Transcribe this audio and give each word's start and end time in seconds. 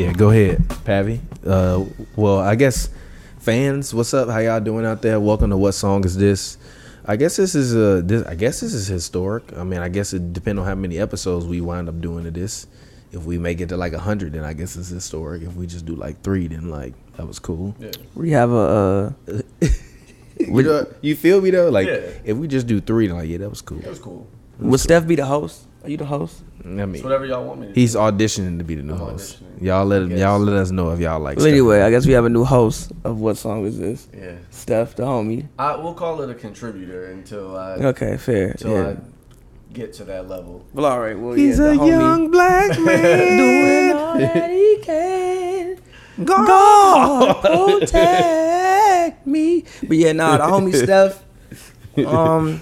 Yeah, 0.00 0.12
go 0.14 0.30
ahead, 0.30 0.66
Pavi. 0.86 1.20
Uh, 1.44 1.84
well, 2.16 2.38
I 2.38 2.54
guess 2.54 2.88
fans, 3.38 3.92
what's 3.92 4.14
up? 4.14 4.30
How 4.30 4.38
y'all 4.38 4.58
doing 4.58 4.86
out 4.86 5.02
there? 5.02 5.20
Welcome 5.20 5.50
to 5.50 5.58
What 5.58 5.72
Song 5.72 6.06
Is 6.06 6.16
This? 6.16 6.56
I 7.04 7.16
guess 7.16 7.36
this 7.36 7.54
is 7.54 7.76
uh 7.76 8.00
this 8.02 8.26
I 8.26 8.34
guess 8.34 8.60
this 8.60 8.72
is 8.72 8.86
historic. 8.86 9.42
I 9.58 9.62
mean, 9.62 9.80
I 9.80 9.90
guess 9.90 10.14
it 10.14 10.32
depends 10.32 10.58
on 10.58 10.64
how 10.66 10.74
many 10.74 10.98
episodes 10.98 11.44
we 11.44 11.60
wind 11.60 11.86
up 11.90 12.00
doing 12.00 12.24
to 12.24 12.30
this. 12.30 12.66
If 13.12 13.24
we 13.24 13.36
make 13.36 13.60
it 13.60 13.68
to 13.68 13.76
like 13.76 13.92
hundred, 13.92 14.32
then 14.32 14.42
I 14.42 14.54
guess 14.54 14.74
it's 14.74 14.88
historic. 14.88 15.42
If 15.42 15.54
we 15.54 15.66
just 15.66 15.84
do 15.84 15.94
like 15.96 16.22
three, 16.22 16.46
then 16.46 16.70
like 16.70 16.94
that 17.18 17.26
was 17.26 17.38
cool. 17.38 17.76
Yeah. 17.78 17.90
We 18.14 18.30
have 18.30 18.52
a 18.52 19.14
uh, 19.28 19.42
You, 20.38 20.62
know, 20.62 20.86
you 21.02 21.14
feel 21.14 21.42
me 21.42 21.50
though? 21.50 21.68
Like 21.68 21.88
Yeah. 21.88 22.08
if 22.24 22.38
we 22.38 22.48
just 22.48 22.66
do 22.66 22.80
three, 22.80 23.06
then 23.06 23.16
like 23.16 23.28
yeah, 23.28 23.36
that 23.36 23.50
was 23.50 23.60
cool. 23.60 23.80
That 23.80 23.90
was 23.90 23.98
cool. 23.98 24.26
Will 24.58 24.78
Steph 24.78 25.06
be 25.06 25.16
the 25.16 25.26
host? 25.26 25.66
Are 25.82 25.88
you 25.88 25.96
the 25.96 26.04
host? 26.04 26.42
I 26.64 26.68
It's 26.68 27.02
whatever 27.02 27.24
y'all 27.24 27.44
want 27.46 27.60
me 27.60 27.68
to 27.68 27.72
do. 27.72 27.80
he's 27.80 27.94
auditioning 27.94 28.58
to 28.58 28.64
be 28.64 28.74
the 28.74 28.82
new 28.82 28.92
I'm 28.92 28.98
host. 28.98 29.38
Y'all 29.60 29.86
let 29.86 30.08
guess. 30.10 30.18
y'all 30.18 30.38
let 30.38 30.54
us 30.56 30.70
know 30.70 30.90
if 30.90 31.00
y'all 31.00 31.18
like. 31.20 31.36
Well, 31.36 31.44
Steph. 31.44 31.52
anyway, 31.52 31.80
I 31.80 31.90
guess 31.90 32.06
we 32.06 32.12
have 32.12 32.26
a 32.26 32.28
new 32.28 32.44
host 32.44 32.92
of 33.04 33.18
what 33.20 33.38
song 33.38 33.64
is 33.64 33.78
this? 33.78 34.06
Yeah. 34.14 34.36
Steph, 34.50 34.94
the 34.96 35.04
homie. 35.04 35.46
I, 35.58 35.76
we'll 35.76 35.94
call 35.94 36.20
it 36.20 36.28
a 36.30 36.34
contributor 36.34 37.06
until 37.12 37.56
I 37.56 37.72
Okay, 37.76 38.16
fair. 38.18 38.48
until 38.50 38.72
Yeah. 38.72 38.88
I 38.90 38.96
get 39.72 39.94
to 39.94 40.04
that 40.04 40.28
level. 40.28 40.64
Well, 40.74 40.84
all 40.84 41.00
right. 41.00 41.18
Well, 41.18 41.32
He's 41.32 41.58
yeah, 41.58 41.72
a 41.72 41.76
homie 41.76 41.88
young 41.88 42.30
black 42.30 42.78
man 42.80 43.36
doing 43.38 43.96
all 43.96 44.18
that 44.18 44.50
he 44.50 44.78
can. 44.82 45.78
God 46.24 47.40
protect 47.40 49.26
me. 49.26 49.64
But 49.88 49.96
yeah, 49.96 50.12
nah, 50.12 50.36
the 50.36 50.44
homie 50.44 50.74
Steph. 50.84 51.24
Um, 52.06 52.60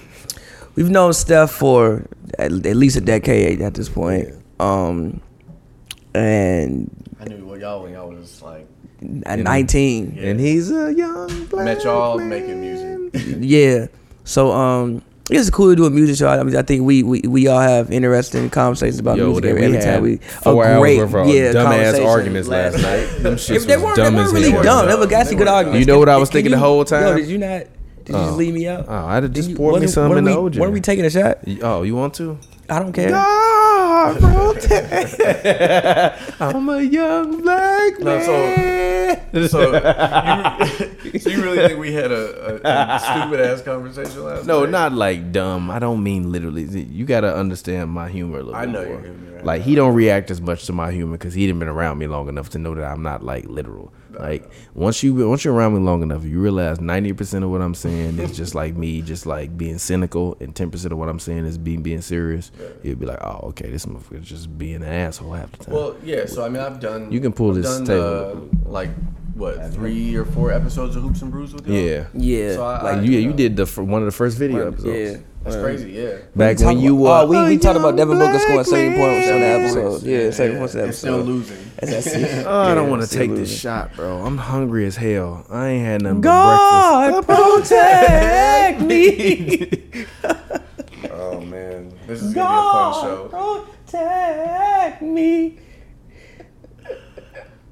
we've 0.78 0.91
known 0.91 1.12
Steph 1.12 1.50
for 1.50 2.06
at, 2.38 2.52
at 2.52 2.77
least 2.77 2.96
a 2.96 3.00
decade 3.00 3.60
at 3.60 3.74
this 3.74 3.88
point. 3.88 4.28
Um, 4.60 5.20
and 6.14 6.91
I 7.20 7.25
knew 7.25 7.44
what 7.44 7.61
y'all 7.61 7.83
when 7.83 7.92
y'all 7.92 8.08
was 8.08 8.41
like 8.42 8.66
at 9.27 9.39
19, 9.39 10.14
Yeah. 10.17 10.22
and 10.30 10.41
he's 10.41 10.70
a 10.70 10.92
young 10.94 11.47
black 11.47 11.64
met 11.64 11.84
y'all 11.84 12.19
man. 12.19 12.28
making 12.28 12.61
music. 12.61 13.36
yeah. 13.41 13.86
So 14.25 14.52
um, 14.52 15.02
it's 15.30 15.50
cool 15.50 15.70
to 15.70 15.77
do 15.77 15.84
a 15.86 15.91
music 15.91 16.17
show. 16.17 16.28
I 16.28 16.42
mean, 16.42 16.56
I 16.56 16.62
think 16.62 16.83
we 16.84 17.02
we, 17.02 17.20
we 17.22 17.47
all 17.48 17.61
have 17.61 17.91
interesting 17.92 18.48
conversations 18.50 18.98
about 18.98 19.19
Yo, 19.19 19.27
music 19.27 19.45
every, 19.47 19.61
we 19.61 19.67
every 19.67 19.80
time 19.80 20.02
we 20.02 20.17
four 20.17 20.64
a 20.64 20.69
hours 20.69 20.80
great 20.80 20.98
worth 20.98 21.14
of 21.14 21.28
yeah 21.28 21.52
dumbass 21.52 22.05
arguments 22.05 22.48
last 22.48 22.74
night. 22.83 23.05
Them 23.22 23.34
shits 23.34 23.56
If 23.56 23.67
they 23.67 23.77
weren't, 23.77 23.97
dumb 23.97 24.14
they 24.14 24.20
weren't 24.22 24.33
really 24.33 24.50
hell. 24.50 24.62
dumb. 24.62 24.86
They 24.89 24.95
were 24.95 25.06
They 25.06 25.14
actually 25.14 25.36
good 25.36 25.47
were 25.47 25.52
arguments. 25.52 25.86
You 25.86 25.92
know 25.92 25.98
what 25.98 26.08
I 26.08 26.17
was 26.17 26.28
can 26.30 26.34
thinking 26.36 26.50
the 26.52 26.56
you- 26.56 26.62
whole 26.62 26.78
Yo, 26.78 26.84
time? 26.84 27.17
did 27.17 27.28
you 27.28 27.39
not? 27.39 27.62
Did 28.09 28.14
you 28.14 28.20
Oh. 28.23 28.25
just 28.25 28.37
leave 28.39 28.55
me 28.55 28.67
out? 28.67 28.87
Oh, 28.89 29.06
I'd 29.06 29.23
have 29.23 29.33
Did 29.33 29.34
just 29.37 29.51
you- 29.51 29.56
poured 29.56 29.81
me 29.83 29.87
some 29.87 30.05
in 30.05 30.11
weren't 30.11 30.27
the 30.27 30.41
we- 30.41 30.51
OJ. 30.51 30.59
Weren't 30.61 30.73
we 30.73 30.81
taking 30.81 31.05
a 31.05 31.11
shot? 31.11 31.39
Oh, 31.62 31.83
you 31.83 31.95
want 31.95 32.14
to? 32.14 32.39
I 32.70 32.78
don't 32.81 32.92
care. 32.95 33.11
God 33.11 34.19
protect. 34.59 35.20
I'm 36.41 36.69
a 36.70 36.81
young 36.83 37.42
black 37.42 37.98
No, 38.01 38.20
so- 38.20 38.33
man. 38.33 39.20
So 39.48 39.73
you, 41.12 41.19
so 41.20 41.31
you 41.31 41.42
really 41.42 41.59
think 41.67 41.79
we 41.79 41.92
had 41.92 42.11
a, 42.11 42.61
a, 42.67 42.95
a 42.97 42.98
stupid 43.01 43.41
ass 43.41 43.61
conversation 43.62 44.25
last 44.25 44.47
no, 44.47 44.62
night? 44.64 44.70
not 44.70 44.92
like 44.92 45.33
dumb. 45.33 45.70
I 45.70 45.79
don't 45.79 46.03
mean 46.03 46.33
literally. 46.33 46.62
You 46.64 47.05
gotta 47.05 47.34
understand 47.36 47.91
my 47.91 48.09
humor 48.09 48.39
a 48.39 48.42
little 48.42 48.55
I 48.55 48.64
bit 48.67 48.73
know 48.73 48.81
more. 48.84 48.91
your 48.92 49.01
humor 49.03 49.34
right 49.36 49.45
Like 49.45 49.61
now. 49.61 49.64
he 49.67 49.75
don't 49.75 49.95
react 49.95 50.31
as 50.31 50.41
much 50.41 50.64
to 50.67 50.73
my 50.73 50.92
humor 50.92 51.12
because 51.19 51.34
he 51.34 51.47
didn't 51.47 51.59
been 51.59 51.69
around 51.69 51.98
me 51.98 52.06
long 52.06 52.29
enough 52.29 52.48
to 52.51 52.59
know 52.59 52.75
that 52.75 52.84
I'm 52.84 53.03
not 53.03 53.23
like 53.23 53.45
literal. 53.47 53.92
Like 54.11 54.51
once 54.75 55.03
you 55.03 55.28
once 55.28 55.45
you're 55.45 55.55
around 55.55 55.75
me 55.75 55.81
long 55.81 56.03
enough, 56.03 56.25
you 56.25 56.41
realize 56.41 56.81
ninety 56.81 57.12
percent 57.12 57.45
of 57.45 57.51
what 57.51 57.61
I'm 57.61 57.75
saying 57.75 58.19
is 58.19 58.37
just 58.37 58.55
like 58.55 58.75
me, 58.77 59.03
just 59.03 59.27
like 59.27 59.56
being 59.56 59.78
cynical, 59.78 60.37
and 60.41 60.55
ten 60.56 60.70
percent 60.70 60.92
of 60.92 60.98
what 60.98 61.09
I'm 61.09 61.19
saying 61.19 61.45
is 61.45 61.59
being 61.59 61.83
being 61.83 62.01
serious. 62.01 62.51
You'd 62.83 62.98
be 62.98 63.06
like, 63.06 63.23
oh, 63.23 63.48
okay, 63.51 63.70
this 63.70 63.84
motherfucker's 63.86 64.29
just 64.29 64.56
being 64.59 64.77
an 64.77 64.84
asshole 64.84 65.33
half 65.33 65.51
the 65.53 65.64
time. 65.64 65.75
Well, 65.75 65.97
yeah. 66.05 66.27
So 66.27 66.45
I 66.45 66.48
mean, 66.48 66.62
I've 66.62 66.81
done. 66.81 67.12
You 67.12 67.20
can 67.20 67.33
pull 67.33 67.51
I've 67.51 67.56
this 67.56 67.67
done, 67.79 67.84
table. 67.84 68.48
Uh, 68.67 68.70
like 68.70 68.91
what 69.34 69.73
three 69.73 70.17
or 70.17 70.24
four 70.24 70.51
episodes 70.52 70.97
of 70.97 71.02
Hoops 71.05 71.23
and 71.23 71.30
Brews 71.30 71.52
with 71.55 71.68
you. 71.68 71.74
yeah, 71.74 72.07
Yeah. 72.13 72.55
So 72.55 72.64
I- 72.64 72.83
like 72.83 72.97
I- 72.97 73.01
you, 73.02 73.13
yeah, 73.13 73.18
you 73.20 73.33
did 73.33 73.57
the 73.57 73.67
one 73.83 74.02
of 74.02 74.07
the 74.07 74.13
first 74.13 74.36
video 74.36 74.67
episodes. 74.68 75.13
yeah. 75.13 75.17
That's 75.44 75.56
Word. 75.56 75.62
crazy. 75.64 75.92
Yeah. 75.92 76.16
Back 76.36 76.58
when 76.60 76.78
you 76.78 76.94
were, 76.96 77.08
about- 77.08 77.26
oh, 77.26 77.44
we, 77.44 77.48
we 77.50 77.58
talked 77.58 77.78
about 77.78 77.96
Devin 77.96 78.18
Booker 78.18 78.38
scoring 78.38 78.56
black 78.56 78.66
70 78.66 78.96
points 78.98 79.28
on 79.28 79.32
the 79.34 79.38
man. 79.40 79.60
episode. 79.62 80.02
Yeah, 80.02 80.30
70 80.30 80.58
points 80.58 80.74
on 80.74 80.80
the 80.82 80.88
It's 80.88 80.98
still 80.98 81.14
episode. 81.14 81.26
losing. 81.28 81.56
That's, 81.80 82.04
that's, 82.12 82.46
Oh, 82.46 82.58
I 82.60 82.74
don't 82.74 82.90
want 82.90 83.02
to 83.02 83.06
still 83.08 83.20
take 83.20 83.34
this 83.36 83.60
shot, 83.60 83.94
bro. 83.94 84.18
I'm 84.24 84.36
hungry 84.36 84.84
as 84.86 84.96
hell. 84.96 85.46
I 85.48 85.68
ain't 85.68 85.86
had 85.86 86.02
nothing 86.02 86.20
but 86.22 86.28
God 86.28 87.24
breakfast. 87.26 87.70
protect 87.70 88.80
me. 88.82 90.06
Oh 91.12 91.40
man, 91.40 91.92
this 92.08 92.20
is 92.20 92.34
gonna 92.34 92.48
be 92.48 92.98
a 92.98 93.00
fun 93.00 93.30
show. 93.30 93.66
protect 93.86 95.02
me. 95.02 95.58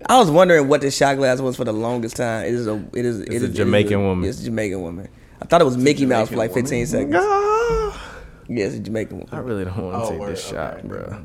I 0.09 0.19
was 0.19 0.31
wondering 0.31 0.69
what 0.69 0.83
the 0.83 0.91
shot 0.93 1.17
glass 1.17 1.41
was 1.41 1.57
for 1.57 1.65
the 1.65 1.73
longest 1.73 2.15
time. 2.17 2.45
It 2.47 2.55
is 2.55 2.69
a 2.69 2.77
it 2.95 3.05
is 3.05 3.21
it 3.21 3.29
It's 3.29 3.35
is- 3.37 3.43
a 3.43 3.47
it 3.47 3.51
is 3.51 3.57
Jamaican 3.57 4.01
woman. 4.03 4.29
It's 4.29 4.41
a 4.41 4.45
Jamaican 4.45 4.81
woman. 4.83 5.09
I 5.41 5.45
thought 5.45 5.61
it 5.61 5.65
was 5.65 5.77
Mickey 5.77 6.07
Mouse 6.07 6.29
for 6.29 6.37
like 6.37 6.51
Jamaican 6.51 6.71
15 6.71 6.87
seconds. 6.87 7.13
God. 7.13 8.01
Yeah, 8.49 8.67
it's 8.67 8.77
a 8.77 8.81
Jamaican 8.81 9.29
I 9.33 9.39
really 9.39 9.65
don't 9.65 9.77
want 9.77 9.97
to 9.97 10.03
Oh, 10.07 10.11
take 10.11 10.21
word, 10.21 10.33
this 10.33 10.47
shot, 10.49 10.87
bro. 10.87 11.25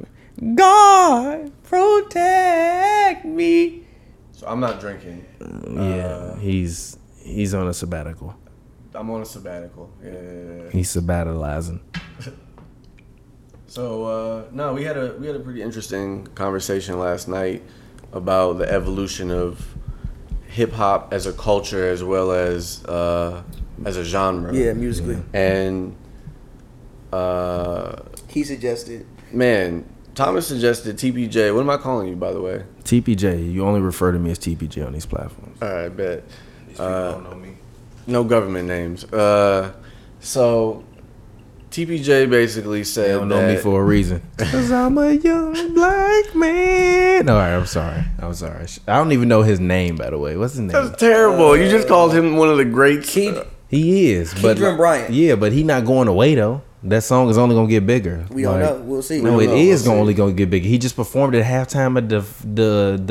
God 0.56 1.52
protect 1.64 3.26
me. 3.26 3.84
So 4.32 4.48
I'm 4.48 4.60
not 4.60 4.80
drinking. 4.80 5.26
Yeah, 5.70 6.38
he's 6.40 6.98
he's 7.24 7.54
on 7.54 7.68
a 7.68 7.74
sabbatical. 7.74 8.36
I'm 8.94 9.10
on 9.12 9.22
a 9.22 9.26
sabbatical. 9.26 9.90
Yeah. 10.04 10.12
yeah, 10.12 10.64
yeah. 10.64 10.70
He's 10.72 10.94
sabbaticalizing. 10.96 11.80
So 13.68 14.04
uh, 14.04 14.44
no, 14.52 14.74
we 14.74 14.84
had 14.84 14.98
a 14.98 15.16
we 15.18 15.28
had 15.28 15.36
a 15.38 15.40
pretty 15.40 15.62
interesting 15.62 16.28
conversation 16.36 17.00
last 17.00 17.30
night 17.30 17.64
about 18.12 18.58
the 18.58 18.70
evolution 18.70 19.32
of 19.32 19.66
hip 20.50 20.74
hop 20.74 21.14
as 21.14 21.26
a 21.26 21.32
culture 21.32 21.88
as 21.88 22.04
well 22.04 22.34
as 22.34 22.84
uh, 22.84 23.42
as 23.86 23.98
a 23.98 24.04
genre. 24.04 24.54
Yeah, 24.54 24.74
musically. 24.74 25.22
And 25.34 25.96
uh, 27.12 27.96
He 28.28 28.44
suggested. 28.44 29.06
man, 29.32 29.86
Thomas 30.16 30.48
suggested 30.48 30.98
TPJ. 30.98 31.54
What 31.54 31.62
am 31.62 31.70
I 31.70 31.78
calling 31.78 32.08
you, 32.08 32.16
by 32.16 32.32
the 32.34 32.42
way? 32.42 32.64
TPJ, 32.84 33.52
you 33.54 33.66
only 33.66 33.82
refer 33.82 34.12
to 34.12 34.20
me 34.20 34.32
as 34.32 34.40
TPJ 34.40 34.86
on 34.86 34.94
these 34.94 35.06
platforms. 35.06 35.62
All 35.62 35.70
right, 35.74 35.90
bet. 35.90 36.24
These 36.68 36.80
Uh, 36.80 37.12
don't 37.12 37.24
know 37.24 37.36
me. 37.36 37.56
No 38.08 38.24
government 38.24 38.68
names. 38.68 39.04
Uh, 39.06 39.72
so 40.20 40.84
TPJ 41.70 42.30
basically 42.30 42.84
said 42.84 43.04
They 43.06 43.08
said 43.12 43.18
don't 43.20 43.30
know 43.30 43.48
me 43.48 43.56
for 43.58 43.82
a 43.82 43.84
reason. 43.84 44.22
Cause 44.38 44.72
I'm 44.72 44.98
a 44.98 45.14
young 45.14 45.74
black 45.74 46.36
man. 46.36 47.30
All 47.30 47.38
right, 47.38 47.54
I'm 47.56 47.66
sorry. 47.66 48.04
I'm 48.20 48.34
sorry. 48.34 48.66
I 48.88 48.98
don't 48.98 49.12
even 49.14 49.30
know 49.30 49.44
his 49.44 49.60
name, 49.60 49.96
by 49.96 50.10
the 50.10 50.18
way. 50.18 50.36
What's 50.36 50.54
his 50.54 50.62
name? 50.62 50.70
That's 50.70 51.00
terrible. 51.00 51.56
you 51.56 51.70
just 51.70 51.88
called 51.88 52.14
him 52.14 52.36
one 52.36 52.50
of 52.50 52.58
the 52.58 52.66
greats. 52.66 53.10
Keith- 53.14 53.38
He 53.72 54.12
is, 54.12 54.34
but 54.42 54.58
Keedron 54.58 54.78
Bryant. 54.78 55.14
Yeah, 55.14 55.36
but 55.36 55.52
he 55.54 55.64
not 55.64 55.86
going 55.86 56.08
away 56.08 56.36
though. 56.36 56.62
That 56.84 57.04
song 57.04 57.30
is 57.30 57.38
only 57.38 57.56
gonna 57.56 57.68
get 57.70 57.86
bigger. 57.88 58.26
We 58.30 58.42
don't 58.44 58.60
Like, 58.60 58.70
know. 58.70 58.82
We'll 58.82 59.02
see. 59.02 59.22
No, 59.22 59.38
We 59.38 59.46
it 59.46 59.48
know. 59.48 59.56
is 59.56 59.82
We'll 59.84 59.92
gonna 59.92 60.02
only 60.02 60.14
gonna 60.14 60.34
get 60.34 60.50
bigger. 60.50 60.68
He 60.68 60.78
just 60.78 60.96
performed 60.96 61.34
at 61.36 61.46
halftime 61.46 61.96
at 61.98 62.10
the 62.10 62.20
the 62.44 63.02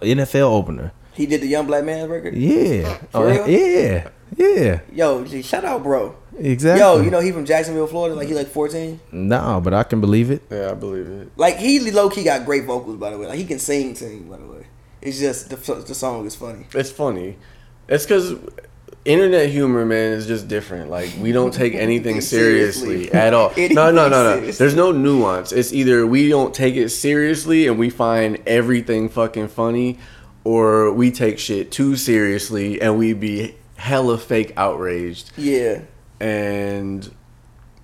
the 0.00 0.06
NFL 0.06 0.50
opener. 0.52 0.92
He 1.14 1.26
did 1.26 1.40
the 1.40 1.46
Young 1.46 1.66
Black 1.66 1.84
Man 1.84 2.08
record. 2.08 2.34
Yeah. 2.34 2.94
For 3.10 3.18
Oh, 3.18 3.22
real? 3.30 3.48
yeah. 3.48 4.08
Yeah. 4.36 4.80
Yo, 4.92 5.24
gee, 5.24 5.42
shout 5.42 5.64
out, 5.64 5.82
bro. 5.82 6.14
Exactly. 6.38 6.80
Yo, 6.80 7.00
you 7.02 7.10
know 7.10 7.20
he 7.20 7.32
from 7.32 7.44
Jacksonville, 7.44 7.86
Florida. 7.88 8.14
Like 8.14 8.28
he 8.28 8.34
like 8.34 8.46
14. 8.48 9.00
No, 9.12 9.60
but 9.62 9.74
I 9.74 9.82
can 9.82 10.00
believe 10.00 10.30
it. 10.30 10.42
Yeah, 10.50 10.70
I 10.70 10.74
believe 10.74 11.06
it. 11.08 11.30
Like 11.36 11.56
he 11.58 11.90
low 11.90 12.08
key 12.10 12.24
got 12.24 12.44
great 12.44 12.64
vocals, 12.64 12.96
by 12.96 13.10
the 13.10 13.18
way. 13.18 13.26
Like 13.26 13.38
he 13.38 13.44
can 13.44 13.58
sing, 13.58 13.94
sing, 13.94 14.28
by 14.30 14.36
the 14.38 14.46
way. 14.46 14.66
It's 15.02 15.18
just 15.18 15.50
the 15.50 15.56
the 15.74 15.94
song 15.94 16.26
is 16.26 16.34
funny. 16.36 16.66
It's 16.74 16.90
funny. 16.90 17.36
It's 17.88 18.04
because 18.04 18.34
internet 19.04 19.48
humor, 19.50 19.84
man, 19.86 20.12
is 20.12 20.26
just 20.26 20.48
different. 20.48 20.90
Like 20.90 21.10
we 21.20 21.32
don't 21.32 21.52
take 21.54 21.74
anything 21.74 22.20
seriously, 22.34 23.06
Seriously. 23.06 23.12
at 23.18 23.34
all. 23.34 23.50
Anything 23.56 23.74
No, 23.76 23.90
no, 23.90 24.08
no, 24.08 24.22
no. 24.24 24.36
seriously. 24.36 24.58
There's 24.64 24.74
no 24.76 24.92
nuance. 24.92 25.52
It's 25.52 25.72
either 25.72 26.06
we 26.06 26.28
don't 26.28 26.54
take 26.54 26.76
it 26.76 26.90
seriously 26.90 27.66
and 27.66 27.78
we 27.78 27.90
find 27.90 28.38
everything 28.46 29.08
fucking 29.08 29.48
funny, 29.48 29.98
or 30.44 30.92
we 30.92 31.10
take 31.10 31.38
shit 31.38 31.70
too 31.72 31.96
seriously 31.96 32.80
and 32.80 32.98
we 32.98 33.12
be 33.12 33.54
hella 33.76 34.18
fake 34.18 34.52
outraged. 34.56 35.30
Yeah. 35.36 35.82
And 36.20 37.10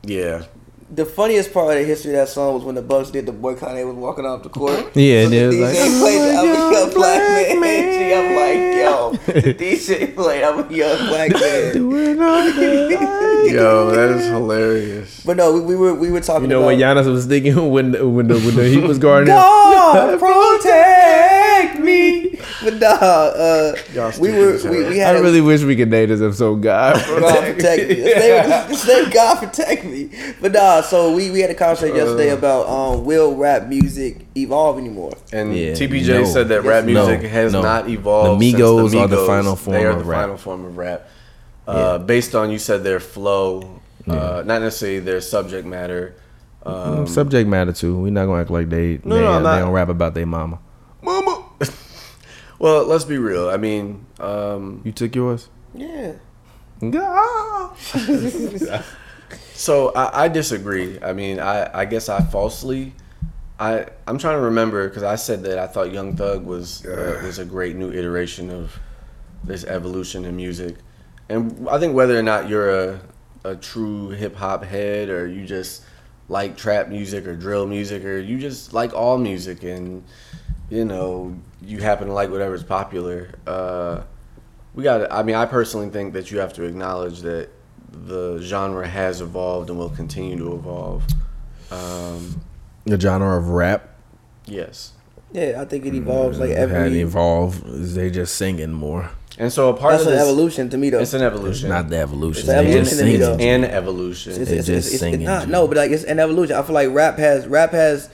yeah, 0.03 0.45
The 0.91 1.07
funniest 1.07 1.53
part 1.55 1.75
of 1.77 1.81
the 1.81 1.87
history 1.87 2.11
of 2.11 2.17
that 2.17 2.29
song 2.29 2.55
was 2.55 2.65
when 2.65 2.75
the 2.75 2.83
Bucks 2.83 3.11
did 3.11 3.27
the 3.27 3.33
boycott. 3.33 3.75
They 3.75 3.85
was 3.85 3.95
walking 3.95 4.27
off 4.27 4.43
the 4.43 4.49
court. 4.51 4.75
Yeah, 4.95 5.23
so 5.23 5.25
and 5.25 5.33
the 5.33 5.39
it 5.39 5.47
was 5.47 5.59
like, 5.61 6.01
played 6.01 6.21
the 6.21 6.35
I'm 6.37 6.39
"I'm 6.39 6.49
a 6.49 6.51
a 6.51 6.55
young 6.55 6.73
young 6.73 6.91
black 6.95 7.21
black 7.21 7.59
man. 7.61 7.93
Gee, 7.93 8.13
I'm 8.15 8.37
like, 8.37 8.75
yo, 9.13 9.17
the 9.19 9.55
DJ 9.59 10.15
played 10.15 10.43
I'm 10.45 10.59
a 10.71 10.73
young 10.75 11.07
black 11.09 11.33
man. 11.41 11.73
Doing 11.75 12.23
all 12.23 12.45
the- 12.45 13.51
yo, 13.53 13.91
that 13.91 14.11
is 14.11 14.27
hilarious. 14.27 15.23
But 15.25 15.37
no, 15.37 15.53
we, 15.53 15.61
we 15.61 15.77
were 15.77 15.95
we 15.95 16.11
were 16.11 16.21
talking. 16.21 16.45
You 16.45 16.49
know 16.57 16.63
what 16.63 16.77
Giannis 16.77 17.07
was 17.11 17.27
thinking 17.27 17.71
when 17.71 17.93
when 18.15 18.29
the 18.29 18.35
when 18.35 18.55
the 18.57 18.69
Heat 18.69 18.83
was 18.83 18.99
guarding 18.99 19.29
him? 19.33 19.37
God 19.37 20.19
protect 20.19 21.81
me. 21.81 22.39
But 22.63 22.75
nah, 22.75 22.89
uh, 22.89 23.75
we 24.21 24.31
were 24.33 24.55
as 24.55 24.63
hell. 24.63 24.73
we, 24.73 24.85
we 24.85 25.03
I 25.03 25.07
had 25.09 25.17
a- 25.17 25.23
really 25.23 25.41
wish 25.41 25.63
we 25.63 25.77
could 25.77 25.91
name 25.91 26.09
this 26.09 26.21
episode 26.23 26.63
God. 26.63 26.95
God 27.07 27.55
protect 27.55 27.89
me. 27.89 27.95
His 27.97 28.87
name, 28.87 29.11
God 29.11 29.39
protect 29.39 29.85
me. 29.85 30.11
But 30.41 30.53
nah, 30.53 30.81
so 30.81 31.15
we, 31.15 31.31
we 31.31 31.41
had 31.41 31.51
a 31.51 31.55
conversation 31.55 31.97
yesterday 31.97 32.31
about 32.31 32.67
um 32.69 33.05
will 33.05 33.35
rap 33.37 33.67
music 33.69 34.19
evolve 34.37 34.79
anymore? 34.79 35.13
And 35.33 35.55
Yeah, 35.57 35.73
TPJ 35.73 36.09
no. 36.09 36.25
said 36.25 36.49
that 36.49 36.63
rap 36.63 36.85
No, 36.85 37.07
music 37.07 37.31
has 37.31 37.53
no. 37.53 37.63
not 37.63 37.89
evolved. 37.89 38.41
The 38.41 38.51
since 38.51 38.94
Migos 38.97 39.05
are 39.05 39.09
the 39.09 39.27
final 39.27 39.57
form 39.57 39.77
They 39.77 39.85
are 39.85 39.91
of 39.91 39.99
the 39.99 40.05
rap. 40.05 40.21
final 40.23 40.37
form 40.37 40.65
of 40.65 40.77
rap. 40.77 41.09
Uh, 41.67 41.99
Based 41.99 42.35
on 42.35 42.51
you 42.51 42.59
said 42.59 42.85
their 42.85 43.01
flow, 43.01 43.81
uh, 44.07 44.43
not 44.45 44.63
necessarily 44.63 45.01
their 45.01 45.21
subject 45.21 45.67
matter. 45.67 46.15
Um, 46.65 47.07
Subject 47.07 47.49
matter 47.49 47.73
too. 47.73 47.99
We're 47.99 48.11
not 48.11 48.27
gonna 48.27 48.41
act 48.41 48.51
like 48.51 48.71
they 48.71 49.01
No, 49.05 49.15
they, 49.17 49.21
no, 49.23 49.43
they 49.43 49.59
don't 49.59 49.73
rap 49.73 49.89
about 49.89 50.15
their 50.15 50.27
mama. 50.27 50.59
Mama. 51.03 51.45
well, 52.59 52.85
let's 52.85 53.05
be 53.05 53.19
real. 53.19 53.51
I 53.51 53.57
mean, 53.59 54.07
um, 54.21 54.81
You 54.85 54.93
took 54.93 55.15
yours. 55.15 55.49
Yeah. 55.75 56.13
So 59.55 59.93
I, 59.95 60.25
I 60.25 60.29
disagree. 60.29 60.99
I 61.01 61.13
mean, 61.13 61.39
I, 61.41 61.71
I 61.73 61.85
guess 61.85 62.09
I 62.09 62.21
falsely, 62.23 62.93
I 63.59 63.87
I'm 64.07 64.19
trying 64.19 64.37
to 64.37 64.45
remember 64.45 64.89
because 64.89 65.03
I 65.03 65.15
said 65.15 65.45
that 65.45 65.59
I 65.59 65.67
thought 65.67 65.93
Young 65.93 66.17
Thug 66.17 66.45
was 66.45 66.85
uh, 66.87 67.21
was 67.25 67.39
a 67.39 67.45
great 67.45 67.77
new 67.77 67.93
iteration 67.93 68.51
of 68.51 68.79
this 69.45 69.65
evolution 69.65 70.25
in 70.25 70.35
music, 70.37 70.77
and 71.29 71.69
I 71.69 71.79
think 71.79 71.95
whether 71.95 72.19
or 72.19 72.23
not 72.23 72.49
you're 72.49 72.71
a 72.71 73.01
a 73.45 73.55
true 73.55 74.09
hip 74.11 74.35
hop 74.35 74.65
head 74.65 75.09
or 75.09 75.27
you 75.27 75.47
just 75.47 75.85
like 76.29 76.57
trap 76.57 76.89
music 76.89 77.27
or 77.27 77.37
drill 77.37 77.67
music 77.67 78.05
or 78.05 78.19
you 78.19 78.39
just 78.39 78.73
like 78.73 78.95
all 78.95 79.19
music 79.19 79.63
and 79.63 80.03
you 80.71 80.85
know 80.85 81.37
you 81.61 81.79
happen 81.79 82.09
to 82.09 82.13
like 82.13 82.31
whatever's 82.31 82.65
popular. 82.65 83.35
Uh, 83.47 84.03
we 84.75 84.83
got. 84.83 85.13
I 85.13 85.23
mean, 85.23 85.37
I 85.37 85.47
personally 85.47 85.91
think 85.91 86.15
that 86.15 86.31
you 86.31 86.39
have 86.39 86.53
to 86.55 86.65
acknowledge 86.65 87.21
that 87.21 87.51
the 87.93 88.39
genre 88.41 88.87
has 88.87 89.21
evolved 89.21 89.71
and 89.71 89.79
will 89.79 89.91
continue 89.91 90.37
to 90.39 90.55
evolve. 90.55 91.05
Um, 91.71 92.41
The 92.87 93.01
genre 93.01 93.37
of 93.39 93.49
rap 93.49 93.89
yes, 94.47 94.93
Yeah, 95.33 95.61
I 95.61 95.65
think 95.65 95.87
it 95.87 95.95
evolves 95.95 96.39
like 96.39 96.51
mm, 96.51 96.57
had 96.57 96.71
every. 96.71 97.01
evolved. 97.01 97.67
Is 97.67 97.95
they 97.95 98.11
just 98.11 98.37
singing 98.37 98.73
more? 98.73 99.11
and 99.37 99.53
so 99.53 99.69
a 99.71 99.75
part 99.77 99.93
That's 99.95 100.03
of 100.03 100.09
an 100.13 100.15
this, 100.15 100.23
evolution 100.23 100.71
to 100.71 100.77
me 100.79 100.91
though. 100.91 101.01
It's 101.01 101.15
an 101.15 101.23
evolution. 101.23 101.69
Not 101.71 101.89
the 101.89 101.97
evolution. 101.99 102.41
It's 102.41 102.49
an 102.51 102.65
They 102.65 102.71
evolution 102.73 102.99
to 102.99 103.05
me, 103.05 103.17
though. 103.17 103.35
an 103.37 103.65
evolution. 103.65 104.33
It's, 104.41 104.51
They 104.51 104.59
it's, 104.59 104.67
just 104.67 104.87
it's, 104.87 104.95
it's, 104.95 105.01
singing, 105.01 105.25
not, 105.25 105.49
no, 105.49 105.67
but 105.67 105.77
like 105.77 105.91
it's 105.91 106.05
an 106.05 106.21
evolution. 106.21 106.55
I 106.57 106.63
feel 106.63 106.75
like 106.75 106.91
rap 106.93 107.17
has 107.19 107.47
rap 107.49 107.73
has 107.73 108.11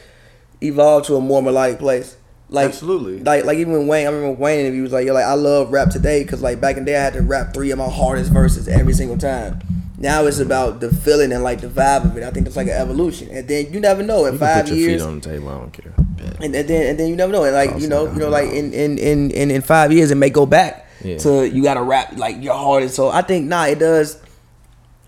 evolved 0.62 1.06
to 1.06 1.16
a 1.16 1.20
more 1.20 1.42
melodic 1.42 1.78
place. 1.78 2.16
Like 2.48 2.68
Absolutely. 2.68 3.22
Like 3.22 3.44
like 3.44 3.58
even 3.58 3.72
when 3.74 3.86
Wayne, 3.86 4.06
I 4.06 4.10
remember 4.10 4.40
Wayne 4.40 4.66
and 4.66 4.74
he 4.74 4.80
was 4.80 4.92
like, 4.92 5.06
"Yo, 5.06 5.12
like 5.14 5.24
I 5.24 5.34
love 5.34 5.72
rap 5.72 5.90
today 5.90 6.22
because 6.22 6.42
like 6.42 6.60
back 6.60 6.76
in 6.76 6.84
the 6.84 6.92
day 6.92 6.96
I 6.96 7.02
had 7.02 7.12
to 7.14 7.22
rap 7.22 7.52
three 7.54 7.70
of 7.70 7.78
my 7.78 7.88
hardest 7.88 8.32
verses 8.32 8.66
every 8.66 8.92
single 8.94 9.18
time." 9.18 9.60
Now 10.02 10.24
it's 10.24 10.38
about 10.38 10.80
the 10.80 10.88
feeling 10.92 11.30
and 11.30 11.44
like 11.44 11.60
the 11.60 11.66
vibe 11.68 12.06
of 12.06 12.16
it. 12.16 12.22
I 12.24 12.30
think 12.30 12.46
it's 12.46 12.56
like 12.56 12.68
an 12.68 12.72
evolution, 12.72 13.28
and 13.30 13.46
then 13.46 13.70
you 13.72 13.80
never 13.80 14.02
know 14.02 14.24
in 14.24 14.32
You 14.32 14.38
five 14.38 14.64
put 14.64 14.68
your 14.70 14.78
years. 14.78 15.02
feet 15.02 15.06
on 15.06 15.20
the 15.20 15.28
table. 15.28 15.48
I 15.50 15.58
don't 15.58 15.70
care. 15.72 15.92
and, 16.40 16.54
and 16.56 16.68
then 16.68 16.86
and 16.90 16.98
then 16.98 17.08
you 17.08 17.16
never 17.16 17.30
know. 17.30 17.44
And 17.44 17.54
like 17.54 17.78
you 17.78 17.86
know, 17.86 18.10
you 18.10 18.18
know, 18.18 18.30
like 18.30 18.48
in 18.48 18.72
in 18.72 18.96
in 18.98 19.30
in, 19.30 19.50
in 19.50 19.60
five 19.60 19.92
years, 19.92 20.10
it 20.10 20.14
may 20.16 20.30
go 20.30 20.46
back 20.46 20.86
Yeah. 21.04 21.18
to 21.18 21.44
you 21.46 21.62
got 21.62 21.74
to 21.74 21.82
rap 21.82 22.16
like 22.16 22.42
your 22.42 22.54
heart 22.54 22.82
and 22.82 22.90
So 22.90 23.10
I 23.10 23.20
think 23.22 23.46
nah, 23.46 23.66
it 23.66 23.78
does. 23.78 24.18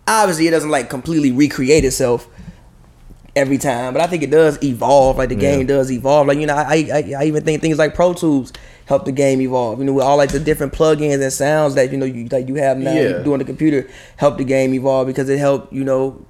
Obviously, 0.06 0.46
it 0.48 0.50
doesn't 0.50 0.70
like 0.70 0.90
completely 0.90 1.32
recreate 1.32 1.84
itself 1.86 2.28
every 3.34 3.56
time, 3.56 3.94
but 3.94 4.02
I 4.02 4.06
think 4.08 4.22
it 4.22 4.30
does 4.30 4.62
evolve. 4.62 5.16
Like 5.16 5.30
the 5.30 5.36
Yeah. 5.36 5.56
game 5.56 5.66
does 5.66 5.90
evolve. 5.90 6.26
Like 6.26 6.38
you 6.38 6.46
know, 6.46 6.54
I, 6.54 6.86
I 6.92 7.14
I 7.20 7.24
even 7.24 7.44
think 7.44 7.62
things 7.62 7.78
like 7.78 7.94
Pro 7.94 8.12
Tools 8.12 8.52
help 8.86 9.04
the 9.04 9.12
game 9.12 9.40
evolve. 9.40 9.78
You 9.78 9.84
know, 9.84 9.92
with 9.92 10.04
all 10.04 10.16
like 10.16 10.30
the 10.32 10.40
different 10.40 10.72
plugins 10.72 11.22
and 11.22 11.32
sounds 11.32 11.74
that 11.76 11.90
you 11.92 11.98
know 11.98 12.06
you 12.06 12.28
like 12.28 12.48
you 12.48 12.56
have 12.56 12.78
now 12.78 12.92
Yeah. 12.92 13.18
you 13.18 13.24
do 13.24 13.32
on 13.32 13.38
the 13.38 13.44
computer 13.44 13.88
help 14.16 14.38
the 14.38 14.44
game 14.44 14.74
evolve 14.74 15.06
because 15.06 15.28
it 15.28 15.38
helped 15.38 15.72
you 15.72 15.84
know 15.84 16.24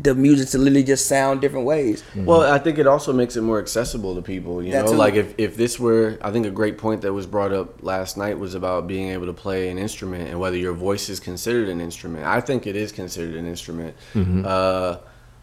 the 0.00 0.14
music 0.14 0.48
to 0.50 0.58
literally 0.58 0.84
just 0.84 1.06
sound 1.06 1.40
different 1.40 1.66
ways. 1.66 2.04
Well, 2.14 2.42
I 2.42 2.58
think 2.58 2.78
it 2.78 2.86
also 2.86 3.12
makes 3.12 3.34
it 3.34 3.42
more 3.42 3.58
accessible 3.58 4.14
to 4.14 4.22
people. 4.22 4.62
You 4.62 4.70
That 4.70 4.84
know, 4.84 4.92
too. 4.92 4.96
like 4.96 5.14
if, 5.14 5.34
if 5.38 5.56
this 5.56 5.80
were, 5.80 6.18
I 6.22 6.30
think 6.30 6.46
a 6.46 6.50
great 6.52 6.78
point 6.78 7.02
that 7.02 7.12
was 7.12 7.26
brought 7.26 7.52
up 7.52 7.82
last 7.82 8.16
night 8.16 8.38
was 8.38 8.54
about 8.54 8.86
being 8.86 9.08
able 9.08 9.26
to 9.26 9.32
play 9.32 9.68
an 9.68 9.76
instrument 9.78 10.28
and 10.28 10.38
whether 10.38 10.56
your 10.56 10.72
voice 10.74 11.08
is 11.08 11.18
considered 11.18 11.68
an 11.68 11.80
instrument. 11.80 12.24
I 12.26 12.40
think 12.40 12.68
it 12.68 12.76
is 12.76 12.92
considered 12.92 13.34
an 13.34 13.46
instrument. 13.48 13.96
Uh, 14.14 14.98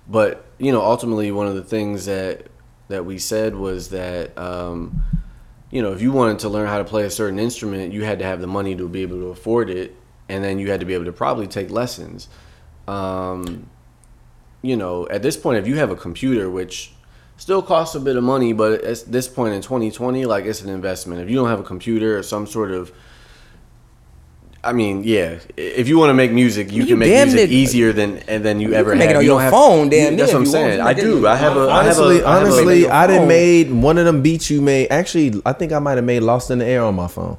but 0.08 0.46
you 0.58 0.72
know, 0.72 0.82
ultimately, 0.82 1.30
one 1.34 1.48
of 1.48 1.56
the 1.56 1.64
things 1.64 2.06
that 2.06 2.48
that 2.88 3.06
we 3.06 3.18
said 3.18 3.56
was 3.56 3.90
that 3.90 4.38
um, 4.38 5.04
you 5.74 5.82
know, 5.82 5.92
if 5.92 6.04
you 6.04 6.12
wanted 6.12 6.38
to 6.38 6.50
learn 6.50 6.68
how 6.68 6.78
to 6.78 6.84
play 6.84 7.04
a 7.04 7.10
certain 7.10 7.40
instrument, 7.40 7.94
you 7.94 8.04
had 8.04 8.20
to 8.20 8.26
have 8.26 8.40
the 8.40 8.46
money 8.46 8.76
to 8.76 8.88
be 8.88 9.02
able 9.02 9.18
to 9.18 9.30
afford 9.30 9.72
it, 9.72 9.96
and 10.30 10.44
then 10.44 10.60
you 10.60 10.70
had 10.70 10.82
to 10.82 10.86
be 10.86 10.94
able 10.94 11.06
to 11.06 11.12
probably 11.12 11.48
take 11.48 11.72
lessons. 11.72 12.30
Um, 12.88 13.68
you 14.62 14.78
know, 14.78 15.08
at 15.10 15.24
this 15.24 15.36
point, 15.36 15.58
if 15.58 15.66
you 15.66 15.78
have 15.78 15.90
a 15.90 15.96
computer, 15.96 16.48
which 16.48 16.94
still 17.38 17.64
costs 17.64 17.96
a 17.96 18.00
bit 18.00 18.18
of 18.18 18.24
money, 18.24 18.54
but 18.54 18.84
at 18.84 19.12
this 19.12 19.28
point 19.28 19.56
in 19.56 19.64
2020, 19.64 20.28
like 20.28 20.46
it's 20.46 20.62
an 20.62 20.70
investment. 20.70 21.22
If 21.22 21.30
you 21.32 21.38
don't 21.38 21.50
have 21.50 21.60
a 21.60 21.64
computer 21.64 22.20
or 22.20 22.22
some 22.22 22.46
sort 22.46 22.70
of, 22.70 22.92
I 24.66 24.72
mean, 24.72 25.04
yeah, 25.04 25.40
if 25.58 25.90
you 25.90 25.98
want 26.00 26.10
to 26.12 26.14
make 26.14 26.32
music, 26.32 26.72
you, 26.72 26.84
You 26.84 26.88
can 26.88 27.00
make 27.00 27.10
music 27.12 27.50
near- 27.50 27.60
easier 27.60 27.92
than 27.92 28.20
and 28.30 28.46
than 28.46 28.62
you, 28.62 28.74
ever 28.74 28.92
can 28.92 29.00
make 29.00 29.08
have. 29.10 29.16
it 29.16 29.20
on 29.20 29.24
you 29.24 29.32
your 29.32 29.40
don't 29.40 29.44
have, 29.44 29.52
phone, 29.52 29.90
damn 29.90 30.16
That's 30.16 30.32
what 30.32 30.38
I'm 30.38 30.44
if 30.44 30.48
you 30.48 30.54
want 30.60 30.70
saying. 30.72 30.82
I 30.82 30.94
do. 30.94 31.28
I 31.28 31.36
have 31.36 31.58
a. 31.58 31.60
I 31.70 31.84
have 31.84 32.00
Honestly, 32.00 32.20
a, 32.22 32.28
I 32.28 32.34
have 32.40 32.44
a- 32.44 32.52
honestly, 32.54 32.90
I 32.90 33.08
didn't 33.08 33.22
phone. 33.24 33.28
made 33.28 33.72
one 33.74 33.98
of 33.98 34.06
them 34.06 34.22
beats 34.22 34.50
you 34.50 34.62
made. 34.62 34.88
Actually, 34.90 35.42
I 35.46 35.52
think 35.54 35.74
I 35.74 35.80
might 35.80 35.96
have 35.98 36.06
made 36.06 36.22
"Lost 36.22 36.50
in 36.50 36.60
the 36.60 36.66
Air" 36.66 36.82
on 36.84 36.96
my 36.96 37.08
phone. 37.10 37.38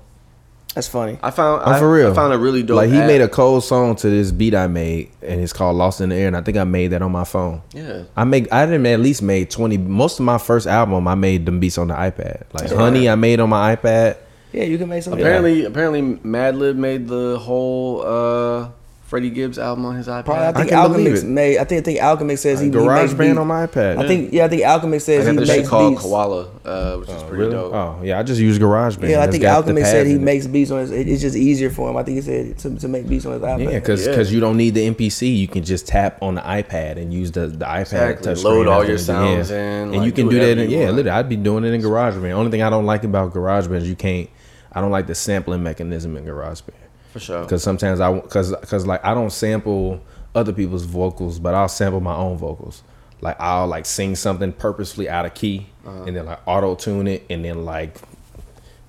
That's 0.74 0.88
funny. 0.88 1.18
I 1.22 1.30
found. 1.30 1.62
I'm 1.62 1.74
I, 1.74 1.78
for 1.78 1.90
real. 1.90 2.10
I 2.10 2.14
found 2.14 2.32
a 2.34 2.38
really 2.38 2.62
dope. 2.64 2.76
Like 2.76 2.90
he 2.90 2.98
app. 2.98 3.06
made 3.06 3.20
a 3.20 3.28
cold 3.28 3.62
song 3.64 3.94
to 3.96 4.10
this 4.10 4.30
beat 4.32 4.54
I 4.56 4.66
made, 4.66 5.08
and 5.22 5.40
it's 5.40 5.52
called 5.52 5.76
"Lost 5.76 6.00
in 6.02 6.08
the 6.10 6.16
Air," 6.16 6.26
and 6.26 6.36
I 6.36 6.42
think 6.42 6.58
I 6.58 6.64
made 6.64 6.88
that 6.88 7.00
on 7.00 7.12
my 7.12 7.24
phone. 7.24 7.62
Yeah. 7.72 8.02
I 8.16 8.24
make 8.24 8.52
I 8.52 8.66
didn't 8.66 8.84
at 8.86 9.00
least 9.00 9.22
made 9.22 9.50
twenty. 9.50 9.78
Most 9.78 10.18
of 10.18 10.26
my 10.26 10.36
first 10.36 10.66
album, 10.66 11.06
I 11.08 11.14
made 11.14 11.46
them 11.46 11.58
beats 11.60 11.78
on 11.78 11.88
the 11.88 11.94
iPad. 11.94 12.42
Like 12.52 12.70
"Honey," 12.70 13.08
I 13.08 13.14
made 13.14 13.40
on 13.40 13.48
my 13.48 13.76
iPad. 13.76 14.16
Yeah, 14.54 14.64
you 14.64 14.78
can 14.78 14.88
make 14.88 15.02
something. 15.02 15.20
Apparently, 15.20 15.64
apparently, 15.64 16.02
Madlib 16.18 16.76
made 16.76 17.08
the 17.08 17.38
whole 17.38 18.02
uh, 18.06 18.68
Freddie 19.02 19.30
Gibbs 19.30 19.58
album 19.58 19.84
on 19.84 19.96
his 19.96 20.06
iPad. 20.08 20.24
Probably, 20.24 20.46
I 20.46 20.52
think 20.52 20.68
can 20.70 20.82
believe 20.92 21.06
Alchemist 21.06 21.26
made. 21.26 21.58
I 21.58 21.64
think 21.64 21.80
I 21.80 21.84
think 21.84 22.00
Alchemist 22.00 22.42
says 22.42 22.58
he, 22.60 22.66
he 22.66 22.70
Garage 22.70 23.02
makes 23.10 23.14
Band 23.14 23.30
beats. 23.32 23.38
on 23.40 23.46
my 23.48 23.66
iPad. 23.66 23.98
I 23.98 24.06
think 24.08 24.32
yeah, 24.32 24.44
I 24.44 24.48
think 24.48 24.62
Alchemist 24.64 25.08
I 25.08 25.12
says 25.12 25.24
got 25.26 25.30
he 25.32 25.36
this 25.38 25.48
shit 25.48 25.56
makes 25.58 25.68
called 25.68 25.92
beats. 25.94 26.02
Koala, 26.02 26.48
uh, 26.64 26.96
which 26.98 27.08
is 27.10 27.22
pretty 27.24 27.36
Really? 27.36 27.50
dope. 27.52 27.74
Oh 27.74 28.00
yeah, 28.02 28.18
I 28.18 28.22
just 28.22 28.40
use 28.40 28.58
Garage 28.58 28.96
Band. 28.96 29.10
Yeah, 29.10 29.22
I 29.22 29.26
think 29.30 29.42
got 29.42 29.56
Alchemist 29.56 29.90
said 29.90 30.06
he 30.06 30.18
makes 30.18 30.46
beats 30.46 30.70
on 30.70 30.78
his. 30.80 30.90
it- 30.90 31.06
It's 31.08 31.20
just 31.20 31.36
easier 31.36 31.70
for 31.70 31.90
him. 31.90 31.96
I 31.96 32.02
think 32.02 32.16
he 32.16 32.22
said 32.22 32.58
to, 32.58 32.76
to 32.78 32.88
make 32.88 33.08
beats 33.08 33.26
on 33.26 33.32
his 33.34 33.42
iPad. 33.42 33.64
Yeah, 33.72 33.78
because 33.80 34.06
Yeah. 34.06 34.20
you 34.34 34.40
don't 34.40 34.56
need 34.56 34.74
the 34.74 34.86
MPC. 34.90 35.36
You 35.36 35.48
can 35.48 35.64
just 35.64 35.86
tap 35.86 36.22
on 36.22 36.36
the 36.36 36.40
iPad 36.42 36.96
and 36.96 37.12
use 37.12 37.30
the 37.32 37.48
the 37.48 37.64
iPad 37.66 37.80
Exactly. 37.80 38.24
touch 38.34 38.42
Load 38.44 38.66
all 38.68 38.84
your 38.84 38.96
the- 38.96 39.02
sounds 39.02 39.50
yeah. 39.50 39.56
in, 39.56 39.62
and 39.88 39.96
like, 39.96 40.06
you 40.06 40.12
can 40.12 40.28
do 40.28 40.38
do 40.38 40.46
that. 40.54 40.58
In, 40.62 40.70
yeah, 40.70 40.90
literally, 40.90 41.10
I'd 41.10 41.28
be 41.28 41.36
doing 41.36 41.64
it 41.64 41.72
in 41.74 41.80
Garage 41.82 42.14
GarageBand. 42.14 42.32
Only 42.32 42.50
thing 42.50 42.62
I 42.62 42.70
don't 42.70 42.86
like 42.86 43.04
about 43.04 43.32
GarageBand 43.34 43.76
is 43.82 43.88
you 43.88 43.96
can't. 43.96 44.30
I 44.74 44.80
don't 44.80 44.90
like 44.90 45.06
the 45.06 45.14
sampling 45.14 45.62
mechanism 45.62 46.16
in 46.16 46.24
GarageBand 46.24 46.70
For 47.12 47.20
sure. 47.20 47.42
because 47.42 47.62
sometimes 47.62 48.00
I 48.00 48.12
because 48.12 48.50
because 48.56 48.86
like 48.86 49.04
I 49.04 49.14
don't 49.14 49.30
sample 49.30 50.00
other 50.34 50.52
people's 50.52 50.84
vocals, 50.84 51.38
but 51.38 51.54
I'll 51.54 51.68
sample 51.68 52.00
my 52.00 52.14
own 52.14 52.36
vocals. 52.36 52.82
Like 53.20 53.36
I'll 53.40 53.66
like 53.68 53.86
sing 53.86 54.16
something 54.16 54.52
purposefully 54.52 55.08
out 55.08 55.24
of 55.26 55.34
key 55.34 55.66
Uh-huh. 55.86 56.04
and 56.04 56.16
then 56.16 56.26
like 56.26 56.40
auto 56.46 56.74
tune 56.74 57.06
it 57.06 57.24
and 57.30 57.44
then 57.44 57.64
like 57.64 57.96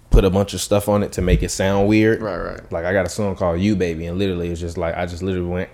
put 0.10 0.25
a 0.25 0.30
bunch 0.30 0.54
of 0.54 0.62
stuff 0.62 0.88
on 0.89 1.04
it 1.04 1.12
to 1.13 1.22
make 1.22 1.44
it 1.44 1.50
sound 1.50 1.88
weird. 1.88 2.22
Right, 2.22 2.38
right. 2.38 2.72
Like 2.72 2.86
I 2.86 2.94
got 2.94 3.06
a 3.06 3.10
song 3.10 3.36
called 3.36 3.60
"You 3.60 3.75
Baby" 3.75 4.08
and 4.08 4.18
literally 4.18 4.50
it's 4.50 4.60
just 4.62 4.77
like 4.77 4.96
I 4.96 5.06
just 5.06 5.22
literally 5.22 5.48
went 5.50 5.70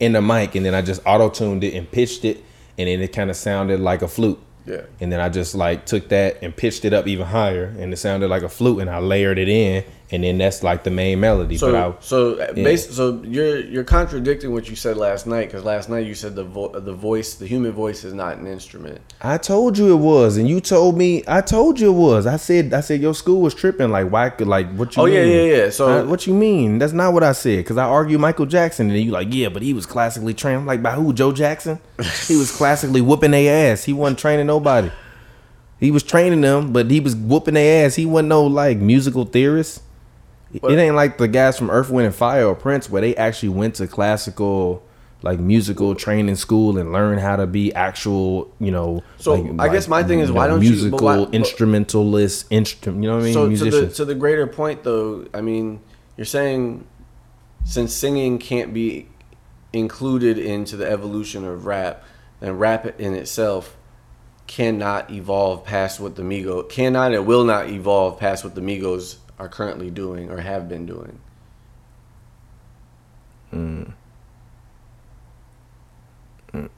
in 0.00 0.12
the 0.12 0.22
mic 0.22 0.54
and 0.54 0.64
then 0.64 0.74
I 0.74 0.82
just 0.82 1.02
auto 1.04 1.28
tuned 1.28 1.64
it 1.64 1.74
and 1.74 1.90
pitched 1.90 2.24
it 2.24 2.44
and 2.78 2.86
then 2.88 3.00
it 3.00 3.12
kind 3.12 3.30
of 3.30 3.36
sounded 3.36 3.80
like 3.80 4.02
a 4.02 4.08
flute. 4.08 4.38
Yeah. 4.68 4.82
And 5.00 5.10
then 5.10 5.20
I 5.20 5.28
just 5.28 5.54
like 5.54 5.86
took 5.86 6.08
that 6.10 6.42
and 6.42 6.54
pitched 6.54 6.84
it 6.84 6.92
up 6.92 7.06
even 7.06 7.26
higher, 7.26 7.74
and 7.78 7.92
it 7.92 7.96
sounded 7.96 8.28
like 8.28 8.42
a 8.42 8.48
flute, 8.48 8.80
and 8.80 8.90
I 8.90 8.98
layered 8.98 9.38
it 9.38 9.48
in, 9.48 9.84
and 10.10 10.24
then 10.24 10.38
that's 10.38 10.62
like 10.62 10.84
the 10.84 10.90
main 10.90 11.20
melody. 11.20 11.58
So, 11.58 11.70
but 11.70 11.74
I, 11.74 11.94
so, 12.00 12.34
uh, 12.38 12.52
bas- 12.54 12.96
so 12.96 13.20
you're 13.24 13.58
you're 13.60 13.84
contradicting 13.84 14.52
what 14.52 14.68
you 14.70 14.74
said 14.74 14.96
last 14.96 15.26
night 15.26 15.46
because 15.48 15.64
last 15.64 15.90
night 15.90 16.06
you 16.06 16.14
said 16.14 16.34
the 16.34 16.44
vo- 16.44 16.78
the 16.80 16.94
voice, 16.94 17.34
the 17.34 17.46
human 17.46 17.72
voice, 17.72 18.04
is 18.04 18.14
not 18.14 18.38
an 18.38 18.46
instrument. 18.46 19.00
I 19.20 19.36
told 19.36 19.76
you 19.76 19.92
it 19.92 19.98
was, 19.98 20.38
and 20.38 20.48
you 20.48 20.60
told 20.60 20.96
me 20.96 21.24
I 21.28 21.40
told 21.42 21.78
you 21.78 21.88
it 21.90 21.98
was. 21.98 22.26
I 22.26 22.36
said 22.36 22.72
I 22.72 22.80
said 22.80 23.02
your 23.02 23.14
school 23.14 23.42
was 23.42 23.54
tripping. 23.54 23.90
Like 23.90 24.10
why? 24.10 24.30
could 24.30 24.46
Like 24.48 24.72
what 24.74 24.96
you? 24.96 25.02
Oh, 25.02 25.06
yeah, 25.06 25.24
mean? 25.24 25.32
yeah, 25.50 25.56
yeah. 25.64 25.70
So- 25.70 25.88
Uh, 25.88 26.04
what 26.06 26.26
you 26.26 26.32
mean? 26.32 26.78
That's 26.78 26.92
not 26.94 27.12
what 27.12 27.22
I 27.22 27.32
said. 27.32 27.66
Cause 27.66 27.76
I 27.76 27.84
argue 27.84 28.16
Michael 28.18 28.46
Jackson, 28.46 28.86
and 28.86 28.96
then 28.96 29.04
you 29.04 29.10
like 29.12 29.28
yeah, 29.30 29.48
but 29.50 29.62
he 29.62 29.74
was 29.74 29.84
classically 29.84 30.32
trained. 30.34 30.60
I'm 30.60 30.66
like 30.66 30.82
by 30.82 30.92
who? 30.92 31.12
Joe 31.12 31.32
Jackson? 31.32 31.80
he 32.26 32.36
was 32.36 32.50
classically 32.50 33.00
whooping 33.02 33.32
their 33.32 33.72
ass. 33.72 33.84
He 33.84 33.92
wasn't 33.92 34.18
training 34.20 34.46
nobody. 34.46 34.90
He 35.80 35.90
was 35.92 36.02
training 36.02 36.40
them, 36.40 36.72
but 36.72 36.90
he 36.90 36.98
was 36.98 37.14
whooping 37.14 37.54
their 37.54 37.86
ass. 37.86 37.94
He 37.94 38.06
wasn't 38.06 38.30
no 38.30 38.44
like 38.46 38.78
musical 38.78 39.24
theorist. 39.24 39.82
It 40.52 40.64
ain't 40.78 40.94
like 40.96 41.18
the 41.18 41.28
guys 41.28 41.58
from 41.58 41.70
Earth, 41.70 41.90
Wind, 41.90 42.06
and 42.06 42.14
Fire 42.14 42.46
or 42.46 42.54
Prince, 42.54 42.88
where 42.88 43.02
they 43.02 43.14
actually 43.16 43.50
went 43.50 43.74
to 43.76 43.86
classical, 43.86 44.82
like 45.22 45.38
musical 45.38 45.94
training 45.94 46.36
school 46.36 46.78
and 46.78 46.92
learned 46.92 47.20
how 47.20 47.36
to 47.36 47.46
be 47.46 47.72
actual, 47.74 48.50
you 48.58 48.70
know. 48.70 49.02
So, 49.18 49.34
like- 49.34 49.68
I 49.70 49.72
guess 49.72 49.88
my 49.88 50.02
thing 50.02 50.20
is, 50.20 50.30
you 50.30 50.34
why 50.34 50.46
don't 50.46 50.62
you- 50.62 50.70
but 50.70 50.74
musical 50.74 51.28
instrumentalist, 51.32 52.46
instrument? 52.50 53.02
You 53.02 53.10
know 53.10 53.16
what 53.16 53.22
I 53.22 53.24
mean? 53.24 53.34
so 53.34 53.64
to 53.64 53.70
the 53.70 53.88
to 53.88 54.04
the 54.04 54.14
greater 54.14 54.46
point, 54.46 54.84
though, 54.84 55.26
I 55.34 55.40
mean, 55.40 55.80
you're 56.16 56.24
saying 56.24 56.84
since 57.64 57.92
singing 57.92 58.38
can't 58.38 58.72
be 58.72 59.08
included 59.72 60.38
into 60.38 60.76
the 60.76 60.90
evolution 60.90 61.44
of 61.44 61.66
rap, 61.66 62.02
then 62.40 62.56
rap 62.56 62.98
in 62.98 63.14
itself 63.14 63.76
cannot 64.46 65.10
evolve 65.10 65.64
past 65.64 66.00
what 66.00 66.16
the 66.16 66.22
Migos 66.22 66.70
cannot 66.70 67.12
and 67.12 67.26
will 67.26 67.44
not 67.44 67.68
evolve 67.68 68.18
past 68.18 68.44
what 68.44 68.54
the 68.54 68.62
Migos 68.62 69.16
are 69.38 69.48
currently 69.48 69.90
doing 69.90 70.30
or 70.30 70.38
have 70.38 70.68
been 70.68 70.86
doing. 70.86 71.20
Mm. 73.52 73.92
Mm. 76.52 76.68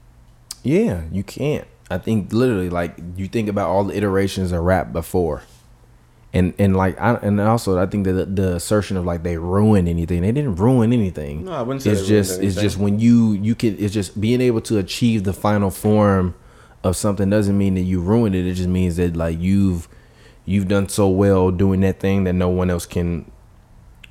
Yeah, 0.62 1.02
you 1.10 1.22
can't. 1.22 1.66
I 1.90 1.98
think 1.98 2.32
literally, 2.32 2.70
like 2.70 2.96
you 3.16 3.26
think 3.26 3.48
about 3.48 3.68
all 3.68 3.84
the 3.84 3.96
iterations 3.96 4.52
of 4.52 4.62
rap 4.62 4.92
before, 4.92 5.42
and 6.32 6.54
and 6.58 6.76
like 6.76 7.00
I 7.00 7.14
and 7.14 7.40
also 7.40 7.78
I 7.78 7.86
think 7.86 8.04
that 8.04 8.12
the, 8.12 8.26
the 8.26 8.54
assertion 8.56 8.96
of 8.96 9.04
like 9.04 9.24
they 9.24 9.36
ruined 9.36 9.88
anything, 9.88 10.22
they 10.22 10.30
didn't 10.30 10.56
ruin 10.56 10.92
anything. 10.92 11.46
No, 11.46 11.52
I 11.52 11.62
wouldn't 11.62 11.82
say 11.82 11.90
It's 11.90 12.06
just 12.06 12.40
it's 12.40 12.54
just 12.54 12.76
when 12.76 13.00
you 13.00 13.32
you 13.32 13.56
can 13.56 13.76
it's 13.78 13.92
just 13.92 14.20
being 14.20 14.40
able 14.40 14.60
to 14.62 14.78
achieve 14.78 15.24
the 15.24 15.32
final 15.32 15.70
form 15.70 16.36
of 16.84 16.96
something 16.96 17.28
doesn't 17.28 17.58
mean 17.58 17.74
that 17.74 17.82
you 17.82 18.00
ruined 18.00 18.36
it. 18.36 18.46
It 18.46 18.54
just 18.54 18.68
means 18.68 18.96
that 18.96 19.16
like 19.16 19.40
you've 19.40 19.88
you've 20.50 20.68
done 20.68 20.88
so 20.88 21.08
well 21.08 21.50
doing 21.50 21.80
that 21.80 22.00
thing 22.00 22.24
that 22.24 22.32
no 22.32 22.48
one 22.48 22.70
else 22.70 22.84
can 22.86 23.30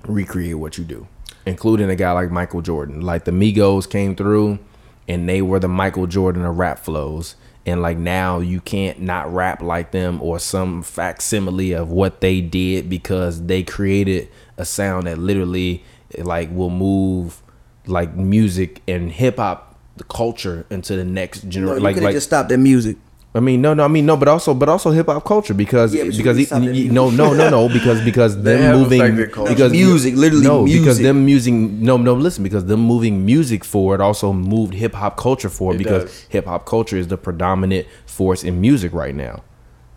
recreate 0.05 0.58
what 0.58 0.77
you 0.77 0.84
do, 0.84 1.08
including 1.46 1.89
a 1.89 1.96
guy 1.96 2.12
like 2.13 2.31
Michael 2.31 2.62
Jordan. 2.62 3.01
Like 3.01 3.25
the 3.25 3.31
Migos 3.31 3.89
came 3.89 4.15
through 4.15 4.60
and 5.08 5.27
they 5.27 5.41
were 5.41 5.60
the 5.60 5.67
Michael 5.67 6.08
Jordan 6.08 6.46
of 6.46 6.58
rap 6.58 6.79
flows. 6.79 7.36
And 7.65 7.81
like 7.81 7.98
now 7.98 8.39
you 8.39 8.62
can't 8.62 9.01
not 9.01 9.31
rap 9.31 9.62
like 9.62 9.91
them 9.91 10.22
or 10.22 10.39
some 10.39 10.81
facsimile 10.81 11.74
of 11.74 11.91
what 11.91 12.22
they 12.22 12.41
did 12.41 12.89
because 12.89 13.46
they 13.46 13.63
created 13.63 14.29
a 14.58 14.63
sound 14.65 15.08
that 15.08 15.17
literally 15.19 15.84
like 16.17 16.50
will 16.51 16.69
move 16.69 17.43
like 17.86 18.15
music 18.15 18.81
and 18.88 19.12
hip 19.12 19.38
hop 19.38 19.77
the 19.98 20.03
culture 20.05 20.65
into 20.69 20.96
the 20.96 21.03
next 21.03 21.43
No, 21.43 21.50
generation. 21.50 21.77
you 21.79 21.84
like 21.84 21.93
could 21.96 22.03
have 22.03 22.08
like 22.10 22.15
just 22.15 22.27
stopped 22.27 22.51
at 22.51 22.60
music. 22.60 22.96
I 23.36 23.39
mean, 23.41 23.62
no, 23.62 23.75
no, 23.75 23.86
I 23.86 23.88
mean, 23.88 24.07
no, 24.07 24.17
but 24.17 24.27
also, 24.27 24.55
but 24.55 24.69
also 24.69 24.89
hip 24.89 25.05
hop 25.05 25.24
culture 25.24 25.53
because 25.53 25.93
Yeah, 25.93 26.05
because 26.05 26.24
can 26.24 26.39
it- 26.39 26.45
stop 26.48 26.62
that 26.63 26.74
y- 26.74 26.88
no, 26.91 27.12
no, 27.12 27.31
no, 27.33 27.48
no, 27.50 27.69
because 27.69 28.01
because 28.01 28.41
them 28.43 28.79
moving 28.79 29.15
because 29.17 29.71
Music, 29.71 30.15
literally 30.15 30.43
no, 30.48 30.65
because 30.65 30.98
them 31.00 31.27
using 31.27 31.79
no, 31.83 31.98
no, 31.98 32.13
listen, 32.15 32.43
because 32.43 32.65
them 32.65 32.79
moving 32.79 33.25
music 33.25 33.63
forward 33.63 34.01
also 34.01 34.33
moved 34.33 34.74
hip 34.74 34.95
hop 34.95 35.15
culture 35.17 35.48
forward 35.50 35.75
It 35.75 35.83
because 35.83 36.25
hip 36.29 36.45
hop 36.45 36.65
culture 36.65 36.98
is 36.98 37.07
the 37.07 37.17
predominant 37.17 37.86
force 38.07 38.43
in 38.43 38.59
music 38.59 38.93
right 38.93 39.13
now. 39.13 39.43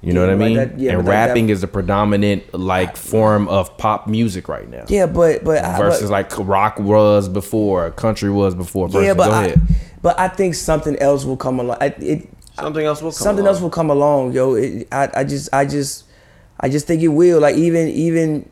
You 0.03 0.13
know 0.13 0.27
Yeah, 0.27 0.35
what 0.35 0.35
I 0.35 0.37
like 0.37 0.49
mean? 0.49 0.57
that- 0.57 0.79
yeah, 0.79 0.91
and 0.93 0.99
but 0.99 1.07
that- 1.13 1.29
rapping 1.29 1.47
that- 1.47 1.53
is 1.55 1.61
the 1.63 1.69
predominant 1.69 2.53
like 2.53 2.97
form 2.99 3.49
of 3.49 3.79
pop 3.79 4.07
music 4.09 4.47
right 4.49 4.69
now. 4.69 4.85
Yeah, 4.89 5.07
but 5.07 5.43
but 5.43 5.65
I- 5.65 5.79
Versus 5.79 6.11
but, 6.11 6.11
like 6.11 6.39
rock 6.39 6.79
was 6.79 7.31
before, 7.31 7.93
country 7.93 8.29
was 8.31 8.55
before. 8.55 8.89
Versus, 8.89 9.07
yeah, 9.07 9.15
but 9.15 9.29
go 9.29 9.33
I, 9.33 9.45
ahead. 9.47 9.61
but 10.03 10.19
I 10.21 10.29
think 10.29 10.55
something 10.55 10.97
else 10.99 11.25
will 11.25 11.39
come 11.39 11.61
along. 11.61 11.79
I, 11.81 11.87
it 11.99 12.29
Something 12.59 12.85
else 12.87 13.01
will 13.03 13.11
come. 13.11 13.17
something 13.25 13.45
along. 13.45 13.55
else 13.55 13.63
will 13.63 13.71
come 13.71 13.91
along, 13.91 14.33
yo. 14.33 14.55
It, 14.55 14.89
I 14.93 15.09
I 15.15 15.25
just 15.25 15.49
I 15.53 15.65
just 15.65 16.05
I 16.61 16.69
just 16.69 16.87
think 16.87 17.03
it 17.03 17.09
will. 17.09 17.41
Like 17.41 17.57
even 17.57 17.89
even 17.89 18.49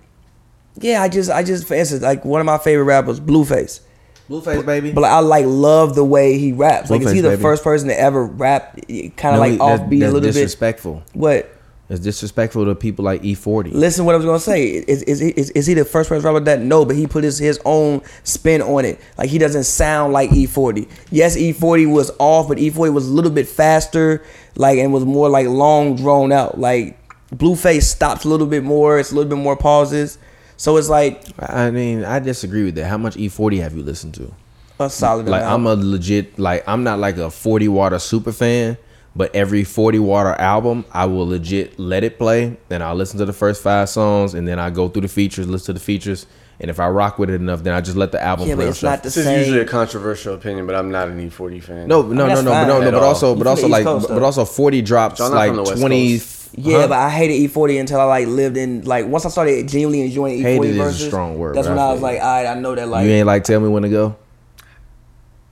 yeah, 0.80 1.02
I 1.02 1.08
just 1.08 1.30
I 1.30 1.42
just 1.42 1.66
for 1.66 1.74
instance, 1.74 2.02
like 2.02 2.24
one 2.24 2.40
of 2.40 2.46
my 2.46 2.58
favorite 2.58 2.84
rappers, 2.84 3.20
Blueface. 3.20 3.80
Blueface 4.28 4.64
baby. 4.64 4.92
But 4.92 5.04
I 5.04 5.18
like 5.20 5.44
love 5.46 5.94
the 5.96 6.04
way 6.04 6.38
he 6.38 6.52
raps. 6.52 6.88
Like 6.88 7.02
is 7.02 7.10
he 7.12 7.20
the 7.20 7.30
baby. 7.30 7.42
first 7.42 7.62
person 7.64 7.88
to 7.88 7.98
ever 8.00 8.24
rap 8.24 8.78
eh, 8.88 9.10
kind 9.16 9.34
of 9.34 9.38
No, 9.38 9.40
like 9.40 9.52
he- 9.52 9.58
that- 9.58 9.80
offbeat 9.80 9.96
a 9.96 10.00
that's 10.00 10.12
little 10.12 10.20
bit? 10.20 10.32
disrespectful. 10.32 11.02
What? 11.12 11.52
It's 11.90 12.00
disrespectful 12.00 12.64
to 12.64 12.74
people 12.76 13.04
like 13.04 13.24
E 13.24 13.34
E40. 13.34 13.72
Listen, 13.72 14.04
what 14.04 14.14
I 14.14 14.16
was 14.16 14.24
gonna 14.24 14.38
say 14.38 14.64
is 14.68 15.02
is, 15.02 15.20
is 15.20 15.50
is 15.50 15.66
he 15.66 15.74
the 15.74 15.84
first 15.84 16.08
person 16.08 16.24
rapper 16.24 16.44
that 16.44 16.60
no, 16.60 16.84
but 16.84 16.94
he 16.94 17.06
put 17.06 17.24
his 17.24 17.38
his 17.38 17.60
own 17.64 18.00
spin 18.22 18.62
on 18.62 18.84
it. 18.84 19.00
Like 19.18 19.28
he 19.28 19.38
doesn't 19.38 19.64
sound 19.64 20.12
like 20.12 20.30
E40. 20.30 20.88
Yes, 21.10 21.36
E40 21.36 21.92
was 21.92 22.12
off, 22.20 22.46
but 22.48 22.58
E40 22.58 22.94
was 22.94 23.08
a 23.08 23.12
little 23.12 23.32
bit 23.32 23.48
faster, 23.48 24.22
like 24.54 24.78
and 24.78 24.92
was 24.92 25.04
more 25.04 25.28
like 25.28 25.48
long 25.48 25.96
drawn 25.96 26.30
out. 26.30 26.58
Like 26.58 26.96
Blueface 27.34 27.82
stops 27.82 28.24
a 28.24 28.28
little 28.28 28.46
bit 28.46 28.62
more. 28.62 29.00
It's 29.00 29.10
a 29.10 29.14
little 29.16 29.28
bit 29.28 29.42
more 29.42 29.56
pauses. 29.56 30.16
So 30.56 30.76
it's 30.76 30.88
like 30.88 31.22
I 31.40 31.72
mean, 31.72 32.04
I 32.04 32.20
disagree 32.20 32.62
with 32.62 32.76
that. 32.76 32.86
How 32.86 32.98
much 32.98 33.16
E40 33.16 33.60
have 33.60 33.74
you 33.74 33.82
listened 33.82 34.14
to? 34.14 34.32
a 34.80 34.90
solid. 34.90 35.28
Like, 35.28 35.42
I'm 35.42 35.66
a 35.66 35.74
legit, 35.74 36.38
like, 36.38 36.64
I'm 36.66 36.82
not 36.82 36.98
like 36.98 37.16
a 37.18 37.30
40 37.30 37.68
water 37.68 37.98
super 37.98 38.32
fan, 38.32 38.76
but 39.16 39.34
every 39.34 39.64
40 39.64 39.98
water 39.98 40.30
album, 40.30 40.84
I 40.92 41.06
will 41.06 41.26
legit 41.26 41.78
let 41.78 42.04
it 42.04 42.18
play, 42.18 42.56
and 42.70 42.82
I'll 42.82 42.94
listen 42.94 43.18
to 43.18 43.24
the 43.26 43.32
first 43.32 43.62
five 43.62 43.88
songs, 43.88 44.34
and 44.34 44.46
then 44.46 44.58
I 44.58 44.70
go 44.70 44.88
through 44.88 45.02
the 45.02 45.08
features, 45.08 45.48
listen 45.48 45.66
to 45.66 45.72
the 45.74 45.84
features, 45.84 46.26
and 46.60 46.70
if 46.70 46.78
I 46.78 46.88
rock 46.88 47.18
with 47.18 47.30
it 47.30 47.34
enough, 47.34 47.62
then 47.62 47.74
I 47.74 47.80
just 47.80 47.96
let 47.96 48.12
the 48.12 48.22
album 48.22 48.48
yeah, 48.48 48.54
play. 48.54 48.66
but 48.66 48.70
it's 48.70 48.82
not 48.82 48.98
the 49.02 49.08
This 49.08 49.16
is 49.16 49.26
usually 49.26 49.60
a 49.60 49.64
controversial 49.64 50.34
opinion, 50.34 50.66
but 50.66 50.76
I'm 50.76 50.90
not 50.90 51.08
an 51.08 51.18
E40 51.30 51.62
fan. 51.62 51.88
no, 51.88 52.02
no, 52.02 52.12
no, 52.12 52.26
that's 52.28 52.42
no, 52.42 52.50
but 52.50 52.54
fine. 52.54 52.68
no, 52.68 52.80
no, 52.82 52.90
but 52.92 53.02
also, 53.02 53.34
but 53.34 53.46
also 53.46 53.66
like, 53.68 53.84
Coast, 53.84 54.08
but 54.08 54.22
also 54.22 54.44
40 54.44 54.82
drops 54.82 55.18
Y'all 55.20 55.30
like 55.30 55.48
from 55.48 55.56
the 55.56 55.62
West 55.62 55.80
20. 55.80 56.20
Yeah, 56.56 56.80
huh? 56.80 56.88
but 56.88 56.98
I 56.98 57.08
hated 57.10 57.50
E40 57.50 57.80
until 57.80 58.00
I 58.00 58.04
like 58.04 58.26
lived 58.26 58.56
in 58.56 58.82
like 58.82 59.06
once 59.06 59.24
I 59.24 59.28
started 59.28 59.68
genuinely 59.68 60.02
enjoying 60.02 60.40
E40 60.40 60.42
Hated 60.42 60.64
is 60.70 60.76
a 60.76 60.82
verses. 60.82 61.06
strong 61.06 61.38
word, 61.38 61.54
That's 61.54 61.68
but 61.68 61.76
when 61.76 61.78
I 61.82 61.88
I 61.88 61.92
was 61.92 62.02
like, 62.02 62.16
you. 62.16 62.22
all 62.22 62.28
right, 62.42 62.46
I 62.46 62.54
know 62.60 62.74
that 62.74 62.88
like 62.88 63.06
you 63.06 63.12
ain't 63.12 63.26
like 63.26 63.44
tell 63.44 63.60
me 63.60 63.68
when 63.68 63.84
to 63.84 63.88
go. 63.88 64.16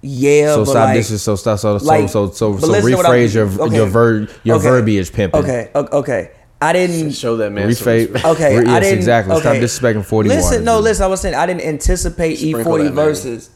Yeah, 0.00 0.54
So 0.54 0.64
but 0.64 0.70
stop 0.70 0.84
like, 0.86 0.96
this 0.96 1.10
is 1.10 1.22
so 1.22 1.36
stop 1.36 1.58
so 1.58 1.78
so 1.78 1.84
like- 1.84 2.08
so 2.08 2.30
so 2.30 2.52
but 2.52 2.60
so 2.60 2.66
listen 2.68 2.90
to 2.90 2.96
what 2.96 3.06
I'm- 3.06 3.14
rephrase 3.14 3.34
your 3.34 3.46
okay. 3.48 3.76
your 3.76 3.86
ver 3.86 4.28
your 4.44 4.56
Okay. 4.56 4.68
verbiage 4.68 5.12
pimping. 5.12 5.40
Okay, 5.42 5.70
okay. 5.74 6.30
I 6.60 6.72
didn't. 6.72 7.12
Show 7.12 7.36
that 7.36 7.52
man. 7.52 7.72
some 7.72 7.86
Rephrase. 7.86 8.12
respect. 8.12 8.24
Okay, 8.24 8.54
Yes, 8.54 8.66
I 8.68 8.80
didn't. 8.80 8.98
exactly. 8.98 9.36
Stop 9.40 9.54
okay. 9.54 9.60
disrespecting 9.64 10.04
40 10.04 10.28
Listen, 10.28 10.42
waters, 10.50 10.64
no, 10.64 10.76
dude. 10.78 10.84
listen. 10.84 11.04
I 11.04 11.06
was 11.06 11.20
saying 11.20 11.34
I 11.36 11.46
didn't 11.46 11.62
anticipate 11.62 12.36
Sprinkle 12.36 12.72
E40 12.72 12.90
verses 12.92 13.50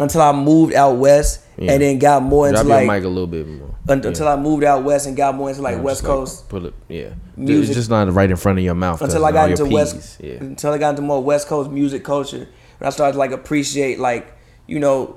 until 0.00 0.20
I 0.22 0.32
moved 0.32 0.74
out 0.74 0.96
west 0.96 1.40
Yeah. 1.56 1.72
and 1.72 1.82
then 1.82 1.98
got 2.00 2.22
more 2.24 2.48
into 2.48 2.62
Drop 2.62 2.66
your 2.68 2.76
like 2.88 2.96
mic 2.98 3.04
a 3.04 3.08
little 3.08 3.26
bit 3.28 3.46
more. 3.48 3.68
un- 3.88 4.00
Yeah. 4.02 4.08
until 4.08 4.26
I 4.28 4.36
moved 4.36 4.64
out 4.64 4.82
west 4.84 5.06
and 5.06 5.16
got 5.16 5.36
more 5.36 5.48
into 5.50 5.62
like 5.62 5.76
Yeah, 5.76 5.82
West 5.82 6.00
just 6.02 6.08
like 6.08 6.16
Coast. 6.18 6.48
Put 6.48 6.64
it, 6.64 6.74
yeah. 6.88 7.08
Music. 7.36 7.68
It's 7.70 7.76
just 7.78 7.90
not 7.90 8.12
right 8.12 8.28
in 8.30 8.36
front 8.36 8.58
of 8.58 8.64
your 8.64 8.74
mouth. 8.74 9.00
until 9.00 9.24
I 9.24 9.30
got 9.32 9.48
your 9.48 9.60
into 9.60 9.72
West 9.74 10.16
Yeah. 10.20 10.34
until 10.40 10.72
I 10.72 10.78
got 10.78 10.90
into 10.90 11.02
more 11.02 11.22
West 11.22 11.46
Coast 11.46 11.70
music 11.70 12.02
culture. 12.04 12.48
And 12.80 12.86
I 12.86 12.90
started 12.90 13.12
to 13.12 13.18
like 13.18 13.30
appreciate 13.30 13.98
like, 14.00 14.26
you 14.66 14.80
know, 14.80 15.14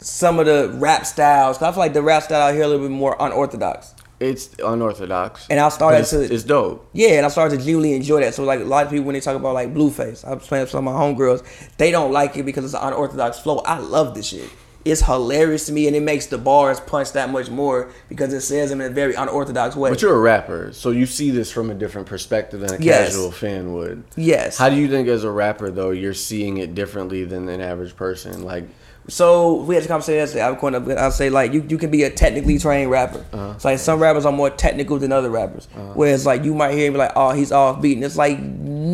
some 0.00 0.38
of 0.38 0.46
the 0.46 0.70
rap 0.74 1.06
styles. 1.06 1.58
'Cause 1.58 1.68
I 1.68 1.72
feel 1.72 1.80
like 1.80 1.92
the 1.94 2.02
rap 2.02 2.22
style 2.22 2.48
out 2.48 2.54
here 2.54 2.62
a 2.64 2.68
little 2.68 2.86
bit 2.86 2.92
more 2.94 3.16
unorthodox. 3.20 3.94
It's 4.18 4.50
unorthodox. 4.62 5.46
And 5.48 5.58
I 5.58 5.68
started 5.70 6.00
it's, 6.00 6.10
to- 6.10 6.34
It's 6.34 6.44
dope. 6.44 6.86
Yeah, 6.92 7.10
and 7.12 7.24
I 7.24 7.30
started 7.30 7.58
to 7.58 7.64
genuinely 7.64 7.94
enjoy 7.94 8.20
that. 8.20 8.34
So 8.34 8.44
like 8.44 8.60
a 8.60 8.64
lot 8.64 8.84
of 8.84 8.90
people 8.90 9.06
when 9.06 9.14
they 9.14 9.20
talk 9.20 9.34
about 9.36 9.54
like 9.54 9.72
Blueface, 9.74 10.26
I 10.26 10.34
was 10.34 10.46
playing 10.46 10.62
with 10.64 10.70
some 10.70 10.86
of 10.86 10.94
my 10.94 11.00
homegirls, 11.00 11.42
they 11.78 11.90
don't 11.90 12.12
like 12.12 12.36
it 12.36 12.42
because 12.44 12.64
it's 12.64 12.74
an 12.74 12.80
unorthodox 12.82 13.38
flow. 13.38 13.58
I 13.64 13.78
love 13.78 14.14
this 14.14 14.26
shit. 14.26 14.48
It's 14.84 15.02
hilarious 15.02 15.66
to 15.66 15.72
me 15.72 15.86
and 15.86 15.94
it 15.94 16.02
makes 16.02 16.26
the 16.26 16.38
bars 16.38 16.80
punch 16.80 17.12
that 17.12 17.28
much 17.30 17.50
more 17.50 17.90
because 18.08 18.32
it 18.32 18.40
says 18.40 18.70
them 18.70 18.80
in 18.80 18.90
a 18.90 18.94
very 18.94 19.14
unorthodox 19.14 19.76
way. 19.76 19.90
But 19.90 20.00
you're 20.00 20.14
a 20.16 20.20
rapper, 20.20 20.72
so 20.72 20.90
you 20.90 21.04
see 21.06 21.30
this 21.30 21.50
from 21.50 21.70
a 21.70 21.74
different 21.74 22.06
perspective 22.06 22.60
than 22.60 22.74
a 22.74 22.82
Yes. 22.82 23.10
casual 23.10 23.30
fan 23.30 23.74
would. 23.74 24.04
yes. 24.16 24.56
How 24.56 24.70
do 24.70 24.76
you 24.76 24.88
think, 24.88 25.06
as 25.08 25.22
a 25.24 25.30
rapper, 25.30 25.70
though, 25.70 25.90
you're 25.90 26.14
seeing 26.14 26.56
it 26.58 26.74
differently 26.74 27.24
than 27.24 27.48
an 27.48 27.60
average 27.60 27.94
person? 27.94 28.42
Like, 28.42 28.64
So 29.08 29.54
we 29.62 29.74
had 29.74 29.82
this 29.82 29.88
conversation 29.88 30.16
yesterday. 30.18 30.44
I'm 30.44 30.56
going 30.58 30.72
to 30.84 30.94
I'll 31.00 31.10
say 31.10 31.30
like 31.30 31.52
you, 31.52 31.64
you 31.68 31.78
can 31.78 31.90
be 31.90 32.04
a 32.04 32.10
technically 32.10 32.58
trained 32.58 32.90
rapper. 32.90 33.24
Uh-huh. 33.32 33.52
It's 33.56 33.64
like 33.64 33.78
some 33.80 33.98
rappers 33.98 34.24
are 34.24 34.30
more 34.32 34.50
technical 34.50 34.98
than 34.98 35.10
other 35.10 35.30
rappers. 35.30 35.66
Whereas 35.94 36.24
like 36.26 36.44
you 36.44 36.54
might 36.54 36.74
hear 36.74 36.86
him 36.90 36.94
like, 36.94 37.12
oh, 37.16 37.30
he's 37.32 37.50
off 37.50 37.80
beat, 37.82 37.96
and 37.96 38.04
it's 38.04 38.16
like 38.16 38.38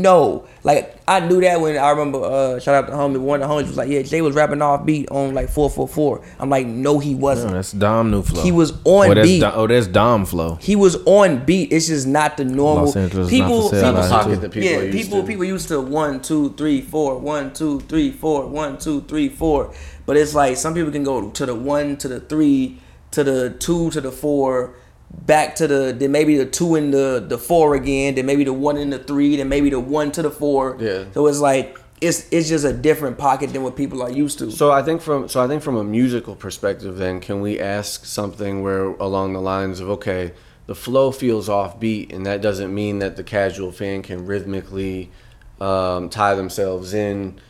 no. 0.07 0.47
Like 0.63 0.97
I 1.07 1.21
knew 1.21 1.41
that 1.43 1.61
when 1.61 1.77
I 1.77 1.91
remember 1.91 2.19
uh 2.23 2.59
shout 2.59 2.75
out 2.75 2.87
to 2.89 2.93
homie 2.93 3.19
one 3.19 3.43
of 3.43 3.49
the 3.49 3.55
homies 3.55 3.69
was 3.69 3.77
like, 3.77 3.89
yeah, 3.89 4.03
Jay 4.03 4.21
was 4.21 4.35
rapping 4.35 4.63
off 4.63 4.85
beat 4.85 5.09
on 5.11 5.35
like 5.35 5.49
four 5.49 5.71
four 5.71 5.87
four. 5.87 6.25
I'm 6.39 6.51
like, 6.51 6.67
no, 6.67 6.99
he 6.99 7.15
wasn't. 7.15 7.53
that's 7.53 7.73
Dom 7.73 8.11
new 8.11 8.23
flow. 8.23 8.43
He 8.43 8.53
was 8.53 8.73
on 8.85 9.11
oh, 9.11 9.15
that's 9.15 9.29
beat. 9.29 9.41
Dom, 9.41 9.53
oh, 9.55 9.67
that's 9.67 9.87
Dom 9.87 10.27
flow. 10.27 10.57
He 10.57 10.75
was 10.75 10.97
on 11.05 11.45
beat. 11.45 11.73
It's 11.73 11.87
just 11.89 12.07
not 12.07 12.37
the 12.37 12.45
normal. 12.45 12.87
Los 12.87 12.97
Angeles, 12.97 13.31
not 13.31 13.31
people, 13.31 13.69
for 13.69 13.77
people, 13.77 13.97
out 13.97 14.11
pocket 14.11 14.41
that 14.41 14.51
people 14.51 14.69
yeah, 14.69 14.81
used 14.81 14.99
people, 14.99 15.21
to. 15.21 15.27
people 15.27 15.45
used 15.45 15.69
to 15.69 15.81
one, 15.81 16.21
two, 16.21 16.53
three, 16.55 16.81
four, 16.81 17.19
one, 17.19 17.53
two, 17.53 17.81
three, 17.81 18.11
four, 18.11 18.47
one, 18.47 18.79
two, 18.79 19.03
three, 19.03 19.29
four. 19.29 19.73
But 20.07 20.17
it's 20.17 20.35
like 20.35 20.57
some 20.57 20.75
people 20.75 20.93
can 20.93 21.05
go 21.05 21.31
to 21.31 21.47
the 21.47 21.55
one, 21.55 21.97
to 21.99 22.09
the 22.09 22.21
three, 22.21 22.81
to 23.13 23.25
the 23.25 23.51
two, 23.51 23.91
to 23.91 24.01
the 24.01 24.13
four, 24.13 24.75
back 25.11 25.57
to 25.57 25.67
the 25.67 25.95
then 25.97 26.13
maybe 26.13 26.37
the 26.37 26.47
two 26.47 26.75
and 26.75 26.93
the 26.93 27.25
the 27.27 27.39
four 27.39 27.75
again, 27.75 28.15
then 28.15 28.27
maybe 28.27 28.45
the 28.45 28.53
one 28.53 28.77
and 28.77 28.93
the 28.93 28.99
three, 28.99 29.37
then 29.37 29.49
maybe 29.49 29.71
the 29.71 29.81
one 29.81 30.13
to 30.13 30.23
the 30.23 30.31
four. 30.31 30.77
Yeah. 30.81 31.05
So 31.15 31.27
it's 31.27 31.41
like 31.41 31.79
it's 32.01 32.27
it's 32.31 32.49
just 32.49 32.65
a 32.65 32.73
different 32.73 33.19
pocket 33.19 33.53
than 33.53 33.63
what 33.63 33.77
people 33.77 34.03
are 34.03 34.11
used 34.11 34.39
to. 34.39 34.51
so 34.51 34.71
I 34.71 34.83
think 34.83 35.01
from 35.01 35.29
so 35.29 35.43
I 35.43 35.47
think 35.47 35.63
from 35.63 35.77
a 35.77 35.85
musical 35.85 36.35
perspective, 36.35 36.97
then 36.97 37.21
can 37.21 37.41
we 37.41 37.59
ask 37.59 38.05
something 38.05 38.63
where 38.63 38.85
along 38.85 39.33
the 39.33 39.41
lines 39.41 39.81
of 39.81 39.89
okay, 39.91 40.33
the 40.67 40.75
flow 40.75 41.11
feels 41.11 41.49
offbeat, 41.49 42.13
and 42.13 42.27
that 42.27 42.43
doesn't 42.43 42.75
mean 42.75 42.99
that 42.99 43.17
the 43.17 43.25
casual 43.25 43.73
fan 43.73 44.03
can 44.03 44.27
rhythmically 44.27 45.11
um, 45.61 46.09
tie 46.11 46.35
themselves 46.35 46.93
in 46.93 47.41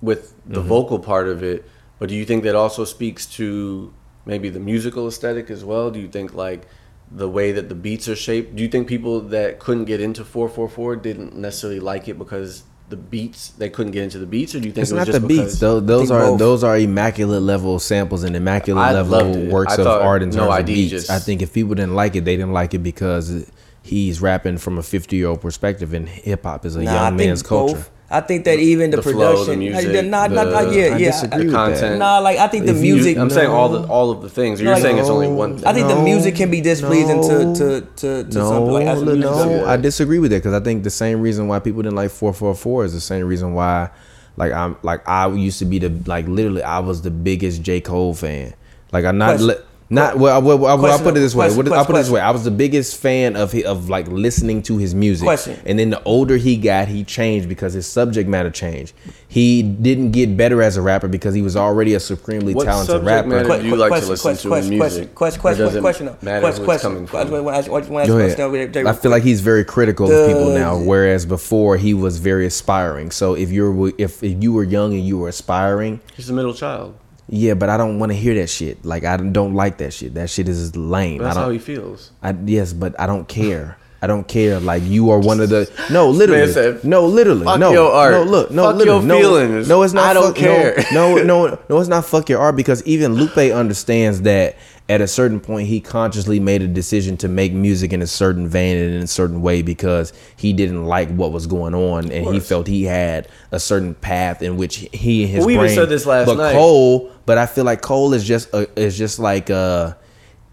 with 0.00 0.34
the 0.46 0.60
vocal 0.60 0.98
part 0.98 1.28
of 1.28 1.42
it. 1.42 1.68
But 1.98 2.08
do 2.08 2.14
you 2.14 2.24
think 2.24 2.44
that 2.44 2.54
also 2.54 2.84
speaks 2.84 3.26
to 3.36 3.92
maybe 4.24 4.48
the 4.48 4.60
musical 4.60 5.08
aesthetic 5.08 5.50
as 5.50 5.64
well? 5.64 5.90
Do 5.90 5.98
you 5.98 6.08
think 6.08 6.34
like 6.34 6.66
the 7.10 7.28
way 7.28 7.52
that 7.52 7.68
the 7.68 7.74
beats 7.74 8.08
are 8.08 8.16
shaped? 8.16 8.54
Do 8.56 8.62
you 8.62 8.68
think 8.68 8.86
people 8.88 9.20
that 9.20 9.58
couldn't 9.58 9.84
get 9.86 10.00
into 10.00 10.24
444 10.24 10.96
didn't 10.96 11.36
necessarily 11.36 11.80
like 11.80 12.08
it 12.08 12.18
because 12.18 12.64
the 12.90 12.96
beats 12.96 13.50
they 13.50 13.68
couldn't 13.68 13.92
get 13.92 14.02
into 14.04 14.18
the 14.18 14.24
beats, 14.26 14.54
or 14.54 14.60
do 14.60 14.66
you 14.66 14.72
think 14.72 14.82
It's 14.82 14.90
it 14.90 14.94
was 14.94 15.06
not 15.06 15.12
just 15.12 15.20
the 15.22 15.28
beats. 15.28 15.58
Those, 15.60 15.84
those 15.84 16.10
are 16.10 16.20
both. 16.20 16.38
those 16.38 16.64
are 16.64 16.78
immaculate 16.78 17.42
level 17.42 17.78
samples 17.78 18.24
and 18.24 18.34
immaculate 18.34 18.82
I 18.82 18.92
level 18.94 19.12
loved 19.34 19.50
works 19.52 19.78
I 19.78 19.82
of 19.82 19.86
art 19.86 20.22
in 20.22 20.30
No 20.30 20.36
terms 20.36 20.46
of 20.46 20.52
ID 20.52 20.74
beats. 20.74 20.90
just- 20.90 21.10
I 21.10 21.18
think 21.18 21.42
if 21.42 21.52
people 21.52 21.74
didn't 21.74 21.94
like 21.94 22.16
it, 22.16 22.24
they 22.24 22.36
didn't 22.36 22.54
like 22.54 22.72
it 22.72 22.78
because 22.78 23.50
he's 23.82 24.22
rapping 24.22 24.56
from 24.56 24.78
a 24.78 24.82
fifty 24.82 25.16
year 25.16 25.28
old 25.28 25.42
perspective, 25.42 25.92
and 25.92 26.08
hip 26.08 26.44
hop 26.44 26.64
is 26.64 26.76
a 26.76 26.82
Nah, 26.82 26.92
young 26.94 27.18
think 27.18 27.28
man's 27.28 27.42
culture. 27.42 27.74
both. 27.76 27.90
I 28.10 28.20
think 28.22 28.46
that 28.46 28.58
even 28.58 28.90
the, 28.90 28.96
The 28.96 29.02
flow, 29.02 29.12
the 29.12 29.18
production, 29.44 29.58
music, 29.58 30.06
nah, 30.06 30.26
nah, 30.28 30.44
nah, 30.44 30.62
the- 30.62 30.74
yeah, 30.74 30.94
I 30.94 30.96
yeah. 30.96 31.10
disagree 31.10 31.38
the 31.40 31.44
with 31.44 31.52
that. 31.52 31.72
content. 31.80 31.98
Nah, 31.98 32.18
like 32.20 32.38
I 32.38 32.46
think 32.48 32.64
the 32.64 32.70
If 32.72 32.76
you- 32.82 32.94
music. 32.94 33.18
I'm 33.18 33.28
saying 33.28 33.50
all 33.50 33.68
the 33.68 33.82
all 33.86 34.10
of 34.10 34.22
the 34.22 34.30
things. 34.30 34.62
You're 34.62 34.72
Like, 34.72 34.80
saying 34.82 34.96
it's 34.96 35.10
only 35.10 35.28
one 35.28 35.58
thing. 35.58 35.66
I 35.66 35.74
think 35.74 35.88
the 35.88 36.00
music 36.02 36.34
can 36.34 36.50
be 36.50 36.62
displeasing 36.62 37.20
to 37.22 37.44
no. 37.44 37.54
to 37.54 37.80
to, 37.96 38.24
to 38.24 38.38
No, 38.38 38.48
something 38.48 38.72
like 38.72 38.86
as 38.86 39.02
no, 39.02 39.14
no. 39.14 39.66
I 39.66 39.76
disagree 39.76 40.18
with 40.20 40.30
that 40.30 40.38
because 40.38 40.54
I 40.54 40.60
think 40.64 40.84
the 40.84 40.90
same 40.90 41.20
reason 41.20 41.48
why 41.48 41.58
people 41.58 41.82
didn't 41.82 41.96
like 41.96 42.10
four 42.10 42.32
four 42.32 42.54
four 42.54 42.86
is 42.86 42.94
the 42.94 43.00
same 43.00 43.26
reason 43.26 43.52
why, 43.52 43.90
like 44.38 44.52
I'm 44.54 44.76
like 44.82 45.06
I 45.06 45.28
used 45.28 45.58
to 45.58 45.66
be 45.66 45.78
the 45.78 45.92
like 46.06 46.26
literally 46.28 46.62
I 46.62 46.78
was 46.78 47.02
the 47.02 47.10
biggest 47.10 47.60
J 47.62 47.82
Cole 47.82 48.14
fan. 48.14 48.54
Like 48.90 49.04
I'm 49.04 49.18
not 49.18 49.36
Question. 49.36 49.56
Li- 49.90 49.94
not 49.94 50.18
well. 50.18 50.40
well, 50.42 50.58
well, 50.58 50.70
I'll 50.72 50.78
Question, 50.78 51.04
put 51.04 51.16
it 51.16 51.20
this 51.20 51.34
way. 51.34 51.46
question, 51.46 51.64
What- 51.70 51.78
I'll 51.78 51.84
put 51.84 51.96
it 51.96 51.98
this 52.00 52.10
way. 52.10 52.20
I 52.20 52.30
was 52.30 52.44
the 52.44 52.50
biggest 52.50 52.96
fan 52.96 53.36
of 53.36 53.52
hi- 53.52 53.62
of 53.64 53.88
like 53.88 54.06
listening 54.08 54.62
to 54.64 54.78
his 54.78 54.94
music. 54.94 55.24
Question. 55.26 55.58
And 55.66 55.78
then 55.78 55.90
the 55.90 56.02
older 56.04 56.36
he 56.36 56.56
got, 56.56 56.88
he 56.88 57.04
changed 57.04 57.48
because 57.48 57.72
his 57.74 57.86
subject 57.86 58.28
matter 58.28 58.50
changed. 58.50 58.92
He 59.30 59.62
didn't 59.62 60.12
get 60.12 60.36
better 60.36 60.62
as 60.62 60.76
a 60.76 60.82
rapper 60.82 61.08
because 61.08 61.34
he 61.34 61.42
was 61.42 61.56
already 61.56 61.94
a 61.94 62.00
supremely 62.00 62.54
What 62.54 62.64
talented 62.64 62.86
subject 62.86 63.06
rapper. 63.06 63.28
matter 63.28 63.44
Que- 63.48 63.60
do 63.62 63.68
you 63.68 63.76
like 63.76 63.88
to 63.88 64.06
question, 64.06 64.08
listen 64.10 64.22
question, 64.22 64.50
to 64.50 64.56
in 64.74 64.78
question, 64.78 64.98
music? 65.00 65.14
Question, 65.14 65.38
Or 65.38 65.42
question, 65.42 65.64
does 65.66 65.74
it 65.76 65.80
question, 65.80 66.06
question, 66.08 66.26
matter 66.26 66.40
question, 66.40 66.56
who 66.64 66.70
it's 66.72 66.82
question. 66.82 66.90
coming 66.90 67.06
question. 67.08 67.30
Go 67.30 67.42
wait, 67.42 67.50
ahead. 67.50 67.68
wait, 67.68 67.90
wait, 67.90 68.86
I 68.86 68.92
feel 68.94 69.10
like 69.10 69.22
he's 69.22 69.40
very 69.40 69.64
critical 69.64 70.10
of 70.10 70.28
people 70.28 70.46
The- 70.50 70.58
now, 70.58 70.76
whereas 70.78 71.26
before 71.26 71.76
he 71.76 71.92
was 71.94 72.18
very 72.18 72.46
aspiring. 72.46 73.10
So 73.10 73.34
if 73.34 73.50
you're 73.50 73.92
if, 73.98 74.22
if 74.22 74.42
you 74.42 74.52
were 74.52 74.64
young 74.64 74.92
and 74.94 75.04
you 75.06 75.18
were 75.18 75.28
aspiring, 75.28 76.00
He's 76.16 76.30
a 76.30 76.32
middle 76.32 76.54
child. 76.54 76.94
Yeah, 77.28 77.54
but 77.54 77.68
I 77.68 77.76
don't 77.76 77.98
want 77.98 78.10
to 78.12 78.16
hear 78.16 78.34
that 78.36 78.48
shit. 78.48 78.84
Like 78.84 79.04
I 79.04 79.16
don't 79.16 79.54
like 79.54 79.78
that 79.78 79.92
shit. 79.92 80.14
That 80.14 80.30
shit 80.30 80.48
is 80.48 80.74
lame. 80.74 81.22
That's 81.22 81.36
I 81.36 81.42
how 81.42 81.50
he 81.50 81.58
feels. 81.58 82.10
I, 82.22 82.34
yes, 82.44 82.72
but 82.72 82.98
I 82.98 83.06
don't 83.06 83.28
care. 83.28 83.76
I 84.00 84.06
don't 84.06 84.28
care. 84.28 84.60
Like 84.60 84.84
you 84.84 85.10
are 85.10 85.18
one 85.18 85.40
of 85.40 85.48
the 85.48 85.68
no, 85.90 86.08
literally, 86.10 86.52
said, 86.52 86.84
no, 86.84 87.06
literally, 87.06 87.44
"Fuck 87.44 87.58
no, 87.58 87.72
your 87.72 87.90
art. 87.92 88.12
no, 88.12 88.22
look, 88.22 88.50
no, 88.52 88.64
Fuck 88.64 88.76
literally, 88.76 89.06
no, 89.06 89.18
feelings. 89.18 89.68
no, 89.68 89.82
it's 89.82 89.92
not. 89.92 90.04
I 90.06 90.14
don't 90.14 90.26
fuck- 90.28 90.36
care." 90.36 90.84
No, 90.92 91.16
no, 91.22 91.58
no, 91.68 91.78
it's 91.80 91.88
not. 91.88 92.04
Fuck 92.04 92.28
your 92.28 92.38
art 92.40 92.54
because 92.54 92.82
even 92.84 93.14
Lupe 93.14 93.36
understands 93.52 94.22
that 94.22 94.56
at 94.88 95.00
a 95.00 95.08
certain 95.08 95.40
point 95.40 95.66
he 95.68 95.80
consciously 95.80 96.38
made 96.40 96.62
a 96.62 96.66
decision 96.68 97.16
to 97.18 97.28
make 97.28 97.52
music 97.52 97.92
in 97.92 98.00
a 98.00 98.06
certain 98.06 98.48
vein 98.48 98.76
and 98.78 98.94
in 98.94 99.02
a 99.02 99.06
certain 99.06 99.42
way 99.42 99.60
because 99.62 100.12
he 100.36 100.52
didn't 100.52 100.84
like 100.86 101.10
what 101.10 101.30
was 101.32 101.46
going 101.46 101.74
on 101.74 102.10
and 102.10 102.32
he 102.32 102.40
felt 102.40 102.66
he 102.66 102.84
had 102.84 103.28
a 103.52 103.60
certain 103.60 103.94
path 103.96 104.40
in 104.42 104.56
which 104.56 104.86
he 104.94 105.24
and 105.24 105.30
his 105.32 105.38
Well, 105.40 105.46
we 105.48 105.54
even 105.54 105.66
brain. 105.66 105.74
said 105.74 105.88
this 105.90 106.06
last 106.06 106.24
but 106.26 106.36
night. 106.38 106.54
Cole, 106.54 107.10
but 107.26 107.36
I 107.36 107.44
feel 107.46 107.64
like 107.64 107.82
Cole 107.82 108.14
is 108.14 108.24
just 108.24 108.48
a, 108.54 108.66
is 108.80 108.96
just 108.96 109.18
like 109.18 109.50
uh 109.50 109.92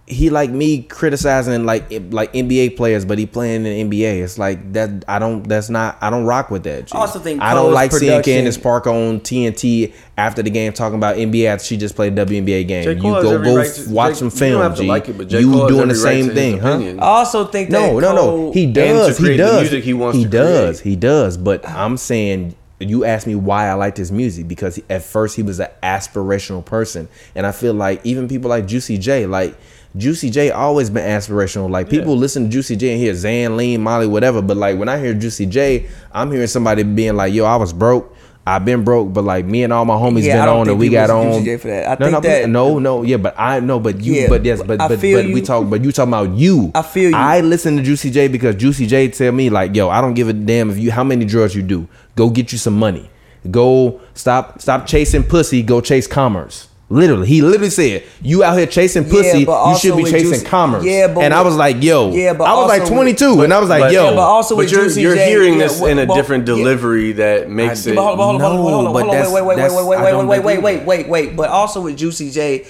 he 0.07 0.29
like 0.29 0.51
me 0.51 0.83
criticizing 0.83 1.65
like 1.65 1.91
like 2.11 2.31
NBA 2.33 2.77
players, 2.77 3.05
but 3.05 3.17
he 3.17 3.25
playing 3.25 3.65
in 3.65 3.89
the 3.89 4.03
NBA. 4.03 4.21
It's 4.23 4.37
like 4.37 4.73
that. 4.73 5.03
I 5.07 5.17
don't. 5.17 5.41
That's 5.47 5.67
not. 5.69 5.97
I 5.99 6.11
don't 6.11 6.25
rock 6.25 6.51
with 6.51 6.61
that. 6.65 6.85
G. 6.85 6.95
I 6.95 6.99
also 6.99 7.17
think 7.17 7.41
I 7.41 7.55
don't 7.55 7.63
Cole's 7.63 7.73
like 7.73 7.91
seeing 7.91 8.11
production- 8.11 8.33
Candace 8.35 8.57
Parker 8.59 8.91
on 8.91 9.19
TNT 9.21 9.93
after 10.15 10.43
the 10.43 10.51
game 10.51 10.73
talking 10.73 10.97
about 10.99 11.15
NBA 11.17 11.45
after 11.45 11.65
she 11.65 11.75
just 11.77 11.95
played 11.95 12.17
a 12.19 12.23
WNBA 12.25 12.67
game. 12.67 12.87
You 12.87 12.95
go 13.01 13.23
go 13.41 13.55
right 13.55 13.67
to- 13.73 13.89
watch 13.89 14.11
J- 14.13 14.15
some 14.19 14.27
you 14.27 14.31
film. 14.31 14.51
don't 14.53 14.61
have 14.61 14.75
to 14.75 14.81
G. 14.83 14.87
like 14.87 15.09
it, 15.09 15.17
but 15.17 15.31
you 15.31 15.51
Cole 15.51 15.67
doing 15.69 15.87
the 15.87 15.93
every 15.95 16.03
right 16.03 16.13
same 16.23 16.27
to 16.29 16.35
thing, 16.35 16.59
huh? 16.59 16.77
I 17.03 17.05
also 17.07 17.45
think 17.45 17.71
that 17.71 17.79
No, 17.93 17.99
no, 17.99 18.13
no. 18.15 18.51
He 18.51 18.67
does. 18.67 19.17
He 19.17 19.23
create 19.23 19.37
the 19.37 19.43
does. 19.43 19.61
music 19.61 19.83
he 19.83 19.93
wants 19.95 20.17
He 20.19 20.23
to 20.25 20.29
does. 20.29 20.81
create. 20.81 20.91
He 20.91 20.95
does. 20.97 21.35
But 21.37 21.67
I'm 21.67 21.97
saying 21.97 22.53
you 22.77 23.05
asked 23.05 23.25
me 23.25 23.33
why 23.33 23.69
I 23.69 23.73
liked 23.73 23.97
his 23.97 24.11
music 24.11 24.47
because 24.47 24.79
at 24.87 25.01
first 25.01 25.35
he 25.35 25.41
was 25.41 25.59
an 25.59 25.69
aspirational 25.81 26.63
person, 26.63 27.07
and 27.33 27.47
I 27.47 27.51
feel 27.53 27.73
like 27.73 28.01
even 28.05 28.27
people 28.27 28.49
like 28.51 28.67
Juicy 28.67 28.99
J, 28.99 29.25
like 29.25 29.55
Juicy 29.97 30.29
J, 30.29 30.51
always 30.51 30.89
been 30.89 31.03
aspirational. 31.05 31.69
Like 31.69 31.89
people 31.89 32.17
listen 32.17 32.43
to 32.43 32.49
Juicy 32.49 32.75
J 32.75 32.91
and 32.93 32.99
hear 33.01 33.13
Zan, 33.13 33.55
Lean, 33.57 33.81
Molly, 33.81 34.07
whatever. 34.07 34.41
But 34.41 34.57
like 34.57 34.77
when 34.77 34.89
I 34.89 34.99
hear 34.99 35.13
Juicy 35.13 35.45
J, 35.45 35.87
I'm 36.11 36.31
hearing 36.31 36.47
somebody 36.47 36.83
being 36.83 37.15
like, 37.15 37.33
"Yo, 37.33 37.45
I 37.45 37.55
was 37.55 37.73
broke." 37.73 38.13
I've 38.47 38.63
been 38.63 38.83
broke, 38.83 39.11
but 39.11 39.23
like 39.23 39.43
me 39.45 39.63
and 39.63 39.73
all 39.73 39.85
my 39.85 39.95
homies 39.95 40.21
Yeah, 40.21 40.45
been 40.45 40.49
on 40.53 40.69
and 40.69 40.77
we 40.77 40.89
got 40.89 41.09
on. 41.09 41.31
Juicy 41.31 41.45
J 41.45 41.57
for 41.57 41.67
that. 41.69 41.87
I 41.87 41.91
no, 41.93 41.97
think 41.97 42.11
no, 42.11 42.19
that- 42.21 42.49
no, 42.49 42.77
no, 42.79 43.01
yeah, 43.01 43.17
but 43.17 43.33
I 43.39 43.59
know, 43.59 43.79
but 43.79 43.99
you, 44.01 44.13
Yeah, 44.13 44.29
but 44.29 44.45
yes, 44.45 44.59
but 44.61 44.77
but, 44.77 44.89
but 44.89 44.99
we 45.01 45.41
talk, 45.41 45.67
but 45.67 45.83
you 45.83 45.91
talking 45.91 46.13
about 46.13 46.29
you. 46.37 46.71
I 46.75 46.83
feel 46.83 47.09
you. 47.09 47.15
I 47.15 47.41
listen 47.41 47.75
to 47.77 47.81
Juicy 47.81 48.11
J 48.11 48.27
because 48.27 48.55
Juicy 48.55 48.85
J 48.85 49.07
tell 49.07 49.31
me 49.31 49.49
like, 49.49 49.75
yo, 49.75 49.89
I 49.89 49.99
don't 49.99 50.13
give 50.13 50.29
a 50.29 50.33
damn 50.33 50.69
if 50.69 50.77
you 50.77 50.91
how 50.91 51.03
many 51.03 51.25
drugs 51.25 51.55
you 51.55 51.63
do. 51.63 51.87
Go 52.15 52.29
get 52.29 52.51
you 52.51 52.59
some 52.59 52.77
money. 52.77 53.09
Go 53.49 53.99
stop 54.13 54.61
stop 54.61 54.85
chasing 54.85 55.23
pussy. 55.23 55.63
Go 55.63 55.81
chase 55.81 56.05
commerce. 56.05 56.67
Literally, 56.87 57.25
he 57.27 57.41
literally 57.41 57.71
said, 57.71 58.03
"You 58.21 58.43
out 58.43 58.55
here 58.59 58.67
chasing 58.67 59.05
pussy. 59.05 59.43
but 59.43 59.69
you 59.71 59.77
should 59.79 59.97
be 59.97 60.03
chasing 60.03 60.29
Juicy- 60.33 60.45
commerce." 60.45 60.83
Yeah, 60.85 61.07
but 61.07 61.23
and 61.23 61.33
I 61.33 61.41
was 61.41 61.55
like, 61.55 61.81
"Yo," 61.81 62.11
Yeah, 62.11 62.33
but 62.33 62.43
I 62.43 62.53
was 62.53 62.67
like 62.69 62.81
also 62.81 62.93
with- 62.93 63.17
22, 63.17 63.41
and 63.41 63.51
I 63.51 63.59
was 63.59 63.69
like, 63.69 63.81
But- 63.81 63.91
"Yo." 63.91 64.03
Yeah, 64.03 64.09
but 64.11 64.19
also 64.21 64.53
But 64.55 64.65
with 64.65 64.71
you're 64.71 64.83
Juicy 64.83 65.01
you're 65.01 65.15
J, 65.15 65.25
hearing 65.27 65.53
yeah, 65.53 65.67
this 65.67 65.79
what- 65.79 65.89
in 65.89 65.97
a 65.97 66.05
but- 66.05 66.13
different 66.13 66.47
yeah. 66.47 66.53
delivery 66.55 67.13
that 67.13 67.49
makes 67.49 67.87
it. 67.87 67.95
But 67.95 68.03
hold 68.03 68.19
on, 68.19 68.39
hold 68.39 68.41
on, 68.41 68.41
hold 68.41 68.51
on, 68.51 68.53
No, 68.53 68.61
hold 68.61 68.85
on, 68.87 68.93
but 68.93 68.99
hold 68.99 69.09
on, 69.09 69.15
that's- 69.15 69.33
wait, 69.33 69.41
wait, 69.41 69.47
wait, 69.47 69.55
that's- 69.55 69.73
wait, 69.75 69.87
wait, 69.87 69.97
I 69.97 70.03
wait, 70.03 70.11
don't 70.11 70.27
wait, 70.27 70.43
wait, 70.43 70.53
agree 70.53 70.63
wait, 70.63 70.77
with 70.77 70.85
wait, 70.87 71.09
wait. 71.09 71.35
But 71.35 71.49
also 71.49 71.81
with 71.81 71.97
Juicy 71.97 72.29
J, 72.29 72.65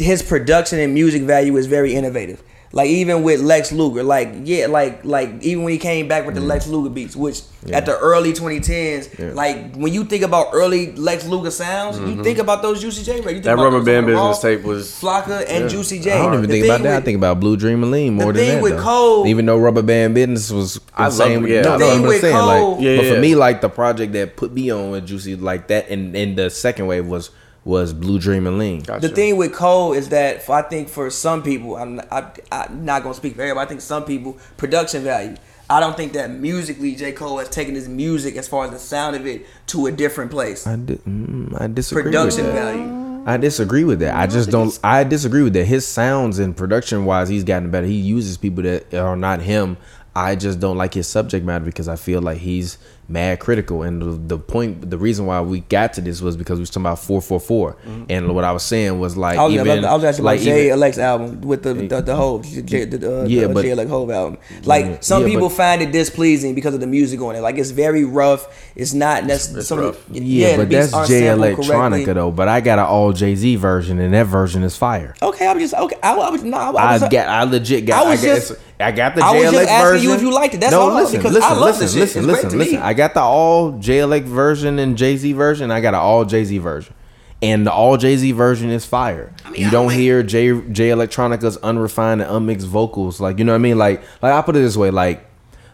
his 0.00 0.22
production 0.22 0.80
and 0.80 0.92
music 0.92 1.22
value 1.22 1.56
is 1.56 1.66
very 1.66 1.94
innovative. 1.94 2.42
Like 2.72 2.88
even 2.88 3.24
with 3.24 3.40
Lex 3.40 3.72
Luger, 3.72 4.04
like 4.04 4.28
yeah, 4.44 4.66
like 4.68 5.04
like 5.04 5.42
even 5.42 5.64
when 5.64 5.72
he 5.72 5.78
came 5.78 6.06
back 6.06 6.24
with 6.24 6.36
the 6.36 6.40
mm. 6.40 6.46
Lex 6.46 6.68
Luger 6.68 6.88
beats, 6.88 7.16
which 7.16 7.42
at 7.72 7.84
the 7.84 7.98
early 7.98 8.32
2010s, 8.32 9.18
Yeah. 9.18 9.32
like 9.34 9.74
when 9.74 9.92
you 9.92 10.04
think 10.04 10.22
about 10.22 10.50
early 10.52 10.92
Lex 10.92 11.26
Luger 11.26 11.50
sounds, 11.50 11.98
you 11.98 12.04
mm-hmm. 12.04 12.22
think 12.22 12.38
about 12.38 12.62
those 12.62 12.80
Juicy 12.80 13.02
J. 13.02 13.12
Right? 13.14 13.18
You 13.22 13.24
think 13.32 13.44
That 13.44 13.54
about 13.54 13.72
Rubba 13.72 13.84
Band 13.84 14.06
Business 14.06 14.20
Ross, 14.22 14.42
tape 14.42 14.62
was- 14.62 14.88
Flocka 14.88 15.44
and 15.48 15.64
Yeah. 15.64 15.68
Juicy 15.68 15.98
J. 15.98 16.12
I 16.12 16.18
don't 16.22 16.34
even 16.34 16.42
The 16.42 16.48
think 16.60 16.64
about 16.66 16.82
that. 16.82 17.02
I 17.02 17.04
think 17.04 17.16
about 17.16 17.40
Blue 17.40 17.56
Dream 17.56 17.82
and 17.82 17.90
Lean 17.90 18.14
more 18.14 18.32
the 18.32 18.38
than 18.38 18.46
thing 18.46 18.56
that. 18.58 18.62
with 18.62 18.76
though. 18.76 18.82
Cole- 18.84 19.26
even 19.26 19.46
though 19.46 19.58
Rubba 19.58 19.82
Band 19.82 20.14
Business 20.14 20.52
was 20.52 20.80
I 20.94 21.06
insane. 21.06 21.40
love- 21.40 21.50
yeah. 21.50 21.62
No, 21.62 21.72
The 21.76 21.78
no, 21.86 21.90
I'm 21.90 22.02
with 22.02 22.20
saying 22.20 22.36
Cole- 22.36 22.74
like, 22.76 22.84
Yeah, 22.84 22.96
but 22.98 23.06
for 23.16 23.20
me, 23.20 23.34
like 23.34 23.62
the 23.62 23.68
project 23.68 24.12
that 24.12 24.36
put 24.36 24.52
me 24.52 24.70
on 24.70 24.92
with 24.92 25.06
Juicy 25.08 25.34
like 25.34 25.66
that, 25.66 25.90
and 25.90 26.14
and 26.14 26.36
the 26.38 26.48
second 26.50 26.86
wave 26.86 27.04
was 27.04 27.30
was 27.70 27.92
Blue 27.94 28.18
Dream 28.18 28.46
and 28.46 28.58
Lean. 28.58 28.80
Gotcha. 28.82 29.08
The 29.08 29.14
thing 29.14 29.36
with 29.36 29.54
Cole 29.54 29.92
is 29.94 30.08
that 30.10 30.42
for, 30.42 30.56
I 30.56 30.62
think 30.62 30.88
for 30.88 31.08
some 31.08 31.42
people, 31.42 31.76
I'm, 31.76 32.00
I, 32.10 32.30
I'm 32.52 32.84
not 32.84 33.02
gonna 33.02 33.14
speak 33.14 33.36
for 33.36 33.42
everybody. 33.42 33.64
I 33.64 33.68
think 33.68 33.80
some 33.80 34.04
people 34.04 34.36
production 34.58 35.02
value. 35.04 35.36
I 35.70 35.78
don't 35.78 35.96
think 35.96 36.14
that 36.14 36.30
musically 36.30 36.96
J 36.96 37.12
Cole 37.12 37.38
has 37.38 37.48
taken 37.48 37.74
his 37.76 37.88
music 37.88 38.34
as 38.36 38.48
far 38.48 38.64
as 38.64 38.72
the 38.72 38.78
sound 38.80 39.14
of 39.14 39.24
it 39.26 39.46
to 39.68 39.86
a 39.86 39.92
different 39.92 40.32
place. 40.32 40.66
I, 40.66 40.74
di- 40.76 40.96
mm, 40.96 41.60
I 41.60 41.68
disagree 41.68 42.02
Production 42.02 42.46
with 42.46 42.54
that. 42.54 42.74
value. 42.74 43.24
I 43.26 43.36
disagree 43.36 43.84
with 43.84 44.00
that. 44.00 44.16
I 44.16 44.26
just 44.26 44.50
don't. 44.50 44.76
I 44.82 45.04
disagree 45.04 45.42
with 45.42 45.52
that. 45.52 45.66
His 45.66 45.86
sounds 45.86 46.38
and 46.40 46.56
production 46.56 47.04
wise, 47.04 47.28
he's 47.28 47.44
gotten 47.44 47.70
better. 47.70 47.86
He 47.86 47.94
uses 47.94 48.36
people 48.36 48.64
that 48.64 48.92
are 48.94 49.14
not 49.14 49.40
him. 49.42 49.76
I 50.16 50.34
just 50.34 50.58
don't 50.58 50.76
like 50.76 50.94
his 50.94 51.06
subject 51.06 51.44
matter 51.46 51.64
because 51.64 51.86
I 51.86 51.94
feel 51.96 52.20
like 52.20 52.38
he's 52.38 52.78
mad 53.10 53.40
critical. 53.40 53.82
And 53.82 54.00
the, 54.00 54.36
the 54.36 54.38
point, 54.38 54.88
the 54.90 54.96
reason 54.96 55.26
why 55.26 55.40
we 55.40 55.60
got 55.60 55.92
to 55.94 56.00
this 56.00 56.22
was 56.22 56.36
because 56.36 56.58
we 56.58 56.62
was 56.62 56.70
talking 56.70 56.82
about 56.86 56.98
four 57.00 57.20
four 57.20 57.40
four, 57.40 57.76
and 58.08 58.34
what 58.34 58.44
I 58.44 58.52
was 58.52 58.62
saying 58.62 58.98
was 58.98 59.16
like 59.16 59.38
I 59.38 59.44
was, 59.44 59.54
even 59.54 59.84
I 59.84 59.94
was 59.94 60.04
asking 60.04 60.24
like 60.24 60.38
about 60.40 60.44
J 60.44 60.60
even- 60.66 60.72
Alex 60.72 60.98
album 60.98 61.40
with 61.42 61.62
the 61.62 61.74
the, 61.74 62.00
the 62.00 62.16
whole 62.16 62.40
J, 62.40 62.84
the, 62.84 63.22
uh, 63.22 63.24
Yeah, 63.24 63.46
the 63.48 63.54
but- 63.54 63.62
J 63.62 63.72
Alex 63.72 63.90
Hov 63.90 64.10
album. 64.10 64.38
Like 64.64 65.02
some 65.02 65.22
Yeah, 65.22 65.28
people 65.28 65.48
but- 65.48 65.56
find 65.56 65.82
it 65.82 65.92
displeasing 65.92 66.54
because 66.54 66.74
of 66.74 66.80
the 66.80 66.86
music 66.86 67.20
on 67.20 67.34
it. 67.36 67.40
Like 67.40 67.58
it's 67.58 67.70
very 67.70 68.04
rough. 68.04 68.46
It's 68.76 68.94
not 68.94 69.24
necessarily 69.26 69.88
of 69.88 70.06
yeah, 70.10 70.56
but 70.56 70.70
that's 70.70 70.92
aren't 70.94 71.08
J 71.08 71.20
sampled 71.20 71.58
Electronica 71.58 72.14
though. 72.14 72.30
But 72.30 72.48
I 72.48 72.60
got 72.60 72.78
an 72.78 72.86
all 72.86 73.12
Jay 73.12 73.34
Z 73.34 73.56
version, 73.56 73.98
and 73.98 74.14
that 74.14 74.26
version 74.26 74.62
is 74.62 74.76
fire. 74.76 75.14
Okay, 75.20 75.46
I 75.46 75.52
was 75.52 75.62
just 75.62 75.74
okay. 75.74 75.96
I, 76.02 76.14
I 76.14 76.30
was 76.30 76.42
no, 76.44 76.56
I, 76.56 76.70
I 76.70 76.92
was, 76.92 77.02
got, 77.02 77.28
I 77.28 77.42
legit 77.44 77.86
got. 77.86 78.06
I 78.06 78.08
I, 78.08 78.10
was 78.12 78.22
got, 78.22 78.34
just- 78.36 78.52
I 78.80 78.92
got 78.92 79.14
the 79.14 79.22
I 79.22 79.32
was 79.32 79.50
just 79.52 79.68
asking 79.68 79.90
version. 79.92 80.08
you 80.08 80.14
if 80.14 80.22
you 80.22 80.32
liked 80.32 80.54
it. 80.54 80.60
That's 80.60 80.72
no, 80.72 80.80
all, 80.88 80.94
listen, 80.94 81.18
because 81.18 81.34
listen, 81.34 81.50
I 81.50 81.54
love 81.54 81.78
listen, 81.78 82.00
this 82.00 82.12
shit. 82.14 82.24
listen, 82.24 82.26
listen, 82.26 82.58
listen. 82.58 82.78
I 82.78 82.94
got 83.00 83.14
the 83.14 83.20
all 83.20 83.72
JLX 83.72 84.24
version 84.24 84.78
and 84.78 84.96
Jay 84.96 85.16
Z 85.16 85.32
version. 85.32 85.70
I 85.70 85.80
got 85.80 85.94
an 85.94 86.00
all 86.00 86.24
Jay 86.24 86.44
Z 86.44 86.58
version, 86.58 86.94
and 87.42 87.66
the 87.66 87.72
all 87.72 87.96
Jay 87.96 88.16
Z 88.16 88.30
version 88.32 88.70
is 88.70 88.84
fire. 88.86 89.32
mean, 89.50 89.62
you 89.62 89.66
I 89.68 89.70
don't 89.70 89.86
like- 89.88 89.96
hear 89.96 90.22
J 90.22 90.60
Jay 90.70 90.90
Electronica's 90.90 91.56
unrefined 91.58 92.22
and 92.22 92.30
unmixed 92.30 92.66
vocals. 92.66 93.20
Like 93.20 93.38
you 93.38 93.44
know 93.44 93.52
what 93.52 93.56
I 93.56 93.58
mean? 93.58 93.78
Like 93.78 94.02
like 94.22 94.32
I 94.32 94.42
put 94.42 94.56
it 94.56 94.60
this 94.60 94.76
way, 94.76 94.90
like 94.90 95.26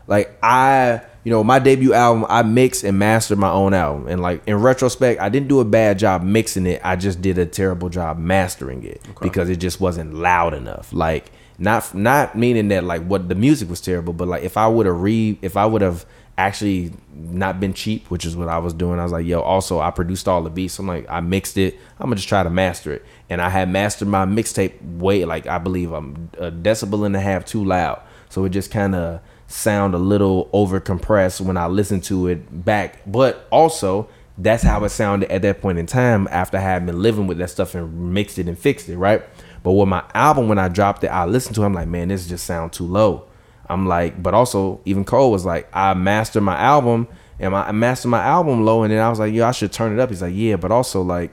like 0.07 0.37
I 0.43 1.03
you 1.25 1.31
know 1.33 1.43
my 1.43 1.59
debut 1.59 1.93
album 1.93 2.25
I 2.29 2.43
mixed 2.45 2.85
and 2.85 2.99
mastered 2.99 3.39
my 3.39 3.51
own 3.51 3.75
album 3.75 4.07
and 4.07 4.23
like 4.23 4.43
in 4.47 4.55
retrospect 4.57 5.21
I 5.21 5.29
didn't 5.29 5.49
do 5.49 5.59
a 5.59 5.65
bad 5.65 5.99
job 5.99 6.23
mixing 6.23 6.67
it 6.67 6.81
I 6.85 6.95
just 6.95 7.21
did 7.21 7.37
a 7.39 7.45
terrible 7.47 7.89
job 7.89 8.17
mastering 8.17 8.85
it 8.85 9.01
because 9.21 9.49
it 9.51 9.57
just 9.57 9.81
wasn't 9.81 10.15
loud 10.15 10.55
enough 10.55 10.93
like 10.93 11.33
not 11.59 11.93
not 11.93 12.39
meaning 12.39 12.69
that 12.69 12.85
like 12.85 13.03
what 13.03 13.29
the 13.29 13.35
music 13.35 13.69
was 13.69 13.81
terrible 13.81 14.13
but 14.13 14.29
like 14.29 14.45
if 14.45 14.57
I 14.57 14.69
would 14.69 14.87
have 14.87 15.01
re 15.01 15.37
if 15.43 15.57
I 15.57 15.67
would 15.67 15.83
have 15.83 16.07
actually 16.39 16.93
not 17.15 17.59
been 17.59 17.73
cheap 17.73 18.11
which 18.11 18.27
is 18.27 18.37
what 18.37 18.49
I 18.49 18.59
was 18.59 18.75
doing 18.75 18.99
I 18.99 19.03
was 19.03 19.13
like 19.13 19.25
yo 19.25 19.41
also 19.41 19.81
I 19.81 19.91
produced 19.91 20.29
all 20.29 20.43
the 20.43 20.51
beats 20.51 20.79
I'm 20.79 20.87
like 20.87 21.07
I 21.09 21.21
mixed 21.21 21.57
it 21.57 21.75
I'm 21.99 22.07
gonna 22.07 22.17
just 22.17 22.29
try 22.29 22.43
to 22.43 22.51
master 22.51 22.93
it 22.93 23.05
and 23.31 23.41
I 23.41 23.49
had 23.49 23.71
mastered 23.71 24.09
my 24.09 24.27
mixtape 24.27 24.99
way 24.99 25.25
like 25.25 25.47
I 25.47 25.59
believe 25.59 25.93
I'm 25.93 26.31
a 26.39 26.51
decibel 26.51 27.07
and 27.07 27.17
a 27.17 27.21
half 27.21 27.47
too 27.47 27.65
loud 27.65 28.03
so 28.29 28.45
it 28.45 28.51
just 28.51 28.71
kind 28.71 28.95
of 28.95 29.21
sound 29.49 29.95
a 29.95 29.99
little 29.99 30.49
over 30.53 30.81
compressed 30.81 31.41
when 31.41 31.57
I 31.57 31.67
listen 31.67 32.01
to 32.03 32.29
it 32.29 32.65
back. 32.65 33.01
But 33.07 33.47
also, 33.51 34.09
that's 34.39 34.63
how 34.63 34.85
it 34.85 34.91
sounded 34.91 35.31
at 35.31 35.43
that 35.43 35.61
point 35.61 35.79
in 35.79 35.87
time 35.87 36.29
after 36.31 36.59
I 36.59 36.61
had 36.61 36.85
been 36.85 37.01
living 37.01 37.27
with 37.27 37.39
that 37.39 37.51
stuff 37.51 37.75
and 37.75 38.13
mixed 38.13 38.39
it 38.39 38.49
and 38.49 38.59
fixed 38.59 38.89
it, 38.89 38.97
right? 38.97 39.23
But 39.63 39.73
with 39.73 39.89
my 39.89 40.05
album, 40.15 40.49
when 40.49 40.59
I 40.59 40.69
dropped 40.69 41.05
it, 41.05 41.09
I 41.09 41.25
listened 41.25 41.55
to 41.57 41.63
it, 41.63 41.67
I'm 41.67 41.75
like, 41.75 41.89
man, 41.89 42.09
this 42.09 42.27
just 42.29 42.45
sound 42.45 42.73
too 42.73 42.85
low. 42.85 43.27
I'm 43.69 43.87
like, 43.87 44.23
but 44.23 44.35
also 44.35 44.81
even 44.85 45.05
Cole 45.05 45.31
was 45.31 45.45
like, 45.45 45.69
I 45.73 45.95
mastered 45.95 46.43
my 46.43 46.57
album 46.57 47.09
and 47.39 47.55
I 47.55 47.73
mastered 47.73 48.11
my 48.11 48.23
album 48.23 48.65
low, 48.65 48.83
and 48.83 48.93
then 48.93 49.01
I 49.01 49.11
was 49.11 49.19
like, 49.19 49.35
yeah, 49.35 49.49
I 49.49 49.53
should 49.53 49.73
turn 49.73 49.93
it 49.93 50.01
up. 50.01 50.09
He's 50.09 50.23
like, 50.23 50.35
yeah, 50.35 50.57
but 50.57 50.73
also 50.73 51.03
like, 51.03 51.33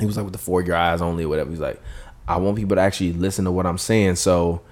he 0.00 0.06
was 0.06 0.16
like 0.16 0.24
with 0.24 0.32
the 0.32 0.38
for 0.38 0.60
your 0.60 0.74
eyes 0.74 1.00
only 1.00 1.24
or 1.24 1.28
whatever. 1.28 1.50
He's 1.50 1.60
like, 1.60 1.80
I 2.26 2.38
want 2.38 2.56
people 2.56 2.76
to 2.76 2.82
actually 2.82 3.12
listen 3.12 3.44
to 3.44 3.52
what 3.52 3.66
I'm 3.66 3.78
saying, 3.78 4.16
so 4.16 4.62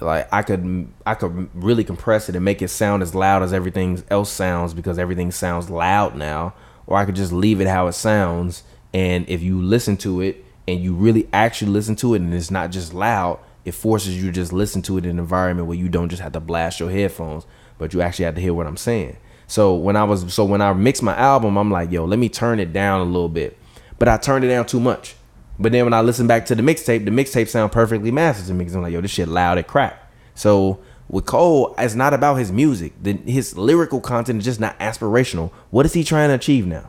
like 0.00 0.28
I 0.32 0.42
could 0.42 0.88
I 1.04 1.14
could 1.14 1.50
really 1.54 1.84
compress 1.84 2.28
it 2.28 2.36
and 2.36 2.44
make 2.44 2.62
it 2.62 2.68
sound 2.68 3.02
as 3.02 3.14
loud 3.14 3.42
as 3.42 3.52
everything 3.52 4.02
else 4.10 4.30
sounds 4.30 4.72
because 4.72 4.98
everything 4.98 5.30
sounds 5.30 5.68
loud 5.68 6.14
now, 6.16 6.54
or 6.86 6.96
I 6.96 7.04
could 7.04 7.16
just 7.16 7.32
leave 7.32 7.60
it 7.60 7.66
how 7.66 7.86
it 7.86 7.92
sounds. 7.92 8.62
And 8.94 9.28
if 9.28 9.42
you 9.42 9.60
listen 9.60 9.96
to 9.98 10.20
it 10.20 10.44
and 10.66 10.80
you 10.80 10.94
really 10.94 11.28
actually 11.32 11.72
listen 11.72 11.96
to 11.96 12.14
it 12.14 12.22
and 12.22 12.32
it's 12.32 12.50
not 12.50 12.70
just 12.70 12.94
loud, 12.94 13.40
it 13.64 13.72
forces 13.72 14.16
you 14.16 14.26
to 14.26 14.32
just 14.32 14.52
listen 14.52 14.82
to 14.82 14.98
it 14.98 15.04
in 15.04 15.10
an 15.10 15.18
environment 15.18 15.68
where 15.68 15.76
you 15.76 15.88
don't 15.88 16.08
just 16.08 16.22
have 16.22 16.32
to 16.32 16.40
blast 16.40 16.80
your 16.80 16.90
headphones, 16.90 17.46
but 17.78 17.92
you 17.92 18.00
actually 18.00 18.24
have 18.24 18.34
to 18.34 18.40
hear 18.40 18.54
what 18.54 18.66
I'm 18.66 18.76
saying. 18.76 19.16
So 19.46 19.74
when 19.74 19.96
I 19.96 20.04
was 20.04 20.32
so 20.32 20.44
when 20.44 20.62
I 20.62 20.72
mixed 20.72 21.02
my 21.02 21.16
album, 21.16 21.56
I'm 21.56 21.70
like, 21.70 21.90
yo, 21.90 22.04
let 22.04 22.18
me 22.18 22.28
turn 22.28 22.60
it 22.60 22.72
down 22.72 23.00
a 23.00 23.04
little 23.04 23.28
bit. 23.28 23.58
But 23.98 24.08
I 24.08 24.16
turned 24.16 24.44
it 24.44 24.48
down 24.48 24.66
too 24.66 24.80
much. 24.80 25.16
But 25.58 25.72
then 25.72 25.84
when 25.84 25.92
I 25.92 26.00
listen 26.00 26.26
back 26.26 26.46
to 26.46 26.54
the 26.54 26.62
mixtape, 26.62 27.04
the 27.04 27.10
mixtape 27.10 27.48
sound 27.48 27.72
perfectly 27.72 28.10
mastered 28.10 28.46
to 28.46 28.54
me 28.54 28.60
because 28.60 28.74
I'm 28.74 28.82
like, 28.82 28.92
yo, 28.92 29.00
this 29.00 29.10
shit 29.10 29.28
loud 29.28 29.58
and 29.58 29.66
crack. 29.66 30.10
So 30.34 30.80
with 31.08 31.26
Cole, 31.26 31.74
it's 31.76 31.94
not 31.94 32.14
about 32.14 32.36
his 32.36 32.50
music. 32.52 32.92
The, 33.02 33.14
his 33.14 33.58
lyrical 33.58 34.00
content 34.00 34.38
is 34.38 34.44
just 34.44 34.60
not 34.60 34.78
aspirational. 34.78 35.50
What 35.70 35.84
is 35.84 35.92
he 35.92 36.04
trying 36.04 36.28
to 36.28 36.34
achieve 36.34 36.66
now? 36.66 36.88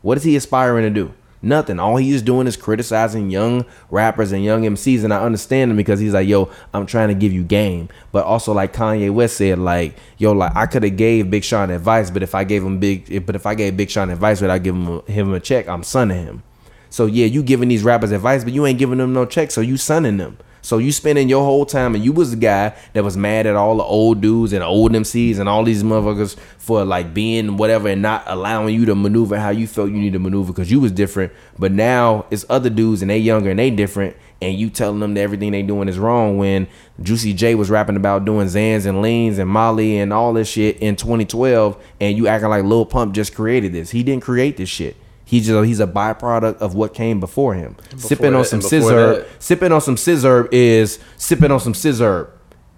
What 0.00 0.16
is 0.16 0.24
he 0.24 0.36
aspiring 0.36 0.84
to 0.84 0.90
do? 0.90 1.12
Nothing. 1.40 1.78
All 1.78 1.96
he 1.96 2.10
is 2.10 2.22
doing 2.22 2.48
is 2.48 2.56
criticizing 2.56 3.30
young 3.30 3.64
rappers 3.90 4.32
and 4.32 4.44
young 4.44 4.62
MCs, 4.62 5.04
and 5.04 5.14
I 5.14 5.22
understand 5.22 5.70
him 5.70 5.76
because 5.76 6.00
he's 6.00 6.12
like, 6.12 6.26
"Yo, 6.26 6.50
I'm 6.74 6.84
trying 6.84 7.08
to 7.08 7.14
give 7.14 7.32
you 7.32 7.44
game," 7.44 7.88
but 8.10 8.24
also 8.24 8.52
like 8.52 8.72
Kanye 8.72 9.12
West 9.12 9.36
said, 9.36 9.58
like, 9.60 9.96
"Yo, 10.18 10.32
like 10.32 10.56
I 10.56 10.66
could 10.66 10.82
have 10.82 10.96
gave 10.96 11.30
Big 11.30 11.44
Sean 11.44 11.70
advice, 11.70 12.10
but 12.10 12.24
if 12.24 12.34
I 12.34 12.42
gave 12.42 12.64
him 12.64 12.78
big, 12.78 13.24
but 13.24 13.36
if 13.36 13.46
I 13.46 13.54
gave 13.54 13.76
Big 13.76 13.88
Sean 13.88 14.10
advice 14.10 14.40
without 14.40 14.62
giving 14.64 14.84
him 14.84 15.02
a, 15.06 15.12
him 15.12 15.32
a 15.32 15.40
check, 15.40 15.68
I'm 15.68 15.84
sunning 15.84 16.24
him." 16.24 16.42
So 16.90 17.06
yeah, 17.06 17.26
you 17.26 17.42
giving 17.42 17.68
these 17.68 17.84
rappers 17.84 18.10
advice, 18.10 18.42
but 18.42 18.52
you 18.52 18.66
ain't 18.66 18.78
giving 18.78 18.98
them 18.98 19.12
no 19.12 19.24
check, 19.24 19.50
so 19.50 19.60
you 19.60 19.76
sunning 19.76 20.16
them. 20.16 20.38
So 20.68 20.76
you 20.76 20.92
spending 20.92 21.30
your 21.30 21.44
whole 21.44 21.64
time, 21.64 21.94
and 21.94 22.04
you 22.04 22.12
was 22.12 22.30
the 22.30 22.36
guy 22.36 22.76
that 22.92 23.02
was 23.02 23.16
mad 23.16 23.46
at 23.46 23.56
all 23.56 23.78
the 23.78 23.82
old 23.82 24.20
dudes 24.20 24.52
and 24.52 24.62
old 24.62 24.92
MCs 24.92 25.38
and 25.38 25.48
all 25.48 25.64
these 25.64 25.82
motherfuckers 25.82 26.36
for 26.58 26.84
like 26.84 27.14
being 27.14 27.56
whatever 27.56 27.88
and 27.88 28.02
not 28.02 28.22
allowing 28.26 28.74
you 28.74 28.84
to 28.84 28.94
maneuver 28.94 29.38
how 29.38 29.48
you 29.48 29.66
felt 29.66 29.88
you 29.88 29.96
need 29.96 30.12
to 30.12 30.18
maneuver 30.18 30.52
because 30.52 30.70
you 30.70 30.78
was 30.78 30.92
different. 30.92 31.32
But 31.58 31.72
now 31.72 32.26
it's 32.30 32.44
other 32.50 32.68
dudes 32.68 33.00
and 33.00 33.10
they 33.10 33.16
younger 33.16 33.48
and 33.48 33.58
they 33.58 33.70
different, 33.70 34.14
and 34.42 34.58
you 34.58 34.68
telling 34.68 35.00
them 35.00 35.14
that 35.14 35.22
everything 35.22 35.52
they 35.52 35.62
doing 35.62 35.88
is 35.88 35.98
wrong. 35.98 36.36
When 36.36 36.66
Juicy 37.00 37.32
J 37.32 37.54
was 37.54 37.70
rapping 37.70 37.96
about 37.96 38.26
doing 38.26 38.48
Zans 38.48 38.84
and 38.84 39.00
leans 39.00 39.38
and 39.38 39.48
Molly 39.48 39.96
and 39.96 40.12
all 40.12 40.34
this 40.34 40.50
shit 40.50 40.76
in 40.80 40.96
2012, 40.96 41.82
and 41.98 42.14
you 42.14 42.28
acting 42.28 42.50
like 42.50 42.64
Lil 42.64 42.84
Pump 42.84 43.14
just 43.14 43.34
created 43.34 43.72
this. 43.72 43.92
He 43.92 44.02
didn't 44.02 44.22
create 44.22 44.58
this 44.58 44.68
shit. 44.68 44.96
He's 45.28 45.46
just 45.46 45.66
he's 45.66 45.78
a 45.78 45.86
byproduct 45.86 46.56
of 46.62 46.74
what 46.74 46.94
came 46.94 47.20
before 47.20 47.52
him. 47.52 47.76
sipping 47.98 48.34
on 48.34 48.46
some 48.46 48.60
sizzurp, 48.60 49.16
that- 49.16 49.26
sipping 49.38 49.72
on 49.72 49.82
some 49.82 49.96
sizzurp 49.96 50.48
is 50.52 50.98
sipping 51.18 51.50
on 51.50 51.60
some 51.60 51.74
sizzurp. 51.74 52.28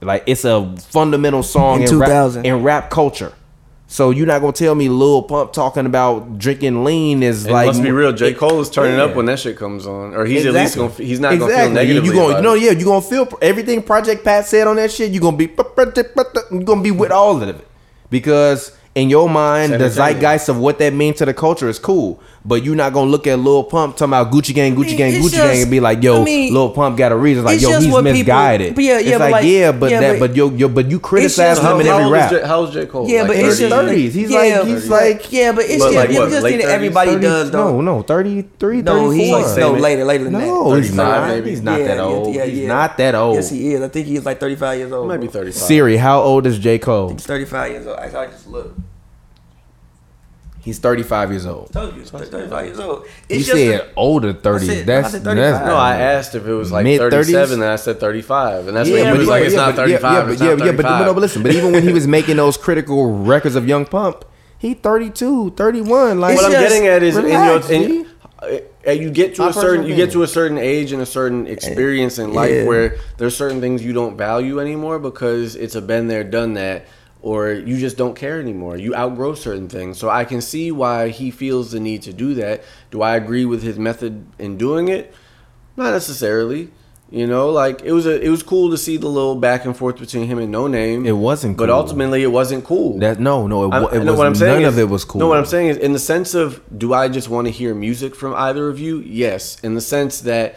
Like 0.00 0.24
it's 0.26 0.44
a 0.44 0.74
fundamental 0.88 1.44
song 1.44 1.82
In 1.82 1.88
in, 1.88 1.98
rap, 2.00 2.08
2000. 2.08 2.44
in 2.46 2.62
rap 2.64 2.90
culture. 2.90 3.32
So 3.86 4.10
you're 4.10 4.26
not 4.26 4.40
gonna 4.40 4.52
tell 4.52 4.74
me 4.74 4.88
Lil 4.88 5.22
Pump 5.22 5.52
talking 5.52 5.86
about 5.86 6.38
drinking 6.38 6.82
lean 6.82 7.22
is 7.22 7.46
It 7.46 7.52
like 7.52 7.66
must 7.68 7.84
be 7.84 7.92
real. 7.92 8.12
J. 8.12 8.34
Cole 8.34 8.60
is 8.60 8.68
turning 8.68 8.96
Yeah. 8.98 9.04
up 9.04 9.14
when 9.14 9.26
that 9.26 9.38
shit 9.38 9.56
comes 9.56 9.86
on, 9.86 10.16
or 10.16 10.24
he's 10.26 10.44
at 10.44 10.52
least 10.52 10.74
gonna. 10.76 10.88
He's 10.90 11.20
not 11.20 11.30
gonna 11.38 11.46
feel 11.46 11.50
Exactly. 11.50 11.74
negatively. 11.74 12.08
You 12.08 12.14
gonna, 12.16 12.42
no, 12.42 12.54
it. 12.54 12.62
yeah, 12.62 12.70
you 12.72 12.84
gonna 12.84 13.00
feel 13.00 13.28
everything 13.40 13.80
Project 13.82 14.24
Pat 14.24 14.44
said 14.48 14.66
on 14.66 14.74
that 14.76 14.90
shit. 14.90 15.12
You 15.12 15.20
gonna 15.20 15.36
be, 15.36 15.44
you 16.50 16.62
gonna 16.64 16.82
be 16.82 16.90
with 16.90 17.12
all 17.12 17.40
of 17.40 17.48
it 17.48 17.64
because 18.10 18.72
in 18.94 19.08
your 19.08 19.28
mind, 19.28 19.72
It's 19.74 19.94
the 19.96 20.02
zeitgeist 20.02 20.48
of 20.48 20.58
what 20.58 20.78
that 20.80 20.92
means 20.92 21.18
to 21.18 21.24
the 21.24 21.32
culture 21.34 21.68
is 21.68 21.78
cool. 21.78 22.20
But 22.42 22.64
you're 22.64 22.74
not 22.74 22.94
gonna 22.94 23.10
look 23.10 23.26
at 23.26 23.38
Lil 23.38 23.64
Pump 23.64 23.96
talking 23.98 24.14
about 24.14 24.32
Gucci 24.32 24.54
Gang, 24.54 24.74
Gucci 24.74 24.86
mean, 24.86 24.96
Gang, 24.96 25.12
it's 25.14 25.26
Gucci 25.26 25.36
Gang, 25.36 25.60
and 25.60 25.70
be 25.70 25.78
like, 25.78 26.02
yo, 26.02 26.22
I 26.22 26.24
mean, 26.24 26.54
Lil 26.54 26.70
Pump 26.70 26.96
got 26.96 27.12
a 27.12 27.16
reason. 27.16 27.44
Like, 27.44 27.60
yo, 27.60 27.68
he's 27.78 27.88
what 27.92 28.02
people- 28.02 28.12
misguided. 28.14 28.74
but 28.74 28.82
yeah, 28.82 28.92
yeah, 28.94 28.98
it's 28.98 29.10
but 29.18 29.20
like, 29.20 29.32
like- 29.32 29.44
yeah, 29.44 29.72
but 29.72 29.90
yeah, 29.90 30.00
that, 30.00 30.18
but- 30.18 30.28
but 30.28 30.36
yo, 30.36 30.48
yo, 30.50 30.68
but 30.68 30.90
you 30.90 30.98
criticize 31.00 31.58
just- 31.58 31.70
him 31.70 31.80
in 31.82 31.86
every 31.86 32.04
old 32.04 32.12
rap. 32.14 32.30
J, 32.30 32.40
how's 32.46 32.72
J. 32.72 32.86
Cole? 32.86 33.06
Yeah, 33.06 33.18
Like 33.22 33.26
but 33.28 33.36
it's 33.36 33.58
30? 33.58 33.68
just 33.68 33.74
30s. 33.74 34.14
He's 34.14 34.30
like- 34.30 34.66
he's 34.66 34.88
like- 34.88 35.32
yeah, 35.32 35.52
but 35.52 35.64
it's 35.66 35.72
But 35.84 35.84
just, 35.84 35.94
like 35.96 36.10
yeah, 36.12 36.18
what, 36.20 36.30
just 36.30 36.42
late 36.42 36.50
think 36.52 36.62
30s? 36.62 36.72
everybody 36.74 37.10
30 37.10 37.22
does 37.22 37.50
though. 37.50 37.70
No, 37.72 37.80
no, 37.96 38.02
33, 38.02 38.82
No, 38.82 38.92
34. 39.10 39.12
he's 39.12 39.56
no 39.58 39.72
later, 39.72 40.04
later 40.06 40.24
than 40.24 40.32
that. 40.32 40.38
No, 40.46 40.72
he's 40.72 40.86
35 40.88 40.96
not. 40.96 41.28
maybe. 41.28 41.50
He's 41.50 41.62
not 41.62 41.78
that 41.78 41.98
old. 42.00 42.34
yeah, 42.34 42.44
he's 42.46 42.58
yeah. 42.60 42.68
not 42.68 42.96
that 42.96 43.14
old. 43.14 43.34
Yes, 43.34 43.50
he 43.50 43.74
is. 43.74 43.82
I 43.82 43.88
think 43.88 44.06
he's 44.06 44.24
like 44.24 44.40
35 44.40 44.78
years 44.78 44.92
old. 44.92 45.08
Might 45.08 45.20
be 45.20 45.26
bro. 45.26 45.42
35. 45.42 45.62
Siri, 45.62 45.96
how 45.98 46.22
old 46.22 46.46
is 46.46 46.58
J. 46.58 46.78
Cole? 46.78 47.10
He's 47.10 47.26
35 47.26 47.70
years 47.72 47.86
old. 47.86 47.98
I 47.98 48.04
I 48.06 48.26
just 48.28 48.48
look. 48.48 48.74
He's 50.62 50.78
35 50.78 51.30
years 51.30 51.46
old. 51.46 51.72
Told 51.72 51.94
you, 51.94 52.00
he's 52.00 52.10
35 52.10 52.66
years 52.66 52.78
old. 52.80 53.06
He 53.28 53.36
It's 53.36 53.46
just 53.46 53.56
said 53.56 53.80
a- 53.80 53.88
older 53.96 54.34
30s. 54.34 54.62
I 54.70 54.74
said- 54.74 54.86
that's, 54.86 55.08
I 55.08 55.10
said 55.12 55.24
that's 55.24 55.36
35. 55.58 55.66
No, 55.66 55.74
I 55.76 55.96
asked 55.96 56.34
if 56.34 56.46
it 56.46 56.52
was 56.52 56.70
like 56.70 56.84
Mid-thirties? 56.84 57.26
37, 57.32 57.62
and 57.62 57.70
I 57.70 57.76
said 57.76 57.98
35, 57.98 58.68
and 58.68 58.76
that's 58.76 58.88
Yeah, 58.88 58.96
when 59.04 59.12
he 59.14 59.18
was 59.18 59.26
yeah, 59.26 59.32
like, 59.32 59.44
"It's 59.44 59.54
yeah, 59.54 59.60
not 59.60 59.76
but 59.76 59.88
yeah, 59.88 59.96
35, 59.96 60.12
Yeah, 60.12 60.18
it's 60.32 60.40
but 60.40 60.44
yeah, 60.44 60.54
not 60.56 60.66
yeah, 60.66 60.72
but, 60.72 61.04
no, 61.06 61.14
but 61.14 61.20
listen, 61.20 61.42
but 61.42 61.52
even 61.54 61.72
when 61.72 61.82
he 61.82 61.92
was 61.94 62.06
making 62.06 62.36
those 62.36 62.56
critical 62.58 63.10
records 63.10 63.56
of 63.56 63.66
Young 63.66 63.86
Pump, 63.86 64.24
he 64.58 64.74
32, 64.74 65.50
31. 65.56 66.20
Like 66.20 66.34
It's 66.34 66.42
what 66.42 66.54
I'm 66.54 66.60
getting 66.60 66.86
at 66.86 67.02
is 67.02 67.16
relax, 67.16 67.70
in 67.70 67.82
your 67.82 67.92
in, 68.02 68.06
uh, 68.86 68.90
you 68.92 69.10
get 69.10 69.34
to 69.36 69.42
My 69.42 69.48
a 69.48 69.52
certain 69.54 69.86
you 69.86 69.94
get 69.96 70.10
to 70.12 70.22
a 70.22 70.26
certain 70.26 70.58
age 70.58 70.92
and 70.92 71.00
a 71.00 71.06
certain 71.06 71.46
experience 71.46 72.18
in 72.18 72.32
life 72.34 72.50
Yeah. 72.50 72.64
where 72.64 72.96
there's 73.18 73.36
certain 73.36 73.60
things 73.62 73.82
you 73.82 73.92
don't 73.94 74.16
value 74.16 74.60
anymore 74.60 74.98
because 74.98 75.56
it's 75.56 75.74
a 75.74 75.80
been 75.80 76.08
there 76.08 76.24
done 76.24 76.54
that 76.54 76.86
or 77.22 77.52
you 77.52 77.78
just 77.78 77.96
don't 77.96 78.14
care 78.14 78.40
anymore 78.40 78.76
you 78.76 78.94
outgrow 78.94 79.34
certain 79.34 79.68
things 79.68 79.98
so 79.98 80.08
i 80.08 80.24
can 80.24 80.40
see 80.40 80.70
why 80.70 81.08
he 81.08 81.30
feels 81.30 81.72
the 81.72 81.80
need 81.80 82.02
to 82.02 82.12
do 82.12 82.34
that 82.34 82.62
do 82.90 83.02
i 83.02 83.16
agree 83.16 83.44
with 83.44 83.62
his 83.62 83.78
method 83.78 84.26
in 84.38 84.56
doing 84.56 84.88
it 84.88 85.14
not 85.76 85.90
necessarily 85.90 86.70
you 87.10 87.26
know 87.26 87.50
like 87.50 87.82
it 87.82 87.92
was 87.92 88.06
a 88.06 88.20
it 88.20 88.28
was 88.28 88.42
cool 88.42 88.70
to 88.70 88.78
see 88.78 88.96
the 88.96 89.08
little 89.08 89.34
back 89.34 89.64
and 89.64 89.76
forth 89.76 89.98
between 89.98 90.26
him 90.26 90.38
and 90.38 90.54
Noname 90.54 91.04
It 91.04 91.12
wasn't 91.12 91.56
but 91.56 91.68
ultimately 91.68 92.22
it 92.22 92.28
wasn't 92.28 92.64
cool 92.64 92.98
That 92.98 93.18
no, 93.18 93.46
no, 93.46 93.64
it, 93.64 93.74
I, 93.74 93.96
it 93.96 94.04
know 94.04 94.12
was 94.12 94.18
what 94.18 94.26
I'm 94.28 94.34
saying 94.34 94.62
none 94.62 94.62
is, 94.62 94.74
of 94.74 94.78
it 94.78 94.88
was 94.88 95.04
cool. 95.04 95.18
No, 95.18 95.28
what 95.28 95.38
I'm 95.38 95.44
saying 95.44 95.68
is, 95.68 95.76
in 95.76 95.92
the 95.92 95.98
sense 95.98 96.34
of, 96.34 96.62
do 96.78 96.94
I 96.94 97.08
just 97.08 97.28
want 97.28 97.46
to 97.48 97.50
hear 97.50 97.74
music 97.74 98.14
from 98.14 98.34
either 98.34 98.68
of 98.68 98.78
you? 98.78 99.00
Yes. 99.00 99.58
In 99.60 99.74
the 99.74 99.80
sense 99.80 100.20
that, 100.20 100.56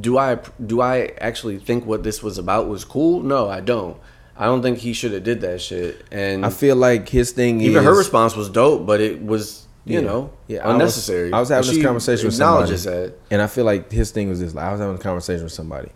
do 0.00 0.18
I 0.18 0.38
do 0.64 0.80
I 0.80 1.12
actually 1.20 1.58
think 1.58 1.84
what 1.84 2.02
this 2.02 2.22
was 2.22 2.38
about 2.38 2.68
was 2.68 2.84
cool? 2.84 3.22
No, 3.22 3.48
I 3.48 3.60
don't. 3.60 3.96
I 4.38 4.44
don't 4.46 4.62
think 4.62 4.78
he 4.78 4.92
should 4.92 5.12
have 5.12 5.24
did 5.24 5.40
that 5.40 5.60
shit. 5.60 6.04
And 6.12 6.46
I 6.46 6.50
feel 6.50 6.76
like 6.76 7.08
his 7.08 7.32
thing 7.32 7.60
even 7.60 7.78
is 7.78 7.84
her 7.84 7.94
response 7.96 8.36
was 8.36 8.48
dope, 8.48 8.86
but 8.86 9.00
it 9.00 9.20
was, 9.24 9.66
you 9.84 10.00
Yeah. 10.00 10.06
know, 10.06 10.30
Yeah, 10.46 10.60
I 10.64 10.68
was- 10.68 10.74
unnecessary. 10.74 11.32
I 11.32 11.40
was 11.40 11.48
having 11.48 11.68
this 11.74 11.82
conversation 11.82 12.26
with 12.26 12.34
somebody. 12.34 12.74
that. 12.76 13.14
And 13.30 13.42
I 13.42 13.48
feel 13.48 13.64
like 13.64 13.90
his 13.90 14.10
thing 14.12 14.28
was 14.28 14.38
this. 14.40 14.54
Like, 14.54 14.64
I 14.66 14.70
was 14.72 14.80
having 14.80 14.94
a 14.94 14.98
conversation 14.98 15.42
with 15.42 15.52
somebody, 15.52 15.88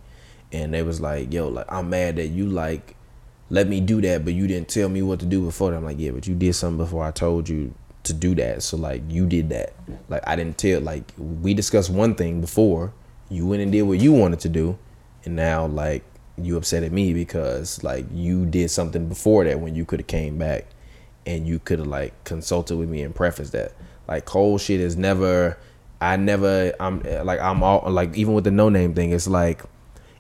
and 0.53 0.75
they 0.75 0.83
was 0.83 1.01
like, 1.01 1.33
"Yo, 1.33 1.49
like 1.49 1.67
I'm 1.69 1.89
mad 1.91 2.17
that 2.17 2.29
you 2.29 2.47
like 2.47 2.97
let 3.51 3.69
me 3.69 3.81
do 3.81 4.01
that, 4.01 4.25
but 4.25 4.33
you 4.33 4.47
didn't 4.47 4.69
tell 4.69 4.89
me 4.89 5.03
what 5.03 5.21
to 5.21 5.27
do 5.27 5.43
before." 5.43 5.71
that." 5.71 5.77
I'm 5.77 5.85
like, 5.85 5.99
"Yeah, 6.01 6.11
but 6.11 6.27
you 6.27 6.35
did 6.35 6.55
something 6.55 6.79
before 6.79 7.05
I 7.05 7.11
told 7.13 7.49
you 7.49 7.73
to 8.05 8.13
do 8.13 8.35
that. 8.35 8.65
So 8.65 8.77
like 8.77 9.03
you 9.09 9.27
did 9.27 9.51
that. 9.51 9.73
Like 10.09 10.23
I 10.27 10.35
didn't 10.35 10.59
tell. 10.59 10.81
Like 10.81 11.05
we 11.17 11.55
discussed 11.55 11.91
one 11.91 12.17
thing 12.17 12.41
before. 12.41 12.93
You 13.29 13.47
went 13.47 13.63
and 13.63 13.71
did 13.71 13.83
what 13.83 14.01
you 14.01 14.13
wanted 14.13 14.41
to 14.41 14.49
do, 14.49 14.77
and 15.25 15.37
now 15.37 15.67
like 15.67 16.03
you 16.37 16.57
upset 16.57 16.83
at 16.83 16.93
me 16.93 17.13
because 17.13 17.83
like 17.85 18.07
you 18.13 18.47
did 18.47 18.71
something 18.71 19.09
before 19.09 19.45
that 19.45 19.61
when 19.61 19.75
you 19.75 19.85
could 19.85 20.01
have 20.01 20.07
came 20.07 20.39
back 20.39 20.67
and 21.27 21.47
you 21.47 21.59
could 21.59 21.79
have 21.79 21.89
like 21.89 22.25
consulted 22.25 22.77
with 22.77 22.89
me 22.89 23.03
and 23.03 23.15
prefaced 23.15 23.53
that. 23.53 23.73
Like 24.09 24.25
cold 24.25 24.61
shit 24.61 24.81
is 24.81 24.97
never. 24.97 25.59
I 26.01 26.17
never. 26.17 26.75
I'm 26.81 27.03
like 27.25 27.41
I'm 27.41 27.63
all 27.63 27.89
like 27.91 28.17
even 28.17 28.35
with 28.35 28.45
the 28.45 28.51
Noname 28.51 28.95
thing. 28.95 29.13
It's 29.13 29.29
like 29.29 29.63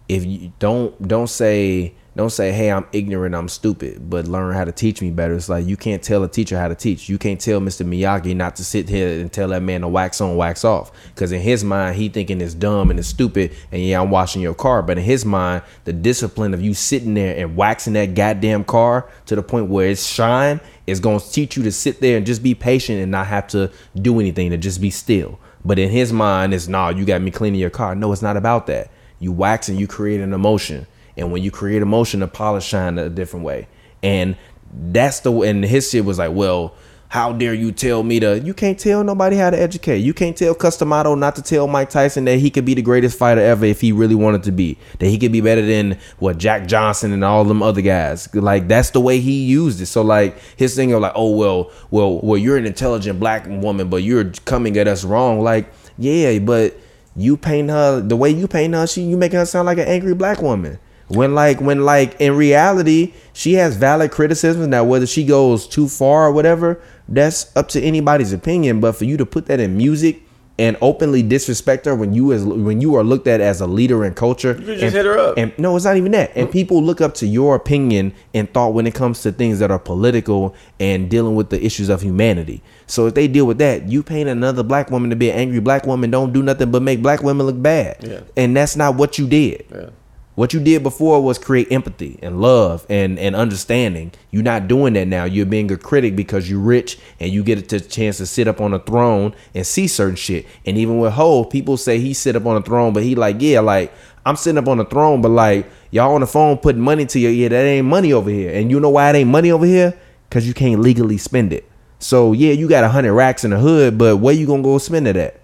if 0.08 0.24
you 0.24 0.52
don't 0.58 1.08
don't 1.08 1.28
say 1.28 1.94
don't 2.16 2.30
say 2.30 2.52
hey 2.52 2.70
I'm 2.70 2.86
ignorant 2.92 3.34
I'm 3.34 3.48
stupid 3.48 4.10
but 4.10 4.28
learn 4.28 4.54
how 4.54 4.64
to 4.64 4.72
teach 4.72 5.00
me 5.00 5.10
better. 5.10 5.34
It's 5.34 5.48
like 5.48 5.66
you 5.66 5.76
can't 5.76 6.02
tell 6.02 6.22
a 6.24 6.28
teacher 6.28 6.58
how 6.58 6.68
to 6.68 6.74
teach. 6.74 7.08
You 7.08 7.18
can't 7.18 7.40
tell 7.40 7.60
Mr. 7.60 7.86
Miyagi 7.86 8.36
not 8.36 8.56
to 8.56 8.64
sit 8.64 8.88
here 8.88 9.20
and 9.20 9.32
tell 9.32 9.48
that 9.48 9.62
man 9.62 9.80
to 9.80 9.88
wax 9.88 10.20
on 10.20 10.36
wax 10.36 10.64
off 10.64 10.92
because 11.14 11.32
in 11.32 11.40
his 11.40 11.64
mind 11.64 11.96
he 11.96 12.08
thinking 12.08 12.40
it's 12.40 12.54
dumb 12.54 12.90
and 12.90 12.98
it's 12.98 13.08
stupid 13.08 13.56
and 13.70 13.82
yeah 13.82 14.00
I'm 14.00 14.10
washing 14.10 14.42
your 14.42 14.54
car 14.54 14.82
but 14.82 14.98
in 14.98 15.04
his 15.04 15.24
mind 15.24 15.62
the 15.84 15.92
discipline 15.92 16.54
of 16.54 16.60
you 16.60 16.74
sitting 16.74 17.14
there 17.14 17.36
and 17.36 17.56
waxing 17.56 17.94
that 17.94 18.14
goddamn 18.14 18.64
car 18.64 19.08
to 19.26 19.34
the 19.34 19.42
point 19.42 19.68
where 19.68 19.88
it's 19.88 20.06
shine 20.06 20.60
is 20.86 21.00
going 21.00 21.20
to 21.20 21.32
teach 21.32 21.56
you 21.56 21.62
to 21.62 21.72
sit 21.72 22.00
there 22.00 22.16
and 22.16 22.26
just 22.26 22.42
be 22.42 22.54
patient 22.54 23.00
and 23.00 23.10
not 23.10 23.26
have 23.26 23.46
to 23.48 23.70
do 24.00 24.20
anything 24.20 24.50
to 24.50 24.56
just 24.56 24.80
be 24.80 24.90
still. 24.90 25.38
But 25.64 25.78
in 25.78 25.90
his 25.90 26.12
mind, 26.12 26.54
it's 26.54 26.68
nah, 26.68 26.90
you 26.90 27.04
got 27.04 27.22
me 27.22 27.30
cleaning 27.30 27.60
your 27.60 27.70
car. 27.70 27.94
No, 27.94 28.12
it's 28.12 28.22
not 28.22 28.36
about 28.36 28.66
that. 28.66 28.90
You 29.20 29.32
wax 29.32 29.68
and 29.68 29.78
you 29.78 29.86
create 29.86 30.20
an 30.20 30.32
emotion. 30.32 30.86
And 31.16 31.30
when 31.32 31.42
you 31.42 31.50
create 31.50 31.82
emotion, 31.82 32.20
the 32.20 32.28
polish 32.28 32.64
shine 32.64 32.98
a 32.98 33.08
different 33.10 33.44
way. 33.44 33.68
and 34.02 34.36
that's 34.72 35.20
the 35.20 35.32
and 35.42 35.64
his 35.64 35.90
shit 35.90 36.04
was 36.04 36.18
like, 36.18 36.32
well, 36.32 36.74
how 37.08 37.30
dare 37.30 37.52
you 37.52 37.72
tell 37.72 38.02
me 38.02 38.18
to? 38.20 38.40
You 38.40 38.54
can't 38.54 38.78
tell 38.78 39.04
nobody 39.04 39.36
how 39.36 39.50
to 39.50 39.60
educate. 39.60 39.98
You 39.98 40.14
can't 40.14 40.34
tell 40.34 40.54
Cus 40.54 40.78
D'Amato 40.78 41.14
not 41.14 41.36
to 41.36 41.42
tell 41.42 41.66
Mike 41.66 41.90
Tyson 41.90 42.24
that 42.24 42.38
he 42.38 42.48
could 42.48 42.64
be 42.64 42.72
the 42.72 42.80
greatest 42.80 43.18
fighter 43.18 43.42
ever 43.42 43.66
if 43.66 43.82
he 43.82 43.92
really 43.92 44.14
wanted 44.14 44.44
to 44.44 44.52
be. 44.52 44.78
That 44.98 45.08
he 45.08 45.18
could 45.18 45.30
be 45.30 45.42
better 45.42 45.60
than 45.60 45.98
what 46.20 46.38
Jack 46.38 46.66
Johnson 46.66 47.12
and 47.12 47.22
all 47.22 47.44
them 47.44 47.62
other 47.62 47.82
guys. 47.82 48.34
Like 48.34 48.66
that's 48.66 48.90
the 48.90 49.00
way 49.00 49.20
he 49.20 49.44
used 49.44 49.82
it. 49.82 49.86
So 49.86 50.00
like 50.00 50.38
his 50.56 50.74
thing 50.74 50.92
of 50.92 51.02
like, 51.02 51.12
oh 51.14 51.36
well, 51.36 51.70
well, 51.90 52.18
well, 52.20 52.38
you're 52.38 52.56
an 52.56 52.64
intelligent 52.64 53.20
black 53.20 53.46
woman, 53.46 53.90
but 53.90 54.02
you're 54.02 54.30
coming 54.46 54.78
at 54.78 54.88
us 54.88 55.04
wrong. 55.04 55.42
Like 55.42 55.70
yeah, 55.98 56.38
but 56.38 56.74
you 57.14 57.36
paint 57.36 57.68
her 57.68 58.00
the 58.00 58.16
way 58.16 58.30
you 58.30 58.48
paint 58.48 58.72
her. 58.72 58.86
She 58.86 59.02
you 59.02 59.18
making 59.18 59.38
her 59.38 59.44
sound 59.44 59.66
like 59.66 59.76
an 59.76 59.86
angry 59.86 60.14
black 60.14 60.40
woman. 60.40 60.78
When 61.12 61.34
like 61.34 61.60
when 61.60 61.84
like 61.84 62.20
in 62.20 62.36
reality 62.36 63.14
she 63.32 63.54
has 63.54 63.76
valid 63.76 64.10
criticism. 64.10 64.70
Now 64.70 64.84
whether 64.84 65.06
she 65.06 65.24
goes 65.24 65.66
too 65.66 65.88
far 65.88 66.26
or 66.26 66.32
whatever, 66.32 66.80
that's 67.08 67.54
up 67.56 67.68
to 67.70 67.80
anybody's 67.80 68.32
opinion. 68.32 68.80
But 68.80 68.96
for 68.96 69.04
you 69.04 69.16
to 69.16 69.26
put 69.26 69.46
that 69.46 69.60
in 69.60 69.76
music 69.76 70.22
and 70.58 70.76
openly 70.82 71.22
disrespect 71.22 71.86
her 71.86 71.94
when 71.94 72.12
you 72.12 72.32
as 72.32 72.44
when 72.44 72.80
you 72.80 72.94
are 72.94 73.02
looked 73.02 73.26
at 73.26 73.40
as 73.40 73.60
a 73.60 73.66
leader 73.66 74.04
in 74.04 74.14
culture, 74.14 74.52
You 74.52 74.66
just 74.66 74.82
and, 74.82 74.92
hit 74.92 75.06
her 75.06 75.18
up. 75.18 75.38
And 75.38 75.52
no, 75.58 75.74
it's 75.76 75.84
not 75.84 75.96
even 75.96 76.12
that. 76.12 76.30
And 76.36 76.50
people 76.50 76.82
look 76.82 77.00
up 77.00 77.14
to 77.14 77.26
your 77.26 77.54
opinion 77.54 78.12
and 78.34 78.52
thought 78.52 78.74
when 78.74 78.86
it 78.86 78.94
comes 78.94 79.22
to 79.22 79.32
things 79.32 79.58
that 79.60 79.70
are 79.70 79.78
political 79.78 80.54
and 80.78 81.10
dealing 81.10 81.34
with 81.34 81.50
the 81.50 81.64
issues 81.64 81.88
of 81.88 82.02
humanity. 82.02 82.62
So 82.86 83.06
if 83.06 83.14
they 83.14 83.28
deal 83.28 83.46
with 83.46 83.58
that, 83.58 83.88
you 83.88 84.02
paint 84.02 84.28
another 84.28 84.62
black 84.62 84.90
woman 84.90 85.08
to 85.10 85.16
be 85.16 85.30
an 85.30 85.38
angry 85.38 85.60
black 85.60 85.86
woman, 85.86 86.10
don't 86.10 86.32
do 86.32 86.42
nothing 86.42 86.70
but 86.70 86.82
make 86.82 87.00
black 87.02 87.22
women 87.22 87.46
look 87.46 87.60
bad. 87.60 87.96
Yeah. 88.00 88.20
And 88.36 88.54
that's 88.54 88.76
not 88.76 88.96
what 88.96 89.18
you 89.18 89.26
did. 89.26 89.64
Yeah. 89.72 89.86
What 90.34 90.54
you 90.54 90.60
did 90.60 90.82
before 90.82 91.22
was 91.22 91.38
create 91.38 91.70
empathy 91.70 92.18
and 92.22 92.40
love 92.40 92.86
and, 92.88 93.18
and 93.18 93.36
understanding. 93.36 94.12
You're 94.30 94.42
not 94.42 94.66
doing 94.66 94.94
that 94.94 95.06
now. 95.06 95.24
You're 95.24 95.44
being 95.44 95.70
a 95.70 95.76
critic 95.76 96.16
because 96.16 96.48
you're 96.48 96.58
rich 96.58 96.98
and 97.20 97.30
you 97.30 97.44
get 97.44 97.70
a 97.72 97.80
chance 97.80 98.16
to 98.16 98.26
sit 98.26 98.48
up 98.48 98.58
on 98.58 98.72
a 98.72 98.78
throne 98.78 99.34
and 99.54 99.66
see 99.66 99.86
certain 99.86 100.16
shit. 100.16 100.46
And 100.64 100.78
even 100.78 100.98
with 100.98 101.12
Ho, 101.12 101.44
people 101.44 101.76
say 101.76 101.98
he 101.98 102.14
sit 102.14 102.34
up 102.34 102.46
on 102.46 102.56
a 102.56 102.62
throne, 102.62 102.94
but 102.94 103.02
he 103.02 103.14
like, 103.14 103.36
yeah, 103.40 103.60
like 103.60 103.92
I'm 104.24 104.36
sitting 104.36 104.56
up 104.56 104.68
on 104.68 104.80
a 104.80 104.86
throne, 104.86 105.20
but 105.20 105.28
like 105.28 105.66
y'all 105.90 106.14
on 106.14 106.22
the 106.22 106.26
phone 106.26 106.56
putting 106.56 106.80
money 106.80 107.04
to 107.04 107.18
your 107.18 107.30
ear. 107.30 107.50
That 107.50 107.64
ain't 107.64 107.86
money 107.86 108.14
over 108.14 108.30
here. 108.30 108.54
And 108.54 108.70
you 108.70 108.80
know 108.80 108.90
why 108.90 109.10
it 109.10 109.16
ain't 109.16 109.28
money 109.30 109.50
over 109.50 109.66
here? 109.66 109.98
Cause 110.30 110.46
you 110.46 110.54
can't 110.54 110.80
legally 110.80 111.18
spend 111.18 111.52
it. 111.52 111.68
So 111.98 112.32
yeah, 112.32 112.52
you 112.52 112.70
got 112.70 112.84
a 112.84 112.88
hundred 112.88 113.12
racks 113.12 113.44
in 113.44 113.50
the 113.50 113.58
hood, 113.58 113.98
but 113.98 114.16
where 114.16 114.32
you 114.32 114.46
gonna 114.46 114.62
go 114.62 114.78
spend 114.78 115.06
it 115.06 115.16
at? 115.16 115.40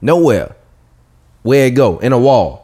Nowhere. 0.00 0.56
Where 1.42 1.66
it 1.66 1.70
go? 1.70 1.98
In 2.00 2.12
a 2.12 2.18
wall. 2.18 2.59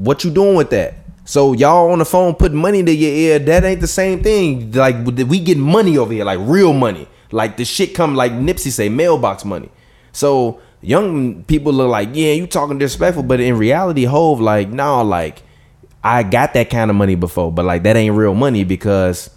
What 0.00 0.24
you 0.24 0.30
doing 0.30 0.56
with 0.56 0.70
that? 0.70 0.94
So 1.26 1.52
y'all 1.52 1.92
on 1.92 1.98
the 1.98 2.06
phone 2.06 2.34
putting 2.34 2.56
money 2.56 2.82
to 2.82 2.90
your 2.90 3.12
ear, 3.12 3.38
that 3.38 3.64
ain't 3.64 3.82
the 3.82 3.86
same 3.86 4.22
thing. 4.22 4.72
Like 4.72 4.96
we 5.04 5.38
get 5.40 5.58
money 5.58 5.98
over 5.98 6.12
here, 6.12 6.24
like 6.24 6.38
real 6.40 6.72
money. 6.72 7.06
Like 7.30 7.58
the 7.58 7.66
shit 7.66 7.94
come 7.94 8.14
like 8.14 8.32
Nipsey 8.32 8.70
say, 8.70 8.88
mailbox 8.88 9.44
money. 9.44 9.68
So 10.12 10.58
young 10.80 11.44
people 11.44 11.74
look 11.74 11.90
like, 11.90 12.08
yeah, 12.14 12.32
you 12.32 12.46
talking 12.46 12.78
disrespectful, 12.78 13.24
but 13.24 13.40
in 13.40 13.58
reality, 13.58 14.04
Hov 14.04 14.40
like, 14.40 14.70
no, 14.70 15.02
like 15.02 15.42
I 16.02 16.22
got 16.22 16.54
that 16.54 16.70
kind 16.70 16.90
of 16.90 16.96
money 16.96 17.14
before, 17.14 17.52
but 17.52 17.66
like 17.66 17.82
that 17.82 17.94
ain't 17.94 18.16
real 18.16 18.34
money 18.34 18.64
because 18.64 19.28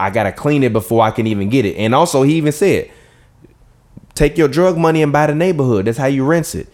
I 0.00 0.10
gotta 0.10 0.32
clean 0.32 0.64
it 0.64 0.72
before 0.72 1.02
I 1.02 1.12
can 1.12 1.28
even 1.28 1.48
get 1.48 1.64
it. 1.64 1.76
And 1.76 1.94
also, 1.94 2.24
he 2.24 2.34
even 2.34 2.52
said, 2.52 2.90
take 4.14 4.36
your 4.36 4.48
drug 4.48 4.76
money 4.76 5.00
and 5.00 5.12
buy 5.12 5.28
the 5.28 5.34
neighborhood. 5.36 5.84
That's 5.84 5.96
how 5.96 6.06
you 6.06 6.26
rinse 6.26 6.56
it, 6.56 6.68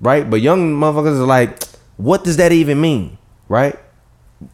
right? 0.00 0.28
But 0.28 0.40
young 0.40 0.74
motherfuckers 0.74 1.20
are 1.20 1.26
like, 1.26 1.62
what 1.96 2.24
does 2.24 2.36
that 2.36 2.52
even 2.52 2.80
mean, 2.80 3.18
right? 3.48 3.78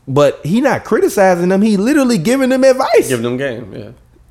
But 0.06 0.44
he 0.44 0.60
not 0.60 0.84
criticizing 0.84 1.48
them. 1.48 1.62
He 1.62 1.76
literally 1.76 2.18
giving 2.18 2.50
them 2.50 2.64
advice. 2.64 3.08
Give 3.08 3.22
them 3.22 3.36
game. 3.36 3.74
Yeah. 3.74 3.90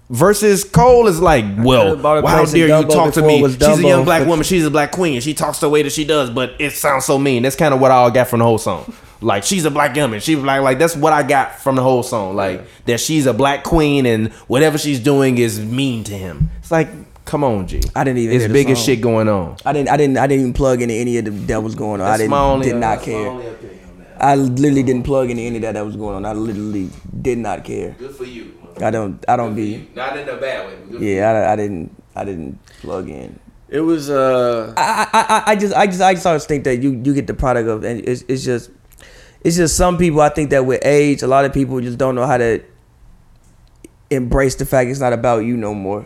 Versus 0.09 0.65
Cole 0.65 1.07
is 1.07 1.21
like, 1.21 1.45
well, 1.59 1.89
could've 1.89 2.01
bought 2.01 2.25
how 2.25 2.45
dare 2.45 2.67
you 2.67 2.87
talk 2.87 3.13
to 3.13 3.21
me? 3.21 3.47
She's 3.47 3.61
a 3.61 3.81
young 3.81 4.03
black 4.03 4.27
woman. 4.27 4.43
She's 4.43 4.65
a 4.65 4.71
black 4.71 4.91
queen. 4.91 5.21
She 5.21 5.33
talks 5.33 5.59
the 5.59 5.69
way 5.69 5.83
that 5.83 5.91
she 5.91 6.03
does, 6.03 6.29
but 6.29 6.53
it 6.59 6.71
sounds 6.71 7.05
so 7.05 7.17
mean. 7.17 7.43
That's 7.43 7.55
kind 7.55 7.73
of 7.73 7.79
what 7.79 7.91
I 7.91 7.95
all 7.95 8.11
got 8.11 8.27
from 8.27 8.39
the 8.39 8.45
whole 8.45 8.57
song. 8.57 8.93
Like 9.23 9.43
she's 9.43 9.65
a 9.65 9.69
black 9.69 9.95
woman. 9.95 10.19
She's 10.19 10.39
black. 10.39 10.63
Like 10.63 10.79
that's 10.79 10.95
what 10.95 11.13
I 11.13 11.21
got 11.21 11.59
from 11.59 11.75
the 11.75 11.83
whole 11.83 12.01
song. 12.01 12.35
Like 12.35 12.65
that 12.85 12.99
she's 12.99 13.27
a 13.27 13.33
black 13.33 13.63
queen 13.63 14.07
and 14.07 14.33
whatever 14.47 14.79
she's 14.79 14.99
doing 14.99 15.37
is 15.37 15.59
mean 15.59 16.03
to 16.05 16.13
him. 16.13 16.49
It's 16.57 16.71
like, 16.71 16.89
come 17.31 17.45
on, 17.45 17.65
G. 17.65 17.79
I 17.95 18.03
didn't 18.03 18.19
even 18.19 18.35
It's 18.35 18.41
hear 18.43 18.47
the 18.49 18.53
big 18.53 18.69
as 18.69 18.83
shit 18.83 18.99
going 18.99 19.29
on. 19.29 19.55
I 19.65 19.71
didn't 19.71 19.87
I 19.89 19.95
didn't 19.95 20.17
I 20.17 20.27
didn't 20.27 20.41
even 20.41 20.53
plug 20.53 20.81
into 20.81 20.93
any 20.93 21.17
of 21.17 21.23
the 21.25 21.31
that 21.31 21.63
was 21.63 21.75
going 21.75 22.01
on. 22.01 22.07
I 22.07 22.11
That's 22.11 22.19
didn't 22.23 22.31
my 22.31 22.41
only- 22.41 22.67
did 22.67 22.75
not 22.75 23.01
care. 23.01 23.27
only 23.27 23.47
opinion 23.47 23.79
on 23.89 23.99
that. 23.99 24.23
I 24.23 24.35
literally 24.35 24.83
didn't 24.83 25.03
plug 25.03 25.29
into 25.29 25.41
any 25.43 25.55
of 25.55 25.61
that 25.61 25.73
that 25.75 25.85
was 25.85 25.95
going 25.95 26.15
on. 26.17 26.25
I 26.25 26.33
literally 26.33 26.89
did 27.21 27.37
not 27.37 27.63
care. 27.63 27.95
Good 27.97 28.15
for 28.15 28.25
you. 28.25 28.51
I 28.81 28.91
don't 28.91 29.23
I 29.29 29.37
don't 29.37 29.55
be 29.55 29.87
Not 29.95 30.17
in 30.17 30.27
a 30.27 30.35
bad 30.37 30.67
way. 30.67 30.75
but 30.81 30.91
good 30.91 30.97
for 30.99 31.03
yeah, 31.05 31.29
I, 31.31 31.53
I 31.53 31.55
didn't 31.55 32.03
I 32.15 32.25
didn't 32.25 32.59
plug 32.81 33.07
in. 33.09 33.39
It 33.69 33.79
was 33.79 34.09
uh 34.09 34.73
I, 34.75 35.07
I, 35.13 35.25
I- 35.37 35.43
I 35.51 35.55
just 35.55 35.73
I 35.73 35.85
just 35.87 36.01
I 36.01 36.13
just 36.13 36.25
always 36.27 36.45
think 36.45 36.65
that 36.65 36.77
you 36.83 36.91
you 36.91 37.13
get 37.13 37.27
the 37.27 37.33
product 37.33 37.69
of 37.69 37.85
and 37.85 38.01
it's 38.07 38.23
it's 38.27 38.43
just 38.43 38.71
it's 39.45 39.55
just 39.55 39.77
some 39.77 39.97
people 39.97 40.19
I 40.19 40.29
think 40.29 40.49
that 40.49 40.65
with 40.65 40.85
age 40.85 41.21
a 41.23 41.27
lot 41.27 41.45
of 41.45 41.53
people 41.53 41.79
just 41.79 41.97
don't 41.97 42.13
know 42.15 42.25
how 42.27 42.37
to 42.37 42.61
embrace 44.09 44.55
the 44.55 44.65
fact 44.65 44.89
it's 44.89 44.99
not 44.99 45.13
about 45.13 45.45
you 45.45 45.55
no 45.55 45.73
more. 45.73 46.05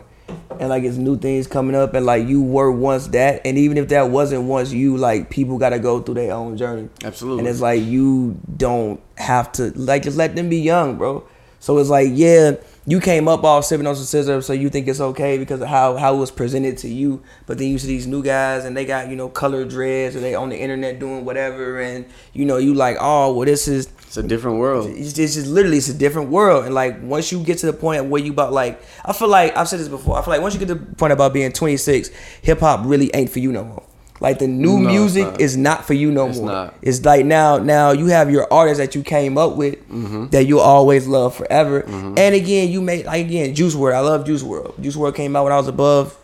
And 0.58 0.70
like 0.70 0.84
it's 0.84 0.96
new 0.96 1.18
things 1.18 1.46
coming 1.46 1.76
up 1.76 1.94
and 1.94 2.06
like 2.06 2.26
you 2.26 2.42
were 2.42 2.72
once 2.72 3.08
that 3.08 3.42
and 3.44 3.58
even 3.58 3.76
if 3.76 3.88
that 3.88 4.10
wasn't 4.10 4.44
once 4.44 4.72
you 4.72 4.96
like 4.96 5.28
people 5.28 5.58
gotta 5.58 5.78
go 5.78 6.00
through 6.00 6.14
their 6.14 6.32
own 6.32 6.56
journey. 6.56 6.88
Absolutely. 7.04 7.40
And 7.40 7.48
it's 7.48 7.60
like 7.60 7.82
you 7.82 8.40
don't 8.56 9.00
have 9.16 9.52
to 9.52 9.70
like 9.78 10.02
just 10.02 10.16
let 10.16 10.34
them 10.34 10.48
be 10.48 10.58
young, 10.58 10.96
bro. 10.96 11.26
So 11.58 11.78
it's 11.78 11.90
like, 11.90 12.10
yeah, 12.12 12.52
you 12.86 13.00
came 13.00 13.26
up 13.26 13.42
off 13.42 13.64
sipping 13.64 13.86
on 13.86 13.96
some 13.96 14.04
sizzurps, 14.04 14.44
so 14.44 14.52
you 14.52 14.70
think 14.70 14.86
it's 14.86 15.00
okay 15.00 15.38
because 15.38 15.60
of 15.60 15.66
how 15.68 15.96
how 15.96 16.14
it 16.14 16.18
was 16.18 16.30
presented 16.30 16.78
to 16.78 16.88
you. 16.88 17.22
But 17.46 17.58
then 17.58 17.68
you 17.68 17.78
see 17.78 17.88
these 17.88 18.06
new 18.06 18.22
guys 18.22 18.64
and 18.64 18.76
they 18.76 18.84
got 18.84 19.08
you 19.08 19.16
know 19.16 19.28
colored 19.28 19.68
dreads 19.70 20.14
or 20.14 20.20
they 20.20 20.34
on 20.34 20.50
the 20.50 20.56
internet 20.56 21.00
doing 21.00 21.24
whatever, 21.24 21.80
and 21.80 22.06
you 22.32 22.44
know 22.44 22.56
you 22.58 22.74
like, 22.74 22.96
oh 23.00 23.34
well, 23.34 23.44
this 23.44 23.66
is 23.66 23.88
it's 24.06 24.16
a 24.16 24.22
different 24.22 24.58
world. 24.58 24.88
it's, 24.88 25.18
it's 25.18 25.34
just 25.34 25.46
literally 25.48 25.78
it's 25.78 25.88
a 25.88 25.94
different 25.94 26.30
world 26.30 26.64
and 26.64 26.74
like 26.74 27.02
once 27.02 27.30
you 27.32 27.42
get 27.42 27.58
to 27.58 27.66
the 27.66 27.72
point 27.72 28.04
where 28.06 28.22
you 28.22 28.32
about 28.32 28.52
like 28.52 28.80
i 29.04 29.12
feel 29.12 29.28
like 29.28 29.56
i've 29.56 29.68
said 29.68 29.78
this 29.80 29.88
before 29.88 30.16
i 30.18 30.22
feel 30.22 30.32
like 30.32 30.40
once 30.40 30.54
you 30.54 30.60
get 30.60 30.68
to 30.68 30.74
the 30.74 30.94
point 30.96 31.12
about 31.12 31.32
being 31.32 31.52
26 31.52 32.08
hip-hop 32.42 32.80
really 32.84 33.10
ain't 33.14 33.30
for 33.30 33.40
you 33.40 33.50
no 33.52 33.64
more 33.64 33.82
like 34.18 34.38
the 34.38 34.46
new 34.46 34.78
No, 34.78 34.88
music 34.88 35.26
not. 35.26 35.40
is 35.42 35.56
not 35.58 35.84
for 35.84 35.92
you 35.92 36.10
no 36.10 36.28
It's 36.28 36.38
more 36.38 36.46
not. 36.50 36.74
it's 36.80 37.04
like 37.04 37.26
now 37.26 37.58
now 37.58 37.90
you 37.90 38.06
have 38.06 38.30
your 38.30 38.50
artists 38.50 38.78
that 38.78 38.94
you 38.94 39.02
came 39.02 39.36
up 39.36 39.56
with 39.56 39.74
Mm-hmm. 39.90 40.28
that 40.28 40.46
you'll 40.46 40.60
always 40.60 41.06
love 41.06 41.34
forever 41.34 41.80
and 41.80 42.18
again 42.34 42.70
you 42.70 42.80
made 42.80 43.04
like 43.06 43.26
again 43.26 43.54
Juice 43.54 43.74
WRLD 43.74 43.94
i 43.94 44.00
love 44.00 44.24
Juice 44.24 44.42
WRLD 44.42 44.80
Juice 44.80 44.96
WRLD 44.96 45.14
came 45.14 45.36
out 45.36 45.44
when 45.44 45.52
i 45.52 45.56
was 45.58 45.68
above 45.68 46.16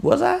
was 0.00 0.22
i 0.22 0.40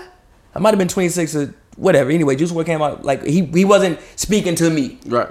i 0.54 0.58
might 0.58 0.70
have 0.70 0.78
been 0.78 0.88
26 0.88 1.36
or 1.36 1.54
whatever 1.76 2.10
anyway 2.10 2.36
Juice 2.36 2.52
WRLD 2.52 2.66
came 2.66 2.82
out 2.82 3.04
like 3.04 3.22
he, 3.24 3.44
he 3.46 3.64
wasn't 3.64 3.98
speaking 4.16 4.54
to 4.56 4.70
me 4.70 4.98
Right. 5.06 5.28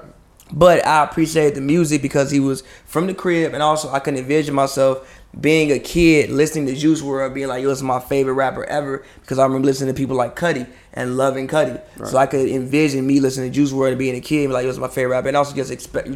But 0.53 0.85
I 0.85 1.03
appreciated 1.03 1.55
the 1.55 1.61
music 1.61 2.03
because 2.03 2.29
he 2.29 2.39
was 2.39 2.61
from 2.85 3.07
the 3.07 3.13
crib, 3.15 3.53
and 3.53 3.63
also 3.63 3.89
I 3.91 3.99
can 3.99 4.15
envision 4.15 4.53
myself 4.53 5.21
being 5.41 5.71
a 5.71 5.79
kid 5.79 6.29
listening 6.29 6.67
to 6.67 6.75
Juice 6.75 7.01
WRLD, 7.01 7.33
being 7.33 7.47
like, 7.47 7.63
"Yo, 7.63 7.69
this 7.69 7.79
is 7.79 7.83
my 7.83 7.99
favorite 7.99 8.33
rapper 8.33 8.63
ever." 8.65 9.03
Because 9.21 9.39
I 9.39 9.45
remember 9.45 9.65
listening 9.65 9.93
to 9.93 9.97
people 9.99 10.15
like 10.15 10.35
Cudi 10.35 10.67
and 10.93 11.17
loving 11.17 11.47
Cudi, 11.47 11.81
so 12.05 12.17
I 12.17 12.27
could 12.27 12.47
envision 12.47 13.07
me 13.07 13.19
listening 13.19 13.49
to 13.49 13.55
Juice 13.55 13.71
WRLD 13.71 13.89
and 13.89 13.97
being 13.99 14.15
a 14.15 14.21
kid, 14.21 14.41
and 14.41 14.49
be 14.49 14.53
like, 14.53 14.63
"Yo, 14.63 14.69
is 14.69 14.77
my 14.77 14.87
favorite 14.87 15.15
rapper," 15.15 15.29
and 15.29 15.37
also 15.37 15.55
just 15.55 15.71
expect 15.71 16.07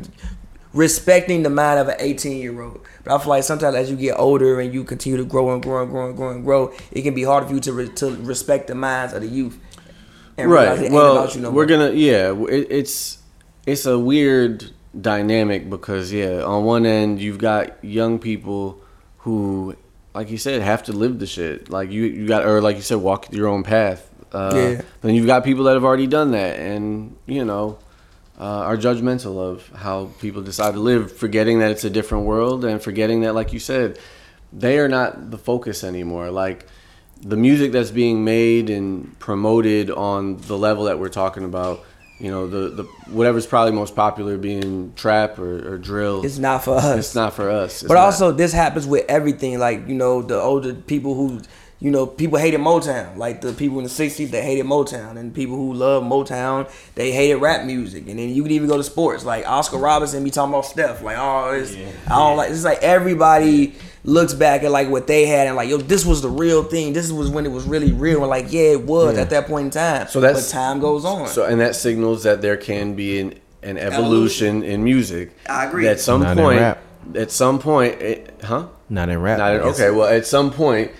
respecting 0.73 1.41
the 1.41 1.49
mind 1.49 1.79
of 1.79 1.87
an 1.87 1.95
18 1.97 2.39
year 2.39 2.61
old. 2.61 2.81
But 3.03 3.13
I 3.13 3.17
feel 3.17 3.29
like 3.29 3.43
sometimes 3.43 3.75
as 3.75 3.89
you 3.89 3.95
get 3.95 4.19
older 4.19 4.59
and 4.59 4.71
you 4.71 4.83
continue 4.83 5.17
to 5.17 5.25
grow 5.25 5.51
and 5.51 5.63
grow 5.63 5.81
and 5.81 5.89
grow 5.89 6.07
and 6.09 6.15
grow 6.15 6.29
and 6.29 6.43
grow, 6.43 6.73
it 6.91 7.01
can 7.01 7.15
be 7.15 7.23
hard 7.23 7.47
for 7.47 7.53
you 7.55 7.59
to 7.61 7.73
re- 7.73 7.89
to 7.89 8.15
respect 8.17 8.67
the 8.67 8.75
minds 8.75 9.13
of 9.13 9.21
the 9.21 9.27
youth. 9.27 9.57
And 10.37 10.51
realize 10.51 10.79
it 10.79 10.83
right 10.83 10.91
well 10.91 11.27
you 11.31 11.41
no 11.41 11.49
we're 11.49 11.65
more. 11.65 11.65
gonna 11.65 11.91
yeah 11.93 12.31
it, 12.47 12.67
it's 12.69 13.17
it's 13.67 13.85
a 13.85 13.99
weird 13.99 14.71
dynamic 14.99 15.69
because 15.69 16.11
yeah 16.11 16.41
on 16.41 16.63
one 16.63 16.85
end 16.85 17.21
you've 17.21 17.37
got 17.37 17.83
young 17.83 18.17
people 18.17 18.81
who 19.19 19.75
like 20.15 20.31
you 20.31 20.37
said 20.39 20.61
have 20.63 20.81
to 20.83 20.91
live 20.93 21.19
the 21.19 21.27
shit. 21.27 21.69
Like 21.69 21.91
you 21.91 22.03
you 22.05 22.27
got 22.27 22.45
or 22.45 22.61
like 22.61 22.75
you 22.77 22.81
said 22.81 22.97
walk 22.97 23.31
your 23.31 23.47
own 23.47 23.61
path. 23.63 24.09
Uh 24.33 24.51
Yeah. 24.55 24.81
then 25.01 25.13
you've 25.15 25.27
got 25.27 25.43
people 25.43 25.65
that 25.65 25.73
have 25.73 25.83
already 25.85 26.07
done 26.07 26.31
that 26.31 26.57
and 26.59 27.15
you 27.27 27.45
know 27.45 27.77
uh, 28.39 28.69
are 28.69 28.77
judgmental 28.77 29.37
of 29.39 29.67
how 29.85 30.09
people 30.19 30.41
decide 30.41 30.73
to 30.73 30.79
live 30.79 31.15
forgetting 31.15 31.59
that 31.59 31.69
it's 31.71 31.83
a 31.83 31.89
different 31.89 32.25
world 32.25 32.65
and 32.65 32.81
forgetting 32.81 33.21
that 33.21 33.33
like 33.35 33.51
you 33.53 33.59
said 33.59 33.99
they 34.53 34.79
are 34.79 34.87
not 34.87 35.29
the 35.29 35.37
focus 35.37 35.83
anymore. 35.83 36.31
Like 36.31 36.65
the 37.21 37.35
music 37.35 37.71
that's 37.71 37.91
being 37.91 38.23
made 38.23 38.69
and 38.69 39.17
promoted 39.19 39.89
on 39.91 40.37
the 40.37 40.57
level 40.57 40.85
that 40.85 40.97
we're 40.99 41.09
talking 41.23 41.43
about, 41.43 41.83
you 42.19 42.31
know, 42.31 42.47
the, 42.47 42.69
the 42.69 42.83
whatever's 43.11 43.45
probably 43.45 43.73
most 43.73 43.95
popular 43.95 44.37
being 44.37 44.93
trap 44.95 45.37
or, 45.37 45.73
or 45.73 45.77
drill. 45.77 46.25
It's 46.25 46.39
not 46.39 46.63
for 46.63 46.75
us. 46.75 46.97
It's 46.97 47.15
not 47.15 47.33
for 47.33 47.49
us. 47.49 47.83
It's 47.83 47.87
but 47.87 47.93
not. 47.93 48.05
also, 48.05 48.31
this 48.31 48.53
happens 48.53 48.87
with 48.87 49.05
everything. 49.07 49.59
Like 49.59 49.87
you 49.87 49.95
know, 49.95 50.21
the 50.21 50.39
older 50.39 50.73
people 50.73 51.13
who 51.13 51.41
you 51.79 51.91
know, 51.91 52.07
people 52.07 52.37
hated 52.39 52.59
Motown. 52.59 53.17
Like 53.17 53.41
the 53.41 53.53
people 53.53 53.77
in 53.77 53.83
the 53.83 53.89
'60s, 53.89 54.31
they 54.31 54.41
hated 54.41 54.65
Motown, 54.65 55.17
and 55.17 55.33
people 55.33 55.55
who 55.55 55.73
love 55.73 56.03
Motown, 56.03 56.69
they 56.95 57.11
hated 57.11 57.37
rap 57.37 57.65
music. 57.65 58.07
And 58.07 58.17
then 58.17 58.29
you 58.29 58.41
could 58.43 58.51
even 58.51 58.67
go 58.67 58.77
to 58.77 58.83
sports, 58.83 59.23
like 59.25 59.47
Oscar 59.47 59.77
Robertson 59.77 60.23
be 60.23 60.31
talking 60.31 60.53
about 60.53 60.65
Steph, 60.65 61.01
like 61.03 61.17
oh, 61.19 61.51
it's, 61.51 61.75
I 62.07 62.15
don't 62.17 62.37
like. 62.37 62.49
It's 62.51 62.63
like 62.63 62.81
everybody 62.81 63.75
looks 64.03 64.33
back 64.33 64.63
at 64.63 64.71
like 64.71 64.87
what 64.89 65.05
they 65.05 65.25
had 65.25 65.47
and 65.47 65.55
like 65.57 65.67
yo, 65.69 65.77
this 65.77 66.05
was 66.05 66.21
the 66.21 66.29
real 66.29 66.63
thing. 66.63 66.93
This 66.93 67.11
was 67.11 67.29
when 67.29 67.45
it 67.45 67.51
was 67.51 67.65
really 67.65 67.91
real. 67.91 68.19
And 68.21 68.29
like 68.29 68.51
yeah, 68.53 68.71
it 68.71 68.81
was 68.83 69.15
Yeah. 69.15 69.21
at 69.23 69.29
that 69.31 69.47
point 69.47 69.65
in 69.65 69.71
time. 69.71 70.07
So 70.07 70.19
that's- 70.21 70.49
but 70.51 70.57
time 70.57 70.79
goes 70.79 71.03
on. 71.05 71.27
So 71.27 71.43
and 71.45 71.59
that 71.59 71.75
signals 71.75 72.23
that 72.23 72.41
there 72.41 72.55
can 72.57 72.93
be 72.95 73.19
an, 73.19 73.33
an 73.63 73.77
evolution 73.77 74.63
in 74.63 74.83
music. 74.83 75.31
I 75.49 75.65
agree. 75.65 75.87
At 75.87 75.99
some 75.99 76.21
Not 76.21 76.37
in 76.37 76.43
point, 76.43 76.59
rap. 76.61 76.79
at 77.15 77.31
some 77.31 77.59
point, 77.59 78.01
it, 78.01 78.39
huh? 78.43 78.67
Not 78.89 79.09
in 79.09 79.21
rap. 79.21 79.39
Not 79.39 79.55
in, 79.55 79.61
okay. 79.61 79.91
Well, 79.91 80.07
at 80.07 80.25
some 80.25 80.51
point, 80.51 80.91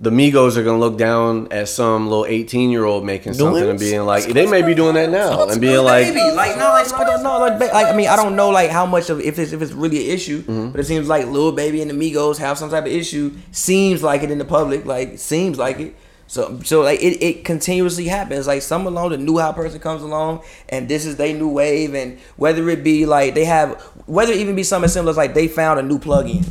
the 0.00 0.10
Migos 0.10 0.56
are 0.56 0.64
gonna 0.64 0.78
look 0.80 0.98
down 0.98 1.48
at 1.52 1.68
some 1.68 2.08
little 2.08 2.26
eighteen 2.26 2.70
year 2.70 2.84
old 2.84 3.04
making 3.04 3.32
something 3.34 3.62
and 3.70 3.78
being 3.78 4.02
like, 4.04 4.24
they 4.24 4.44
may 4.46 4.60
be 4.62 4.74
doing 4.74 4.94
that 4.94 5.08
now 5.08 5.46
and 5.46 5.60
being 5.60 5.82
like, 5.84 6.08
Maybe. 6.08 6.20
like 6.34 6.56
no, 6.58 6.64
like 6.70 6.92
I 6.92 7.04
don't 7.04 7.22
know, 7.22 7.38
like, 7.38 7.58
ba- 7.60 7.70
like 7.72 7.86
I 7.86 7.96
mean, 7.96 8.08
I 8.08 8.16
don't 8.16 8.34
know 8.34 8.50
like 8.50 8.70
how 8.70 8.86
much 8.86 9.08
of 9.08 9.20
if 9.20 9.38
it's 9.38 9.52
if 9.52 9.62
it's 9.62 9.72
really 9.72 10.04
an 10.08 10.14
issue, 10.14 10.42
Mm-hmm. 10.42 10.70
but 10.70 10.80
it 10.80 10.84
seems 10.84 11.06
like 11.08 11.26
Lil 11.26 11.52
Baby 11.52 11.80
and 11.80 11.90
the 11.90 11.94
Migos 11.94 12.38
have 12.38 12.58
some 12.58 12.70
type 12.70 12.86
of 12.86 12.92
issue. 12.92 13.32
Seems 13.52 14.02
like 14.02 14.22
it 14.24 14.30
in 14.32 14.38
the 14.38 14.44
public, 14.44 14.84
like 14.84 15.18
seems 15.18 15.58
like 15.58 15.78
it. 15.78 15.94
So 16.26 16.58
so 16.64 16.80
like 16.80 17.00
it, 17.00 17.22
it 17.22 17.44
continuously 17.44 18.06
happens. 18.06 18.48
Like 18.48 18.62
some 18.62 18.86
along 18.88 19.10
the 19.10 19.18
new 19.18 19.38
hot 19.38 19.54
person 19.54 19.78
comes 19.78 20.02
along 20.02 20.42
and 20.70 20.88
this 20.88 21.06
is 21.06 21.16
their 21.16 21.32
new 21.34 21.48
wave, 21.48 21.94
and 21.94 22.18
whether 22.36 22.68
it 22.68 22.82
be 22.82 23.06
like 23.06 23.34
they 23.34 23.44
have 23.44 23.80
whether 24.06 24.32
it 24.32 24.38
even 24.38 24.56
be 24.56 24.64
something 24.64 24.86
as 24.86 24.92
simple 24.92 25.10
as 25.10 25.16
like 25.16 25.34
they 25.34 25.46
found 25.46 25.78
a 25.78 25.82
new 25.82 25.98
plugin 26.00 26.44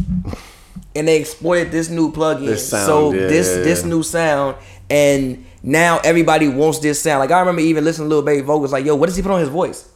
and 0.95 1.07
they 1.07 1.17
exploited 1.19 1.71
this 1.71 1.89
new 1.89 2.11
plugin. 2.11 2.45
This 2.45 2.69
sound, 2.69 2.85
so 2.85 3.13
yeah, 3.13 3.27
this 3.27 3.47
yeah, 3.55 3.63
this 3.63 3.83
new 3.83 4.03
sound, 4.03 4.57
and 4.89 5.45
now 5.63 5.99
everybody 6.03 6.47
wants 6.47 6.79
this 6.79 7.01
sound. 7.01 7.19
Like 7.19 7.31
I 7.31 7.39
remember 7.39 7.61
even 7.61 7.83
listening 7.83 8.09
to 8.09 8.15
Lil 8.15 8.23
Baby 8.23 8.41
vocals, 8.41 8.71
like 8.71 8.85
yo, 8.85 8.95
what 8.95 9.07
does 9.07 9.15
he 9.15 9.21
put 9.21 9.31
on 9.31 9.39
his 9.39 9.49
voice? 9.49 9.89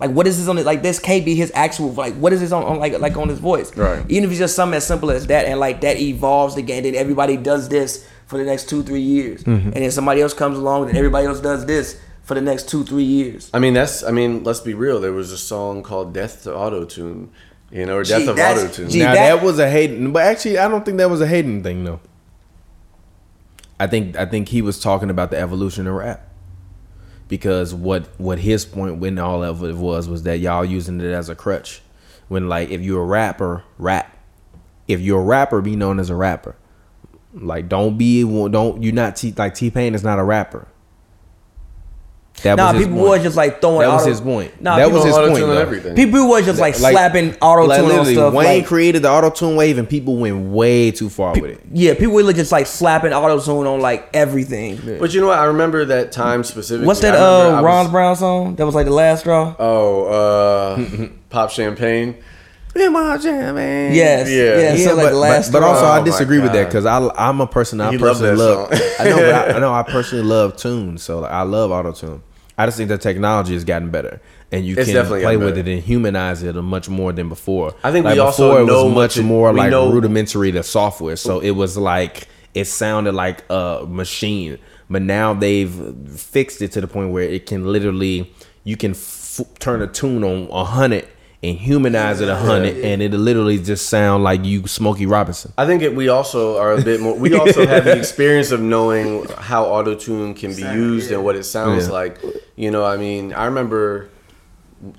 Like 0.00 0.12
what 0.12 0.26
is 0.28 0.38
this 0.38 0.46
on 0.46 0.58
it? 0.58 0.64
Like 0.66 0.82
this 0.82 0.98
can't 1.00 1.24
be 1.24 1.34
his 1.34 1.50
actual. 1.54 1.92
Like 1.92 2.14
what 2.14 2.32
is 2.32 2.40
this 2.40 2.52
on, 2.52 2.62
on 2.62 2.78
like 2.78 2.98
like 3.00 3.16
on 3.16 3.28
his 3.28 3.40
voice? 3.40 3.76
Right. 3.76 4.04
Even 4.08 4.24
if 4.24 4.30
it's 4.30 4.38
just 4.38 4.54
something 4.54 4.76
as 4.76 4.86
simple 4.86 5.10
as 5.10 5.26
that, 5.26 5.46
and 5.46 5.58
like 5.58 5.80
that 5.80 5.98
evolves 5.98 6.56
again, 6.56 6.84
then 6.84 6.94
everybody 6.94 7.36
does 7.36 7.68
this 7.68 8.06
for 8.26 8.38
the 8.38 8.44
next 8.44 8.68
two 8.68 8.82
three 8.84 9.00
years, 9.00 9.42
Mm-hmm. 9.42 9.68
and 9.68 9.76
then 9.76 9.90
somebody 9.90 10.20
else 10.20 10.34
comes 10.34 10.56
along, 10.58 10.88
and 10.88 10.96
everybody 10.98 11.26
else 11.26 11.40
does 11.40 11.66
this 11.66 11.98
for 12.22 12.34
the 12.34 12.40
next 12.42 12.68
two 12.68 12.84
three 12.84 13.02
years. 13.04 13.50
I 13.54 13.58
mean, 13.58 13.74
that's. 13.74 14.04
I 14.04 14.10
mean, 14.12 14.44
let's 14.44 14.60
be 14.60 14.74
real. 14.74 15.00
There 15.00 15.12
was 15.14 15.32
a 15.32 15.38
song 15.38 15.82
called 15.82 16.12
"Death 16.14 16.44
to 16.44 16.54
Auto 16.54 16.84
Tune," 16.84 17.30
you 17.70 17.86
know, 17.86 17.96
or 17.98 18.04
Gee, 18.04 18.26
of 18.26 18.38
Auto 18.38 18.68
Tune." 18.68 18.88
gee, 18.90 18.98
now 19.00 19.14
that- 19.14 19.36
that, 19.36 19.44
was 19.44 19.58
a 19.58 19.68
hating, 19.68 20.12
but 20.12 20.22
actually, 20.22 20.58
I 20.58 20.68
don't 20.68 20.84
think 20.84 20.98
that 20.98 21.10
was 21.10 21.20
a 21.20 21.26
hating 21.26 21.62
thing 21.62 21.84
though. 21.84 22.00
I 23.80 23.86
think 23.86 24.16
I 24.16 24.26
think 24.26 24.48
he 24.48 24.62
was 24.62 24.80
talking 24.80 25.10
about 25.10 25.30
the 25.30 25.38
evolution 25.38 25.86
of 25.86 25.94
rap, 25.94 26.26
because 27.28 27.72
what 27.74 28.08
what 28.18 28.40
his 28.40 28.64
point 28.64 28.98
when 28.98 29.18
all 29.18 29.42
of 29.44 29.62
it 29.62 29.76
was 29.76 30.08
was 30.08 30.24
that 30.24 30.38
y'all 30.40 30.64
using 30.64 31.00
it 31.00 31.12
as 31.12 31.28
a 31.28 31.34
crutch. 31.34 31.80
When 32.28 32.48
like 32.48 32.70
if 32.70 32.80
you're 32.82 33.02
a 33.02 33.06
rapper, 33.06 33.62
rap. 33.78 34.14
If 34.86 35.00
you're 35.00 35.20
a 35.20 35.24
rapper, 35.24 35.60
be 35.60 35.76
known 35.76 36.00
as 36.00 36.10
a 36.10 36.14
rapper. 36.14 36.56
Like 37.32 37.68
don't 37.68 37.96
be 37.96 38.22
don't 38.22 38.82
you're 38.82 38.92
not 38.94 39.16
T, 39.16 39.32
like 39.36 39.54
T 39.54 39.70
Pain 39.70 39.94
is 39.94 40.02
not 40.02 40.18
a 40.18 40.24
rapper. 40.24 40.66
That 42.42 42.56
Nah, 42.56 42.72
his 42.72 42.82
people 42.86 42.98
point. 42.98 43.08
was 43.10 43.22
just 43.22 43.36
like 43.36 43.60
throwing. 43.60 43.80
That 43.80 43.92
was 43.94 44.02
auto- 44.02 44.10
his 44.10 44.20
point. 44.20 44.62
Nah, 44.62 44.76
that 44.76 44.90
was 44.92 45.04
his 45.04 45.14
point. 45.16 45.34
though. 45.34 45.50
everything. 45.58 45.94
People 45.96 46.28
was 46.28 46.44
just 46.44 46.60
like, 46.60 46.78
Like- 46.80 46.92
slapping 46.92 47.34
auto 47.40 47.64
Like, 47.66 47.76
tune 47.80 47.84
on 47.86 47.90
literally, 47.90 48.14
stuff. 48.14 48.34
Wayne 48.34 48.58
like, 48.60 48.66
created 48.66 49.02
the 49.02 49.10
auto 49.10 49.30
tune 49.30 49.56
wave, 49.56 49.78
and 49.78 49.88
people 49.88 50.16
went 50.16 50.36
way 50.50 50.90
too 50.90 51.08
far 51.08 51.32
with 51.34 51.44
it. 51.44 51.60
Yeah, 51.72 51.94
people 51.94 52.14
were 52.14 52.32
just 52.32 52.52
like 52.52 52.66
slapping 52.66 53.12
auto 53.12 53.40
tune 53.40 53.66
on 53.66 53.80
like 53.80 54.08
everything. 54.14 54.80
But 55.00 55.12
you 55.14 55.20
know 55.20 55.28
what? 55.28 55.38
I 55.38 55.44
remember 55.46 55.84
that 55.86 56.12
time 56.12 56.44
specifically. 56.44 56.86
What's 56.86 57.00
that 57.00 57.14
uh 57.14 57.56
I 57.58 57.62
Ron 57.62 57.84
was- 57.86 57.92
Brown 57.92 58.16
song? 58.16 58.54
That 58.56 58.66
was 58.66 58.74
like 58.74 58.86
the 58.86 58.92
last 58.92 59.20
straw. 59.20 59.54
Oh, 59.58 60.04
uh, 60.04 61.08
Pop 61.30 61.50
Champagne. 61.50 62.16
In 62.76 62.92
my 62.92 63.16
jam, 63.16 63.56
man. 63.56 63.92
Yes, 63.92 64.28
Yeah. 64.30 64.36
yeah, 64.44 64.74
Yeah, 64.74 64.86
so 64.90 64.94
like 64.94 65.06
but, 65.06 65.10
the 65.10 65.16
last 65.16 65.50
but, 65.52 65.60
but 65.60 65.66
also 65.68 65.84
Oh 65.86 65.88
I 65.90 65.98
my 65.98 66.04
disagree 66.04 66.38
with 66.38 66.52
that 66.52 66.66
because 66.66 66.86
I 66.86 67.08
I'm 67.16 67.40
a 67.40 67.46
person 67.46 67.80
I 67.80 67.90
You 67.90 67.98
personally 67.98 68.36
that 68.36 68.38
love. 68.38 68.72
I 69.00 69.04
know, 69.04 69.16
but 69.16 69.34
I, 69.34 69.56
I 69.56 69.58
know 69.58 69.72
I 69.80 69.82
personally 69.82 70.22
love 70.24 70.56
tunes, 70.56 71.02
so 71.02 71.20
like, 71.20 71.32
I 71.32 71.42
love 71.42 71.72
auto 71.72 71.90
tune. 71.92 72.22
I 72.58 72.66
just 72.66 72.76
think 72.76 72.88
the 72.88 72.98
technology 72.98 73.54
has 73.54 73.64
gotten 73.64 73.90
better, 73.90 74.20
and 74.52 74.66
you 74.66 74.74
It's 74.76 74.90
can 74.90 75.06
play 75.06 75.36
with 75.36 75.56
it 75.56 75.68
and 75.68 75.80
humanize 75.82 76.42
it 76.42 76.54
much 76.56 76.88
more 76.88 77.12
than 77.12 77.28
before. 77.28 77.74
I 77.84 77.92
think 77.92 78.04
like 78.04 78.14
we 78.14 78.20
also 78.20 78.48
before 78.48 78.62
it 78.62 78.66
know 78.66 78.84
was 78.86 78.94
much 78.94 79.14
to- 79.14 79.22
more 79.22 79.52
like 79.52 79.70
know- 79.70 79.90
rudimentary 79.92 80.50
to 80.52 80.62
software, 80.64 81.16
so 81.16 81.38
it 81.40 81.52
was 81.52 81.76
like 81.78 82.26
it 82.54 82.64
sounded 82.66 83.12
like 83.14 83.44
a 83.48 83.84
machine. 83.88 84.58
But 84.90 85.02
now 85.02 85.34
they've 85.34 85.72
fixed 86.16 86.60
it 86.62 86.72
to 86.72 86.80
the 86.80 86.88
point 86.88 87.10
where 87.12 87.22
it 87.24 87.46
can 87.46 87.70
literally 87.70 88.32
you 88.64 88.76
can 88.76 88.90
f- 88.92 89.40
turn 89.60 89.80
a 89.82 89.86
tune 89.86 90.24
on 90.24 90.48
a 90.50 90.64
hundred 90.64 91.06
and 91.42 91.56
humanize 91.56 92.20
it 92.20 92.28
a 92.28 92.34
hundred, 92.36 92.78
and 92.84 93.00
it 93.00 93.12
literally 93.12 93.58
just 93.58 93.88
sound 93.88 94.24
like 94.24 94.44
you 94.44 94.66
Smokey 94.66 95.06
Robinson. 95.06 95.52
I 95.56 95.66
think 95.66 95.82
it, 95.82 95.94
we 95.94 96.08
also 96.08 96.58
are 96.58 96.72
a 96.72 96.82
bit 96.82 97.00
more. 97.00 97.14
We 97.14 97.34
also 97.38 97.66
have 97.66 97.84
the 97.84 97.96
experience 97.96 98.50
of 98.50 98.60
knowing 98.60 99.24
how 99.38 99.64
auto 99.66 99.94
tune 99.94 100.34
can 100.34 100.54
be 100.54 100.62
used 100.62 101.12
and 101.12 101.24
what 101.24 101.36
it 101.36 101.44
sounds 101.44 101.86
Yeah. 101.86 101.92
like. 101.92 102.20
You 102.56 102.70
know, 102.72 102.84
I 102.84 102.96
mean, 102.96 103.32
I 103.32 103.44
remember 103.44 104.10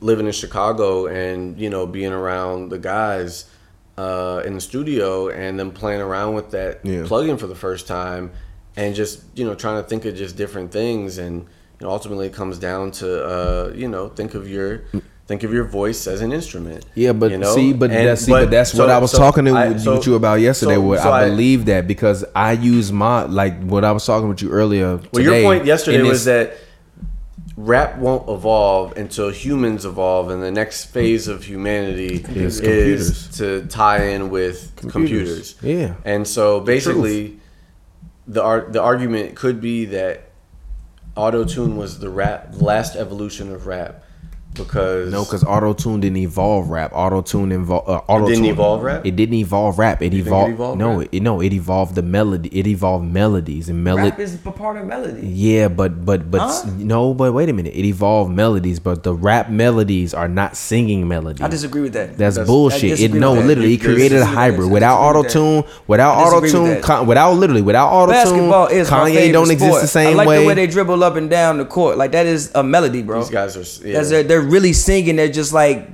living 0.01 0.25
in 0.25 0.31
Chicago 0.33 1.07
and 1.07 1.59
you 1.59 1.69
know 1.69 1.85
being 1.85 2.11
around 2.13 2.69
the 2.69 2.79
guys 2.79 3.49
uh, 3.97 4.41
in 4.45 4.53
the 4.53 4.61
studio 4.61 5.29
and 5.29 5.59
then 5.59 5.71
playing 5.71 6.01
around 6.01 6.35
with 6.35 6.51
that 6.51 6.79
Yeah. 6.85 7.03
plugin 7.03 7.39
for 7.39 7.47
the 7.47 7.55
first 7.55 7.87
time 7.87 8.31
and 8.77 8.93
just 8.95 9.23
you 9.35 9.45
know 9.45 9.55
trying 9.55 9.81
to 9.81 9.87
think 9.87 10.05
of 10.05 10.15
just 10.15 10.35
different 10.37 10.71
things 10.71 11.17
and 11.17 11.41
you 11.79 11.85
know 11.87 11.89
ultimately 11.91 12.27
it 12.27 12.33
comes 12.33 12.57
down 12.59 12.91
to 12.91 13.25
uh, 13.25 13.71
you 13.73 13.87
know 13.87 14.09
think 14.09 14.33
of 14.35 14.49
your 14.49 14.83
think 15.29 15.43
of 15.43 15.53
your 15.53 15.63
voice 15.63 16.07
as 16.07 16.21
an 16.21 16.31
instrument. 16.33 16.83
Yeah, 16.95 17.13
but 17.13 17.29
you 17.29 17.37
know? 17.37 17.53
see, 17.53 17.71
but 17.71 17.91
And- 17.91 18.07
that's 18.07 18.23
see, 18.25 18.31
but, 18.31 18.49
that's 18.49 18.73
what 18.73 18.89
I 18.89 18.97
was 18.97 19.11
so 19.11 19.19
talking 19.19 19.45
to 19.45 19.51
I- 19.51 19.67
with 19.69 19.81
so- 19.83 20.01
you 20.01 20.15
about 20.15 20.39
yesterday. 20.41 20.73
so- 20.73 20.81
where 20.81 20.99
so 20.99 21.11
I, 21.11 21.29
believe 21.29 21.65
that 21.65 21.87
because 21.87 22.25
I 22.35 22.53
use 22.53 22.91
my 22.91 23.25
like 23.25 23.61
what 23.63 23.85
I 23.85 23.91
was 23.91 24.03
talking 24.03 24.27
with 24.27 24.41
you 24.41 24.49
earlier. 24.49 24.99
Well, 25.13 25.23
your 25.23 25.39
point 25.43 25.65
yesterday 25.65 26.01
was 26.01 26.25
that 26.25 26.57
rap 27.55 27.99
won't 27.99 28.27
evolve 28.27 28.97
until 28.97 29.29
humans 29.29 29.85
evolve, 29.85 30.31
and 30.31 30.41
the 30.41 30.49
next 30.49 30.85
phase 30.85 31.27
of 31.27 31.43
humanity 31.43 32.25
Is 32.33 32.59
is, 32.59 32.59
computers. 32.59 33.37
to 33.37 33.67
tie 33.67 34.05
in 34.05 34.31
with 34.31 34.71
Computers. 34.77 35.53
computers. 35.53 35.55
Yeah. 35.61 35.93
and 36.11 36.27
so 36.27 36.59
basically, 36.59 37.37
the 38.27 38.41
art 38.41 38.73
the 38.73 38.81
argument 38.81 39.35
could 39.35 39.61
be 39.61 39.85
that 39.85 40.31
auto 41.15 41.43
tune 41.43 41.77
was 41.77 41.99
the 41.99 42.09
rap 42.09 42.55
last 42.59 42.95
evolution 42.95 43.53
of 43.53 43.67
rap 43.67 44.03
because 44.59 45.11
No, 45.11 45.23
because 45.23 45.43
auto 45.43 45.73
tune 45.73 45.99
didn't 46.01 46.17
evolve 46.17 46.69
rap. 46.69 46.91
Auto 46.93 47.21
tune 47.21 47.51
involve 47.51 47.87
uh, 47.89 48.01
auto 48.07 48.27
didn't 48.27 48.45
evolve 48.45 48.83
rap? 48.83 49.05
It 49.05 49.15
didn't 49.15 49.35
evolve 49.35 49.79
rap. 49.79 49.97
It 50.01 50.11
think 50.11 50.13
it 50.13 50.27
evolved. 50.27 50.53
evolved 50.53 50.79
no, 50.79 50.99
rap? 50.99 51.09
it, 51.11 51.21
no, 51.21 51.41
it 51.41 51.53
evolved 51.53 51.95
the 51.95 52.01
melody. 52.03 52.49
It 52.49 52.67
evolved 52.67 53.05
melodies 53.05 53.69
and 53.69 53.83
melody. 53.83 54.09
Rap 54.11 54.19
is 54.19 54.35
a 54.35 54.51
part 54.51 54.77
of 54.77 54.85
melody. 54.85 55.27
Yeah, 55.27 55.67
but 55.67 56.05
but 56.05 56.29
but 56.29 56.41
Huh? 56.41 56.63
no, 56.77 57.13
but 57.13 57.33
wait 57.33 57.49
a 57.49 57.53
minute. 57.53 57.73
It 57.73 57.85
evolved 57.85 58.31
melodies, 58.31 58.79
but 58.79 59.03
the 59.03 59.13
rap 59.13 59.49
melodies 59.49 60.13
are 60.13 60.27
not 60.27 60.55
singing 60.55 61.07
melodies. 61.07 61.41
I 61.41 61.47
disagree 61.47 61.81
with 61.81 61.93
that. 61.93 62.17
That's, 62.17 62.35
That's- 62.35 62.47
bullshit. 62.47 62.99
It 62.99 63.13
no, 63.13 63.35
that. 63.35 63.45
literally, 63.45 63.69
he 63.71 63.77
There's- 63.77 63.95
created 63.95 64.19
a 64.21 64.25
hybrid 64.25 64.69
without 64.71 64.99
auto 64.99 65.23
tune. 65.23 65.63
Without 65.87 66.15
auto 66.17 66.41
disagree 66.41 66.61
with 66.63 66.73
tune, 66.75 66.81
con, 66.83 67.07
without 67.07 67.33
literally 67.33 67.61
without 67.61 67.89
auto 67.91 68.11
tune, 68.13 68.23
Basketball 68.23 68.67
is 68.67 68.89
my 68.91 68.97
Kanye 68.99 69.13
favorite 69.15 69.31
don't 69.33 69.51
exist 69.51 69.69
sport. 69.69 69.81
the 69.81 69.87
same 69.87 70.07
I 70.07 70.13
like 70.13 70.27
way. 70.27 70.41
the 70.41 70.47
way 70.47 70.53
they 70.53 70.67
dribble 70.67 71.03
up 71.03 71.15
and 71.15 71.29
down 71.29 71.57
the 71.57 71.65
court. 71.65 71.97
Like 71.97 72.11
that 72.11 72.25
is 72.25 72.51
a 72.55 72.63
melody, 72.63 73.01
bro. 73.01 73.19
these 73.21 73.29
guys 73.29 73.55
are 73.57 73.87
yeah. 73.87 73.93
That's 73.93 74.09
they're, 74.09 74.23
they're 74.23 74.41
really 74.49 74.73
singing. 74.73 75.15
They're 75.15 75.29
just 75.29 75.53
like 75.53 75.87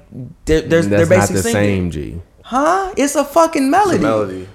they're 0.45 0.61
they're, 0.61 0.81
they're 0.81 1.05
That's 1.05 1.09
not 1.09 1.09
basically 1.09 1.35
the 1.35 1.41
singing. 1.43 1.91
same, 1.91 1.91
G. 1.91 2.21
Huh? 2.43 2.93
It's 2.97 3.15
a 3.15 3.23
fucking 3.25 3.69
melody. 3.69 3.95
It's 3.95 4.03
a 4.03 4.07
melody. 4.07 4.47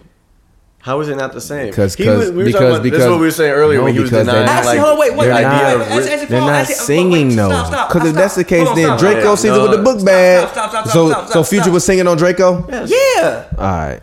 How 0.82 0.98
is 1.00 1.08
it 1.10 1.16
not 1.16 1.34
the 1.34 1.42
same? 1.42 1.66
Because 1.68 1.94
He 1.94 2.08
was- 2.08 2.30
because 2.30 2.30
we 2.32 2.44
were 2.44 2.50
talking 2.52 2.52
because 2.52 2.70
about- 2.76 2.82
because 2.82 2.98
this 3.00 3.04
is 3.04 3.10
what 3.10 3.20
we 3.20 3.26
were 3.26 3.30
saying 3.32 3.52
earlier 3.52 3.78
no, 3.80 3.84
when 3.84 3.92
he 3.92 4.00
was 4.00 4.08
because 4.10 4.26
denying 4.26 4.46
they're- 4.46 4.54
Actually, 4.56 4.68
like 4.78 4.78
hold 4.78 4.92
on, 4.92 4.98
wait, 4.98 5.10
wait, 5.16 5.24
they're 5.26 5.34
wait, 5.34 5.42
not- 5.42 5.52
wait, 5.52 5.76
wait, 5.78 5.82
actually, 5.88 6.10
actually, 6.12 6.26
They're 6.28 6.40
not 6.40 6.66
singing 6.68 7.36
though. 7.36 7.48
stop, 7.50 7.66
stop, 7.66 7.88
Because 7.92 8.08
if 8.08 8.14
that's 8.14 8.34
the 8.36 8.44
case, 8.44 8.66
on, 8.68 8.76
then 8.76 8.84
stop, 8.86 8.98
Draco 9.00 9.20
stop, 9.20 9.38
sings 9.40 9.56
it 9.58 9.60
with 9.62 9.70
the 9.72 9.78
book 9.82 9.96
Stop, 10.00 10.06
bag. 10.06 10.48
stop, 10.48 10.70
stop, 10.70 10.70
stop, 10.84 10.92
So 10.94 11.08
stop, 11.10 11.28
so 11.28 11.44
Future 11.44 11.62
stop. 11.64 11.72
was 11.74 11.84
singing 11.84 12.06
on 12.06 12.16
Draco. 12.16 12.66
Yeah. 12.86 13.44
All 13.58 13.64
right. 13.64 14.00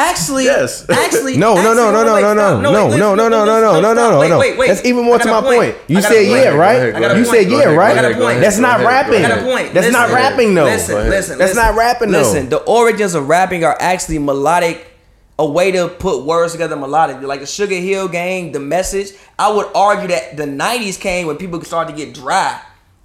Actually, 0.00 0.44
Yes. 0.44 0.88
actually, 0.88 1.36
No, 1.44 1.54
no, 1.54 1.60
actually, 1.60 1.74
no, 1.76 1.92
no, 1.92 2.02
no, 2.04 2.04
no, 2.04 2.32
no, 2.32 2.60
no, 2.60 2.96
no, 2.96 2.96
no, 2.96 3.28
no, 3.28 3.44
no, 3.44 3.80
no, 3.80 3.80
no, 3.80 3.92
no, 3.92 4.28
no. 4.28 4.38
wait, 4.38 4.56
wait. 4.56 4.68
That's 4.68 4.84
even 4.86 5.04
more 5.04 5.18
to 5.18 5.28
my 5.28 5.40
point. 5.42 5.74
point. 5.74 5.76
You 5.88 5.98
I 5.98 6.00
got 6.00 6.10
a 6.10 6.14
said 6.14 6.26
yeah, 6.26 6.48
right? 6.54 6.76
ahead, 6.76 6.94
go 6.94 7.04
ahead, 7.04 7.18
You 7.18 7.24
said 7.26 7.50
yeah, 7.50 7.64
right? 7.74 7.98
I 7.98 8.02
got 8.02 8.12
a 8.12 8.14
point. 8.16 8.40
That's 8.40 8.58
not 8.58 8.80
rapping. 8.80 9.12
go 9.12 9.18
I 9.18 9.28
got 9.28 9.30
ahead. 9.32 9.46
a 9.46 9.50
point. 9.50 9.74
That's 9.74 9.92
not 9.92 10.10
rapping 10.10 10.54
though. 10.54 10.64
Listen, 10.64 11.10
listen, 11.10 11.38
That's 11.38 11.54
not 11.54 11.74
rapping 11.76 12.10
though. 12.12 12.18
Listen, 12.22 12.48
the 12.48 12.62
origins 12.64 13.14
of 13.14 13.28
rapping 13.28 13.62
are 13.64 13.76
actually 13.78 14.18
melodic, 14.18 14.86
a 15.38 15.44
way 15.46 15.70
to 15.72 15.88
put 15.88 16.24
words 16.24 16.52
together 16.52 16.76
melodically. 16.76 17.24
Like 17.26 17.40
the 17.40 17.46
Sugar 17.46 17.74
Hill 17.76 18.08
Gang, 18.08 18.52
the 18.52 18.60
message. 18.60 19.12
I 19.38 19.52
would 19.52 19.66
argue 19.74 20.08
that 20.08 20.36
the 20.36 20.44
'90s 20.44 20.98
came 20.98 21.26
when 21.26 21.36
people 21.36 21.62
started 21.62 21.94
to 21.94 21.96
get 21.96 22.14
dry 22.14 22.60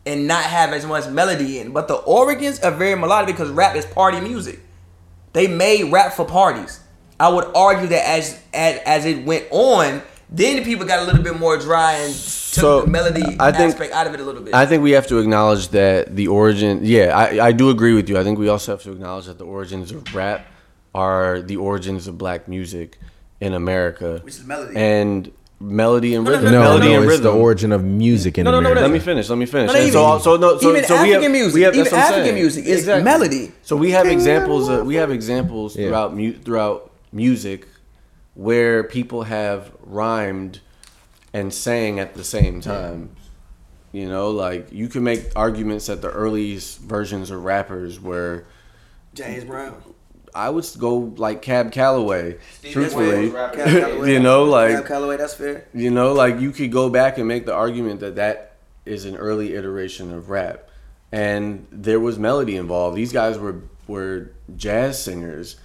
and 0.06 0.28
not 0.28 0.44
have 0.44 0.72
as 0.72 0.86
much 0.86 1.08
melody 1.10 1.60
in. 1.60 1.72
But 1.74 1.88
the 1.90 1.96
origins 1.96 2.60
are 2.62 2.72
very 2.72 2.96
melodic 2.96 3.36
because 3.36 3.50
rap 3.50 3.76
is 3.76 3.86
party 3.86 4.22
music. 4.22 4.60
They 5.34 5.48
made 5.48 5.92
rap 5.92 6.14
for 6.14 6.24
parties. 6.26 6.80
I 7.20 7.30
would 7.30 7.46
argue 7.56 7.88
that 7.88 8.08
as 8.08 8.40
as, 8.54 8.80
as 8.86 9.06
it 9.06 9.26
went 9.26 9.46
on, 9.52 10.02
then 10.30 10.58
the 10.58 10.64
people 10.64 10.86
got 10.86 11.00
a 11.00 11.06
little 11.06 11.24
bit 11.24 11.40
more 11.40 11.58
dry 11.58 11.94
and 11.94 12.12
took 12.14 12.22
So, 12.22 12.82
the 12.82 12.88
melody 12.88 13.24
I 13.40 13.52
think- 13.52 13.74
aspect 13.74 13.94
out 13.94 14.08
of 14.08 14.14
it 14.14 14.20
a 14.20 14.24
little 14.24 14.42
bit. 14.42 14.54
I 14.54 14.66
think 14.66 14.84
we 14.84 14.92
have 14.92 15.08
to 15.08 15.20
acknowledge 15.20 15.70
that 15.70 16.16
the 16.16 16.28
origin. 16.28 16.80
Yeah, 16.84 17.18
I, 17.18 17.48
I 17.48 17.52
do 17.52 17.70
agree 17.70 17.94
with 17.94 18.10
you. 18.10 18.18
I 18.18 18.24
think 18.24 18.38
we 18.40 18.48
also 18.50 18.72
have 18.74 18.82
to 18.84 18.92
acknowledge 18.92 19.26
that 19.26 19.38
the 19.38 19.46
origins 19.46 19.92
of 19.92 20.14
rap 20.16 20.46
are 20.94 21.42
the 21.42 21.58
origins 21.58 22.08
of 22.08 22.18
black 22.18 22.48
music 22.48 22.98
in 23.42 23.54
America, 23.54 24.20
Which 24.24 24.36
is 24.36 24.46
melody. 24.46 24.76
and 24.78 25.32
melody 25.60 26.16
and 26.16 26.24
No, 26.26 26.32
no, 26.32 26.38
rhythm. 26.38 26.52
No, 26.54 26.60
melody 26.62 26.90
no, 26.90 27.02
and 27.02 27.12
it's 27.12 27.20
the 27.22 27.32
origin 27.32 27.72
of 27.72 27.84
music 27.84 28.38
in 28.38 28.44
No, 28.46 28.52
no, 28.52 28.60
no, 28.60 28.72
America. 28.72 28.82
Let 28.82 28.92
me 28.92 29.00
finish. 29.00 29.30
Let 29.30 29.38
me 29.38 29.46
finish. 29.46 29.68
No, 29.68 29.74
no, 29.74 29.80
even- 29.80 29.94
so, 29.94 30.20
so, 30.20 30.36
no, 30.38 30.58
so, 30.58 30.70
even 30.70 30.84
so 30.86 31.02
we 31.02 31.10
have, 31.10 31.18
African 31.18 31.32
music, 31.34 31.54
we 31.56 31.62
have, 31.62 31.74
even 31.74 31.84
that's 31.84 31.92
what 31.94 32.00
I'm 32.00 32.06
African 32.12 32.26
saying. 32.26 32.36
music 32.36 32.66
is 32.66 32.86
melody. 32.88 33.52
So 33.64 33.76
we 33.76 33.92
have 33.92 34.06
examples. 34.08 34.70
Of, 34.70 34.86
we 34.86 34.96
have 34.96 35.12
examples 35.12 35.76
Yeah. 35.76 35.88
throughout 35.88 36.16
mu- 36.16 36.34
throughout 36.34 36.92
music 37.12 37.68
where 38.34 38.84
people 38.84 39.24
have 39.24 39.72
rhymed 39.82 40.60
and 41.34 41.54
sang 41.54 42.00
at 42.00 42.14
the 42.14 42.24
same 42.24 42.62
time. 42.62 43.16
You 43.92 44.10
know, 44.10 44.30
like 44.32 44.72
you 44.72 44.90
can 44.90 45.04
make 45.04 45.32
arguments 45.36 45.86
that 45.88 46.02
the 46.02 46.12
earliest 46.12 46.80
versions 46.80 47.32
of 47.32 47.44
rappers 47.44 48.00
were. 48.00 48.46
James 49.14 49.46
Brown. 49.46 49.82
I 50.34 50.50
would 50.50 50.66
go 50.78 51.14
like 51.16 51.42
Cab 51.42 51.72
Calloway, 51.72 52.38
truthfully. 52.62 53.32
Cab 53.32 53.54
Calloway. 53.56 54.12
you 54.12 54.20
know, 54.20 54.44
like 54.44 54.72
Cab 54.76 54.86
Calloway, 54.86 55.16
that's 55.16 55.34
fair. 55.34 55.66
you 55.74 55.90
know, 55.92 56.12
like 56.12 56.42
you 56.42 56.52
could 56.52 56.74
go 56.74 56.90
back 56.90 57.18
and 57.18 57.26
make 57.26 57.46
the 57.46 57.54
argument 57.54 58.02
that 58.02 58.16
that 58.18 58.58
is 58.86 59.06
an 59.06 59.16
early 59.16 59.56
iteration 59.56 60.14
of 60.14 60.30
rap, 60.30 60.70
and 61.14 61.66
there 61.72 62.02
was 62.02 62.20
melody 62.20 62.58
involved. 62.58 62.98
These 62.98 63.14
guys 63.14 63.40
were 63.40 63.62
were 63.88 64.32
jazz 64.58 65.02
singers, 65.02 65.56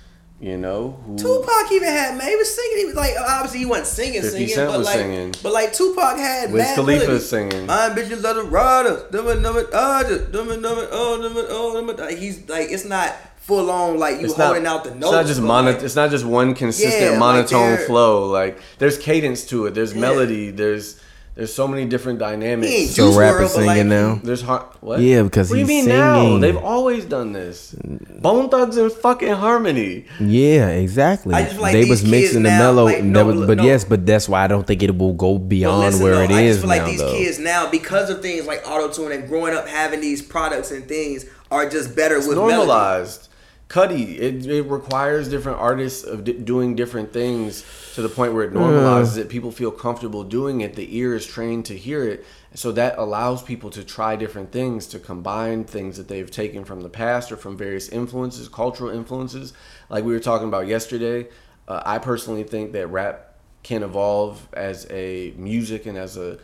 you 0.40 0.56
know. 0.56 0.98
Who, 1.04 1.16
Tupac 1.18 1.70
even 1.72 1.88
had 1.88 2.16
man, 2.16 2.28
he 2.28 2.36
was 2.36 2.54
singing. 2.54 2.78
He 2.78 2.84
was 2.86 2.94
like 2.94 3.12
obviously 3.18 3.58
he 3.60 3.66
wasn't 3.66 3.86
singing, 3.88 4.22
50 4.22 4.46
singing, 4.48 4.66
but 4.66 4.78
was 4.78 4.86
like, 4.86 4.96
singing. 4.96 5.34
but 5.42 5.52
like 5.52 5.72
Tupac 5.72 6.16
had 6.16 6.52
Wiz 6.52 6.66
Khalifa 6.74 7.04
melody. 7.06 7.24
singing. 7.24 7.66
My 7.66 7.90
bitches 7.90 8.24
are 8.24 8.34
the 8.34 8.44
riders. 8.44 9.02
Dum 9.10 9.28
it, 9.28 9.42
dum 9.42 9.56
it, 9.58 9.66
ah, 9.74 10.02
just 10.06 10.32
dum 10.32 10.50
it, 10.50 10.62
dum 10.62 10.78
it, 10.78 10.88
oh, 10.90 11.20
dum 11.22 11.36
it, 11.36 11.46
oh, 11.48 11.74
dum 11.74 11.90
it. 11.90 11.98
Like, 11.98 12.16
He's 12.18 12.48
like 12.48 12.70
it's 12.70 12.84
not 12.84 13.14
full 13.36 13.70
on 13.70 13.98
like 13.98 14.18
you 14.20 14.26
It's 14.26 14.38
not, 14.38 14.46
holding 14.48 14.66
out 14.66 14.84
the 14.84 14.90
notes. 14.94 15.04
it's 15.06 15.12
not 15.12 15.26
just 15.26 15.40
mono, 15.42 15.72
like, 15.72 15.82
It's 15.82 15.96
not 15.96 16.10
just 16.10 16.24
one 16.24 16.54
consistent 16.54 17.12
Yeah, 17.14 17.18
monotone 17.18 17.74
they're- 17.76 17.86
flow. 17.86 18.26
Like 18.30 18.58
there's 18.78 18.96
cadence 18.98 19.44
to 19.46 19.66
it. 19.66 19.74
There's 19.74 19.92
Yeah. 19.94 20.00
melody. 20.00 20.50
There's 20.50 21.00
there's 21.36 21.52
so 21.54 21.66
many 21.68 21.86
different 21.86 22.18
dynamics. 22.18 22.70
He 22.70 22.76
ain't 22.82 22.90
So 22.90 23.06
Juice 23.08 23.16
rap 23.16 23.34
WRLD, 23.36 23.44
is 23.44 23.54
but, 23.54 23.64
like, 23.64 23.76
singing 23.76 23.88
now. 23.88 24.20
There's 24.22 24.42
har- 24.42 24.68
what? 24.80 25.00
Yeah, 25.00 25.22
because 25.22 25.48
what 25.48 25.54
do 25.56 25.60
you 25.60 25.66
he's 25.66 25.86
mean 25.86 25.96
now? 25.96 26.20
singing. 26.20 26.40
They've 26.40 26.56
always 26.56 27.04
done 27.04 27.32
this. 27.32 27.74
Bone 28.20 28.48
Thugs 28.50 28.76
and 28.76 28.92
fucking 28.92 29.32
Harmony. 29.34 30.04
Yeah, 30.20 30.68
exactly. 30.68 31.34
I 31.34 31.42
just 31.42 31.54
feel 31.54 31.62
like 31.62 31.72
they 31.72 31.80
these 31.82 31.90
was 31.90 32.02
mixing 32.04 32.20
kids 32.20 32.32
the 32.34 32.40
now, 32.40 32.58
mellow, 32.58 32.84
like, 32.84 33.02
no, 33.04 33.18
that 33.24 33.24
was- 33.38 33.46
but 33.46 33.56
no. 33.58 33.64
yes, 33.64 33.84
but 33.84 34.04
that's 34.04 34.28
why 34.28 34.44
I 34.44 34.46
don't 34.48 34.66
think 34.66 34.82
it 34.82 34.96
will 34.98 35.14
go 35.14 35.38
But 35.38 35.48
beyond 35.48 35.80
listen, 35.86 36.02
where 36.02 36.14
though, 36.16 36.22
it 36.22 36.30
I 36.30 36.40
is 36.42 36.56
just 36.56 36.66
feel 36.66 36.76
now. 36.76 36.82
like 36.82 36.90
these 36.90 37.00
though. 37.00 37.12
kids 37.12 37.38
now, 37.38 37.70
because 37.70 38.10
of 38.10 38.20
things 38.22 38.46
like 38.46 38.62
auto 38.68 38.88
tune 38.92 39.12
and 39.12 39.26
growing 39.28 39.54
up 39.54 39.66
having 39.68 40.00
these 40.00 40.20
products 40.22 40.70
and 40.70 40.86
things, 40.86 41.24
are 41.50 41.68
just 41.68 41.96
better 41.96 42.18
with 42.18 42.36
melody. 42.36 42.54
normalized. 42.56 43.28
Cudi, 43.70 44.18
it, 44.18 44.46
it 44.46 44.62
requires 44.64 45.28
different 45.28 45.58
artists 45.58 46.02
of 46.02 46.24
di- 46.24 46.32
doing 46.32 46.74
different 46.74 47.12
things 47.12 47.64
to 47.94 48.02
the 48.02 48.08
point 48.08 48.34
where 48.34 48.42
it 48.42 48.52
normalizes 48.52 49.16
it. 49.16 49.28
People 49.28 49.52
feel 49.52 49.70
comfortable 49.70 50.24
doing 50.24 50.60
it. 50.60 50.74
The 50.74 50.96
ear 50.96 51.14
is 51.14 51.24
trained 51.24 51.66
to 51.66 51.76
hear 51.76 52.02
it, 52.02 52.26
so 52.52 52.72
that 52.72 52.98
allows 52.98 53.44
people 53.44 53.70
to 53.70 53.84
try 53.84 54.16
different 54.16 54.50
things, 54.50 54.88
to 54.88 54.98
combine 54.98 55.62
things 55.62 55.96
that 55.98 56.08
they've 56.08 56.28
taken 56.28 56.64
from 56.64 56.80
the 56.80 56.88
past 56.88 57.30
or 57.30 57.36
from 57.36 57.56
various 57.56 57.88
influences, 57.88 58.48
cultural 58.48 58.90
influences. 58.90 59.52
Like 59.88 60.02
we 60.02 60.12
were 60.12 60.18
talking 60.18 60.48
about 60.48 60.66
yesterday, 60.66 61.28
uh, 61.68 61.80
I 61.86 61.98
personally 61.98 62.42
think 62.42 62.72
that 62.72 62.88
rap 62.88 63.36
can 63.62 63.84
evolve 63.84 64.48
as 64.52 64.88
a 64.90 65.32
music 65.36 65.86
and 65.86 65.96
as 65.96 66.16
a 66.16 66.38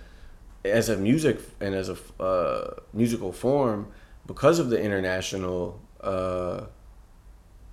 as 0.64 0.88
a 0.88 0.96
music 0.96 1.40
and 1.60 1.74
as 1.74 1.88
a 1.88 2.22
uh, 2.22 2.74
musical 2.92 3.32
form 3.32 3.88
because 4.26 4.60
of 4.60 4.70
the 4.70 4.80
international 4.80 5.80
uh, 6.00 6.66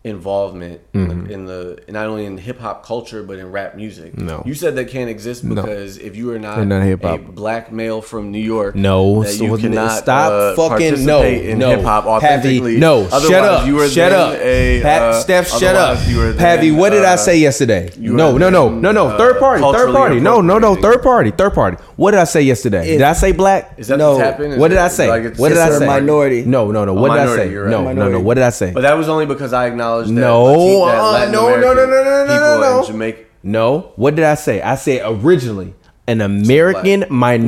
involvement 0.04 0.82
in 0.94 1.46
the 1.46 1.80
not 1.88 2.08
only 2.08 2.26
in 2.26 2.38
hip 2.38 2.60
hop 2.60 2.86
culture 2.86 3.24
but 3.24 3.40
in 3.40 3.50
rap 3.52 3.76
music. 3.76 4.18
No. 4.18 4.44
you 4.46 4.54
said 4.54 4.76
that 4.76 4.90
can't 4.90 5.10
exist 5.10 5.44
No. 5.46 5.56
because 5.62 5.98
if 5.98 6.18
you 6.18 6.30
are 6.34 6.40
not, 6.40 6.66
not 6.68 6.82
a 6.84 7.18
black 7.18 7.72
male 7.72 8.02
from 8.02 8.30
New 8.32 8.40
York, 8.44 8.76
No, 8.76 9.24
that 9.24 9.38
you 9.40 9.52
what- 9.52 9.62
cannot 9.62 9.92
stop 9.92 10.32
uh, 10.32 10.56
fucking 10.56 11.06
no, 11.06 11.22
in 11.24 11.58
no. 11.60 11.70
hip 11.70 11.82
hop 11.84 12.04
Pavi, 12.04 12.08
authentically. 12.18 12.78
no, 12.78 13.04
Otherwise, 13.06 13.28
shut 13.30 13.44
up, 13.46 13.66
You 13.68 13.80
are 13.80 13.88
shut 13.88 14.12
up. 14.12 14.34
A, 14.36 14.82
Pat, 14.82 15.02
uh, 15.02 15.14
Steph, 15.22 15.48
shut 15.48 15.76
up. 15.76 15.98
you 16.08 16.18
Pavi, 16.18 16.36
then, 16.36 16.76
what 16.78 16.90
did 16.90 17.06
I 17.06 17.14
uh, 17.14 17.18
say 17.18 17.38
yesterday? 17.38 17.90
No, 17.98 18.38
no, 18.38 18.50
no, 18.50 18.70
no, 18.70 18.92
no. 18.92 19.08
uh, 19.08 19.18
Third 19.18 19.40
party, 19.40 19.62
third 19.64 19.94
party. 19.94 20.20
No, 20.20 20.42
no, 20.42 20.60
no. 20.60 20.76
Third 20.76 21.02
party, 21.02 21.32
third 21.32 21.54
party. 21.54 21.78
What 21.96 22.12
did 22.12 22.20
I 22.20 22.26
say 22.26 22.42
yesterday? 22.42 22.86
Did 22.86 23.02
I 23.04 23.14
say 23.14 23.32
black? 23.32 23.76
Is 23.78 23.88
that 23.88 23.98
No. 24.00 24.18
the 24.18 24.24
tap 24.24 24.40
in? 24.42 24.52
Is 24.52 24.60
What 24.60 24.68
did 24.68 24.80
I 24.80 24.90
say? 24.90 25.08
what 25.08 25.50
did 25.50 25.58
I 25.60 25.70
say? 25.80 25.86
minority. 25.88 26.44
No, 26.44 26.72
no, 26.72 26.84
no. 26.84 26.94
What 26.94 27.14
did 27.14 27.20
I 27.30 27.36
say? 27.38 27.50
No, 27.54 27.94
no, 27.94 28.10
no. 28.10 28.20
What 28.20 28.34
did 28.34 28.44
I 28.44 28.50
say? 28.50 28.72
But 28.74 28.82
that 28.82 28.98
was 28.98 29.08
only 29.08 29.26
because 29.26 29.54
I 29.54 29.68
acknowledged 29.68 29.93
that 30.02 30.10
No, 30.12 30.44
Latin- 30.46 30.88
that 30.88 30.98
uh, 31.00 31.12
Latin 31.12 31.32
no, 31.34 31.42
no, 31.42 31.48
no, 31.48 31.72
American 31.72 31.76
no, 31.76 31.86
no, 31.86 32.04
no, 32.04 32.26
no, 32.26 32.34
people 32.34 32.60
no. 32.60 32.80
in 32.80 32.86
Jamaica. 32.88 33.20
No. 33.44 33.92
What 33.96 34.16
did 34.16 34.26
I 34.26 34.36
say? 34.36 34.62
I 34.62 34.76
said 34.76 35.02
originally 35.06 35.74
an 36.08 36.20
American 36.22 37.06
minority, 37.10 37.44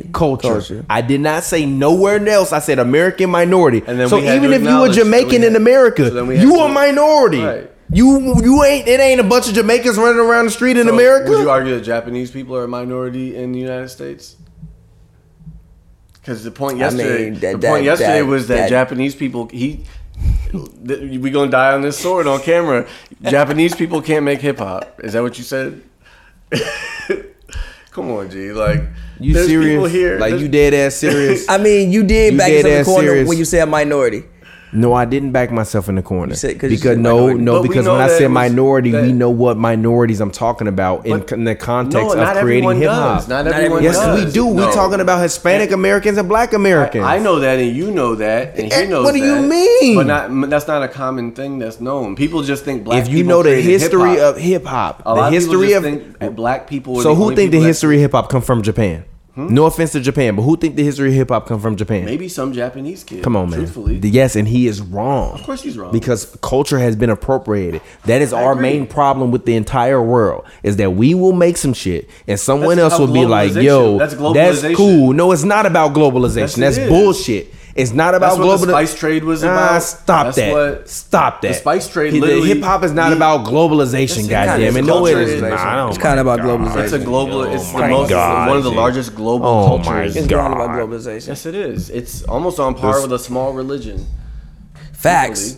Minority 0.00 0.08
culture. 0.12 0.48
culture. 0.48 0.84
I 0.88 1.00
did 1.02 1.20
not 1.20 1.42
say 1.44 1.66
nowhere 1.66 2.26
else. 2.28 2.52
I 2.52 2.58
said 2.60 2.78
American 2.78 3.30
minority. 3.30 3.82
And 3.86 3.98
then 4.00 4.08
so 4.08 4.18
even 4.18 4.44
if 4.44 4.62
you 4.62 4.68
acknowledge- 4.68 4.94
Jamaican 4.96 5.40
we 5.42 5.46
in 5.46 5.56
America, 5.56 6.08
so 6.10 6.24
had 6.26 6.42
you 6.42 6.56
to- 6.56 6.62
a 6.64 6.68
minority. 6.68 7.40
Right. 7.42 7.70
You 7.94 8.34
you 8.42 8.64
ain't 8.64 8.88
it 8.88 8.98
ain't 9.00 9.20
a 9.20 9.24
bunch 9.24 9.48
of 9.48 9.54
Jamaicans 9.54 9.98
running 9.98 10.18
around 10.20 10.46
the 10.46 10.50
street 10.50 10.78
in 10.78 10.86
So 10.86 10.94
America. 10.94 11.30
Would 11.30 11.40
you 11.42 11.50
argue 11.50 11.74
that 11.74 11.82
Japanese 11.82 12.30
people 12.30 12.56
are 12.56 12.64
a 12.64 12.68
minority 12.68 13.36
in 13.36 13.52
the 13.52 13.58
United 13.58 13.90
States? 13.90 14.36
Because 16.14 16.44
the 16.44 16.50
point 16.50 16.76
I 16.76 16.80
yesterday, 16.80 17.30
mean, 17.30 17.40
that- 17.40 17.60
the 17.60 17.68
point 17.68 17.80
that- 17.80 17.84
yesterday 17.84 18.20
that- 18.20 18.26
was 18.26 18.48
that, 18.48 18.56
that- 18.56 18.68
Japanese 18.70 19.14
people 19.14 19.48
he. 19.52 19.84
Th- 20.86 21.20
We 21.20 21.30
gonna 21.30 21.50
die 21.50 21.72
on 21.72 21.82
this 21.82 21.98
sword 21.98 22.26
on 22.26 22.40
camera. 22.40 22.86
Japanese 23.22 23.74
people 23.74 24.02
can't 24.02 24.24
make 24.24 24.40
hip 24.40 24.58
hop. 24.58 25.00
Is 25.02 25.12
that 25.14 25.22
what 25.22 25.38
you 25.38 25.44
said? 25.44 25.82
Come 27.90 28.10
on, 28.10 28.30
G. 28.30 28.52
Like 28.52 28.82
you 29.20 29.34
serious? 29.34 29.70
People 29.74 29.84
here. 29.86 30.18
Like 30.18 30.30
there's- 30.30 30.42
you 30.42 30.48
dead 30.48 30.74
ass 30.74 30.94
serious? 30.96 31.46
I 31.48 31.58
mean, 31.58 31.92
you 31.92 32.02
did 32.02 32.32
You 32.32 32.38
back 32.38 32.48
dead 32.48 32.66
in 32.66 32.78
the 32.78 32.84
corner 32.84 33.08
serious? 33.08 33.28
when 33.28 33.38
you 33.38 33.44
said 33.44 33.68
minority. 33.68 34.24
No, 34.74 34.94
I 34.94 35.04
didn't 35.04 35.32
back 35.32 35.50
myself 35.52 35.88
in 35.90 35.96
the 35.96 36.02
corner. 36.02 36.34
said- 36.34 36.58
'cause 36.58 36.70
you 36.70 36.78
said 36.78 36.98
no, 36.98 37.30
no, 37.34 37.60
But 37.60 37.68
because 37.68 37.86
when 37.86 37.96
I 38.00 38.08
that 38.08 38.12
said 38.12 38.22
it 38.22 38.28
was- 38.28 38.32
minority, 38.34 38.90
we 38.92 39.12
know 39.12 39.28
what 39.28 39.58
minorities 39.58 40.18
I'm 40.20 40.30
talking 40.30 40.66
about 40.66 41.04
in, 41.04 41.22
in 41.30 41.44
the 41.44 41.54
context 41.54 42.16
No, 42.16 42.22
of 42.22 42.36
creating 42.38 42.80
hip 42.80 42.88
hop. 42.90 43.28
Not 43.28 43.44
Not 43.44 43.54
everyone 43.54 43.82
Yes, 43.82 43.96
does. 43.98 44.24
we 44.24 44.30
do. 44.32 44.46
No. 44.46 44.52
We're 44.66 44.72
talking 44.72 45.00
about 45.00 45.20
Hispanic 45.22 45.72
Americans 45.72 46.16
and 46.16 46.26
Black 46.26 46.54
Americans. 46.54 47.04
I 47.06 47.18
know 47.18 47.38
that, 47.40 47.58
and 47.58 47.76
you 47.76 47.90
know 47.90 48.14
that, 48.14 48.54
and 48.56 48.72
he 48.72 48.72
Eh, 48.72 48.86
knows 48.86 49.04
what 49.04 49.12
do 49.12 49.20
you 49.20 49.36
mean? 49.42 49.94
But 49.96 50.06
not 50.06 50.50
that's 50.50 50.66
not 50.66 50.82
a 50.82 50.88
common 50.88 51.32
thing 51.32 51.58
that's 51.58 51.78
known. 51.80 52.16
People 52.16 52.42
just 52.42 52.64
think 52.64 52.84
black. 52.84 53.02
if 53.02 53.08
you 53.10 53.18
people 53.18 53.28
know 53.30 53.42
the 53.42 53.60
history 53.60 54.10
hip-hop. 54.12 54.36
of 54.36 54.40
hip 54.40 54.64
hop, 54.64 55.04
the 55.04 55.24
history 55.30 55.72
of 55.74 55.82
just 55.82 55.94
think 55.96 56.18
that 56.18 56.34
black 56.34 56.66
people. 56.66 56.98
Are 56.98 57.02
so 57.02 57.08
the 57.10 57.14
who 57.16 57.22
only 57.24 57.36
think 57.36 57.50
the 57.52 57.60
history 57.60 57.96
of 57.96 58.00
hip 58.02 58.12
hop 58.12 58.30
come 58.30 58.40
from 58.40 58.62
Japan? 58.62 59.04
Hmm? 59.34 59.46
No 59.54 59.64
offense 59.64 59.92
to 59.92 60.00
Japan, 60.00 60.36
but 60.36 60.42
who 60.42 60.58
think 60.58 60.76
the 60.76 60.84
history 60.84 61.08
of 61.08 61.14
hip 61.14 61.30
hop 61.30 61.46
come 61.46 61.58
from 61.58 61.74
Japan? 61.76 62.04
Maybe 62.04 62.28
some 62.28 62.52
Japanese 62.52 63.02
kid. 63.02 63.24
Come 63.24 63.34
on, 63.34 63.48
man. 63.48 63.60
Truthfully, 63.60 63.96
Yes, 64.02 64.36
and 64.36 64.46
he 64.46 64.66
is 64.66 64.82
wrong. 64.82 65.32
of 65.32 65.42
course 65.44 65.62
he's 65.62 65.78
wrong. 65.78 65.90
Because 65.90 66.36
culture 66.42 66.78
has 66.78 66.96
been 66.96 67.08
appropriated. 67.08 67.80
That 68.04 68.20
is 68.20 68.34
I 68.34 68.42
our 68.42 68.52
agree. 68.52 68.62
main 68.62 68.86
problem 68.86 69.30
with 69.30 69.46
the 69.46 69.56
entire 69.56 70.02
world. 70.02 70.44
Is 70.62 70.76
that 70.76 70.90
we 70.90 71.14
will 71.14 71.32
make 71.32 71.56
some 71.56 71.72
shit 71.72 72.10
and 72.28 72.38
someone 72.38 72.76
That's 72.76 72.92
else 72.92 73.00
will 73.00 73.12
be 73.14 73.24
like, 73.24 73.54
"Yo, 73.54 73.96
that's 73.98 74.14
that's, 74.60 74.76
cool." 74.76 75.14
No, 75.14 75.32
it's 75.32 75.44
not 75.44 75.64
about 75.64 75.94
globalization. 75.94 76.58
Yes, 76.58 76.76
that's 76.76 76.78
bullshit. 76.90 77.54
It's 77.74 77.92
not 77.92 78.14
about 78.14 78.36
That's 78.36 78.38
what 78.38 78.44
global. 78.44 78.66
the 78.66 78.72
spice 78.72 78.94
trade 78.98 79.24
was 79.24 79.42
Nah, 79.42 79.50
about. 79.52 79.82
stop 79.82 80.24
That's 80.26 80.36
that. 80.36 80.52
what- 80.52 80.88
stop 80.90 81.40
that. 81.40 81.48
the 81.48 81.54
spice 81.54 81.88
trade 81.88 82.12
literally- 82.12 82.48
Hip 82.48 82.62
hop 82.62 82.84
is 82.84 82.92
not 82.92 83.08
he- 83.10 83.16
about 83.16 83.44
globalization. 83.46 84.18
Yes, 84.18 84.26
it 84.26 84.30
Goddamn 84.30 84.56
kinda 84.58 84.78
it! 84.78 84.82
is. 84.82 84.86
No, 84.86 85.06
it 85.06 85.12
Culture 85.12 85.20
is 85.22 85.30
is. 85.30 85.42
not. 85.42 85.88
It's 85.88 85.98
kinda 85.98 86.20
about 86.20 86.38
God. 86.42 86.46
globalization. 86.60 86.84
it's 86.84 86.92
a 86.92 86.98
global. 86.98 87.42
It's 87.44 87.72
the 87.72 87.88
most. 87.88 88.10
God, 88.10 88.48
one 88.48 88.56
of 88.58 88.64
the 88.64 88.70
largest 88.72 89.14
global 89.14 89.46
Oh 89.46 89.66
cultures. 89.82 90.16
It's 90.16 90.26
God. 90.26 90.50
not 90.50 90.52
about 90.52 90.70
globalization. 90.70 91.28
Yes, 91.28 91.46
it 91.46 91.54
is. 91.54 91.88
It's 91.88 92.22
almost 92.24 92.60
on 92.60 92.74
par 92.74 92.92
This- 92.94 93.02
with 93.02 93.12
a 93.14 93.18
small 93.18 93.52
religion. 93.54 94.06
Facts. 94.92 95.56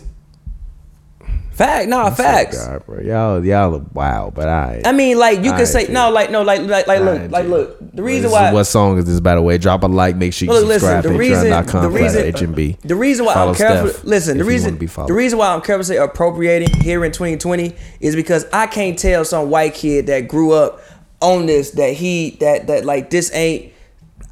Fact, 1.55 1.87
no, 1.87 2.11
facts. 2.11 2.67
God, 2.67 2.85
bro. 2.85 2.99
Y'all, 2.99 3.45
y'all 3.45 3.75
are 3.75 3.85
wow, 3.93 4.29
but 4.35 4.49
I. 4.49 4.81
I 4.83 4.91
mean, 4.91 5.17
like 5.17 5.41
you 5.41 5.51
can 5.53 5.65
say 5.65 5.87
G. 5.87 5.93
no, 5.93 6.11
like 6.11 6.29
no, 6.29 6.41
like 6.41 6.61
like 6.63 6.85
like 6.85 6.99
look, 6.99 7.31
like 7.31 7.45
look. 7.47 7.77
The 7.95 8.03
reason 8.03 8.29
why 8.29 8.51
What 8.51 8.65
song 8.65 8.97
is 8.97 9.05
this, 9.05 9.21
by 9.21 9.35
the 9.35 9.41
way? 9.41 9.57
Drop 9.57 9.83
a 9.83 9.87
like. 9.87 10.17
Make 10.17 10.33
sure 10.33 10.47
you 10.47 10.51
Look, 10.51 10.65
listen, 10.65 11.01
subscribe. 11.01 11.03
the 11.03 11.17
reason- 11.17 11.49
the 11.49 11.89
reason- 11.89 12.33
HMB. 12.33 12.81
The 12.81 12.95
reason 12.95 13.25
why 13.25 13.33
Follow 13.35 13.51
I'm 13.51 13.55
careful. 13.57 13.89
Steph 13.89 14.03
listen, 14.03 14.37
the 14.37 14.43
reason 14.43 14.71
wanna 14.71 14.79
be 14.79 14.87
followed. 14.87 15.07
the 15.07 15.13
reason 15.13 15.39
why 15.39 15.53
I'm 15.53 15.61
careful 15.61 15.83
to 15.83 15.87
say 15.87 15.97
appropriating 15.97 16.81
here 16.81 17.05
in 17.05 17.13
2020 17.13 17.73
is 18.01 18.17
because 18.17 18.45
I 18.51 18.67
can't 18.67 18.99
tell 18.99 19.23
some 19.23 19.49
white 19.49 19.75
kid 19.75 20.07
that 20.07 20.27
grew 20.27 20.51
up 20.51 20.81
on 21.21 21.45
this 21.45 21.71
that 21.71 21.93
he 21.93 22.31
that 22.41 22.67
that 22.67 22.83
like 22.83 23.09
this 23.11 23.33
ain't. 23.33 23.71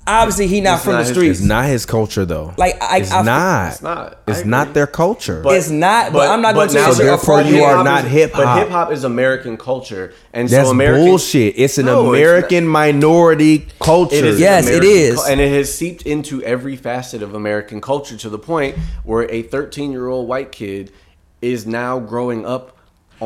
Obviously 0.05 0.47
he 0.47 0.61
not 0.61 0.75
It's 0.75 0.83
from 0.83 0.93
not 0.93 0.99
the 0.99 1.03
his- 1.05 1.13
streets. 1.17 1.39
It's 1.39 1.47
not 1.47 1.65
his 1.65 1.85
culture 1.85 2.25
though. 2.25 2.53
Like, 2.57 2.81
I- 2.81 2.97
it's 2.99 3.11
I- 3.11 3.21
not. 3.23 3.71
It's 3.71 3.81
not. 3.81 4.17
I 4.27 4.31
It's 4.31 4.45
not 4.45 4.73
their 4.73 4.87
culture. 4.87 5.41
But- 5.43 5.55
It's 5.55 5.69
not, 5.69 6.11
but 6.13 6.29
I'm 6.29 6.41
not 6.41 6.55
gonna 6.55 6.67
tell 6.71 6.81
now- 6.81 6.85
you 6.87 6.89
it's 6.91 6.97
So 6.97 7.03
therefore 7.03 7.41
you 7.43 7.63
are 7.63 7.83
not 7.83 8.03
hip-hop. 8.05 8.43
But 8.43 8.59
hip 8.59 8.69
hop 8.69 8.91
is 8.91 9.03
American 9.03 9.57
culture, 9.57 10.13
and 10.33 10.49
That's 10.49 10.67
so 10.67 10.71
American 10.71 11.05
bullshit. 11.05 11.53
It's 11.57 11.77
an 11.77 11.85
No, 11.85 12.13
it's. 12.13 12.19
American 12.19 12.67
minority 12.67 13.67
culture. 13.79 14.15
It 14.15 14.25
is 14.25 14.39
Yes, 14.39 14.65
it 14.67 14.77
American 14.77 14.89
is. 14.89 15.15
cul- 15.15 15.25
and 15.25 15.41
it 15.41 15.51
has 15.53 15.73
seeped 15.73 16.01
into 16.03 16.41
every 16.43 16.75
facet 16.75 17.21
of 17.21 17.33
American 17.33 17.81
culture 17.81 18.17
to 18.17 18.29
the 18.29 18.39
point 18.39 18.75
where 19.03 19.29
a 19.31 19.41
13 19.43 19.91
year 19.91 20.07
old 20.07 20.27
white 20.27 20.51
kid 20.51 20.91
is 21.41 21.65
now 21.65 21.99
growing 21.99 22.45
up 22.45 22.75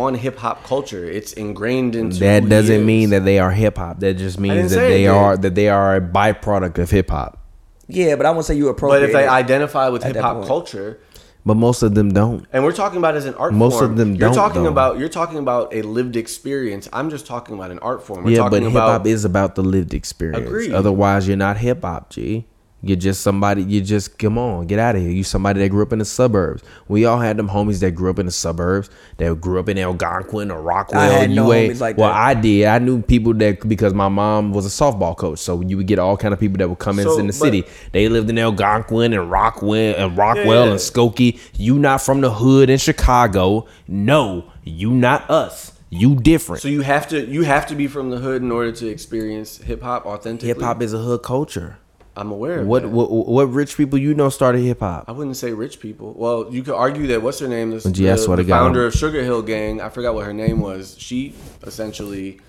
on 0.04 0.16
hip 0.16 0.38
hop 0.38 0.64
culture. 0.64 1.06
It's 1.06 1.34
ingrained 1.34 1.95
into 1.95 2.20
That 2.20 2.48
doesn't 2.48 2.82
is. 2.82 2.86
mean 2.86 3.10
that 3.12 3.26
they 3.26 3.39
are 3.39 3.52
hip 3.52 3.78
hop. 3.78 4.00
That 4.00 4.16
just 4.18 4.39
means 4.39 4.72
that 4.72 4.78
say 4.78 4.88
it 4.88 4.89
they 4.89 5.08
are 5.08 5.38
that 5.38 5.56
they 5.56 5.70
are 5.70 5.95
a 5.95 6.02
byproduct 6.02 6.78
of 6.78 6.89
hip 6.91 7.10
hop. 7.10 7.39
yeah, 7.88 8.16
but 8.16 8.26
I 8.26 8.32
won't 8.32 8.45
say 8.45 8.56
you 8.56 8.70
approach. 8.70 8.91
But 8.91 9.04
if 9.04 9.12
they 9.14 9.28
identify 9.28 9.89
with 9.89 10.04
hip 10.04 10.16
hop 10.18 10.45
culture, 10.45 11.00
But 11.45 11.56
most 11.56 11.82
of 11.82 11.95
them 11.95 12.12
don't. 12.12 12.45
and 12.52 12.64
we're 12.66 12.74
talking 12.74 12.98
about 12.98 13.16
as 13.16 13.26
an 13.26 13.34
art 13.36 13.54
Most 13.54 13.80
form, 13.80 13.91
of 13.91 13.98
them 13.98 14.10
you're 14.16 14.28
don't, 14.30 14.36
talking 14.36 14.64
though. 14.64 14.70
about 14.70 15.00
you're 15.00 15.08
talking 15.08 15.38
about 15.39 15.74
a 15.74 15.82
lived 15.82 16.16
experience. 16.18 16.89
I'm 16.91 17.10
just 17.10 17.26
talking 17.26 17.56
about 17.56 17.72
an 17.72 17.80
art 17.80 18.04
form. 18.04 18.26
We're 18.26 18.32
yeah, 18.38 18.50
but 18.50 18.62
hip 18.62 18.74
hop 18.74 19.08
is 19.08 19.24
about 19.26 19.56
the 19.56 19.64
lived 19.64 19.93
experience. 19.93 20.45
Agreed. 20.45 20.74
Otherwise, 20.74 21.28
you're 21.28 21.38
not 21.38 21.58
hip 21.58 21.82
hop, 21.84 22.10
G. 22.10 22.45
You're 22.84 22.95
just 22.95 23.21
somebody. 23.21 23.63
You 23.63 23.82
just 23.82 24.19
come 24.19 24.38
on, 24.38 24.67
get 24.67 24.78
out 24.78 24.95
of 24.95 25.01
here. 25.01 25.09
You 25.09 25.23
somebody 25.23 25.59
that 25.61 25.69
grew 25.69 25.82
up 25.82 25.91
in 25.93 25.99
the 25.99 26.05
suburbs. 26.05 26.61
We 26.88 27.05
all 27.05 27.17
had 27.19 27.36
them 27.38 27.49
homies 27.49 27.80
that 27.80 27.91
grew 27.91 28.11
up 28.11 28.19
in 28.19 28.28
the 28.28 28.32
suburbs. 28.32 28.91
That 29.17 29.41
grew 29.41 29.59
up 29.59 29.67
in 29.67 29.80
Algonquin 29.80 30.51
or 30.51 30.61
Rockwell. 30.61 31.01
I 31.01 31.05
had 31.07 31.32
no 31.32 31.47
UA. 31.47 31.55
homies 31.69 31.80
like 31.82 31.97
well, 31.97 32.09
that. 32.09 32.15
I 32.15 32.34
did. 32.36 32.67
I 32.67 32.78
knew 32.78 33.01
people 33.01 33.34
that 33.36 33.67
because 33.67 33.95
my 33.95 34.09
mom 34.09 34.51
was 34.53 34.65
a 34.67 34.69
softball 34.69 35.17
coach, 35.17 35.39
so 35.39 35.61
you 35.61 35.75
would 35.78 35.88
get 35.88 35.97
all 35.97 36.15
kind 36.17 36.36
of 36.36 36.39
people 36.39 36.59
that 36.59 36.69
would 36.69 36.78
come 36.78 36.99
in 36.99 37.05
So, 37.05 37.17
in 37.17 37.25
the 37.25 37.34
but- 37.34 37.45
city. 37.45 37.63
They 37.93 38.09
lived 38.09 38.30
in 38.30 38.38
Algonquin 38.38 39.11
and 39.13 39.30
Rockwell 39.32 39.95
and 39.97 40.15
Rockwell 40.15 40.65
Yeah. 40.65 40.71
and 40.71 40.80
Skokie. 40.80 41.39
You 41.57 41.80
not 41.80 42.01
from 42.01 42.21
the 42.21 42.32
hood 42.32 42.69
in 42.69 42.78
Chicago? 42.78 43.65
No, 43.88 44.45
you 44.63 44.91
not 44.91 45.28
us. 45.32 45.71
You 45.89 46.15
different. 46.15 46.61
so 46.61 46.67
you 46.67 46.82
have 46.82 47.07
to 47.09 47.25
you 47.25 47.43
have 47.43 47.65
to 47.67 47.75
be 47.75 47.88
from 47.88 48.09
the 48.11 48.17
hood 48.17 48.41
in 48.43 48.51
order 48.51 48.71
to 48.73 48.88
experience 48.88 49.57
hip 49.57 49.82
hop 49.82 50.05
authentically. 50.05 50.49
Hip 50.49 50.61
hop 50.61 50.82
is 50.82 50.93
a 50.93 50.97
hood 50.99 51.23
culture. 51.23 51.78
I'm 52.18 52.32
aware. 52.32 52.59
Of 52.59 52.68
What, 52.68 52.82
that. 52.82 52.89
what 52.89 53.09
what 53.11 53.43
rich 53.45 53.78
people 53.78 53.99
you 53.99 54.13
know 54.13 54.30
started 54.30 54.61
hip 54.61 54.80
hop? 54.80 55.05
I 55.07 55.11
wouldn't 55.11 55.38
say 55.38 55.53
rich 55.53 55.80
people. 55.80 56.13
Well, 56.18 56.47
you 56.51 56.63
could 56.63 56.74
argue 56.76 57.07
that 57.07 57.22
what's 57.22 57.39
her 57.39 57.47
name? 57.47 57.72
This, 57.72 57.84
Gee, 57.84 58.05
the, 58.05 58.36
the 58.36 58.43
founder 58.43 58.86
of 58.86 58.93
Sugar 58.93 59.24
Hill 59.24 59.41
Gang. 59.43 59.80
I 59.82 59.89
forgot 59.89 60.15
what 60.15 60.26
her 60.26 60.34
name 60.34 60.59
was. 60.59 60.95
She 60.97 61.36
essentially 61.63 62.41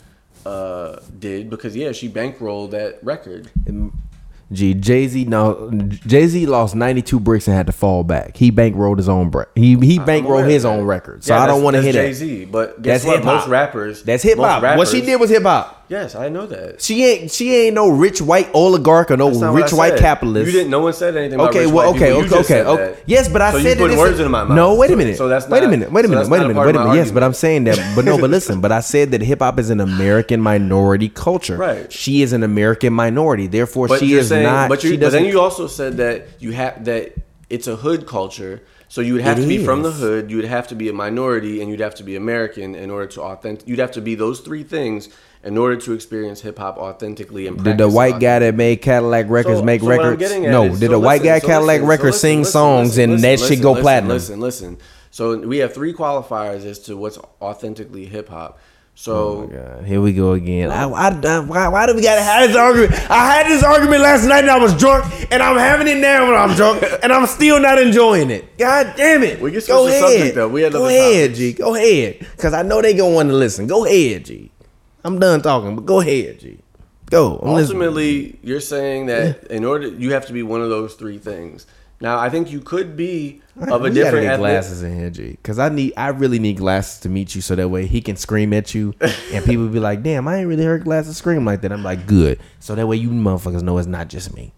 uh, 0.47 0.97
did 1.19 1.51
because 1.51 1.77
yeah, 1.77 1.93
she 1.93 2.09
bankrolled 2.09 2.71
that 2.71 2.99
record. 3.05 3.51
Gee, 4.51 4.73
Jay 4.73 5.07
Z 5.07 5.27
no 5.27 5.71
Jay 5.71 6.27
Z 6.27 6.47
lost 6.47 6.75
ninety 6.75 7.03
two 7.03 7.21
bricks 7.21 7.47
and 7.49 7.55
had 7.55 7.67
to 7.67 7.73
fall 7.73 8.03
back. 8.03 8.35
He 8.39 8.51
bankrolled 8.51 8.97
his 8.97 9.09
own 9.09 9.29
bre- 9.29 9.43
he 9.55 9.77
he 9.77 9.99
bankrolled 9.99 10.49
his 10.49 10.65
own 10.65 10.85
record. 10.87 11.23
So 11.23 11.35
Yeah, 11.35 11.43
I 11.43 11.47
don't 11.47 11.63
want 11.63 11.77
to 11.77 11.83
hit 11.83 11.93
Jay 11.93 12.15
Z. 12.15 12.47
But 12.47 12.81
guess 12.81 13.03
That's 13.03 13.07
what? 13.07 13.17
hip 13.17 13.25
hop. 13.25 13.35
Most 13.41 13.49
rappers. 13.49 14.03
That's 14.03 14.23
hip 14.23 14.39
hop. 14.39 14.63
What 14.79 14.89
she 14.89 15.03
did 15.03 15.21
was 15.21 15.29
hip 15.29 15.43
hop. 15.43 15.78
Yes, 15.89 16.15
I 16.15 16.29
know 16.29 16.47
that. 16.47 16.83
She 16.83 17.05
ain't 17.05 17.31
she 17.31 17.55
ain't 17.55 17.75
no 17.75 17.89
rich 17.89 18.21
white 18.21 18.51
oligarch 18.53 19.11
or 19.11 19.17
no 19.17 19.31
not 19.31 19.55
rich 19.55 19.73
white 19.73 19.93
said. 19.93 20.01
capitalist. 20.01 20.47
You 20.47 20.53
didn't. 20.53 20.71
No 20.71 20.81
one 20.81 20.93
said 20.93 21.17
anything. 21.17 21.41
About 21.41 21.51
Okay, 21.51 21.65
rich 21.65 21.73
well, 21.73 21.91
okay. 21.95 22.09
You 22.09 22.25
okay, 22.27 22.39
okay, 22.41 22.63
okay. 22.63 23.01
Yes, 23.07 23.29
but 23.29 23.41
I 23.41 23.53
So 23.53 23.57
you 23.59 23.63
said 23.65 23.79
put 23.79 23.91
it 23.91 23.95
is- 23.95 23.99
words 23.99 24.21
in 24.21 24.31
my 24.31 24.45
mouth. 24.45 24.55
No, 24.55 24.75
wait 24.75 24.91
a 24.91 24.97
minute. 24.97 25.17
So 25.17 25.29
that's 25.29 25.49
wait 25.49 25.63
a 25.63 25.69
minute. 25.69 25.91
Wait 25.91 26.05
a 26.05 26.09
minute. 26.09 26.21
that's 26.21 26.31
Wait 26.31 26.43
a 26.43 26.49
minute. 26.49 26.61
Wait 26.65 26.77
a 26.77 26.79
minute. 26.79 26.95
Yes, 26.95 27.11
but 27.11 27.23
I'm 27.23 27.33
saying 27.33 27.65
that. 27.65 27.79
But 27.97 28.05
no, 28.05 28.19
but 28.19 28.29
listen. 28.29 28.61
But 28.61 28.71
I 28.71 28.81
said 28.81 29.13
that 29.13 29.23
hip 29.23 29.39
hop 29.41 29.59
is 29.59 29.71
an 29.71 29.81
American 29.81 30.41
minority 30.43 31.09
culture. 31.09 31.57
Right. 31.57 31.91
She 31.91 32.21
is 32.23 32.33
an 32.35 32.43
American 32.43 32.93
minority. 32.93 33.47
Therefore, 33.47 33.89
But 33.89 34.01
she 34.01 34.13
is 34.13 34.29
saying, 34.29 34.43
not. 34.43 34.69
But, 34.69 34.83
she 34.83 34.93
you, 34.93 34.99
but 34.99 35.13
then 35.13 35.25
you 35.25 35.41
also 35.41 35.67
said 35.67 35.97
that 35.97 36.29
you 36.39 36.53
have 36.53 36.85
that 36.85 37.15
it's 37.49 37.67
a 37.67 37.77
hood 37.77 38.07
culture. 38.07 38.63
So 38.91 39.03
you 39.03 39.13
would 39.15 39.23
have 39.23 39.39
It 39.39 39.43
to 39.43 39.49
be 39.49 39.63
from 39.63 39.83
the 39.83 39.91
hood. 39.91 40.31
You 40.31 40.37
would 40.37 40.47
have 40.47 40.69
to 40.69 40.75
be 40.75 40.89
a 40.89 40.95
minority, 40.95 41.61
and 41.61 41.71
you'd 41.71 41.81
have 41.81 41.95
to 41.97 42.03
be 42.03 42.17
American 42.17 42.75
in 42.75 42.91
order 42.91 43.07
to 43.09 43.23
authentic. 43.23 43.69
You'd 43.69 43.81
have 43.81 43.93
to 43.93 44.01
be 44.01 44.15
those 44.15 44.41
three 44.41 44.63
things 44.63 45.11
in 45.49 45.57
order 45.57 45.77
to 45.77 45.95
experience 45.95 46.43
hip 46.43 46.59
hop 46.59 46.77
authentically. 46.77 47.47
And 47.47 47.65
Did 47.65 47.79
the 47.79 47.89
white 47.89 48.21
guy 48.21 48.39
that 48.41 48.55
made 48.55 48.83
Cadillac 48.83 49.31
records 49.31 49.61
So- 49.61 49.65
make 49.65 49.81
so 49.81 49.87
records? 49.89 50.21
No. 50.39 50.65
is- 50.65 50.79
Did 50.79 50.87
so 50.89 50.93
the 50.93 50.99
white 50.99 51.23
listen, 51.23 51.41
guy 51.41 51.41
Cadillac 51.41 51.77
listen, 51.77 51.89
records 51.89 52.15
listen, 52.17 52.21
sing 52.21 52.45
songs 52.45 52.99
and 52.99 53.19
that 53.21 53.41
shit 53.41 53.63
go 53.63 53.75
platinum? 53.75 54.13
Listen, 54.13 54.41
listen. 54.41 54.77
So 55.11 55.39
we 55.39 55.57
have 55.59 55.73
three 55.73 55.95
qualifiers 55.95 56.67
as 56.67 56.81
to 56.81 56.99
what's 56.99 57.19
authentically 57.41 58.05
hip 58.05 58.29
hop. 58.29 58.59
So 58.95 59.15
oh 59.15 59.47
God, 59.47 59.87
here 59.87 60.03
we 60.03 60.13
go 60.13 60.33
again. 60.33 60.71
I, 60.71 60.83
I, 60.87 61.09
I- 61.09 61.39
why, 61.41 61.69
why 61.69 61.87
do 61.87 61.95
we 61.95 62.03
gotta 62.03 62.21
have 62.21 62.47
this 62.47 62.57
argument? 62.57 62.93
I 63.11 63.33
had 63.33 63.47
this 63.47 63.63
argument 63.63 64.03
last 64.03 64.27
night 64.27 64.41
and 64.41 64.51
I 64.51 64.59
was 64.59 64.75
drunk, 64.77 65.07
and 65.33 65.43
I'm 65.43 65.57
having 65.57 65.89
it 65.89 65.97
now 65.99 66.27
when 66.27 66.35
I'm 66.39 66.55
drunk, 66.57 66.85
and 67.03 67.11
I'm 67.11 67.27
still 67.27 67.59
not 67.59 67.79
enjoying 67.81 68.31
it. 68.31 68.59
God 68.59 68.93
damn 68.99 69.23
it! 69.23 69.41
We 69.41 69.53
can 69.53 69.61
switch 69.63 69.69
go 69.69 69.87
ahead. 69.87 70.03
subject, 70.03 70.35
though. 70.35 70.49
We 70.49 70.61
had 70.63 70.73
go 70.73 70.89
ahead. 70.89 71.35
G. 71.37 71.53
Go 71.55 71.75
ahead, 71.75 72.27
cause 72.37 72.53
I 72.53 72.63
know 72.63 72.83
they 72.83 72.93
gonna 72.93 73.15
want 73.15 73.29
to 73.31 73.35
listen. 73.37 73.67
Go 73.67 73.87
ahead, 73.87 74.27
G. 74.27 74.51
I'm 75.09 75.19
done 75.19 75.41
talking, 75.41 75.75
but 75.75 75.87
go 75.87 76.01
ahead, 76.01 76.39
G. 76.41 76.59
Go. 77.11 77.39
I'm 77.43 77.55
listening. 77.55 77.79
ultimately, 77.79 78.39
you're 78.43 78.61
saying 78.61 79.07
that 79.07 79.45
in 79.45 79.65
order 79.65 79.89
you 79.89 80.13
have 80.13 80.27
to 80.27 80.35
be 80.35 80.43
one 80.43 80.61
of 80.61 80.69
those 80.69 80.95
three 80.95 81.17
things. 81.17 81.67
Now, 82.01 82.19
I 82.19 82.29
think 82.29 82.53
you 82.53 82.61
could 82.61 82.95
be 82.95 83.41
of 83.57 83.63
a 83.63 83.65
we 83.65 83.71
gotta 83.89 83.95
different 83.95 84.25
get 84.25 84.33
ethnic- 84.35 84.39
glasses 84.39 84.83
in 84.83 84.95
here, 84.99 85.11
G. 85.11 85.39
Cause 85.43 85.59
I 85.59 85.71
need, 85.71 85.95
I 85.97 86.09
really 86.09 86.39
need 86.39 86.59
glasses 86.59 87.01
to 87.01 87.09
meet 87.09 87.35
you, 87.35 87.41
so 87.41 87.55
that 87.55 87.71
way 87.71 87.87
he 87.87 88.03
can 88.03 88.17
scream 88.17 88.53
at 88.53 88.75
you, 88.75 88.95
and 89.33 89.45
people 89.47 89.67
be 89.69 89.81
like, 89.81 90.03
"Damn, 90.03 90.29
I 90.29 90.37
ain't 90.37 90.49
really 90.49 90.65
heard 90.65 90.85
glasses 90.85 91.17
scream 91.17 91.47
like 91.47 91.63
that." 91.63 91.73
I'm 91.73 91.83
like, 91.83 92.07
"Good." 92.07 92.39
So 92.61 92.75
that 92.75 92.87
way 92.87 92.97
you 92.97 93.09
motherfuckers 93.09 93.63
know 93.63 93.79
it's 93.79 93.89
not 93.89 94.09
just 94.09 94.35
me. 94.37 94.53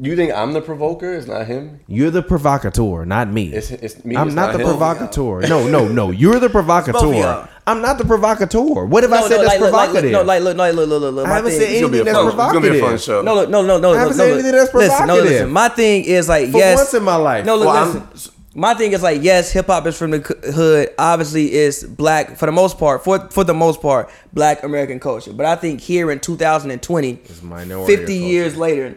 You 0.00 0.16
think 0.16 0.32
I'm 0.32 0.52
the 0.52 0.60
provoker? 0.60 1.12
It's 1.14 1.26
not 1.26 1.46
him. 1.46 1.80
You're 1.86 2.10
the 2.10 2.22
provocateur, 2.22 3.04
not 3.04 3.28
me. 3.28 3.52
It's, 3.52 3.70
it's 3.70 4.04
me. 4.04 4.16
I'm 4.16 4.28
it's 4.28 4.34
not, 4.36 4.52
the 4.52 4.58
him. 4.60 4.66
provocateur. 4.66 5.40
No, 5.48 5.66
no, 5.68 5.88
no. 5.88 6.10
You're 6.10 6.38
the 6.40 6.48
provocateur. 6.50 7.48
I'm 7.66 7.80
not 7.80 7.98
the 7.98 8.04
provocateur. 8.04 8.86
What 8.86 9.04
if 9.04 9.12
I 9.12 9.20
said 9.28 9.38
that's 9.38 9.46
like, 9.48 9.60
look, 9.60 9.72
like, 9.72 9.90
look, 9.90 10.02
provocative? 10.02 10.12
no, 10.12 10.22
like, 10.22 10.42
look, 10.42 10.56
no, 10.56 10.62
like, 10.64 10.74
look, 10.74 10.88
look, 10.88 11.00
look, 11.02 11.14
look. 11.14 11.26
I 11.26 11.34
haven't 11.36 11.50
thing- 11.52 11.60
said 11.60 11.70
It's 11.70 11.80
gonna 11.80 11.92
be 11.92 11.98
a 11.98 12.00
anything 12.02 12.24
that's 12.24 12.36
fun. 12.36 12.46
It's 12.46 12.52
gonna 12.52 12.60
be 12.60 12.66
a 12.68 12.70
fun 12.72 12.80
provocative. 12.80 13.02
show. 13.02 13.22
No, 13.22 13.34
look, 13.34 13.50
no, 13.50 13.62
no, 13.62 13.78
no. 13.78 13.92
I 13.92 13.98
haven't 13.98 14.16
no, 14.16 14.24
said 14.24 14.30
look. 14.30 14.34
anything 14.40 14.52
that's 14.58 14.74
Listen, 14.74 14.90
no, 15.06 15.14
provocative. 15.14 15.30
listen. 15.30 15.50
My 15.52 15.68
thing 15.68 16.04
is 16.04 16.28
like, 16.28 16.50
For 16.50 16.58
yes. 16.58 16.76
once 16.78 16.94
in 16.94 17.02
my 17.04 17.16
life. 17.16 17.46
No, 17.46 17.56
look, 17.56 17.66
Well, 17.68 17.86
listen. 17.86 18.00
I'm- 18.00 18.18
my 18.54 18.74
thing 18.74 18.92
is 18.92 19.02
like, 19.02 19.22
yes, 19.22 19.50
hip 19.50 19.68
hop 19.68 19.86
is 19.86 19.96
from 19.96 20.10
the 20.10 20.18
hood. 20.54 20.90
Obviously, 20.98 21.46
it's 21.52 21.84
black 21.84 22.36
for 22.36 22.44
the 22.44 22.52
most 22.52 22.78
part. 22.78 23.02
For 23.02 23.18
for 23.30 23.44
the 23.44 23.54
most 23.54 23.80
part, 23.80 24.10
black 24.34 24.62
American 24.62 25.00
culture. 25.00 25.32
But 25.32 25.46
I 25.46 25.56
think 25.56 25.80
here 25.80 26.10
in 26.10 26.20
2020, 26.20 27.14
50 27.14 27.86
culture. 27.86 28.12
years 28.12 28.54
later, 28.58 28.94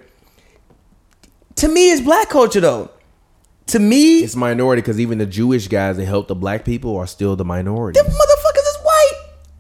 to 1.56 1.68
me, 1.68 1.92
it's 1.92 2.02
black 2.02 2.30
culture 2.30 2.60
though. 2.62 2.92
To 3.68 3.80
me, 3.80 4.20
It's 4.20 4.36
minority 4.36 4.82
because 4.84 5.00
even 5.00 5.18
the 5.18 5.26
Jewish 5.26 5.68
guys 5.68 5.98
that 5.98 6.06
help 6.06 6.28
the 6.28 6.36
black 6.36 6.66
people 6.66 6.96
are 6.98 7.08
still 7.08 7.36
the 7.36 7.44
minority. 7.46 8.00
them 8.00 8.12
motherfuckers 8.12 8.14
is 8.14 8.14
white. 8.14 8.45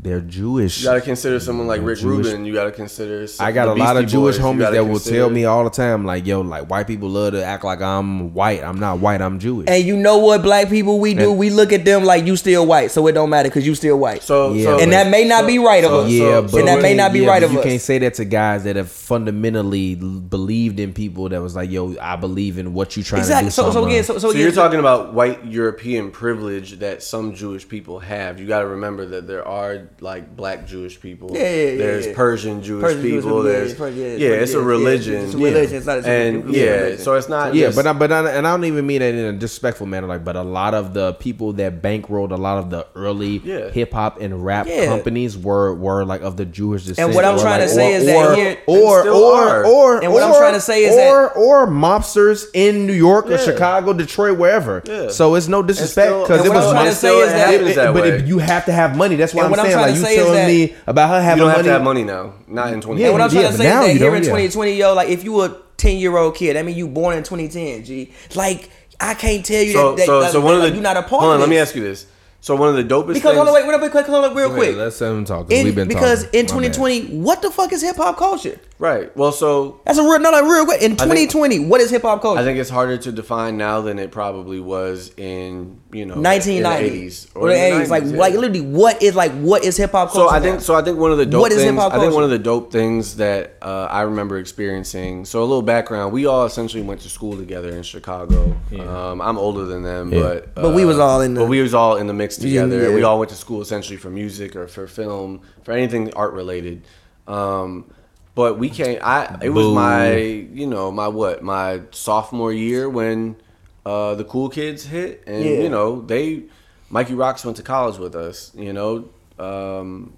They're 0.05 0.21
Jewish. 0.21 0.79
You 0.81 0.85
gotta 0.85 1.01
consider 1.01 1.39
someone 1.39 1.65
like 1.65 1.81
Rick 1.81 1.97
Jewish- 1.99 2.27
Rubin. 2.27 2.45
You 2.45 2.53
gotta 2.53 2.71
consider. 2.71 3.25
I 3.39 3.51
got 3.51 3.67
a 3.67 3.73
lot 3.73 3.97
of 3.97 4.03
Beastie 4.03 4.17
Jewish 4.17 4.37
Boys. 4.37 4.45
Homies 4.45 4.59
gotta 4.59 4.75
that 4.75 4.85
will 4.85 4.99
tell 4.99 5.29
me 5.31 5.45
all 5.45 5.63
the 5.63 5.69
time, 5.71 6.05
like, 6.05 6.27
yo, 6.27 6.41
like 6.41 6.69
white 6.69 6.85
people 6.85 7.09
love 7.09 7.33
to 7.33 7.43
act 7.43 7.63
like 7.63 7.81
I'm 7.81 8.33
white. 8.33 8.63
I'm 8.63 8.79
not 8.79 8.99
white. 8.99 9.19
I'm 9.21 9.39
Jewish. 9.39 9.67
And 9.67 9.83
you 9.83 9.97
know 9.97 10.19
what, 10.19 10.43
black 10.43 10.69
people, 10.69 10.99
we 10.99 11.15
do? 11.15 11.31
And- 11.31 11.39
we 11.39 11.49
look 11.49 11.73
at 11.73 11.85
them 11.85 12.03
like 12.03 12.25
you 12.27 12.35
still 12.35 12.65
white, 12.67 12.91
so 12.91 13.07
it 13.07 13.13
don't 13.13 13.29
matter 13.31 13.49
because 13.49 13.65
you 13.65 13.73
still 13.73 13.97
white. 13.97 14.21
So, 14.23 14.53
Yeah, 14.53 14.65
so 14.77 14.79
and 14.79 14.91
that 14.93 15.09
may 15.09 15.25
not 15.27 15.41
so- 15.41 15.47
be 15.47 15.57
right 15.59 15.83
of 15.83 15.89
so- 15.89 15.99
us. 16.01 16.11
yeah, 16.11 16.19
so- 16.19 16.41
but 16.43 16.57
and 16.59 16.67
that 16.67 16.81
may 16.83 16.93
not 16.93 17.11
be 17.11 17.19
yeah, 17.21 17.27
right 17.29 17.41
but 17.41 17.47
of 17.47 17.53
you 17.53 17.59
us. 17.59 17.65
can't 17.65 17.81
say 17.81 17.97
that 17.97 18.13
to 18.13 18.25
guys 18.25 18.63
that 18.65 18.75
have 18.75 18.89
fundamentally 18.91 19.95
believed 19.95 20.79
in 20.79 20.93
people 20.93 21.29
that 21.29 21.41
was 21.41 21.55
like, 21.55 21.71
yo, 21.71 21.95
I 21.99 22.15
believe 22.15 22.57
in 22.57 22.73
what 22.73 22.95
you 22.95 23.03
trying 23.03 23.21
exactly. 23.21 23.49
to 23.49 23.55
do. 23.55 23.61
So, 23.63 23.71
so 23.71 23.85
again, 23.85 24.03
so, 24.03 24.13
so 24.13 24.19
So 24.19 24.29
again, 24.29 24.41
you're 24.43 24.51
talking 24.51 24.79
about 24.79 25.13
white 25.13 25.45
European 25.45 26.11
privilege 26.11 26.79
that 26.79 27.01
some 27.03 27.33
Jewish 27.33 27.67
people 27.67 27.99
have. 27.99 28.39
You 28.39 28.47
got 28.47 28.59
to 28.59 28.67
remember 28.67 29.05
that 29.07 29.27
there 29.27 29.47
are 29.47 29.87
like 30.01 30.35
black 30.35 30.67
Jewish 30.67 30.99
people. 30.99 31.31
Yeah, 31.33 31.39
yeah, 31.43 31.47
yeah, 31.71 31.77
There's 31.77 32.07
yeah. 32.07 32.13
Persian 32.15 32.61
Jewish 32.61 32.83
Persian 32.83 33.01
people. 33.01 33.21
people, 33.21 33.45
yeah, 33.45 33.51
there's 33.53 33.71
it's 33.71 33.79
yeah, 33.79 33.87
yeah, 33.87 33.95
it's 34.35 34.51
it's, 34.51 34.53
Persian, 34.53 34.59
a 34.59 34.61
yeah, 34.61 34.67
religion. 34.67 35.15
it's 35.25 35.33
a 35.33 35.37
religion, 35.37 35.77
it's 35.77 35.85
not 35.85 35.97
a- 35.99 36.07
and 36.09 36.37
it's 36.49 36.57
a 36.57 36.91
yeah, 36.91 36.97
so 36.97 37.13
it's 37.13 37.29
not. 37.29 37.55
yeah, 37.55 37.67
just- 37.67 37.77
but 37.77 37.87
I, 37.87 37.93
but 37.93 38.11
I, 38.11 38.29
and 38.31 38.45
I 38.45 38.51
don't 38.51 38.65
even 38.65 38.85
mean 38.85 38.99
that 38.99 39.13
in 39.13 39.25
a 39.25 39.33
disrespectful 39.33 39.87
manner. 39.87 40.07
Like, 40.07 40.25
but 40.25 40.35
a 40.35 40.43
lot 40.43 40.73
of 40.73 40.93
the 40.93 41.13
people 41.13 41.53
that 41.53 41.81
bankrolled 41.81 42.31
a 42.31 42.35
lot 42.35 42.57
of 42.57 42.69
the 42.69 42.85
early 42.95 43.37
Yeah. 43.43 43.69
hip 43.69 43.93
hop 43.93 44.19
and 44.19 44.43
rap 44.45 44.67
Yeah. 44.67 44.85
companies 44.87 45.37
were 45.37 45.73
were 45.73 46.03
like 46.03 46.21
of 46.21 46.35
the 46.35 46.45
Jewish 46.45 46.83
descent. 46.85 47.07
And 47.07 47.15
what 47.15 47.23
I'm 47.23 47.35
or 47.35 47.39
trying 47.41 47.61
to 47.61 47.69
say 47.69 47.93
or, 47.93 47.97
is 47.97 48.05
that 48.05 48.15
or, 48.31 48.35
here- 48.35 48.57
or 48.67 48.99
And 49.01 49.09
or 49.09 49.65
or 49.65 50.03
And 50.03 50.11
what 50.11 50.23
I'm 50.23 50.33
trying 50.35 50.53
to 50.55 50.61
say 50.61 50.83
is 50.85 50.93
or 50.95 51.31
or 51.31 51.67
mobsters 51.67 52.45
in 52.53 52.85
New 52.85 52.93
York 52.93 53.29
or 53.29 53.37
Chicago, 53.37 53.93
Detroit, 53.93 54.37
wherever. 54.37 54.83
So 55.09 55.35
it's 55.35 55.47
no 55.47 55.63
disrespect 55.63 56.11
because 56.11 56.39
and 56.39 56.47
it 56.47 56.49
what 56.49 56.57
was 56.57 56.65
I'm 56.67 56.73
trying 56.73 56.89
to 56.89 56.95
say 56.95 57.17
is 57.19 57.29
that- 57.31 57.53
It- 57.53 57.59
happens 57.59 57.75
that 57.75 57.93
but 57.93 58.07
if 58.07 58.27
you 58.27 58.39
have 58.39 58.65
to 58.65 58.71
have 58.73 58.97
money, 58.97 59.15
that's 59.15 59.33
why 59.33 59.47
what 59.47 59.59
I'm 59.59 59.65
saying. 59.71 59.84
Trying 59.87 59.93
Like 59.93 59.93
to 59.93 59.99
you 59.99 60.05
say 60.05 60.11
is 60.15 60.25
telling 60.25 60.33
that- 60.33 60.47
me 60.47 60.75
about 60.87 61.09
her 61.09 61.21
having 61.21 61.37
you 61.37 61.45
don't 61.49 61.55
have 61.55 61.65
to 61.65 61.71
have 61.71 61.83
money 61.83 62.03
now. 62.03 62.33
Not 62.47 62.73
in 62.73 62.81
20. 62.81 63.01
Yeah, 63.01 63.09
what 63.11 63.21
I'm 63.21 63.29
trying 63.29 63.43
yeah, 63.43 63.51
to 63.51 63.57
say 63.57 63.63
now 63.63 63.81
is 63.81 63.87
that 63.87 63.91
here 63.93 63.99
don't, 64.07 64.17
in 64.17 64.23
yeah. 64.23 64.29
2020, 64.29 64.75
yo, 64.75 64.93
like 64.93 65.09
if 65.09 65.23
you 65.23 65.41
a 65.41 65.57
10 65.77 65.97
year 65.97 66.15
old 66.17 66.35
kid, 66.35 66.57
I 66.57 66.63
mean 66.63 66.75
you 66.75 66.87
born 66.87 67.17
in 67.17 67.23
2010, 67.23 67.83
G. 67.85 68.11
Like 68.35 68.69
I 68.99 69.13
can't 69.13 69.45
tell 69.45 69.61
you 69.63 69.73
So, 69.73 69.89
that, 69.91 69.97
that, 69.97 70.05
so, 70.05 70.19
that- 70.21 70.31
so 70.31 70.41
one 70.41 70.55
of 70.55 70.61
like, 70.61 70.69
the 70.69 70.75
you're 70.75 70.83
not 70.83 70.97
a 70.97 71.01
part 71.01 71.21
Hold 71.21 71.23
of 71.23 71.29
on, 71.31 71.39
let 71.41 71.49
me 71.49 71.57
ask 71.57 71.75
you 71.75 71.81
this. 71.83 72.05
So 72.45 72.55
one 72.55 72.69
of 72.69 72.75
the 72.75 72.83
dopest 72.83 73.05
things. 73.05 73.13
Because 73.15 73.31
things. 73.31 73.37
hold 73.37 73.47
on, 73.47 73.53
wait, 73.55 73.67
real 73.67 73.89
quick, 73.89 74.05
hold 74.05 74.23
on, 74.23 74.35
real 74.35 74.49
Wait, 74.49 74.55
quick. 74.55 74.75
let's 74.75 75.01
let 75.01 75.11
him 75.13 75.25
talk. 75.25 75.51
In- 75.51 75.65
we've 75.65 75.73
been 75.73 75.87
because 75.87 76.25
talking. 76.25 76.41
in 76.41 76.45
2020, 76.45 77.17
what 77.17 77.41
the 77.41 77.49
fuck 77.49 77.73
is 77.73 77.81
hip 77.81 77.95
hop 77.95 78.17
culture? 78.17 78.59
Right. 78.77 79.15
Well, 79.17 79.31
so 79.31 79.79
That's 79.85 79.97
a 79.97 80.03
real 80.03 80.19
no, 80.19 80.29
no, 80.29 80.47
real 80.47 80.65
quick. 80.65 80.81
In 80.83 80.91
2020, 80.91 81.59
what 81.65 81.81
is 81.81 81.89
hip 81.89 82.03
hop 82.03 82.21
culture? 82.21 82.39
I 82.39 82.43
think 82.43 82.59
it's 82.59 82.69
harder 82.69 82.97
to 82.97 83.11
define 83.11 83.57
now 83.57 83.81
than 83.81 83.97
it 83.97 84.11
probably 84.11 84.59
was 84.59 85.11
in 85.17 85.79
you 85.91 86.05
know 86.05 86.15
1990s 86.15 86.47
in 86.57 86.63
the 86.63 86.69
80s 86.69 87.27
or 87.35 87.49
the 87.49 87.55
80s. 87.55 87.89
Like, 87.89 88.03
yeah. 88.03 88.09
like 88.11 88.33
literally, 88.33 88.61
what 88.61 89.01
is 89.01 89.15
like 89.15 89.31
what 89.31 89.63
is 89.63 89.77
hip 89.77 89.93
hop 89.93 90.11
culture? 90.11 90.29
So 90.29 90.35
I 90.35 90.39
now? 90.39 90.43
think 90.43 90.61
so. 90.61 90.75
I 90.75 90.81
think 90.83 90.99
one 90.99 91.11
of 91.11 91.17
the 91.17 91.25
dope 91.25 91.41
What 91.41 91.51
is 91.51 91.59
things. 91.59 91.71
hip-hop 91.71 91.93
I 91.93 91.99
think 91.99 92.13
one 92.13 92.25
of 92.25 92.29
the 92.29 92.37
dope 92.37 92.71
things 92.71 93.15
that 93.15 93.55
uh, 93.61 93.87
I 93.89 94.01
remember 94.01 94.37
experiencing. 94.37 95.23
So 95.25 95.39
a 95.39 95.45
little 95.45 95.61
background: 95.63 96.11
we 96.13 96.25
all 96.25 96.45
essentially 96.45 96.83
went 96.83 96.99
to 97.01 97.09
school 97.09 97.37
together 97.37 97.69
in 97.69 97.81
Chicago. 97.81 98.55
Um, 98.77 99.21
I'm 99.21 99.37
older 99.37 99.63
than 99.65 99.83
them, 99.83 100.13
Yeah. 100.13 100.19
but 100.19 100.43
uh, 100.57 100.61
But 100.63 100.75
we 100.75 100.83
was 100.85 100.99
all 100.99 101.21
in 101.21 101.33
the- 101.33 101.41
But 101.41 101.49
we 101.49 101.61
was 101.61 101.73
all 101.73 101.95
in 101.95 102.07
the 102.07 102.13
mix 102.13 102.34
Yeah, 102.39 102.63
together. 102.63 102.91
We 102.93 103.01
yeah. 103.01 103.07
all 103.07 103.19
went 103.19 103.29
to 103.29 103.35
school 103.35 103.61
essentially 103.61 103.97
for 103.97 104.09
music 104.09 104.55
or 104.55 104.67
for 104.67 104.87
film, 104.87 105.41
for 105.63 105.71
anything 105.71 106.13
art 106.13 106.33
related. 106.33 106.83
Um, 107.27 107.91
but 108.35 108.59
we 108.59 108.69
came. 108.69 108.99
I 109.01 109.37
it 109.41 109.49
was 109.49 109.67
my 109.67 110.15
you 110.15 110.67
know 110.67 110.91
my 110.91 111.07
what 111.07 111.43
my 111.43 111.81
sophomore 111.91 112.51
year 112.53 112.89
when 112.89 113.37
uh, 113.85 114.15
the 114.15 114.25
cool 114.25 114.49
kids 114.49 114.85
hit, 114.85 115.23
and 115.25 115.43
Yeah. 115.43 115.51
you 115.61 115.69
know 115.69 116.01
they 116.01 116.43
Mikey 116.89 117.13
Rocks 117.13 117.45
went 117.45 117.57
to 117.57 117.63
college 117.63 117.97
with 117.97 118.15
us. 118.15 118.51
You 118.55 118.73
know. 118.73 119.09
Um, 119.37 120.17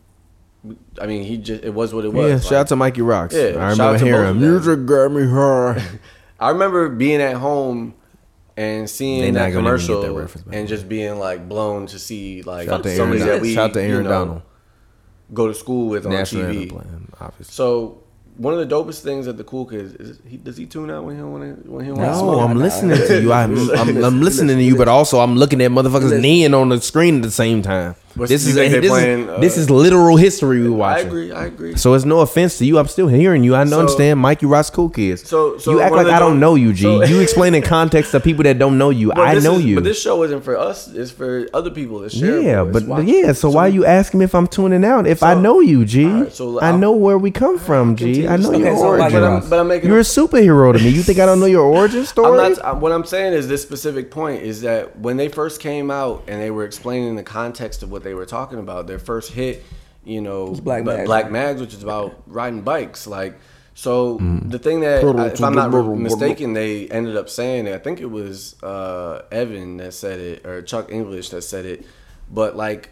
I 1.00 1.06
mean, 1.06 1.24
he 1.24 1.38
just 1.38 1.64
it 1.64 1.74
was 1.74 1.94
what 1.94 2.04
it 2.04 2.14
was. 2.14 2.28
Yeah, 2.28 2.34
Like, 2.36 2.44
shout 2.44 2.54
out 2.54 2.68
to 2.68 2.76
Mikey 2.76 3.02
Rocks. 3.02 3.36
Yeah, 3.36 3.56
I 3.58 3.70
remember 3.70 3.98
hearing 4.04 4.40
music 4.40 4.86
got 4.86 5.12
me 5.12 5.26
high. 5.26 5.82
I 6.40 6.50
remember 6.50 6.90
being 6.90 7.22
at 7.22 7.36
home 7.36 7.94
and 8.58 8.90
seeing 8.90 9.34
that 9.36 9.40
gonna 9.40 9.50
even 9.50 9.52
get 9.52 9.58
commercial 9.58 10.02
that 10.02 10.44
and 10.52 10.68
just 10.68 10.90
being 10.90 11.20
like 11.20 11.48
blown 11.48 11.86
to 11.88 12.00
see 12.00 12.42
like 12.42 12.68
Shout 12.68 12.80
out 12.80 12.84
to 12.84 12.90
Aaron, 12.90 12.98
somebody 12.98 13.22
that 13.22 13.42
we 13.42 13.54
Shout 13.54 13.70
out 13.70 13.74
to 13.76 13.82
Aaron 13.82 13.98
you 13.98 14.04
know, 14.04 14.10
Donald. 14.10 14.42
go 15.34 15.48
to 15.48 15.54
school 15.54 15.88
with 15.90 16.06
on 16.06 16.12
National 16.12 16.44
TV. 16.46 16.62
anthem 16.64 16.70
playing, 16.70 17.12
obviously. 17.22 17.54
So 17.54 18.04
one 18.38 18.54
of 18.54 18.60
the 18.68 18.76
dopest 18.76 19.02
things 19.02 19.26
that 19.26 19.38
the 19.38 19.44
cool 19.44 19.66
kids 19.66 19.94
is 19.94 20.20
he 20.26 20.38
does 20.38 20.58
he 20.58 20.66
tune 20.66 20.90
out 20.90 21.04
when 21.04 21.16
he 21.16 21.22
want 21.22 21.44
to 21.64 21.72
when 21.72 21.86
he 21.86 21.92
want 21.92 22.04
to 22.04 22.22
No? 22.22 22.40
I'm 22.40 22.58
listening 22.58 22.98
to 22.98 23.22
you. 23.22 23.32
I'm, 23.32 23.70
I'm, 23.72 24.04
I'm 24.04 24.22
listening 24.28 24.58
to 24.58 24.64
you, 24.64 24.76
but 24.76 24.88
also 24.88 25.20
I'm 25.20 25.36
looking 25.36 25.62
at 25.62 25.72
motherfuckers 25.72 26.20
kneeing 26.20 26.54
on 26.54 26.70
the 26.70 26.82
screen 26.82 27.18
at 27.18 27.22
the 27.24 27.32
same 27.32 27.62
time. 27.62 27.96
What's- 28.18 28.30
This 28.32 28.46
is 28.48 28.56
think 28.56 28.72
they 28.74 28.80
this, 28.80 28.90
playing, 28.90 29.20
is 29.24 29.30
uh, 29.30 29.38
this 29.40 29.58
is 29.58 29.70
literal 29.70 30.18
history 30.18 30.62
we 30.62 30.70
watch. 30.70 30.98
I 30.98 31.00
agree. 31.02 31.32
I 31.32 31.46
agree. 31.46 31.76
So 31.76 31.94
it's 31.94 32.06
no 32.06 32.20
offense 32.22 32.58
to 32.60 32.66
you. 32.66 32.78
I'm 32.80 32.88
still 32.88 33.08
hearing 33.08 33.44
you. 33.44 33.56
I 33.56 33.66
So- 33.66 33.80
understand 33.80 34.20
Mikey 34.20 34.46
Rocks 34.46 34.70
cool 34.70 34.90
kids. 34.90 35.28
So- 35.28 35.58
so 35.58 35.72
you 35.72 35.82
act 35.82 35.94
like 35.96 36.08
I 36.08 36.20
don't 36.20 36.40
know 36.40 36.56
you, 36.56 36.74
G. 36.74 36.84
so- 36.84 37.04
you 37.04 37.20
explain 37.28 37.54
in 37.56 37.62
context 37.62 38.12
to 38.12 38.20
people 38.20 38.44
that 38.44 38.58
don't 38.60 38.78
know 38.78 38.90
you. 38.90 39.12
I 39.14 39.36
know 39.40 39.56
is- 39.56 39.66
you. 39.66 39.76
But 39.76 39.84
this 39.84 40.02
show 40.02 40.24
isn't 40.24 40.44
for 40.44 40.58
us. 40.58 40.88
It's 40.94 41.12
for 41.12 41.48
other 41.54 41.70
people. 41.70 42.04
It's 42.04 42.16
shareable. 42.16 42.44
yeah, 42.44 42.64
but 42.64 42.84
watchable. 42.84 43.08
yeah. 43.08 43.32
So, 43.34 43.50
why 43.50 43.68
we- 43.70 43.76
you 43.76 43.86
asking 43.86 44.20
me 44.20 44.24
if 44.26 44.34
I'm 44.36 44.48
tuning 44.48 44.84
out? 44.84 45.06
If 45.08 45.24
I 45.24 45.34
know 45.34 45.60
you, 45.60 45.86
G, 45.86 46.06
Alright, 46.06 46.34
so 46.34 46.60
I 46.62 46.76
know 46.76 46.92
where 46.94 47.18
we 47.18 47.32
come 47.32 47.58
from, 47.60 47.96
G. 47.96 48.28
I 48.28 48.38
know 48.38 48.50
Okay, 48.50 48.60
your 48.60 48.76
so, 48.78 48.84
origin. 48.84 49.12
but 49.12 49.24
I'm- 49.24 49.44
but 49.50 49.60
I'm 49.60 49.68
making 49.68 49.90
You're 49.90 49.98
a- 50.00 50.02
a 50.02 50.04
superhero 50.04 50.74
to 50.76 50.80
me. 50.84 50.90
You 50.90 51.02
think 51.04 51.20
I 51.20 51.26
don't 51.26 51.40
know 51.40 51.46
your 51.46 51.64
origin 51.78 52.06
story? 52.06 52.40
I'm 52.40 52.54
not. 52.54 52.82
What 52.82 52.92
I'm 52.92 53.06
saying 53.06 53.34
is 53.34 53.48
this 53.48 53.62
specific 53.62 54.10
point 54.12 54.44
is 54.44 54.62
that 54.62 55.00
when 55.00 55.18
they 55.18 55.28
first 55.28 55.60
came 55.60 55.92
out 55.92 56.24
and 56.28 56.42
they 56.42 56.52
were 56.52 56.64
explaining 56.66 57.16
the 57.16 57.24
context 57.24 57.84
of 57.84 57.92
what 57.92 58.04
they 58.08 58.14
were 58.14 58.26
talking 58.26 58.60
about, 58.60 58.88
their 58.88 59.00
first 59.00 59.32
hit, 59.32 59.64
you 60.06 60.22
know, 60.22 60.54
Black 60.54 60.84
Mags. 60.86 61.06
Black 61.06 61.30
Mags, 61.32 61.60
which 61.60 61.74
is 61.74 61.84
about 61.84 62.16
riding 62.26 62.62
bikes. 62.62 63.06
Like, 63.06 63.38
so 63.74 64.18
Mm. 64.18 64.50
the 64.50 64.58
thing 64.60 64.80
that, 64.80 65.04
I- 65.04 65.28
if 65.28 65.44
I'm 65.44 65.54
not 65.54 65.72
mistaken, 65.98 66.54
they 66.54 66.88
ended 66.88 67.18
up 67.18 67.30
saying, 67.30 67.68
I 67.68 67.78
think 67.78 68.00
it 68.00 68.10
was 68.10 68.56
uh, 68.64 69.24
Evan 69.32 69.78
that 69.78 69.94
said 69.94 70.20
it 70.20 70.46
or 70.46 70.62
Chuck 70.62 70.90
Inglish 70.92 71.30
that 71.30 71.42
said 71.44 71.66
it, 71.66 71.86
but 72.32 72.56
like. 72.56 72.90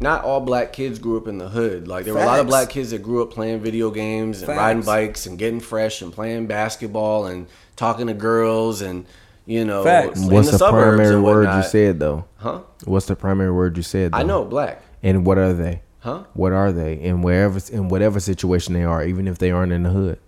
Not 0.00 0.24
all 0.24 0.40
black 0.40 0.72
kids 0.72 0.98
grew 0.98 1.16
up 1.16 1.28
in 1.28 1.38
the 1.38 1.48
hood. 1.48 1.86
Like 1.86 2.04
there 2.04 2.12
were 2.14 2.20
a 2.20 2.26
lot 2.26 2.40
of 2.40 2.48
black 2.48 2.68
kids 2.68 2.90
that 2.90 3.00
grew 3.00 3.22
up 3.22 3.30
playing 3.30 3.60
video 3.60 3.92
games 3.92 4.38
and 4.42 4.48
Facts. 4.48 4.58
riding 4.58 4.82
bikes 4.82 5.24
and 5.26 5.38
getting 5.38 5.60
fresh 5.60 6.02
and 6.02 6.12
playing 6.12 6.46
basketball 6.48 7.26
and 7.26 7.46
talking 7.76 8.08
to 8.08 8.12
girls 8.12 8.82
and 8.82 9.06
you 9.46 9.64
know 9.64 9.84
Facts. 9.84 10.20
in 10.22 10.30
What's 10.30 10.50
the, 10.50 10.58
suburbs 10.58 10.96
primary 10.96 11.14
and 11.14 11.24
word 11.24 11.56
you 11.56 11.62
said 11.62 12.00
though? 12.00 12.24
Huh? 12.36 12.60
What's 12.84 13.06
the 13.06 13.16
primary 13.16 13.52
word 13.52 13.76
you 13.76 13.82
said? 13.82 14.12
Though? 14.12 14.18
I 14.18 14.22
know 14.22 14.44
black. 14.44 14.82
And 15.02 15.26
what 15.26 15.38
are 15.38 15.52
they? 15.52 15.82
Huh? 16.00 16.24
What 16.34 16.52
are 16.52 16.72
they? 16.72 17.00
In 17.00 17.22
wherever, 17.22 17.58
in 17.72 17.88
whatever 17.88 18.20
situation 18.20 18.74
they 18.74 18.84
are, 18.84 19.04
even 19.04 19.26
if 19.26 19.38
they 19.38 19.50
aren't 19.50 19.72
in 19.72 19.82
the 19.84 19.90
hood, 19.90 20.18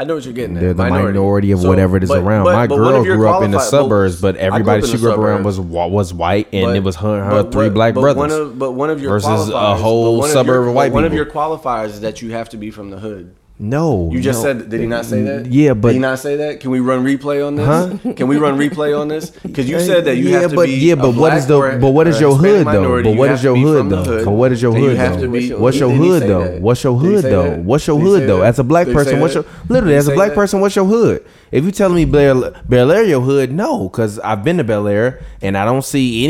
I 0.00 0.04
know 0.04 0.14
what 0.14 0.24
you're 0.24 0.32
getting 0.32 0.56
at. 0.56 0.60
they're 0.60 0.74
the 0.74 0.88
minority, 0.88 1.50
of 1.50 1.60
So, 1.60 1.68
whatever 1.68 1.96
it 1.96 2.04
is 2.04 2.08
but- 2.08 2.22
around. 2.22 2.44
but- 2.44 2.54
My 2.54 2.66
but 2.68 2.76
girl 2.76 3.02
grew 3.02 3.28
up 3.28 3.42
in 3.42 3.50
the 3.50 3.58
suburbs, 3.58 4.20
but 4.20 4.36
I 4.36 4.38
grew 4.38 4.46
up 4.46 4.52
everybody 4.52 4.86
she 4.86 4.96
grew 4.98 5.12
up 5.12 5.18
around 5.18 5.42
was 5.44 5.58
was 5.58 6.14
white, 6.14 6.46
and 6.52 6.66
But- 6.66 6.76
it 6.76 6.84
was 6.84 6.96
her, 6.96 7.24
her 7.24 7.30
but 7.42 7.52
three 7.52 7.64
what- 7.66 7.74
black 7.74 7.94
but 7.94 8.00
brothers. 8.02 8.18
One 8.18 8.30
of, 8.30 8.58
but 8.58 8.72
one 8.72 8.90
of 8.90 9.02
your 9.02 9.10
versus 9.10 9.48
a 9.50 9.74
whole 9.74 10.22
suburb 10.22 10.46
your, 10.46 10.68
of 10.68 10.74
white 10.74 10.92
One 10.92 11.04
of 11.04 11.12
your 11.12 11.26
qualifiers 11.26 11.86
is 11.88 12.00
that 12.02 12.22
you 12.22 12.30
have 12.32 12.48
to 12.50 12.56
be 12.56 12.70
from 12.70 12.90
the 12.90 13.00
hood. 13.00 13.34
No, 13.60 14.10
You 14.12 14.20
just 14.20 14.44
no. 14.44 14.52
said, 14.54 14.70
did 14.70 14.80
he 14.80 14.86
not 14.86 15.04
say 15.04 15.22
that? 15.22 15.46
Yeah, 15.46 15.74
but 15.74 15.88
did 15.88 15.94
he 15.94 15.98
not 15.98 16.20
say 16.20 16.36
that? 16.36 16.60
Can 16.60 16.70
we 16.70 16.78
run 16.78 17.04
replay 17.04 17.44
on 17.44 17.56
this? 17.56 17.66
Huh? 17.66 18.12
Can 18.14 18.28
we 18.28 18.36
run 18.36 18.56
replay 18.56 18.98
on 18.98 19.08
this? 19.08 19.30
Because 19.30 19.68
you 19.68 19.80
said 19.80 20.04
that 20.04 20.16
you 20.16 20.28
yeah, 20.28 20.40
have 20.40 20.50
to 20.50 20.56
but 20.56 20.66
be. 20.66 20.74
yeah, 20.74 20.92
a 20.92 20.96
but 20.96 21.08
what 21.08 21.16
black 21.16 21.38
is 21.38 21.46
the 21.48 21.78
but 21.80 21.90
what 21.90 22.06
is 22.06 22.20
your 22.20 22.36
hood 22.36 22.66
though? 22.66 23.02
But 23.02 23.16
what 23.16 23.30
is 23.30 23.42
your 23.42 23.56
hood 23.56 23.90
though? 23.90 24.24
But 24.24 24.30
what 24.30 24.52
is 24.52 24.62
your 24.62 24.72
hood 24.72 24.96
though? 24.96 25.58
What's 25.58 25.80
your 25.80 25.90
hood 25.90 26.22
though? 26.22 26.58
What's 26.60 26.84
your 26.84 26.98
hood 26.98 27.24
though? 27.24 27.56
What's 27.62 27.86
your 27.86 27.98
hood 27.98 28.28
though? 28.28 28.42
As 28.42 28.58
a 28.58 28.64
black 28.64 28.86
person, 28.86 29.18
what's 29.20 29.34
your 29.34 29.44
literally 29.68 29.96
as 29.96 30.06
a 30.06 30.14
black 30.14 30.34
person, 30.34 30.60
what's 30.60 30.76
your 30.76 30.84
hood? 30.84 31.26
If 31.50 31.64
you 31.64 31.72
telling 31.72 31.96
me 31.96 32.04
Bel 32.04 32.52
Bel 32.68 32.92
Air 32.92 33.04
your 33.04 33.22
hood, 33.22 33.50
no, 33.50 33.88
because 33.88 34.18
I've 34.20 34.44
been 34.44 34.58
to 34.58 34.64
Bel 34.64 34.86
Air 34.86 35.20
and 35.42 35.56
I 35.56 35.64
don't 35.64 35.84
see 35.84 36.26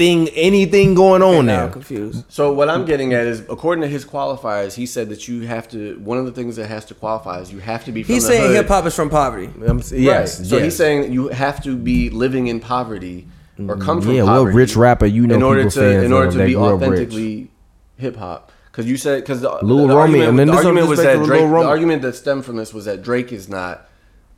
anything 0.00 0.28
anything 0.34 0.94
going 0.94 1.22
on 1.22 1.46
Now 1.46 1.56
there. 1.56 1.64
I'm 1.66 1.72
confused. 1.72 2.24
So 2.28 2.52
what 2.52 2.68
I'm 2.68 2.84
getting 2.84 3.12
at 3.12 3.26
is, 3.26 3.40
according 3.48 3.82
to 3.82 3.88
his 3.88 4.04
qualifiers, 4.04 4.74
he 4.74 4.86
said 4.86 5.08
that 5.10 5.28
you 5.28 5.42
have 5.46 5.68
to. 5.70 5.98
One 5.98 6.18
of 6.18 6.26
the 6.26 6.32
things 6.32 6.56
that 6.56 6.66
has 6.68 6.84
to 6.86 6.94
qualify 6.94 7.40
is 7.40 7.52
you 7.52 7.58
have 7.60 7.84
to 7.84 7.92
be. 7.92 8.02
From 8.02 8.14
He's 8.14 8.24
the 8.24 8.30
saying 8.30 8.52
hip 8.54 8.68
hop 8.68 8.86
is 8.86 8.94
from 8.94 9.10
poverty. 9.10 9.50
I'm 9.66 9.78
Yes, 9.90 9.92
Right. 9.92 10.28
So 10.48 10.56
yes. 10.56 10.64
he's 10.64 10.76
saying 10.76 11.02
that 11.02 11.10
you 11.10 11.28
have 11.28 11.62
to 11.64 11.76
be 11.76 12.10
living 12.10 12.46
in 12.48 12.60
poverty 12.60 13.28
or 13.68 13.76
come 13.76 14.00
from 14.00 14.12
Yeah, 14.12 14.22
what 14.22 14.30
poverty. 14.30 14.56
rich 14.56 14.74
rapper 14.76 15.06
you 15.06 15.26
know 15.26 15.34
in 15.34 15.42
order 15.42 15.68
to 15.70 16.02
in 16.04 16.12
order 16.12 16.32
to 16.32 16.44
be 16.46 16.54
grew 16.54 16.64
up 16.64 16.80
rich? 16.80 16.88
authentically 16.90 17.50
hip 17.96 18.16
hop. 18.16 18.52
Because 18.72 18.88
you 18.88 18.96
said 18.96 19.20
because 19.22 19.40
the, 19.42 19.50
Lil 19.62 19.88
the 19.88 19.94
Romy- 19.96 20.20
argument, 20.22 20.28
and 20.30 20.38
then 20.38 20.46
the 20.46 20.52
argument 20.54 20.86
was 20.88 21.02
that 21.02 21.24
Drake. 21.24 21.40
The 21.48 21.54
argument 21.66 22.02
that 22.02 22.14
stemmed 22.14 22.44
from 22.44 22.56
this 22.56 22.72
was 22.72 22.84
that 22.86 23.02
Drake 23.02 23.32
is 23.32 23.48
not 23.48 23.86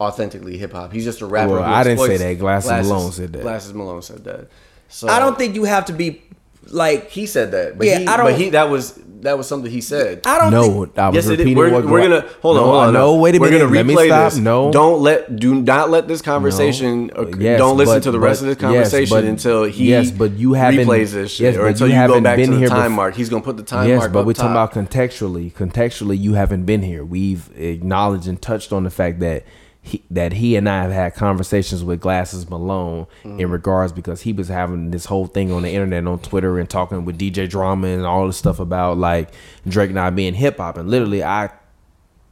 authentically 0.00 0.56
hip 0.58 0.72
hop. 0.72 0.92
He's 0.92 1.04
just 1.04 1.20
a 1.20 1.26
rapper. 1.26 1.52
Well, 1.52 1.62
I 1.62 1.84
didn't 1.84 1.98
say 1.98 2.14
exploits- 2.14 2.20
that. 2.22 2.38
Glasses 2.38 2.88
Malone 2.88 3.12
said 3.12 3.32
that. 3.34 3.42
Glasses 3.42 3.74
Malone 3.74 4.02
said 4.02 4.24
that. 4.24 4.48
So 4.92 5.08
I 5.08 5.18
don't 5.18 5.36
think 5.38 5.54
you 5.54 5.64
have 5.64 5.86
to 5.86 5.92
be 5.92 6.22
like. 6.68 7.10
he 7.10 7.26
said 7.26 7.50
that. 7.52 7.78
But 7.78 7.86
Yeah, 7.86 7.98
he, 8.00 8.06
I 8.06 8.16
don't- 8.16 8.26
But 8.26 8.34
he 8.36 8.50
that 8.50 8.70
was 8.70 8.98
that 9.22 9.38
was 9.38 9.46
something 9.46 9.70
he 9.70 9.80
said. 9.80 10.22
I 10.26 10.36
don't. 10.38 10.50
No, 10.50 10.84
think, 10.84 10.98
I 10.98 11.06
was 11.08 11.14
Yes, 11.14 11.26
it 11.28 11.32
is. 11.34 11.38
repeating 11.38 11.56
We're, 11.56 11.70
what 11.72 11.84
we're 11.86 12.02
gonna 12.02 12.26
hold 12.42 12.56
on. 12.58 12.62
No, 12.64 12.70
hold 12.72 12.84
on. 12.86 12.92
no, 12.92 13.14
wait 13.16 13.36
a 13.36 13.38
We're 13.38 13.50
minute. 13.50 13.58
gonna 13.66 13.72
Let 13.76 13.86
me 13.86 13.94
replay 13.94 14.06
stop. 14.08 14.32
this. 14.32 14.40
No. 14.40 14.72
don't 14.72 15.00
let 15.00 15.36
do 15.36 15.54
not 15.62 15.90
let 15.90 16.08
this 16.08 16.20
conversation. 16.20 17.06
No. 17.16 17.30
Yes, 17.38 17.56
don't 17.58 17.76
listen 17.76 17.96
but- 17.96 18.02
to 18.02 18.10
the 18.10 18.18
but- 18.18 18.24
rest 18.24 18.40
of 18.42 18.48
this 18.48 18.56
yes, 18.56 18.60
conversation 18.60 19.16
but- 19.16 19.24
until 19.24 19.62
he 19.64 19.90
yes, 19.90 20.10
but 20.10 20.32
you 20.32 20.54
haven't- 20.54 20.86
replays 20.88 21.12
this 21.12 21.30
shit, 21.30 21.40
yes, 21.44 21.56
or 21.56 21.60
but 21.62 21.66
until 21.68 21.86
you 21.86 21.92
you, 21.94 21.98
go 22.00 22.00
haven't 22.08 22.22
back 22.24 22.36
been 22.36 22.46
to 22.48 22.52
the 22.54 22.58
here 22.58 22.68
time 22.68 22.90
bef- 22.92 22.96
mark. 22.96 23.14
He's 23.14 23.28
gonna 23.28 23.42
put 23.44 23.56
the 23.56 23.62
time 23.62 23.88
yes, 23.88 24.00
mark. 24.00 24.12
but 24.12 24.18
up 24.20 24.26
we're 24.26 24.32
talking 24.32 24.50
about 24.50 24.72
contextually. 24.74 25.52
Contextually, 25.54 26.18
you 26.20 26.34
haven't 26.34 26.64
been 26.64 26.82
here. 26.82 27.04
We've 27.04 27.48
acknowledged 27.56 28.26
and 28.26 28.42
touched 28.42 28.72
on 28.72 28.82
the 28.82 28.90
fact 28.90 29.20
that 29.20 29.44
he, 29.84 30.04
that 30.10 30.34
he 30.34 30.54
and 30.54 30.68
I 30.68 30.82
have 30.82 30.92
had 30.92 31.14
conversations 31.14 31.82
with 31.82 32.00
Glasses 32.00 32.48
Malone 32.48 33.06
Mm. 33.24 33.40
in 33.40 33.50
regards 33.50 33.92
because 33.92 34.20
he 34.22 34.32
was 34.32 34.46
having 34.48 34.92
this 34.92 35.06
whole 35.06 35.26
thing 35.26 35.50
on 35.50 35.62
the 35.62 35.70
internet 35.70 36.06
on 36.06 36.20
Twitter 36.20 36.58
and 36.60 36.70
talking 36.70 37.04
with 37.04 37.18
DJ 37.18 37.48
Drama 37.48 37.88
and 37.88 38.06
all 38.06 38.26
this 38.28 38.36
stuff 38.36 38.60
about 38.60 38.96
like 38.98 39.30
Drake 39.66 39.90
not 39.90 40.14
being 40.14 40.34
hip 40.34 40.58
hop. 40.58 40.76
And 40.78 40.88
literally, 40.88 41.24
I 41.24 41.50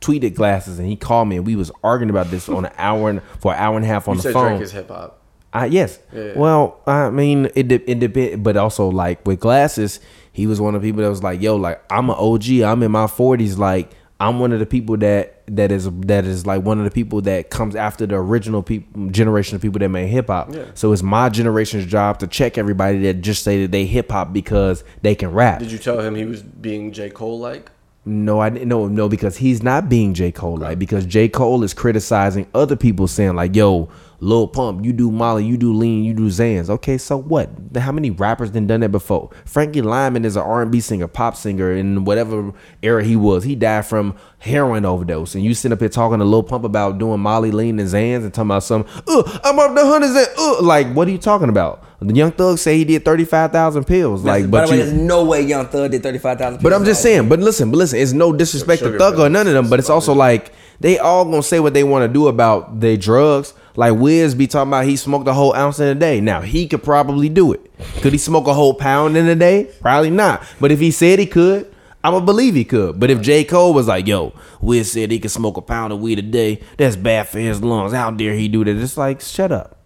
tweeted 0.00 0.34
Glasses 0.34 0.78
and 0.78 0.88
he 0.88 0.96
called 0.96 1.28
me 1.28 1.36
and 1.36 1.46
we 1.46 1.56
was 1.56 1.70
arguing 1.84 2.10
about 2.10 2.30
this 2.30 2.48
on 2.48 2.64
an 2.64 2.72
hour 2.78 3.10
and 3.10 3.20
for 3.40 3.52
an 3.52 3.58
hour 3.58 3.76
and 3.76 3.84
a 3.84 3.88
half 3.88 4.08
on 4.08 4.14
You 4.16 4.18
the 4.18 4.22
said 4.22 4.32
phone. 4.32 4.50
Drake 4.52 4.62
is 4.62 4.72
hip 4.72 4.88
hop. 4.88 5.16
Uh, 5.52 5.66
yes. 5.68 5.98
Yeah. 6.14 6.34
Well, 6.36 6.80
I 6.86 7.10
mean, 7.10 7.50
it 7.56 7.66
de- 7.66 7.90
it 7.90 7.98
depend, 7.98 8.44
but 8.44 8.56
also 8.56 8.88
like 8.88 9.26
with 9.26 9.40
glasses, 9.40 9.98
he 10.32 10.46
was 10.46 10.60
one 10.60 10.76
of 10.76 10.82
the 10.82 10.88
people 10.88 11.02
that 11.02 11.08
was 11.10 11.24
like, 11.24 11.42
"Yo, 11.42 11.56
like 11.56 11.82
I'm 11.90 12.08
an 12.08 12.14
OG. 12.16 12.48
I'm 12.62 12.84
in 12.84 12.92
my 12.92 13.06
40s. 13.06 13.58
Like 13.58 13.90
I'm 14.20 14.38
one 14.38 14.52
of 14.52 14.60
the 14.60 14.66
people 14.66 14.96
that 14.98 15.39
that 15.56 15.72
is 15.72 15.90
that 15.90 16.24
is 16.24 16.46
like 16.46 16.62
one 16.62 16.78
of 16.78 16.84
the 16.84 16.90
people 16.90 17.20
that 17.22 17.50
comes 17.50 17.74
after 17.74 18.06
the 18.06 18.16
original 18.16 18.62
people 18.62 19.08
generation 19.10 19.56
of 19.56 19.62
people 19.62 19.78
that 19.78 19.88
made 19.88 20.08
hip 20.08 20.28
hop. 20.28 20.52
Yeah. 20.52 20.64
So 20.74 20.92
it's 20.92 21.02
my 21.02 21.28
generation's 21.28 21.86
job 21.86 22.18
to 22.20 22.26
check 22.26 22.58
everybody 22.58 22.98
that 23.02 23.20
just 23.20 23.42
say 23.42 23.62
that 23.62 23.72
they 23.72 23.86
hip 23.86 24.10
hop 24.10 24.32
because 24.32 24.84
they 25.02 25.14
can 25.14 25.32
rap. 25.32 25.58
Did 25.58 25.72
you 25.72 25.78
tell 25.78 26.00
him 26.00 26.14
he 26.14 26.24
was 26.24 26.42
being 26.42 26.92
J 26.92 27.10
Cole 27.10 27.38
like? 27.38 27.70
No, 28.06 28.40
I. 28.40 28.48
No, 28.48 28.86
no, 28.86 29.08
because 29.08 29.36
he's 29.36 29.62
not 29.62 29.90
being 29.90 30.14
J. 30.14 30.32
Cole 30.32 30.56
like 30.56 30.78
because 30.78 31.04
J. 31.04 31.28
Cole 31.28 31.62
is 31.62 31.74
criticizing 31.74 32.46
other 32.54 32.74
people, 32.74 33.06
saying 33.06 33.34
like, 33.34 33.54
"Yo, 33.54 33.90
Lil 34.22 34.46
Pump, 34.48 34.84
you 34.84 34.92
do 34.92 35.10
Molly, 35.10 35.44
you 35.46 35.56
do 35.56 35.72
Lean, 35.72 36.04
you 36.04 36.12
do 36.12 36.28
Xans. 36.28 36.68
Okay, 36.68 36.98
so 36.98 37.16
what? 37.16 37.48
How 37.76 37.90
many 37.90 38.10
rappers 38.10 38.50
done 38.50 38.66
done 38.66 38.80
that 38.80 38.90
before? 38.90 39.30
Frankie 39.46 39.80
Lymon 39.80 40.26
is 40.26 40.36
an 40.36 40.42
R&B 40.42 40.80
singer, 40.80 41.08
pop 41.08 41.36
singer 41.36 41.72
in 41.72 42.04
whatever 42.04 42.52
era 42.82 43.02
he 43.02 43.16
was. 43.16 43.44
He 43.44 43.54
died 43.54 43.86
from 43.86 44.14
heroin 44.38 44.84
overdose, 44.84 45.34
and 45.34 45.42
you 45.42 45.54
sit 45.54 45.72
up 45.72 45.80
here 45.80 45.88
talking 45.88 46.18
to 46.18 46.24
Lil 46.24 46.42
Pump 46.42 46.64
about 46.64 46.98
doing 46.98 47.20
Molly, 47.20 47.50
Lean, 47.50 47.78
and 47.78 47.88
Xans, 47.88 48.24
and 48.24 48.34
talking 48.34 48.48
about 48.48 48.62
some. 48.62 48.84
Uh, 49.08 49.40
I'm 49.42 49.58
up 49.58 49.74
the 49.74 49.86
hundreds 49.86 50.14
and 50.14 50.28
uh, 50.38 50.62
like, 50.62 50.92
what 50.92 51.08
are 51.08 51.12
you 51.12 51.18
talking 51.18 51.48
about? 51.48 51.84
The 52.02 52.14
Young 52.14 52.32
Thug 52.32 52.58
say 52.58 52.78
he 52.78 52.84
did 52.84 53.04
thirty 53.04 53.24
five 53.24 53.52
thousand 53.52 53.84
pills. 53.84 54.24
Like, 54.24 54.44
By 54.44 54.50
but 54.50 54.66
the 54.66 54.70
way, 54.72 54.78
you, 54.78 54.84
there's 54.84 54.96
no 54.96 55.24
way 55.24 55.42
Young 55.42 55.66
Thug 55.66 55.90
did 55.90 56.02
thirty 56.02 56.18
five 56.18 56.38
thousand. 56.38 56.62
but 56.62 56.72
I'm 56.72 56.84
just 56.84 57.02
saying, 57.02 57.28
but 57.28 57.40
listen, 57.40 57.70
but 57.70 57.76
listen, 57.78 57.98
it's 57.98 58.12
no 58.12 58.32
disrespect 58.32 58.82
to 58.82 58.96
Thug 58.98 59.18
or 59.18 59.28
none 59.28 59.46
of 59.46 59.52
them, 59.52 59.68
but 59.68 59.78
it's 59.78 59.90
also 59.90 60.14
like 60.14 60.52
they 60.80 60.98
all 60.98 61.24
gonna 61.24 61.42
say 61.42 61.60
what 61.60 61.74
they 61.74 61.84
want 61.84 62.08
to 62.08 62.12
do 62.12 62.28
about 62.28 62.80
their 62.80 62.96
drugs. 62.96 63.54
Like 63.76 63.94
Wiz 63.98 64.34
be 64.34 64.46
talking 64.46 64.70
about 64.70 64.86
he 64.86 64.96
smoked 64.96 65.28
a 65.28 65.32
whole 65.32 65.54
ounce 65.54 65.78
in 65.78 65.88
a 65.88 65.94
day. 65.94 66.20
Now 66.20 66.40
he 66.40 66.66
could 66.66 66.82
probably 66.82 67.28
do 67.28 67.52
it. 67.52 67.70
Could 68.00 68.12
he 68.12 68.18
smoke 68.18 68.46
a 68.46 68.54
whole 68.54 68.74
pound 68.74 69.16
in 69.16 69.26
a 69.26 69.36
day? 69.36 69.70
Probably 69.80 70.10
not. 70.10 70.42
But 70.58 70.72
if 70.72 70.80
he 70.80 70.90
said 70.90 71.18
he 71.18 71.26
could, 71.26 71.72
I'ma 72.02 72.20
believe 72.20 72.54
he 72.54 72.64
could. 72.64 72.98
But 72.98 73.10
if 73.10 73.20
J. 73.20 73.44
Cole 73.44 73.74
was 73.74 73.86
like, 73.86 74.06
yo, 74.06 74.32
Wiz 74.60 74.90
said 74.90 75.10
he 75.10 75.20
could 75.20 75.30
smoke 75.30 75.56
a 75.56 75.62
pound 75.62 75.92
of 75.92 76.00
weed 76.00 76.18
a 76.18 76.22
day, 76.22 76.60
that's 76.78 76.96
bad 76.96 77.28
for 77.28 77.38
his 77.38 77.62
lungs. 77.62 77.92
How 77.92 78.10
dare 78.10 78.34
he 78.34 78.48
do 78.48 78.64
that? 78.64 78.76
It's 78.76 78.96
like, 78.96 79.20
shut 79.20 79.52
up. 79.52 79.78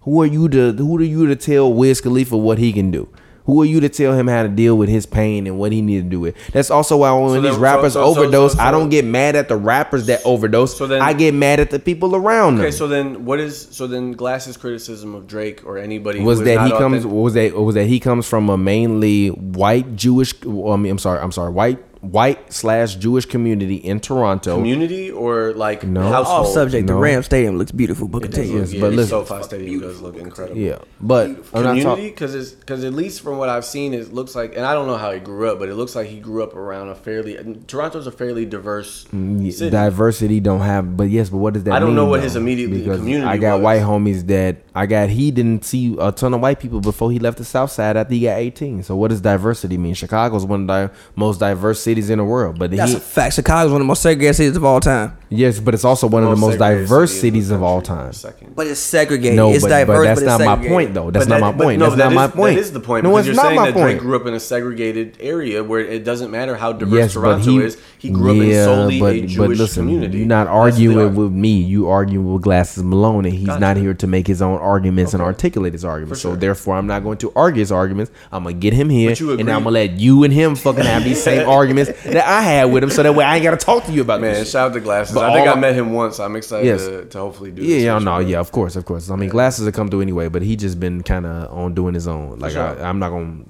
Who 0.00 0.20
are 0.22 0.26
you 0.26 0.48
to 0.48 0.72
who 0.72 0.98
are 0.98 1.02
you 1.02 1.28
to 1.28 1.36
tell 1.36 1.72
Wiz 1.72 2.00
Khalifa 2.00 2.36
what 2.36 2.58
he 2.58 2.72
can 2.72 2.90
do? 2.90 3.08
Who 3.46 3.60
are 3.62 3.64
you 3.64 3.80
to 3.80 3.88
tell 3.88 4.12
him 4.14 4.28
how 4.28 4.42
to 4.44 4.48
deal 4.48 4.76
with 4.78 4.88
his 4.88 5.04
pain 5.04 5.46
and 5.46 5.58
what 5.58 5.72
he 5.72 5.82
need 5.82 6.02
to 6.04 6.08
do 6.08 6.20
with? 6.20 6.34
That's 6.52 6.70
also 6.70 6.98
why 6.98 7.12
when 7.12 7.30
So 7.30 7.40
these 7.40 7.52
then- 7.52 7.60
rappers 7.60 7.94
so- 7.94 8.14
so- 8.14 8.20
overdose, 8.20 8.56
I 8.58 8.70
don't 8.70 8.88
get 8.88 9.04
mad 9.04 9.34
at 9.34 9.48
the 9.48 9.56
rappers 9.56 10.06
that 10.06 10.20
overdose. 10.24 10.76
So 10.76 10.86
then- 10.86 11.02
I 11.02 11.12
get 11.12 11.34
mad 11.34 11.58
at 11.58 11.70
the 11.70 11.78
people 11.80 12.14
around 12.14 12.56
them. 12.56 12.66
Okay, 12.66 12.70
so 12.70 12.86
then 12.86 13.24
what 13.24 13.40
is 13.40 13.66
so 13.70 13.86
then 13.86 14.12
Glass's 14.12 14.56
criticism 14.56 15.14
of 15.14 15.26
Drake 15.26 15.62
or 15.66 15.76
anybody 15.78 16.20
was 16.20 16.40
that 16.42 16.64
he 16.64 16.70
comes 16.70 17.04
authentic- 17.04 17.10
was 17.10 17.34
that 17.34 17.56
was 17.60 17.74
that 17.74 17.86
he 17.86 17.98
comes 17.98 18.26
from 18.26 18.48
a 18.48 18.56
mainly 18.56 19.28
white 19.28 19.96
Jewish 19.96 20.34
well, 20.44 20.72
I 20.72 20.76
mean 20.76 20.92
I'm 20.92 20.98
sorry 20.98 21.18
I'm 21.20 21.32
sorry 21.32 21.50
white 21.52 21.78
white 22.02 22.52
slash 22.52 22.96
Jewish 22.96 23.24
community 23.26 23.76
in 23.76 24.00
Toronto. 24.00 24.56
community 24.56 25.10
or 25.10 25.52
like 25.54 25.84
No. 25.84 26.02
household? 26.02 26.46
off 26.46 26.52
subject. 26.52 26.88
No. 26.88 26.94
The 26.94 27.00
Ram 27.00 27.22
Stadium 27.22 27.58
looks 27.58 27.70
beautiful, 27.70 28.08
but 28.08 28.24
It 28.24 28.32
does 28.32 28.50
look- 28.50 28.60
Yes, 28.60 28.72
yeah, 28.74 28.80
but 28.80 28.90
the 28.90 28.96
listen- 28.96 29.24
SoFi 29.26 29.42
Stadium 29.44 29.80
does 29.80 30.00
look 30.02 30.16
incredible. 30.18 30.60
yeah, 30.60 30.78
but 31.00 31.26
I'm 31.26 31.32
not 31.36 31.44
community 31.52 31.82
talking. 31.84 32.04
because 32.08 32.34
it's 32.34 32.50
because 32.50 32.82
at 32.84 32.92
least 32.92 33.20
from 33.20 33.38
what 33.38 33.48
I've 33.48 33.64
seen, 33.64 33.94
it 33.94 34.12
looks 34.12 34.34
like, 34.34 34.56
and 34.56 34.66
I 34.66 34.74
don't 34.74 34.88
know 34.88 34.96
how 34.96 35.12
he 35.12 35.20
grew 35.20 35.48
up, 35.48 35.58
but 35.60 35.68
it 35.68 35.76
looks 35.76 35.94
like 35.94 36.08
he 36.08 36.18
grew 36.18 36.42
up 36.42 36.56
around 36.56 36.88
a 36.88 36.94
fairly 36.96 37.38
Toronto's 37.68 38.06
a 38.08 38.12
fairly 38.12 38.46
diverse 38.46 39.06
mm, 39.14 39.52
city. 39.52 39.70
diversity 39.70 40.40
don't 40.40 40.60
have 40.60 40.96
but 40.96 41.04
yes 41.08 41.28
but 41.30 41.38
what 41.38 41.54
does 41.54 41.62
that 41.64 41.70
mean? 41.70 41.76
I 41.76 41.80
don't 41.80 41.94
know 41.94 42.04
what 42.06 42.18
though? 42.18 42.24
his 42.24 42.36
immediate 42.36 42.68
community 42.84 43.24
i 43.26 43.36
got 43.36 43.56
was. 43.60 43.64
white 43.64 43.80
homies 43.82 44.26
that 44.26 44.56
i 44.74 44.86
got 44.86 45.08
he 45.08 45.30
didn't 45.30 45.64
see 45.64 45.96
a 46.00 46.10
ton 46.10 46.34
of 46.34 46.40
white 46.40 46.58
people 46.60 46.80
before 46.80 47.10
he 47.12 47.18
left 47.18 47.38
the 47.38 47.44
south 47.44 47.70
side 47.70 47.96
after 47.96 48.12
he 48.14 48.20
got 48.22 48.38
18 48.38 48.82
so 48.82 48.96
what 48.96 49.08
does 49.10 49.20
diversity 49.20 49.78
mean 49.78 49.94
chicago's 49.94 50.44
one 50.44 50.62
of 50.62 50.66
the 50.68 50.90
most 51.16 51.38
diverse 51.40 51.80
cities 51.92 52.10
in 52.10 52.18
the 52.18 52.24
world 52.24 52.58
but 52.58 52.70
That's 52.70 52.92
he 52.92 52.96
a 52.96 53.00
fact. 53.00 53.34
Chicago 53.34 53.66
is 53.66 53.72
one 53.72 53.80
of 53.80 53.84
the 53.84 53.88
most 53.88 54.02
segregated 54.02 54.36
cities 54.36 54.56
of 54.56 54.64
all 54.64 54.80
time. 54.80 55.16
yes 55.28 55.60
but 55.60 55.74
it's 55.74 55.84
also 55.84 56.06
one 56.06 56.22
of 56.24 56.30
the 56.30 56.36
most 56.36 56.58
diverse 56.58 57.10
city 57.12 57.28
cities 57.40 57.50
of 57.50 57.62
all 57.62 57.80
time 57.82 58.12
Second. 58.12 58.54
But 58.56 58.66
it's 58.66 58.80
segregated. 58.80 59.36
no, 59.36 59.52
it's 59.52 59.62
but, 59.64 59.68
diverse, 59.70 59.96
but 59.98 60.02
that's 60.04 60.20
it's 60.20 60.26
not 60.28 60.40
my 60.58 60.68
point, 60.68 60.94
though. 60.94 61.10
That's 61.10 61.26
But 61.26 61.38
not 61.40 61.56
my 61.56 61.64
point. 61.64 61.78
no, 61.80 61.86
that's 61.86 61.96
that 61.96 62.04
not 62.04 62.12
is- 62.12 62.16
my 62.16 62.28
point. 62.28 62.54
That 62.56 62.60
is 62.60 62.72
the 62.72 62.80
point. 62.80 63.04
No, 63.04 63.10
because 63.10 63.26
it's 63.28 63.36
you're 63.36 63.42
not 63.42 63.48
saying 63.50 63.56
my 63.60 63.66
that 63.68 63.74
point. 63.74 63.98
Drake 63.98 64.00
grew 64.00 64.16
up 64.16 64.26
in 64.26 64.34
a 64.34 64.40
segregated 64.40 65.16
area 65.20 65.64
where 65.64 65.80
it 65.80 66.04
doesn't 66.04 66.30
matter 66.30 66.54
how 66.56 66.72
diverse 66.72 66.98
Yes, 66.98 67.12
Toronto 67.14 67.50
he 67.50 67.58
is. 67.62 67.78
He 68.02 68.10
grew 68.10 68.30
up 68.32 68.36
in 68.36 68.64
solely 68.64 69.20
a 69.22 69.26
Jewish 69.28 69.74
community. 69.74 70.18
You're 70.18 70.26
not 70.26 70.48
arguing 70.48 71.14
with 71.14 71.30
me. 71.30 71.60
You 71.62 71.88
arguing 71.88 72.32
with 72.32 72.42
Glasses 72.42 72.82
Malone, 72.82 73.24
and 73.26 73.32
he's 73.32 73.46
Gotcha. 73.46 73.60
not 73.60 73.76
here 73.76 73.94
to 73.94 74.06
make 74.08 74.26
his 74.26 74.42
own 74.42 74.58
arguments 74.58 75.14
and 75.14 75.22
articulate 75.22 75.72
his 75.72 75.84
arguments. 75.84 76.20
For 76.20 76.30
So 76.30 76.34
therefore, 76.36 76.74
I'm 76.76 76.88
not 76.88 77.04
going 77.04 77.18
to 77.18 77.32
argue 77.36 77.60
his 77.60 77.70
arguments. 77.70 78.10
I'm 78.32 78.42
gonna 78.42 78.54
get 78.54 78.72
him 78.72 78.90
here, 78.90 79.12
and 79.20 79.48
I'm 79.48 79.62
gonna 79.62 79.70
let 79.70 79.92
you 80.00 80.24
and 80.24 80.32
him 80.32 80.56
fucking 80.56 80.82
have 80.84 81.04
these 81.04 81.22
same 81.22 81.48
arguments 81.58 81.92
that 82.02 82.26
I 82.26 82.42
had 82.42 82.64
with 82.72 82.82
him, 82.82 82.90
so 82.90 83.04
that 83.04 83.14
way 83.14 83.24
I 83.24 83.36
ain't 83.36 83.44
gotta 83.44 83.56
talk 83.56 83.84
to 83.84 83.92
you 83.92 84.00
about 84.02 84.20
Man, 84.20 84.34
this. 84.34 84.50
shout 84.50 84.70
out 84.70 84.74
to 84.74 84.80
Glasses. 84.80 85.14
But 85.14 85.30
I 85.30 85.34
think 85.34 85.46
all- 85.48 85.56
I 85.56 85.60
met 85.60 85.74
him 85.76 85.92
once. 85.92 86.18
I'm 86.18 86.34
excited 86.34 86.66
Yes. 86.66 86.84
to, 86.84 87.04
to 87.04 87.18
hopefully 87.18 87.52
do 87.52 87.62
Yeah, 87.62 87.74
this. 87.76 87.84
yeah, 87.84 87.98
no, 88.00 88.18
yeah, 88.18 88.40
of 88.40 88.50
course, 88.50 88.74
of 88.74 88.84
course. 88.84 89.10
I 89.10 89.14
mean, 89.16 89.28
glasses 89.28 89.64
have 89.64 89.74
come 89.74 89.88
through 89.88 90.00
anyway, 90.00 90.26
but 90.28 90.42
he 90.42 90.56
just 90.56 90.80
been 90.80 91.02
kind 91.04 91.24
of 91.24 91.56
on 91.56 91.72
doing 91.74 91.94
his 91.94 92.08
own. 92.08 92.40
Like 92.40 92.52
sure. 92.52 92.62
I, 92.82 92.88
I'm 92.88 92.98
not 92.98 93.10
gonna, 93.10 93.44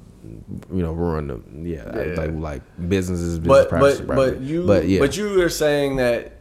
you 0.73 0.83
know, 0.83 0.93
ruin 0.93 1.27
the 1.29 1.41
yeah, 1.69 1.91
I- 1.93 2.05
Yeah. 2.05 2.15
like 2.17 2.33
like 2.35 2.63
businesses, 2.89 3.39
business 3.39 3.49
But 3.49 3.69
practice, 3.69 4.01
but 4.01 4.07
practice. 4.07 4.35
but 4.39 4.41
you 4.43 4.67
but 4.67 4.89
yeah, 4.89 5.01
but 5.01 5.17
you 5.17 5.41
are 5.43 5.49
saying 5.49 5.97
that 5.97 6.33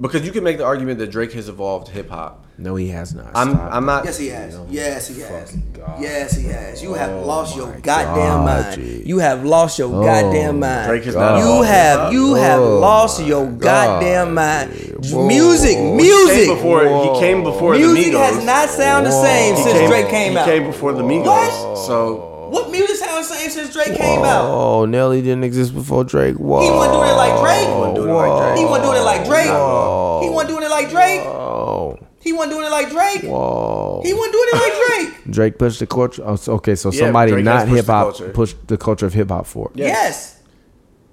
because 0.00 0.24
you 0.26 0.32
can 0.32 0.44
make 0.44 0.58
the 0.58 0.64
argument 0.64 0.98
that 0.98 1.10
Drake 1.10 1.32
has 1.32 1.48
evolved 1.48 1.88
hip 1.88 2.10
hop. 2.10 2.44
no, 2.58 2.74
he 2.74 2.88
has 2.88 3.14
not. 3.14 3.26
I'm 3.34 3.50
Stop. 3.52 3.72
I'm 3.72 3.84
not. 3.86 4.04
Yes, 4.06 4.18
he 4.18 4.28
has. 4.28 4.54
Oh, 4.56 4.66
yes, 4.70 5.08
he 5.08 5.20
has. 5.20 5.52
God. 5.74 6.00
Yes, 6.00 6.36
he 6.36 6.44
has. 6.48 6.82
You 6.82 6.94
have 6.94 7.10
Oh 7.12 7.26
lost 7.26 7.54
your 7.56 7.70
goddamn 7.82 8.14
God, 8.14 8.44
mind. 8.46 8.74
G. 8.80 9.02
You 9.06 9.18
have 9.18 9.44
lost 9.44 9.78
your 9.78 9.88
Oh, 9.94 10.02
goddamn 10.02 10.60
mind. 10.60 10.88
Drake 10.88 11.06
is 11.06 11.14
not. 11.14 11.38
You 11.38 11.62
have 11.62 11.98
hop. 12.00 12.12
you 12.14 12.30
oh 12.32 12.34
have 12.34 12.60
Oh 12.60 12.78
lost 12.80 13.20
my 13.20 13.26
your 13.26 13.46
God, 13.46 13.58
goddamn 13.60 14.34
mind. 14.34 14.70
Whoa. 15.04 15.26
Music, 15.28 15.76
He 15.76 15.92
music, 15.92 16.34
came 16.46 16.54
before 16.56 16.82
he 16.84 17.20
came 17.20 17.42
before 17.42 17.72
music 17.74 18.12
the 18.12 18.18
Migos. 18.18 18.20
Music 18.20 18.36
has 18.36 18.44
not 18.46 18.68
sounded 18.70 19.10
the 19.12 19.22
same 19.22 19.54
He 19.56 19.62
since 19.62 19.78
came, 19.78 19.88
Drake 19.90 20.08
came 20.08 20.32
he 20.32 20.38
out. 20.38 20.46
He 20.46 20.52
came 20.52 20.64
before 20.66 20.92
the 20.94 21.02
Migos. 21.02 21.26
What? 21.26 21.78
So 21.86 22.35
what 22.56 22.70
music 22.70 22.96
sounds 22.96 23.28
the 23.28 23.34
same 23.34 23.50
since 23.50 23.72
Drake 23.72 23.96
came 23.96 24.20
out? 24.20 24.46
Oh, 24.50 24.84
Nelly 24.84 25.22
didn't 25.22 25.44
exist 25.44 25.74
before 25.74 26.04
Drake. 26.04 26.36
Whoa. 26.36 26.60
He 26.62 26.70
wasn't 26.70 26.94
doing 26.94 27.08
it 27.10 27.14
like 27.14 27.40
Drake. 27.40 27.68
wasn't 27.68 27.96
doing 27.96 28.08
it 28.08 28.12
like 28.12 28.36
Drake. 28.46 28.58
He 28.58 28.64
wasn't 28.64 28.84
doing 28.84 28.96
it 28.96 29.04
like 29.04 29.24
Drake. 29.26 29.50
Whoa. 29.50 30.20
He 30.22 30.30
wasn't 30.30 30.50
doing 30.50 30.64
it 30.64 30.70
like 30.70 30.90
Drake. 30.90 31.22
Whoa. 31.24 31.98
He 32.20 32.32
wasn't 32.32 32.52
doing 32.52 32.66
it 32.66 32.70
like 32.70 32.90
Drake. 32.90 33.22
Whoa. 33.30 34.02
He 34.04 34.12
wasn't 34.14 34.32
doing 34.32 34.48
it 34.48 34.56
like 34.56 35.12
Drake. 35.14 35.24
Drake 35.34 35.58
pushed 35.58 35.78
the 35.80 35.86
culture. 35.86 36.22
Oh, 36.24 36.36
so- 36.36 36.54
okay, 36.54 36.74
so 36.74 36.90
Yeah, 36.90 36.98
somebody 37.00 37.32
Drake 37.32 37.44
not 37.44 37.68
hip 37.68 37.86
hop 37.86 38.16
pushed 38.34 38.66
the 38.66 38.76
culture 38.76 39.06
of 39.06 39.12
hip 39.14 39.28
hop 39.28 39.46
forward. 39.46 39.72
Yes. 39.76 39.88
Yes. 39.88 40.42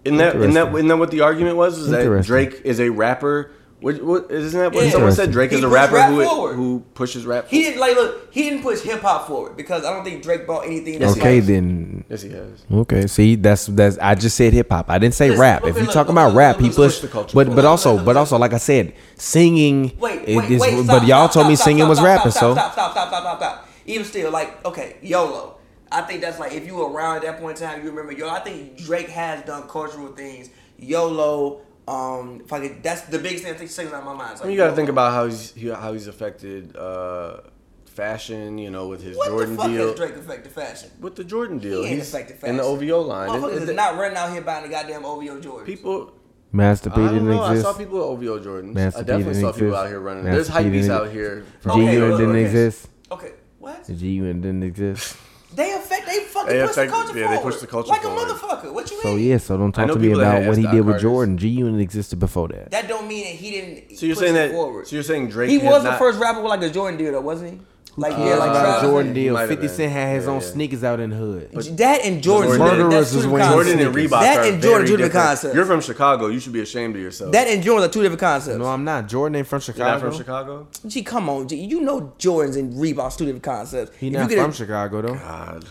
isn't 0.06 0.18
that 0.18 0.36
isn't 0.36 0.40
that 0.40 0.46
Interesting. 0.48 0.76
isn't 0.78 0.88
that 0.88 0.98
what 0.98 1.12
the 1.12 1.22
argument 1.22 1.58
was? 1.58 1.78
Is 1.78 1.90
that 1.90 2.24
Drake 2.26 2.62
is 2.64 2.80
a 2.80 2.90
rapper? 2.90 3.52
What, 3.84 4.02
what 4.02 4.32
isn't 4.32 4.58
that 4.58 4.72
what 4.74 4.86
Yeah. 4.86 4.92
someone 4.92 5.12
said? 5.12 5.32
Drake 5.32 5.52
He 5.52 5.58
is 5.58 5.64
a 5.64 5.68
rapper 5.68 5.96
rap 5.96 6.10
who 6.10 6.24
forward. 6.24 6.56
who 6.56 6.84
pushes 6.94 7.26
rap. 7.26 7.48
He 7.50 7.64
didn't 7.64 7.82
like 7.82 7.96
look. 7.96 8.34
He 8.34 8.44
didn't 8.44 8.62
push 8.64 8.80
hip 8.80 9.02
hop 9.02 9.28
forward 9.28 9.58
because 9.58 9.84
I 9.84 9.92
don't 9.94 10.06
think 10.06 10.24
Drake 10.24 10.48
bought 10.48 10.66
anything. 10.66 11.00
That's 11.00 11.18
Okay, 11.18 11.36
like, 11.42 11.48
then. 11.48 12.06
Yes, 12.10 12.22
he 12.22 12.30
has. 12.30 12.64
Okay, 12.72 13.08
see, 13.08 13.36
that's 13.36 13.66
that's. 13.66 13.98
I 13.98 14.16
just 14.16 14.38
said 14.38 14.54
hip 14.54 14.70
hop. 14.72 14.90
I 14.90 15.00
didn't 15.00 15.16
say 15.16 15.28
Listen, 15.30 15.42
rap. 15.42 15.62
okay, 15.64 15.72
if 15.72 15.76
you 15.76 15.84
look, 15.84 15.92
talking 15.94 16.16
look, 16.16 16.24
about 16.24 16.28
look, 16.30 16.38
rap, 16.38 16.56
look, 16.56 16.64
he 16.64 16.70
pushed. 16.70 16.78
push 16.78 17.00
the 17.02 17.08
culture 17.10 17.36
But 17.36 17.54
but 17.54 17.66
also 17.66 18.02
but 18.04 18.16
also 18.16 18.38
like 18.38 18.54
I 18.54 18.58
said, 18.58 18.94
singing. 19.16 19.92
Wait, 20.00 20.28
wait, 20.28 20.50
is- 20.52 20.62
wait. 20.62 20.88
but 20.88 21.06
y'all 21.06 21.26
stop, 21.28 21.34
told 21.34 21.48
me 21.48 21.56
stop, 21.56 21.66
singing 21.66 21.82
stop, 21.82 21.90
was 21.90 22.02
rapping. 22.02 22.32
So 22.32 22.54
stop, 22.54 22.72
stop, 22.74 22.92
stop, 22.94 23.08
stop, 23.10 23.22
stop, 23.22 23.38
stop. 23.38 23.70
Even 23.86 24.06
still, 24.06 24.32
like, 24.32 24.66
okay, 24.66 24.96
YOLO. 25.02 25.56
I 25.92 26.02
think 26.04 26.22
that's 26.22 26.40
like 26.40 26.54
if 26.54 26.66
you 26.66 26.76
were 26.76 26.90
around 26.90 27.18
at 27.18 27.22
that 27.24 27.40
point 27.42 27.60
in 27.60 27.68
time, 27.68 27.84
you 27.84 27.90
remember 27.90 28.14
YOLO. 28.14 28.32
I 28.32 28.40
think 28.40 28.78
Drake 28.78 29.10
has 29.10 29.44
done 29.44 29.64
cultural 29.68 30.08
things. 30.14 30.50
YOLO. 30.80 31.62
Um, 31.88 32.42
if 32.46 32.54
I 32.54 32.60
could, 32.68 32.82
that's 32.84 33.02
the 33.02 33.20
biggest 33.20 33.44
thing 33.44 33.54
I 33.54 33.58
think 33.58 33.70
sticks 33.70 33.92
out 33.92 34.00
in 34.00 34.06
my 34.06 34.14
mind. 34.14 34.40
Like 34.40 34.50
you 34.50 34.58
got 34.58 34.70
to 34.70 34.76
think 34.76 34.90
about 34.90 35.12
how 35.12 35.26
he's 35.26 35.54
he, 35.54 35.68
how 35.68 35.92
he's 35.94 36.08
affected 36.08 36.76
uh, 36.78 37.42
fashion. 37.86 38.58
You 38.58 38.72
know, 38.72 38.88
with 38.88 39.04
his 39.04 39.18
what 39.18 39.28
Jordan 39.30 39.56
the 39.56 39.62
fuck 39.62 39.72
deal. 39.72 39.88
has 39.88 39.96
Drake 39.96 40.16
affected 40.16 40.52
fashion? 40.54 40.92
With 41.00 41.16
the 41.16 41.24
Jordan 41.24 41.58
deal, 41.60 41.82
He 41.84 41.90
ain't 41.90 41.98
he's 42.00 42.14
affected 42.14 42.44
in 42.48 42.58
the. 42.58 42.64
OVO 42.64 43.02
line. 43.02 43.30
And- 43.30 43.44
Motherfuckers 43.44 43.58
and 43.62 43.70
is 43.70 43.76
not 43.76 43.98
running 43.98 44.18
out 44.18 44.32
here 44.32 44.42
buying 44.42 44.64
the 44.64 44.70
goddamn 44.70 45.06
OVO 45.06 45.42
Jordans. 45.42 45.66
people. 45.66 46.14
Master 46.56 46.90
P 46.92 46.96
I 47.02 47.06
don't 47.06 47.14
didn't 47.16 47.30
know. 47.30 47.42
I 47.42 47.58
saw 47.60 47.74
people 47.74 47.96
with 47.98 48.28
OVO 48.30 48.40
Jordans. 48.40 48.74
Master 48.76 49.00
I 49.00 49.02
P 49.02 49.08
definitely 49.08 49.34
didn't 49.34 49.54
saw 49.54 49.60
people 49.60 49.76
out 49.76 49.88
here 49.88 50.00
running. 50.00 50.24
Master 50.24 50.36
There's 50.36 50.50
P 50.50 50.54
hypebeast 50.54 50.90
out 50.90 51.12
here. 51.12 51.46
G 51.64 51.70
Okay, 51.70 51.94
Unit 51.96 52.10
look, 52.12 52.20
didn't 52.20 52.36
okay. 52.36 52.46
exist. 52.46 52.90
Okay, 53.12 53.32
what? 53.60 53.84
The 53.86 53.94
G 53.96 54.08
Unit 54.10 54.42
didn't 54.42 54.64
exist. 54.64 55.18
They 55.56 55.74
affect. 55.74 56.06
They 56.06 56.20
fucking 56.22 56.54
They 56.54 56.62
push 56.62 56.72
affect- 56.72 56.92
the 56.92 56.96
culture 56.98 57.20
yeah, 57.20 57.28
they 57.30 57.36
forward. 57.36 57.52
push 57.52 57.62
the 57.62 57.68
culture 57.68 57.90
like 57.90 58.02
forward. 58.02 58.22
a 58.30 58.34
motherfucker. 58.34 58.74
What 58.74 58.90
you 58.92 58.98
mean? 58.98 59.04
So 59.04 59.16
mean? 59.16 59.28
yeah, 59.30 59.38
so 59.38 59.58
don't 59.58 59.72
talk 59.72 59.88
to 59.88 59.96
me 60.00 60.12
about 60.12 60.44
what 60.48 60.58
he 60.58 60.64
Doc 60.64 60.72
did 60.74 60.80
with 60.82 60.86
Carter's. 60.96 61.02
Jordan. 61.02 61.38
G 61.38 61.48
Unit 61.50 61.82
existed 61.82 62.20
before 62.20 62.48
that. 62.50 62.72
That 62.72 62.88
don't 62.88 63.08
mean 63.08 63.24
that 63.26 63.34
he 63.36 63.52
didn't. 63.52 63.98
So 63.98 64.06
you're 64.06 64.16
push 64.16 64.24
saying 64.26 64.36
it 64.36 64.48
that? 64.48 64.52
forward. 64.52 64.88
So 64.88 64.96
you're 64.96 65.04
saying 65.04 65.30
Drake? 65.30 65.50
he 65.50 65.60
has 65.60 65.72
was 65.72 65.84
the 65.84 65.94
first 65.94 66.20
rapper 66.20 66.42
with 66.42 66.50
like 66.50 66.62
a 66.64 66.70
Jordan 66.70 66.98
deal, 66.98 67.12
though, 67.12 67.22
wasn't 67.22 67.52
he? 67.54 67.60
Like 67.96 68.14
yeah, 68.14 68.18
Uh, 68.18 68.40
like 68.40 68.50
about 68.50 68.64
Travis. 68.64 68.82
Jordan 68.90 69.14
deal. 69.14 69.34
might 69.36 69.48
50 69.48 69.68
been. 69.68 69.76
Cent 69.76 69.92
had 69.92 70.16
his 70.16 70.26
Yeah, 70.26 70.32
own 70.32 70.40
yeah. 70.42 70.48
sneakers 70.48 70.84
out 70.84 71.00
in 71.00 71.12
the 71.12 71.16
hood. 71.16 71.52
That 71.78 72.02
and 72.04 72.24
Jordan. 72.24 72.58
Jordan- 72.58 72.60
that's 72.60 72.60
Murderers 72.60 72.90
two 72.90 73.16
was 73.18 73.26
different 73.26 73.44
concepts. 73.44 73.70
Jordan 73.70 73.86
and. 73.88 73.96
Reebok 73.96 74.10
That 74.10 74.46
and 74.48 74.62
Jordan, 74.64 74.88
two 74.88 74.92
different 74.98 75.14
different. 75.14 75.14
concepts. 75.14 75.56
You're 75.56 75.66
from 75.66 75.82
Chicago. 75.82 76.28
You 76.28 76.40
should 76.40 76.54
be 76.54 76.62
ashamed 76.62 76.96
of 76.96 77.02
yourself. 77.04 77.32
That 77.34 77.48
and 77.48 77.62
Jordan 77.62 77.88
are 77.88 77.94
two 77.94 78.02
different 78.02 78.20
concepts. 78.20 78.58
No, 78.58 78.66
I'm 78.66 78.84
not. 78.84 79.08
Jordan 79.08 79.36
ain't 79.36 79.46
from 79.48 79.58
You're 79.58 79.62
Chicago. 79.62 79.92
not 79.92 80.00
from 80.02 80.14
Chicago. 80.18 80.68
Gee, 80.88 81.04
come 81.04 81.30
on, 81.30 81.48
G. 81.48 81.56
You 81.58 81.82
know 81.82 82.14
Jordans 82.18 82.58
and 82.58 82.74
Reeboks 82.74 83.16
two 83.16 83.26
different 83.26 83.44
concepts. 83.44 83.96
He 83.98 84.08
If 84.08 84.14
not 84.14 84.24
you 84.24 84.30
get 84.30 84.42
from 84.42 84.50
a- 84.52 84.54
Chicago 84.56 85.02
though. 85.04 85.14
God. 85.14 85.66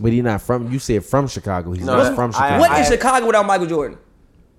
But 0.00 0.12
he 0.12 0.22
not 0.22 0.42
from. 0.42 0.72
You 0.72 0.78
said 0.78 1.04
from 1.04 1.28
Chicago. 1.28 1.72
He's 1.72 1.84
No, 1.84 1.96
not 1.96 2.14
from 2.14 2.30
I- 2.30 2.32
Chicago. 2.32 2.58
What 2.60 2.70
I- 2.72 2.80
is 2.80 2.88
Chicago 2.88 3.26
without 3.26 3.46
Michael 3.46 3.66
Jordan? 3.66 3.98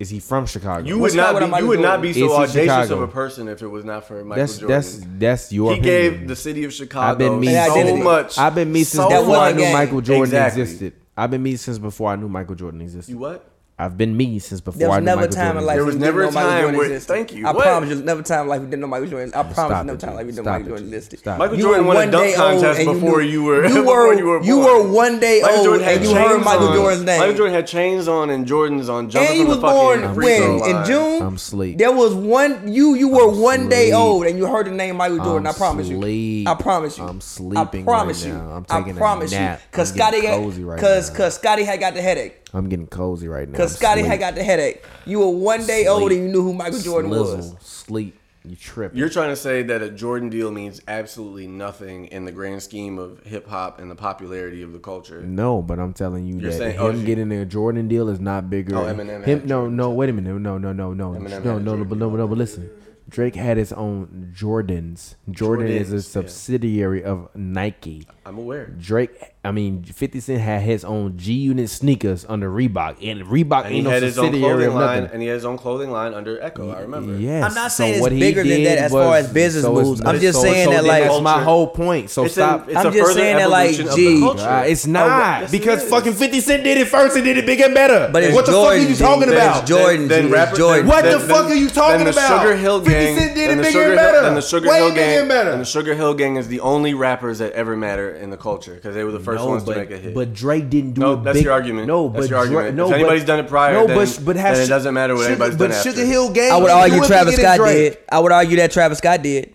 Is 0.01 0.09
he 0.09 0.19
from 0.19 0.45
Chicago? 0.47 0.85
You 0.87 0.97
What's 0.99 1.13
would 1.13 1.17
not 1.17 1.35
Chicago 1.35 1.45
be. 1.45 1.45
without 1.51 1.61
You 1.61 1.67
would 1.67 1.79
Michael 1.79 1.91
not 1.91 2.01
be 2.01 2.09
Is 2.09 2.15
so 2.17 2.33
audacious 2.33 2.53
Chicago? 2.63 2.93
of 2.95 3.01
a 3.03 3.07
person 3.07 3.47
if 3.47 3.61
it 3.61 3.67
was 3.67 3.85
not 3.85 4.07
for 4.07 4.23
Michael 4.25 4.41
that's 4.43 4.57
Jordan. 4.57 4.75
that's 4.75 4.99
that's 5.19 5.53
your 5.53 5.73
he 5.73 5.79
opinion. 5.79 6.11
gave 6.19 6.27
the 6.27 6.35
city 6.35 6.63
of 6.63 6.73
Chicago 6.73 7.11
I've 7.11 7.17
been 7.17 7.39
me. 7.39 7.55
And 7.55 7.71
so 7.71 7.79
identity. 7.79 8.01
much. 8.03 8.37
I've 8.37 8.55
been 8.55 8.71
me 8.71 8.83
since 8.83 9.03
so 9.03 9.09
That 9.09 9.19
before 9.19 9.35
I 9.35 9.39
wasn't 9.39 9.57
knew 9.57 9.63
game. 9.65 9.73
Michael 9.73 10.01
Jordan 10.01 10.23
Exactly. 10.23 10.61
existed. 10.63 10.93
I've 11.15 11.29
been 11.31 11.43
me 11.43 11.55
since 11.55 11.77
before 11.77 12.09
I 12.11 12.15
knew 12.15 12.27
Michael 12.29 12.55
Jordan 12.55 12.81
existed. 12.81 13.11
You 13.11 13.19
what? 13.19 13.50
I've 13.81 13.97
been 13.97 14.15
me 14.15 14.37
since 14.37 14.61
before 14.61 14.77
There 14.77 14.89
was 14.89 14.97
I 14.97 14.99
never 14.99 15.21
a 15.21 15.23
Michael 15.23 15.35
time 15.35 15.45
Jordan 15.45 15.57
in 15.61 15.65
life 15.65 15.75
There 15.77 15.85
was 15.85 15.95
never 15.95 16.21
a 16.23 16.31
time 16.31 16.75
where- 16.75 16.85
existed. 16.85 17.13
thank 17.13 17.33
you. 17.33 17.47
I 17.47 17.51
What? 17.51 17.63
promise 17.63 17.89
you, 17.89 17.95
never 18.03 18.21
time 18.21 18.41
in 18.43 18.47
life 18.49 18.59
we 18.61 18.67
didn't 18.67 18.81
know 18.81 18.87
Michael 18.87 19.07
Jordan. 19.07 19.31
I 19.33 19.41
promise 19.41 19.77
you, 19.79 19.83
never 19.85 19.97
time 19.97 20.09
G. 20.11 20.15
like 20.17 20.25
we 20.27 20.31
didn't 20.31 20.35
know 20.37 20.43
Stop 20.43 20.53
Michael 20.53 20.67
Jordan 20.69 20.87
existed. 20.93 21.19
Stop. 21.19 21.37
Michael 21.39 21.57
You 21.57 21.63
Jordan 21.63 21.85
won 21.87 21.97
a 21.97 22.11
dunk 22.11 22.35
contest 22.35 22.79
old 22.79 22.87
you 22.87 22.93
before 23.01 23.21
knew- 23.23 23.27
you 23.29 23.43
were 23.43 23.65
you 23.67 23.83
were 23.87 24.13
you 24.13 24.25
were 24.27 24.43
you 24.43 24.57
were 24.59 24.83
one 24.87 25.19
day 25.19 25.39
Michael 25.41 25.57
old 25.57 25.65
Jordan 25.65 25.83
had 25.83 25.95
and 25.97 26.05
you 26.05 26.13
heard 26.15 26.43
Michael 26.43 26.67
on. 26.67 26.75
Jordan's 26.75 27.03
name. 27.05 27.19
Michael 27.21 27.35
Jordan 27.37 27.55
had 27.55 27.67
chains 27.67 28.07
on 28.07 28.29
and 28.29 28.45
Jordans 28.45 28.87
on. 28.87 29.09
Jumping 29.09 29.29
and 29.31 29.39
you 29.39 29.45
from 29.55 29.61
was 29.63 29.73
born 29.73 30.15
when 30.15 30.61
in. 30.61 30.85
June. 30.85 31.21
I'm 31.23 31.35
asleep. 31.35 31.77
There 31.79 31.91
was 31.91 32.13
one 32.13 32.71
you 32.71 32.93
you 32.93 33.07
were 33.09 33.29
one 33.29 33.67
day 33.67 33.93
old 33.93 34.27
and 34.27 34.37
you 34.37 34.45
heard 34.45 34.67
the 34.67 34.71
name 34.71 34.97
Michael 34.97 35.17
Jordan. 35.17 35.47
I'm 35.47 35.55
promise 35.55 35.87
you. 35.89 36.43
I 36.47 36.53
promise 36.53 36.99
you. 36.99 37.03
I'm 37.03 37.19
sleeping. 37.19 37.81
I 37.81 37.83
promise 37.83 38.23
you. 38.23 38.33
I'm 38.35 38.63
taking 38.65 38.95
a 38.97 39.25
nap. 39.27 39.61
Cause 39.71 39.91
I'm 39.91 39.97
getting 39.97 40.21
Scotty 40.21 40.43
cozy 40.43 40.63
right 40.63 40.79
cause 40.79 41.09
now. 41.09 41.17
cause 41.17 41.33
Scotty 41.35 41.63
had 41.63 41.79
got 41.79 41.95
the 41.95 42.01
headache. 42.03 42.37
I'm 42.53 42.67
getting 42.69 42.87
cozy 42.87 43.27
right 43.27 43.47
now. 43.47 43.57
Cause 43.57 43.73
I'm 43.73 43.77
Scotty 43.77 44.01
had 44.03 44.19
got 44.19 44.35
the 44.35 44.43
headache. 44.43 44.83
You 45.05 45.19
were 45.19 45.29
one 45.29 45.65
day 45.65 45.87
old 45.87 46.11
and 46.11 46.23
you 46.23 46.27
knew 46.29 46.41
who 46.43 46.53
Michael 46.53 46.79
Jordan 46.79 47.11
was. 47.11 47.55
Sleep. 47.59 48.17
You 48.43 48.55
tripping. 48.55 48.97
You're 48.97 49.09
trying 49.09 49.29
to 49.29 49.35
say 49.35 49.61
that 49.61 49.83
a 49.83 49.89
Jordan 49.91 50.29
deal 50.29 50.49
means 50.49 50.81
absolutely 50.87 51.45
nothing 51.45 52.07
in 52.07 52.25
the 52.25 52.31
grand 52.31 52.63
scheme 52.63 52.97
of 52.97 53.23
hip 53.23 53.47
hop 53.47 53.79
and 53.79 53.89
the 53.91 53.93
popularity 53.95 54.63
of 54.63 54.73
the 54.73 54.79
culture. 54.79 55.21
No, 55.21 55.61
but 55.61 55.77
I'm 55.79 55.93
telling 55.93 56.25
you 56.25 56.39
You're 56.39 56.49
that 56.49 56.57
saying- 56.57 56.75
him 56.79 56.81
oh, 56.81 57.05
getting 57.05 57.31
a 57.31 57.45
Jordan 57.45 57.87
deal 57.87 58.09
is 58.09 58.19
not 58.19 58.49
bigger. 58.49 58.75
Oh, 58.75 58.85
Eminem 58.85 59.23
Him, 59.23 59.43
no, 59.45 59.69
no, 59.69 59.91
wait 59.91 60.09
a 60.09 60.13
minute, 60.13 60.39
no, 60.39 60.57
no, 60.57 60.73
no, 60.73 60.91
no, 60.91 61.11
Eminem 61.11 61.21
no, 61.21 61.29
had 61.29 61.45
no, 61.45 61.57
a 61.57 61.59
no, 61.59 61.65
Jordan 61.75 61.87
but 61.87 61.97
no, 61.99 62.09
but 62.09 62.25
but 62.25 62.37
listen. 62.37 62.67
Drake 63.11 63.35
had 63.35 63.57
his 63.57 63.73
own 63.73 64.31
Jordans. 64.33 65.15
Jordan 65.29 65.67
is 65.67 65.91
a 65.91 65.95
Jordans, 65.97 65.97
yeah. 65.97 66.11
subsidiary 66.21 67.03
of 67.03 67.27
Nike. 67.35 68.07
I'm 68.25 68.37
aware. 68.37 68.67
Drake, 68.67 69.11
I 69.43 69.51
mean, 69.51 69.83
50 69.83 70.19
Cent 70.21 70.39
had 70.41 70.61
his 70.61 70.85
own 70.85 71.17
G 71.17 71.33
Unit 71.33 71.69
sneakers 71.69 72.25
under 72.29 72.49
Reebok, 72.49 72.97
and 73.05 73.27
Reebok 73.27 73.63
And 73.65 73.71
he 73.71 73.75
ain't 73.79 73.83
no 73.85 73.89
had 73.89 74.03
his 74.03 74.17
own 74.17 74.25
subsidiary 74.27 74.49
clothing 74.53 74.67
of 74.67 74.73
line, 74.75 75.01
nothing. 75.01 75.13
and 75.13 75.21
he 75.23 75.27
had 75.27 75.33
his 75.33 75.45
own 75.45 75.57
clothing 75.57 75.91
line 75.91 76.13
under 76.13 76.41
Ecko. 76.41 76.69
I 76.71 76.81
remember. 76.81 77.17
Yes. 77.17 77.43
I'm 77.43 77.53
not 77.53 77.71
so 77.71 77.83
saying 77.83 77.93
it's 77.95 78.01
what 78.01 78.11
he 78.13 78.19
bigger 78.19 78.43
than 78.43 78.49
did 78.59 78.67
that 78.67 78.77
as 78.77 78.91
far 78.91 79.07
was- 79.07 79.25
as 79.25 79.33
business 79.33 79.63
so 79.65 79.73
moves. 79.73 80.01
I'm 80.05 80.19
just 80.19 80.37
so- 80.39 80.43
saying 80.45 80.65
so 80.67 80.71
that, 80.71 80.85
like- 80.85 81.03
that's 81.03 81.21
my 81.21 81.43
whole 81.43 81.67
point. 81.67 82.11
So 82.11 82.25
It's, 82.25 82.35
stop. 82.35 82.67
a, 82.67 82.69
it's 82.71 82.79
I'm 82.79 82.85
a 82.87 82.91
just 82.91 83.01
further 83.07 83.19
saying 83.19 83.37
that, 83.37 83.49
like, 83.49 83.69
evolution 83.79 83.89
of 83.89 83.95
G- 84.37 84.43
Uh, 84.45 84.61
it's 84.61 84.87
Oh, 84.87 84.91
not 84.91 85.41
yes, 85.41 85.51
because 85.51 85.83
is. 85.83 85.89
fucking 85.89 86.13
50 86.13 86.39
Cent 86.39 86.63
did 86.63 86.77
it 86.77 86.87
first 86.87 87.15
and 87.17 87.25
did 87.25 87.37
it 87.37 87.45
bigger 87.47 87.65
and 87.65 87.73
better. 87.73 88.09
But 88.13 88.23
it's 88.23 88.35
what 88.35 88.45
the 88.45 88.51
fuck 88.53 88.67
are 88.67 88.77
you 88.77 88.95
talking 88.95 89.29
about? 89.33 89.61
it's 89.63 89.69
Jordan, 89.69 90.07
Then, 90.07 90.07
G. 90.07 90.07
then 90.07 90.25
It's 90.25 90.33
rapper, 90.33 90.55
Jordan. 90.55 90.87
What 90.87 91.03
the 91.03 91.19
fuck 91.19 91.47
are 91.47 91.55
you 91.55 91.69
talking 91.69 92.07
about? 92.07 92.41
Sugar 92.43 92.55
Hill 92.55 92.79
50 93.01 93.05
Gang. 93.05 93.17
Cent 93.17 93.35
did 93.35 93.49
then 93.49 93.51
it 93.51 93.55
the 93.57 93.61
bigger 93.63 93.71
Sugar 93.71 93.91
and 93.91 93.99
Hill- 94.15 94.25
And 94.25 94.37
the 94.37 94.41
Sugar 94.41 94.69
Way 94.69 94.77
Hill 94.77 94.89
bigger 94.89 95.01
Gang. 95.01 95.19
and 95.19 95.27
better. 95.29 95.49
And 95.51 95.61
the 95.61 95.65
Sugar 95.65 95.93
Hill 95.95 96.13
Gang 96.13 96.35
is 96.37 96.47
the 96.47 96.59
only 96.61 96.93
rappers 96.93 97.39
that 97.39 97.51
ever 97.53 97.75
matter 97.75 98.11
in 98.15 98.29
the 98.29 98.37
culture 98.37 98.73
because 98.75 98.95
they 98.95 99.03
were 99.03 99.11
the 99.11 99.19
first 99.19 99.43
No, 99.43 99.49
ones 99.49 99.63
but, 99.63 99.73
to 99.73 99.79
make 99.81 99.91
a 99.91 99.97
hit. 99.97 100.13
but 100.15 100.33
Drake 100.33 100.69
didn't 100.69 100.93
do 100.93 101.01
No, 101.01 101.13
it 101.13 101.23
that's 101.23 101.37
big. 101.37 101.43
your 101.45 101.53
argument. 101.53 101.87
No, 101.87 102.09
That's 102.09 102.23
but 102.25 102.29
your 102.29 102.39
argument. 102.39 102.63
Drake, 102.65 102.75
no, 102.75 102.85
If 102.85 102.89
but- 102.91 102.95
anybody's 102.99 103.25
done 103.25 103.39
it 103.39 103.47
prior, 103.47 103.73
no, 103.73 103.87
then- 103.87 103.97
but, 103.97 104.19
but 104.25 104.35
has 104.35 104.57
then 104.57 104.65
it 104.65 104.69
doesn't 104.69 104.93
matter 104.93 105.13
what 105.15 105.21
Sugar, 105.21 105.31
anybody's 105.31 105.55
but 105.57 105.67
done 105.69 105.77
after. 105.77 105.89
Sugar 105.91 106.05
Hill 106.05 106.29
Gang. 106.31 106.51
I 106.51 106.57
would 106.57 106.71
argue 106.71 107.03
Travis 107.03 107.35
Scott 107.35 107.57
did. 107.67 107.97
I 108.11 108.19
would 108.19 108.31
argue 108.31 108.57
that 108.57 108.71
Travis 108.71 108.97
Scott 108.99 109.21
did. 109.23 109.53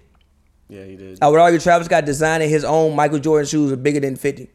yeah, 0.69 0.85
he 0.85 0.97
did. 0.97 1.19
I 1.23 1.29
would 1.29 1.41
argue 1.41 1.59
Travis 1.61 1.87
Scott 1.87 2.05
designing 2.05 2.49
his 2.51 2.65
own 2.65 2.95
Michael 2.97 3.19
Jordan 3.19 3.47
shoes 3.47 3.71
are 3.73 3.77
bigger 3.77 4.01
than 4.01 4.17
50 4.17 4.51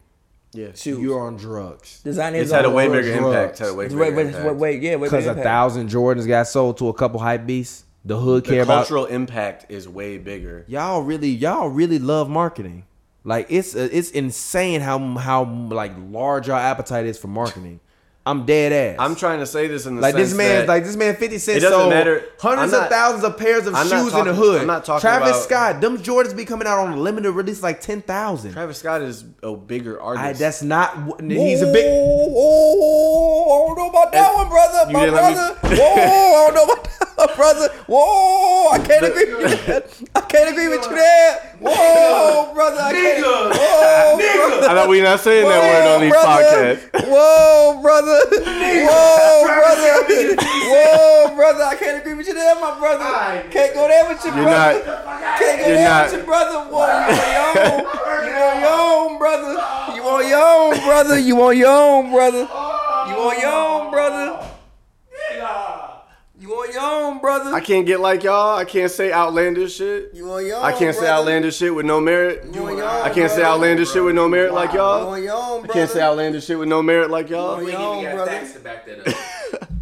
yeah, 0.54 0.68
shoes. 0.76 1.00
You're 1.00 1.22
on 1.22 1.38
drugs. 1.38 2.02
Designing 2.04 2.42
it's 2.42 2.52
had 2.52 2.66
a 2.66 2.70
way 2.70 2.88
drugs. 2.88 3.08
bigger 3.08 3.18
impact. 3.26 3.60
Had 3.60 3.70
a 3.70 3.74
way 3.74 3.88
bigger 3.88 3.98
wait, 4.00 4.18
impact. 4.28 4.46
wait, 4.46 4.56
wait, 4.58 4.82
yeah, 4.82 4.98
Because 4.98 5.26
a 5.26 5.36
thousand 5.36 5.90
Jordans 5.90 6.28
got 6.28 6.48
sold 6.48 6.78
to 6.80 6.90
a 6.90 6.94
couple 6.94 7.20
hype 7.22 7.46
beasts. 7.46 7.86
The 8.04 8.18
hood 8.18 8.46
The 8.46 8.52
care 8.52 8.64
about 8.64 8.88
cultural 8.88 9.06
impact 9.06 9.68
is 9.70 9.88
way 9.88 10.18
bigger. 10.18 10.66
y'all 10.68 11.02
really 11.02 11.30
y'all 11.30 11.70
really 11.70 12.00
love 12.00 12.30
marketing. 12.30 12.86
Like 13.24 13.48
it's 13.50 13.76
uh, 13.76 13.90
it's 13.92 14.10
insane 14.12 14.82
how 14.82 14.98
how 15.18 15.44
like 15.44 15.94
large 16.10 16.50
our 16.50 16.60
appetite 16.60 17.06
is 17.06 17.18
for 17.18 17.28
marketing. 17.28 17.80
I'm 18.24 18.46
dead 18.46 18.72
ass. 18.72 18.98
I'm 19.00 19.16
trying 19.16 19.40
to 19.40 19.48
say 19.48 19.66
this 19.68 19.88
in 19.88 19.96
the 19.96 20.02
like 20.02 20.14
this 20.14 20.30
sense 20.30 20.38
man, 20.38 20.50
that 20.60 20.68
like 20.68 20.84
this 20.84 20.96
man, 20.96 21.16
Fifty 21.16 21.40
Cent 21.40 21.58
It 21.58 21.62
doesn't 21.62 21.76
sold 21.80 21.90
matter. 21.90 22.24
hundreds 22.40 22.72
I'm 22.72 22.84
of 22.84 22.90
thousands 22.90 23.24
of 23.24 23.36
pairs 23.38 23.66
of 23.66 23.74
I'm 23.74 23.90
not 23.90 24.04
shoes 24.04 24.14
in 24.14 24.26
the 24.26 24.34
hood. 24.36 24.62
I'm 24.62 24.68
not 24.68 24.86
talking 24.86 25.02
Travis 25.02 25.30
about- 25.32 25.42
Scott, 25.44 25.82
them 25.82 25.98
Jordans 25.98 26.36
be 26.38 26.46
coming 26.46 26.68
out 26.68 26.78
on 26.78 26.94
a 26.94 26.98
limited 26.98 27.32
release 27.32 27.64
like 27.64 27.82
ten 27.82 28.04
thousand. 28.04 28.54
Travis 28.54 28.78
Scott 28.78 29.02
is 29.02 29.24
a 29.42 29.56
bigger 29.56 30.00
artist. 30.00 30.24
I, 30.24 30.34
that's 30.34 30.62
not. 30.62 30.96
wh- 30.98 31.24
He's 31.24 31.64
a 31.64 31.72
big. 31.74 31.86
Oh, 31.88 33.64
I 33.64 33.68
don't 33.68 33.78
know 33.78 33.90
about 33.90 34.12
that 34.12 34.28
And 34.30 34.38
one, 34.38 34.50
brother. 34.50 34.92
My 34.94 35.10
brother. 35.10 35.54
me- 35.70 35.78
Whoa, 35.80 35.96
I 35.96 36.52
don't 36.52 36.54
know 36.56 36.64
about 36.74 36.84
that 36.84 37.18
one, 37.18 37.36
brother. 37.38 37.70
Whoa, 37.88 38.70
I 38.72 38.78
can't 38.80 39.06
agree 39.06 39.34
with 39.34 39.68
you. 40.02 40.08
I 40.16 40.22
can't 40.22 40.50
agree 40.50 40.68
with 40.68 40.84
you 40.86 40.96
there. 40.96 41.56
Whoa, 41.60 42.54
brother. 42.54 42.82
I 42.82 42.92
can't. 42.92 43.26
Whoa, 43.26 44.18
brother. 44.18 44.68
I 44.70 44.74
thought 44.76 44.90
we 44.90 45.02
not 45.02 45.20
saying 45.20 45.48
that 45.48 45.62
word 45.62 45.96
on 45.96 46.02
these 46.02 46.14
podcasts. 46.14 47.10
Whoa, 47.10 47.80
brother. 47.82 48.20
Whoa, 48.30 49.44
brother. 49.46 50.06
Whoa, 50.38 51.36
brother. 51.36 51.64
I 51.64 51.76
can't 51.80 51.98
agree 52.02 52.14
with 52.14 52.28
you 52.28 52.34
there, 52.34 52.56
my 52.56 52.78
brother. 52.80 53.04
Can't 53.50 53.74
go 53.74 53.88
there 53.88 54.08
with 54.10 54.24
your 54.24 54.36
You're 54.36 54.44
brother. 54.44 54.86
not. 54.86 55.40
Can't 55.40 55.60
go 55.62 55.68
You're 55.68 55.76
there 55.78 55.90
not- 55.90 56.04
with 56.06 56.14
your 56.18 56.26
brother. 56.26 56.58
Whoa, 56.70 56.88
you 56.88 57.22
on 57.22 57.56
your 57.56 57.66
own. 57.74 57.82
You 58.26 58.34
on 58.42 58.60
your 58.62 58.74
own, 58.80 59.18
brother. 59.18 59.54
You 59.96 60.04
on 60.04 60.28
your 60.28 60.40
own, 60.42 60.80
brother. 60.86 61.20
You 61.20 61.42
on 61.42 61.58
your 61.58 61.70
own, 61.70 62.12
brother. 62.12 62.38
You 62.40 63.16
on 63.18 63.40
your 63.40 63.52
own, 63.52 63.92
brother. 63.92 64.48
You 66.52 66.58
on 66.58 66.74
your 66.74 66.82
own, 67.14 67.22
brother. 67.22 67.54
I 67.54 67.62
can't 67.62 67.86
get 67.86 68.02
like 68.02 68.24
y'all. 68.24 68.58
I 68.58 68.66
can't 68.66 68.92
say 68.92 69.10
outlandish 69.14 69.76
shit. 69.78 70.12
You 70.14 70.30
on 70.34 70.46
your 70.46 70.58
own. 70.58 70.66
I 70.66 70.74
can't 70.74 70.94
say 70.94 71.08
outlandish 71.08 71.56
shit 71.56 71.74
with 71.74 71.86
no 71.86 72.02
merit. 72.02 72.44
You 72.54 72.66
on 72.68 72.76
your 72.76 72.90
own, 72.90 73.02
I 73.04 73.10
can't 73.10 73.30
say 73.32 73.38
brother. 73.38 73.54
outlandish 73.54 73.92
shit 73.94 74.04
with 74.04 74.16
no 74.16 74.28
merit 74.28 74.54
like 74.54 74.74
You 74.74 74.80
y'all. 74.80 75.08
on 75.12 75.24
your 75.24 75.34
own, 75.34 75.64
I 75.64 75.68
can't 75.68 75.90
say 75.90 76.02
outlandish 76.02 76.46
shit 76.46 76.60
with 76.60 76.68
no 76.68 76.82
merit 76.84 77.10
like 77.10 77.30
You 77.30 77.38
y'all. 77.38 77.56
on 77.56 77.66
your 77.70 77.78
own, 77.78 78.04
brother. 78.04 78.48
to 78.54 78.60
back 78.60 78.86
that 78.86 79.08
up. 79.08 79.70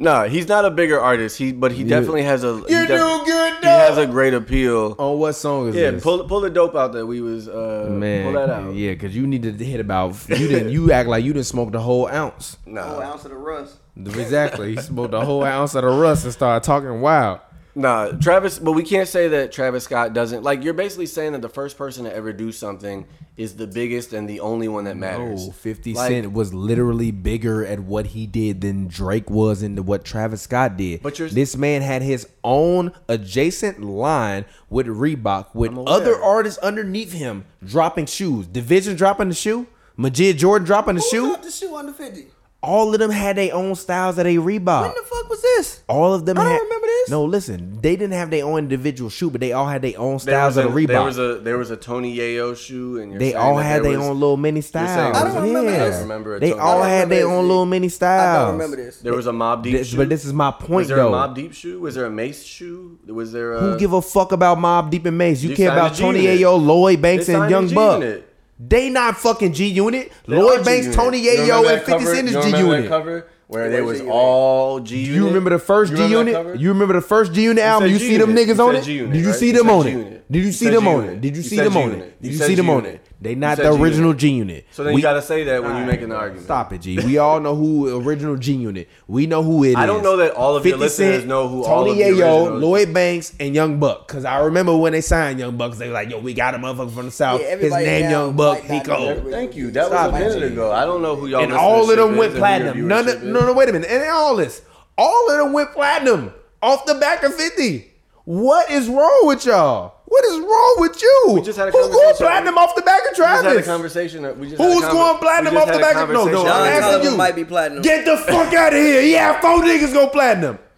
Nah, 0.00 0.28
he's 0.28 0.46
not 0.46 0.64
a 0.64 0.70
bigger 0.70 1.00
artist. 1.00 1.38
He, 1.38 1.50
but 1.52 1.72
he 1.72 1.82
definitely 1.82 2.22
has 2.22 2.44
a. 2.44 2.58
he 2.68 2.74
You 2.74 2.86
def- 2.86 3.00
do 3.00 3.24
good 3.24 3.52
He 3.54 3.57
though. 3.57 3.57
Has 3.78 3.98
a 3.98 4.06
great 4.06 4.34
appeal. 4.34 4.94
On 4.98 5.18
what 5.18 5.32
song 5.32 5.68
is 5.68 5.74
Yeah, 5.76 5.92
this? 5.92 6.02
pull 6.02 6.24
pull 6.28 6.40
the 6.40 6.50
dope 6.50 6.74
out 6.74 6.92
that 6.92 7.06
we 7.06 7.20
was. 7.20 7.48
Uh, 7.48 7.86
Man, 7.90 8.24
pull 8.24 8.32
that 8.40 8.50
out. 8.50 8.74
yeah, 8.74 8.92
because 8.92 9.14
you 9.16 9.26
need 9.26 9.42
to 9.44 9.52
hit 9.52 9.80
about 9.80 10.14
you 10.28 10.48
didn't 10.48 10.70
you 10.70 10.92
act 10.98 11.08
like 11.08 11.24
you 11.24 11.32
didn't 11.32 11.46
smoke 11.46 11.72
the 11.72 11.80
whole 11.80 12.06
ounce. 12.08 12.56
Nah, 12.66 13.00
ounce 13.00 13.24
of 13.24 13.30
the 13.30 13.36
rust. 13.36 13.76
Exactly, 13.96 14.74
he 14.76 14.80
smoked 14.80 15.10
the 15.10 15.24
whole 15.24 15.44
ounce 15.44 15.74
of 15.74 15.82
the 15.82 15.88
rust 15.90 16.24
and 16.24 16.32
started 16.32 16.64
talking 16.64 17.00
wild. 17.00 17.40
Nah. 17.74 18.12
Travis, 18.12 18.58
but 18.58 18.72
we 18.72 18.82
can't 18.82 19.08
say 19.08 19.28
that 19.28 19.52
Travis 19.52 19.84
Scott 19.84 20.12
doesn't. 20.12 20.42
Like 20.42 20.62
you're 20.64 20.74
basically 20.74 21.06
saying 21.06 21.32
that 21.32 21.42
the 21.42 21.48
first 21.48 21.76
person 21.78 22.04
to 22.04 22.14
ever 22.14 22.32
do 22.32 22.52
something 22.52 23.06
is 23.36 23.54
the 23.56 23.66
biggest 23.66 24.12
and 24.12 24.28
the 24.28 24.40
only 24.40 24.68
one 24.68 24.84
that 24.84 24.96
matters. 24.96 25.46
Oh, 25.48 25.52
50 25.52 25.94
Like- 25.94 26.08
Cent 26.08 26.32
was 26.32 26.52
literally 26.52 27.10
bigger 27.10 27.64
at 27.64 27.80
what 27.80 28.08
he 28.08 28.26
did 28.26 28.60
than 28.60 28.88
Drake 28.88 29.30
was 29.30 29.62
into 29.62 29.82
what 29.82 30.04
Travis 30.04 30.42
Scott 30.42 30.76
did. 30.76 31.02
But 31.02 31.18
you're- 31.18 31.30
this 31.30 31.56
man 31.56 31.82
had 31.82 32.02
his 32.02 32.26
own 32.42 32.92
adjacent 33.08 33.82
line 33.82 34.44
with 34.70 34.86
Reebok, 34.86 35.54
with 35.54 35.76
other 35.86 36.20
artists 36.20 36.58
underneath 36.60 37.12
him 37.12 37.44
dropping 37.64 38.06
shoes. 38.06 38.46
Division 38.46 38.96
dropping 38.96 39.28
the 39.28 39.34
shoe, 39.34 39.66
Majid 39.96 40.38
Jordan 40.38 40.66
dropping 40.66 40.94
the 40.96 41.00
shoe. 41.02 41.36
the 41.42 41.50
shoe 41.50 41.74
under 41.76 41.92
50? 41.92 42.26
All 42.60 42.92
of 42.92 42.98
them 42.98 43.12
had 43.12 43.36
their 43.36 43.54
own 43.54 43.76
styles 43.76 44.16
that 44.16 44.24
they 44.24 44.34
Reebok. 44.34 44.82
When 44.82 44.90
the 44.90 45.02
fuck 45.08 45.28
was 45.30 45.40
this? 45.40 45.84
All 45.88 46.12
of 46.12 46.26
them. 46.26 46.38
I 46.38 46.42
don't 46.42 46.52
had, 46.52 46.58
remember 46.62 46.86
this. 46.86 47.10
No, 47.10 47.24
listen, 47.24 47.80
they 47.80 47.94
didn't 47.94 48.14
have 48.14 48.30
their 48.30 48.44
own 48.44 48.58
individual 48.58 49.10
shoe, 49.10 49.30
but 49.30 49.40
they 49.40 49.52
all 49.52 49.66
had 49.66 49.80
their 49.82 49.96
own 49.96 50.18
styles 50.18 50.56
of 50.56 50.66
a, 50.66 50.80
the 50.80 50.86
there 50.86 51.02
was 51.02 51.18
a 51.18 51.34
there 51.38 51.56
was 51.56 51.70
a 51.70 51.76
Tony 51.76 52.16
Yayo 52.16 52.56
shoe, 52.56 52.98
and 52.98 53.12
you're 53.12 53.20
they 53.20 53.34
all 53.34 53.58
had 53.58 53.84
their 53.84 54.00
own 54.00 54.18
little 54.18 54.36
mini 54.36 54.60
saying 54.60 54.86
styles. 54.88 55.16
I 55.16 55.24
don't 55.32 55.42
remember 55.42 55.70
yeah. 55.70 55.84
this. 55.88 56.00
remember 56.00 56.36
it 56.36 56.40
They 56.40 56.50
totally. 56.50 56.68
all 56.68 56.82
had 56.82 57.08
their 57.08 57.28
own 57.28 57.46
little 57.46 57.66
mini 57.66 57.88
I 58.00 58.44
don't 58.44 58.52
remember 58.52 58.76
this. 58.76 58.98
There 58.98 59.14
was 59.14 59.28
a 59.28 59.32
Mobb 59.32 59.62
Deep 59.62 59.74
This- 59.74 59.88
shoe. 59.90 59.96
but 59.96 60.08
this 60.08 60.24
is 60.24 60.32
my 60.32 60.50
point 60.50 60.70
was 60.70 60.88
there 60.88 60.96
though. 60.96 61.14
a 61.14 61.28
Mobb 61.28 61.34
Deep 61.36 61.54
shoe? 61.54 61.78
Was 61.78 61.94
there 61.94 62.06
a 62.06 62.10
Mase 62.10 62.44
shoe? 62.44 62.98
Was 63.06 63.32
there 63.32 63.54
a? 63.54 63.60
Who 63.60 63.78
give 63.78 63.92
a 63.92 64.02
fuck 64.02 64.32
about 64.32 64.58
Mobb 64.58 64.90
Deep 64.90 65.06
and 65.06 65.16
Mase? 65.16 65.44
You 65.44 65.50
They 65.50 65.56
care 65.56 65.70
about 65.70 65.94
Tony 65.94 66.22
G-Unit. 66.22 66.60
Lloyd 66.60 67.00
Banks, 67.00 67.26
They 67.26 67.34
and 67.34 67.48
Young 67.50 67.68
to 67.68 67.74
Buck. 67.74 68.22
G-Unit. 68.58 68.70
They 68.70 68.90
not 68.90 69.16
fucking 69.18 69.52
G 69.52 69.66
Unit. 69.68 70.12
Lloyd 70.26 70.64
Banks, 70.64 70.86
G-Unit. 70.86 70.94
Tony 70.94 71.18
You 71.20 71.30
remember 71.32 71.52
Ayo, 71.68 71.72
and 71.74 71.82
50 71.82 72.04
Cent 72.04 72.16
Cent 72.16 72.28
is 72.28 72.34
You 72.34 72.40
G 72.42 72.46
remember 72.48 72.66
that 72.70 72.76
Unit. 72.76 72.88
cover 72.88 73.26
where 73.46 73.70
they 73.70 73.80
was 73.82 73.98
G-Unit? 73.98 74.14
all 74.14 74.80
G 74.80 74.96
Unit. 74.98 75.14
You 75.16 75.26
remember 75.26 75.50
the 75.50 75.58
first 75.58 75.92
G 75.94 76.02
remember 76.02 76.24
that 76.24 76.32
cover? 76.36 76.48
Unit? 76.50 76.60
You 76.62 76.68
remember 76.70 76.94
the 76.94 77.00
first 77.00 77.32
G 77.32 77.42
Unit 77.42 77.64
album? 77.64 77.90
You 77.90 77.98
see 77.98 78.16
them 78.16 78.34
niggas 78.34 78.58
on 78.58 78.76
it? 78.76 78.84
Did 78.84 79.24
you 79.24 79.32
see 79.32 79.52
them 79.52 79.70
on 79.70 79.86
it? 79.86 80.30
Did 80.30 80.44
you 80.44 80.46
You 80.46 80.52
see 80.52 80.70
them 80.70 80.86
on 80.88 81.04
it? 81.04 81.20
Did 81.20 81.36
you 81.36 81.42
You 81.42 81.48
see 81.48 81.56
them 81.56 81.76
on 81.76 81.92
it? 81.92 82.22
Did 82.22 82.32
you 82.32 82.38
see 82.38 82.54
them 82.54 82.70
on 82.70 82.86
it? 82.86 83.00
They 83.20 83.30
You 83.30 83.36
not 83.36 83.58
the 83.58 83.72
original 83.72 84.12
G 84.14 84.28
Unit. 84.28 84.66
So 84.70 84.84
then 84.84 84.94
you 84.94 85.02
gotta 85.02 85.22
say 85.22 85.42
that 85.44 85.62
when 85.62 85.76
you're 85.76 85.86
making 85.86 86.04
an 86.04 86.12
argument. 86.12 86.44
Stop 86.44 86.72
it, 86.72 86.82
G. 86.82 86.98
We 87.04 87.18
all 87.18 87.40
know 87.40 87.56
who 87.56 88.00
original 88.00 88.36
G 88.36 88.52
Unit. 88.52 88.88
We 89.08 89.26
know 89.26 89.42
who 89.42 89.64
it 89.64 89.70
is. 89.70 89.76
I 89.76 89.86
don't 89.86 90.04
know 90.04 90.18
that 90.18 90.32
all 90.34 90.54
of 90.56 90.64
your 90.64 90.76
listeners 90.76 91.24
know 91.24 91.48
who 91.48 91.64
all 91.64 91.84
Tony 91.84 92.00
of 92.02 92.16
the 92.16 92.22
Yayo, 92.22 92.42
originals- 92.42 92.62
Lloyd 92.62 92.94
Banks, 92.94 93.34
and 93.40 93.56
Young 93.56 93.80
Buck. 93.80 94.06
Cause 94.06 94.24
I 94.24 94.38
remember 94.38 94.76
when 94.76 94.92
they 94.92 95.00
signed 95.00 95.40
Young 95.40 95.56
Buck, 95.56 95.74
they 95.74 95.88
were 95.88 95.94
like, 95.94 96.10
"Yo, 96.10 96.20
we 96.20 96.32
got 96.32 96.54
a 96.54 96.58
motherfucker 96.58 96.94
from 96.94 97.06
the 97.06 97.10
south. 97.10 97.40
Yeah, 97.40 97.56
His 97.56 97.72
name 97.72 98.04
now 98.04 98.10
Young 98.10 98.36
Buck. 98.36 98.60
He 98.60 98.76
not 98.76 98.84
cold." 98.84 99.26
Thank 99.30 99.56
you. 99.56 99.72
That 99.72 99.86
Stop 99.86 100.12
was 100.12 100.20
a 100.20 100.24
minute 100.24 100.48
G. 100.48 100.52
ago. 100.54 100.70
I 100.70 100.84
don't 100.84 101.02
know 101.02 101.16
who 101.16 101.26
y'all. 101.26 101.42
And 101.42 101.52
all 101.52 101.90
of 101.90 101.96
them 101.96 102.16
went 102.16 102.18
is 102.18 102.24
and 102.26 102.32
who 102.34 102.38
platinum. 102.38 102.88
None 102.88 103.08
of, 103.08 103.22
no, 103.24 103.40
no, 103.46 103.52
wait 103.52 103.68
a 103.68 103.72
minute. 103.72 103.90
And 103.90 104.08
all 104.10 104.36
this, 104.36 104.62
all 104.96 105.30
of 105.30 105.38
them 105.38 105.52
went 105.52 105.72
platinum 105.72 106.32
off 106.62 106.86
the 106.86 106.94
back 106.94 107.24
of 107.24 107.34
fifty. 107.34 107.90
What 108.24 108.70
is 108.70 108.88
wrong 108.88 109.22
with 109.26 109.44
y'all? 109.44 109.94
What 110.08 110.24
is 110.24 110.38
wrong 110.40 110.76
with 110.78 111.02
you? 111.02 111.24
We 111.34 111.42
just 111.42 111.58
had 111.58 111.68
a 111.68 111.70
Who's 111.70 111.88
going 111.88 112.14
platinum 112.16 112.56
off 112.56 112.74
the 112.74 112.80
back 112.82 113.00
of 113.10 113.14
Travis? 113.14 113.42
We 113.44 113.48
just 113.48 113.56
had 113.56 113.64
a 113.64 113.76
conversation. 113.76 114.22
We 114.40 114.48
just 114.48 114.60
had 114.60 114.70
a 114.70 114.72
Who's 114.74 114.84
conver- 114.84 114.90
going 114.92 115.18
platinum 115.18 115.56
off 115.58 115.70
the 115.72 115.78
back 115.78 115.96
of- 115.96 116.08
no, 116.10 116.24
no. 116.24 116.40
I'm 116.40 116.44
Don 116.46 116.66
asking 116.66 117.00
Toliver 117.00 117.10
you. 117.12 117.16
might 117.18 117.36
be 117.36 117.44
platinum. 117.44 117.82
Get 117.82 118.04
the 118.06 118.16
fuck 118.16 118.52
out 118.54 118.72
of 118.72 118.78
here. 118.80 119.02
He 119.02 119.12
had 119.12 119.40
four 119.40 119.58
niggas 119.60 119.92
go 119.92 120.08
platinum. 120.08 120.58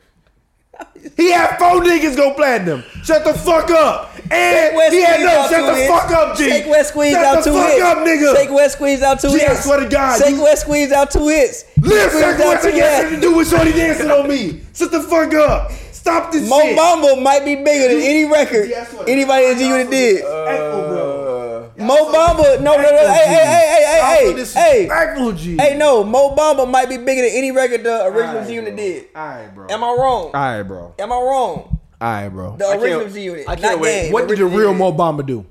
He 1.17 1.31
had 1.31 1.59
four 1.59 1.81
niggas 1.83 2.15
go 2.17 2.35
platinum. 2.35 2.83
Shut 3.05 3.25
the 3.25 3.33
fuck 3.35 3.71
up. 3.71 4.13
And 4.31 4.77
West 4.77 4.93
he 4.93 5.01
had 5.03 5.15
squeezed 5.17 5.25
no. 5.33 5.41
out 5.41 5.51
Shut 5.51 5.61
two 5.61 5.67
the 5.67 5.75
hits. 5.75 5.91
fuck 5.91 6.11
up, 6.11 6.37
G. 6.37 6.51
Sheck 6.51 6.69
Wes 6.69 6.89
squeezed 6.89 7.17
Shut 7.17 7.25
out 7.25 7.45
the 7.45 7.51
two 7.51 7.57
fuck 7.57 7.71
hits. 7.71 7.83
up, 7.83 7.99
nigga. 7.99 8.35
Sheck 8.35 8.51
Wes 8.55 8.73
squeezed 8.73 9.03
out 9.03 9.21
two 9.21 9.29
Gee, 9.31 9.45
I 9.45 9.49
hits. 9.49 9.65
swear 9.65 9.81
to 9.81 9.89
God, 9.89 10.19
Shake 10.23 10.37
you- 10.37 10.43
West 10.43 10.63
squeezed 10.63 10.93
out 10.93 11.11
two 11.11 11.29
hits. 11.29 11.65
Listen, 11.81 12.11
Squeezed 12.11 12.25
out 12.25 12.39
what 12.47 12.63
two 12.63 12.69
I 12.69 12.79
got 12.79 13.03
hits. 13.05 13.15
to 13.15 13.21
do 13.21 13.35
with 13.37 13.49
Shorty 13.51 13.73
dancing 13.73 14.11
on 14.11 14.29
me? 14.29 14.61
Shut 14.75 14.91
the 14.93 15.01
fuck 15.03 15.33
up. 15.35 15.73
Stop 16.01 16.33
this 16.33 16.49
Mo 16.49 16.61
shit. 16.63 16.79
Bamba 16.79 17.23
might 17.23 17.45
be 17.45 17.57
bigger 17.57 17.95
than 17.95 18.03
any 18.03 18.25
record 18.25 18.69
Gee, 18.69 18.75
I 18.75 18.85
swear 18.85 19.05
to 19.05 19.11
anybody 19.13 19.45
in 19.45 19.53
God, 19.53 19.59
G 19.59 19.65
y'all 19.69 19.79
Unit 19.79 19.91
did. 19.91 20.17
Disrespectful, 20.17 20.81
bro. 20.89 21.71
Uh, 21.79 21.85
Mo 21.85 21.97
Bamba, 22.13 22.61
no, 22.63 22.77
no, 22.77 22.83
no, 22.83 23.13
hey, 23.13 23.27
hey, 23.27 23.45
hey, 23.45 23.45
hey, 23.45 23.85
hey, 23.85 24.01
hey, 24.01 24.27
hey, 24.31 24.35
Disrespectful, 24.35 25.33
G. 25.33 25.57
hey, 25.59 25.77
no, 25.77 26.03
Mo 26.05 26.35
Bamba 26.35 26.71
might 26.71 26.89
be 26.89 26.97
bigger 26.97 27.21
than 27.23 27.31
any 27.33 27.51
record 27.53 27.85
the 27.85 28.05
original 28.07 28.29
Alright, 28.37 28.49
G 28.49 28.55
Unit 28.55 28.75
bro. 28.75 28.85
did. 28.85 29.07
Alright, 29.15 29.55
bro. 29.55 29.67
Am 29.69 29.85
I 29.85 29.87
wrong? 29.89 30.25
Alright, 30.35 30.67
bro. 30.69 30.95
Am 30.99 31.13
I 31.13 31.17
wrong? 31.17 31.79
Alright, 32.03 32.33
bro. 32.33 32.57
The 32.57 32.65
I 32.67 32.71
can't- 32.73 32.83
original 32.83 33.09
G 33.13 33.21
Unit, 33.23 33.45
I 33.49 33.57
can't 33.57 33.63
not 33.75 33.81
wait. 33.81 34.03
Game. 34.05 34.13
What 34.13 34.29
did 34.29 34.39
the 34.39 34.45
original 34.45 34.59
real 34.59 34.73
G-Unit. 34.75 34.97
Mo 34.97 35.05
Bamba 35.05 35.27
do? 35.27 35.45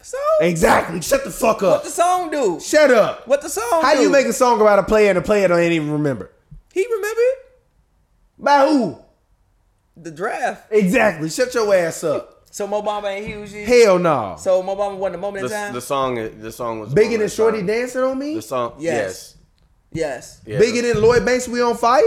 So, 0.00 0.16
Exactly. 0.40 1.00
Shut 1.02 1.22
the 1.24 1.30
fuck 1.30 1.56
up. 1.56 1.62
what 1.62 1.76
up. 1.76 1.84
the 1.84 1.90
song 1.90 2.30
do? 2.30 2.58
Shut 2.60 2.90
up. 2.90 3.28
What 3.28 3.40
the 3.42 3.48
song 3.50 3.82
How 3.82 3.94
do? 3.94 4.00
you 4.02 4.10
make 4.10 4.26
a 4.26 4.32
song 4.32 4.60
about 4.60 4.78
a 4.78 4.82
player 4.82 5.10
and 5.10 5.18
a 5.18 5.22
player 5.22 5.46
don't 5.48 5.60
even 5.60 5.92
remember? 5.92 6.30
He 6.72 6.84
remembered 6.90 7.24
By 8.38 8.66
who? 8.66 8.98
The 9.96 10.10
draft. 10.10 10.72
Exactly. 10.72 11.28
Shut 11.30 11.52
your 11.54 11.74
ass 11.74 12.02
up. 12.04 12.44
So 12.50 12.66
Mo 12.66 12.82
Bamba 12.82 13.06
ain't 13.14 13.26
huge. 13.26 13.52
yet? 13.52 13.66
Hell 13.66 13.98
no. 13.98 14.36
So 14.38 14.62
Mo 14.62 14.76
Bamba 14.76 14.96
wasn't 14.98 15.14
a 15.16 15.18
moment 15.18 15.44
in 15.46 15.50
time. 15.50 15.72
the 15.72 15.80
song, 15.80 16.40
the 16.40 16.52
song 16.52 16.80
was 16.80 16.92
Bigger 16.92 17.16
than 17.18 17.28
Shorty 17.28 17.58
time. 17.58 17.66
dancing 17.66 18.02
on 18.02 18.18
me? 18.18 18.34
The 18.34 18.42
song, 18.42 18.74
Yes. 18.78 19.36
yes, 19.90 20.38
yes, 20.38 20.40
Yeah, 20.44 20.58
Bigger 20.58 20.82
than 20.92 21.02
Lloyd 21.02 21.24
Banks 21.24 21.48
we 21.48 21.62
on 21.62 21.76
fire? 21.76 22.02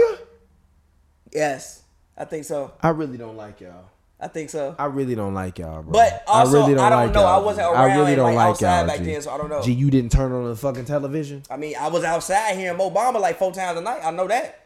yes, 1.32 1.82
I 2.16 2.24
think 2.24 2.44
so. 2.44 2.72
I 2.80 2.90
really 2.90 3.18
don't 3.18 3.36
like 3.36 3.60
y'all. 3.60 3.84
I 4.18 4.28
think 4.28 4.48
so. 4.48 4.74
I 4.78 4.86
really 4.86 5.14
don't 5.14 5.34
like 5.34 5.58
y'all, 5.58 5.82
bro. 5.82 5.92
But 5.92 6.24
also, 6.26 6.62
I, 6.64 6.68
don't 6.74 6.76
like 6.78 7.12
know. 7.12 7.20
y'all, 7.20 7.42
I 7.42 7.44
wasn't 7.44 7.66
around 7.66 7.90
I 7.90 7.96
really 7.96 8.14
don't 8.16 8.26
like, 8.34 8.36
like 8.36 8.46
outside 8.48 8.78
y'all, 8.78 8.86
back 8.86 8.98
G. 9.00 9.04
then, 9.04 9.20
so 9.22 9.30
I 9.30 9.36
don't 9.36 9.50
know. 9.50 9.62
G, 9.62 9.72
you 9.72 9.90
didn't 9.90 10.10
turn 10.12 10.32
on 10.32 10.48
the 10.48 10.56
fucking 10.56 10.86
television? 10.86 11.42
I 11.50 11.58
mean, 11.58 11.74
I 11.78 11.88
was 11.88 12.02
outside 12.02 12.56
hearing 12.56 12.78
Mo 12.78 12.90
Bamba 12.90 13.20
like 13.20 13.38
four 13.38 13.52
times 13.52 13.78
a 13.78 13.82
night. 13.82 14.00
I 14.02 14.10
know 14.12 14.26
that. 14.28 14.60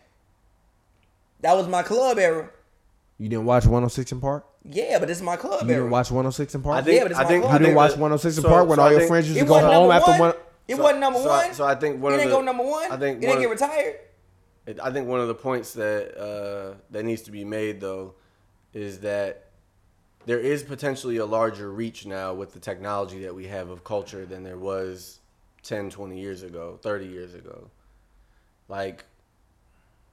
That 1.41 1.57
was 1.57 1.67
my 1.67 1.83
club 1.83 2.19
era. 2.19 2.51
You 3.21 3.29
didn't 3.29 3.45
watch 3.45 3.65
106 3.67 4.13
in 4.13 4.21
Park? 4.21 4.47
Yeah, 4.65 4.99
but 4.99 5.07
this 5.07 5.19
is 5.19 5.23
my 5.23 5.37
club 5.37 5.65
You 5.67 5.75
era. 5.75 5.81
didn't 5.83 5.91
watch 5.91 6.11
106 6.11 6.55
in 6.55 6.63
Park? 6.63 6.79
I 6.79 6.83
think, 6.83 6.97
Yeah, 6.97 7.03
but 7.03 7.11
it's 7.11 7.21
I 7.21 7.23
my 7.25 7.29
think, 7.29 7.43
club. 7.43 7.53
I 7.53 7.59
you 7.59 7.65
didn't 7.67 7.75
watch 7.77 7.91
106 7.91 8.37
in 8.39 8.43
so- 8.43 8.49
Park 8.49 8.67
when 8.67 8.77
so 8.77 8.83
all 8.83 8.91
your 8.91 9.07
friends 9.07 9.29
used 9.29 9.41
to 9.41 9.45
go 9.47 9.59
home 9.61 9.71
number 9.71 9.93
after 9.93 10.11
one. 10.13 10.21
one? 10.21 10.35
It 10.67 10.77
so- 10.77 10.83
wasn't 10.83 11.01
number 11.01 11.19
so 11.19 11.29
I- 11.29 11.45
one. 11.45 11.55
so 11.55 11.65
I 11.67 11.75
think 11.75 12.03
one 12.03 12.13
it 12.13 12.15
of 12.15 12.21
didn't 12.23 12.31
the- 12.31 12.37
go 12.39 12.43
number 12.43 12.65
one. 12.65 12.91
I 12.91 12.97
think 12.97 13.19
it 13.19 13.21
didn't 13.21 13.35
one 13.35 13.41
get 13.43 13.51
retired. 13.51 13.97
It- 14.65 14.81
I 14.83 14.91
think 14.91 15.07
one 15.07 15.21
of 15.21 15.29
the 15.29 15.35
points 15.35 15.75
that 15.75 16.17
uh, 16.19 16.77
that 16.93 17.05
needs 17.05 17.21
to 17.23 17.31
be 17.31 17.45
made 17.45 17.79
though 17.83 18.15
is 18.73 19.01
that 19.01 19.51
there 20.25 20.39
is 20.39 20.63
potentially 20.63 21.19
a 21.19 21.27
larger 21.27 21.71
reach 21.71 22.07
now 22.07 22.33
with 22.33 22.55
the 22.55 22.61
technology 22.61 23.23
that 23.25 23.35
we 23.35 23.49
have 23.49 23.69
of 23.69 23.85
culture 23.85 24.25
than 24.25 24.45
there 24.45 24.57
was 24.59 25.19
10, 25.63 25.91
20 25.91 26.19
years 26.19 26.43
ago, 26.43 26.79
30 26.81 27.07
years 27.07 27.35
ago. 27.35 27.69
Like 28.69 29.05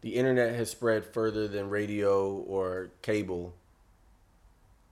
the 0.08 0.16
internet 0.16 0.56
has 0.56 0.72
spread 0.72 1.04
further 1.04 1.50
than 1.50 1.70
radio 1.70 2.30
or 2.30 2.92
cable 3.02 3.54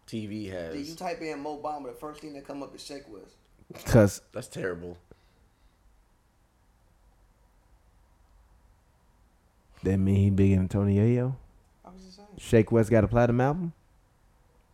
TV 0.09 0.51
has. 0.51 0.74
Dude, 0.74 0.88
you 0.88 0.93
type 0.93 1.22
in 1.22 1.39
Mo 1.39 1.57
Bamba, 1.57 1.86
the 1.86 1.93
first 1.93 2.20
thing 2.20 2.34
that 2.34 2.45
come 2.45 2.61
up 2.61 2.76
is 2.76 2.82
Sheck 2.82 3.07
Wes. 3.07 3.24
Because 3.72 4.22
That's 4.34 4.49
terrible. 4.49 4.97
that 9.84 9.97
mean 9.97 10.16
he 10.16 10.30
bigger 10.32 10.57
than 10.57 10.68
Tony 10.68 10.97
Yayo? 10.97 11.36
I 11.86 11.91
was 11.91 12.03
just 12.03 12.18
saying. 12.18 12.66
Sheck 12.66 12.72
Wes 12.74 12.89
got 12.89 13.05
a 13.05 13.07
platinum 13.07 13.39
album? 13.39 13.74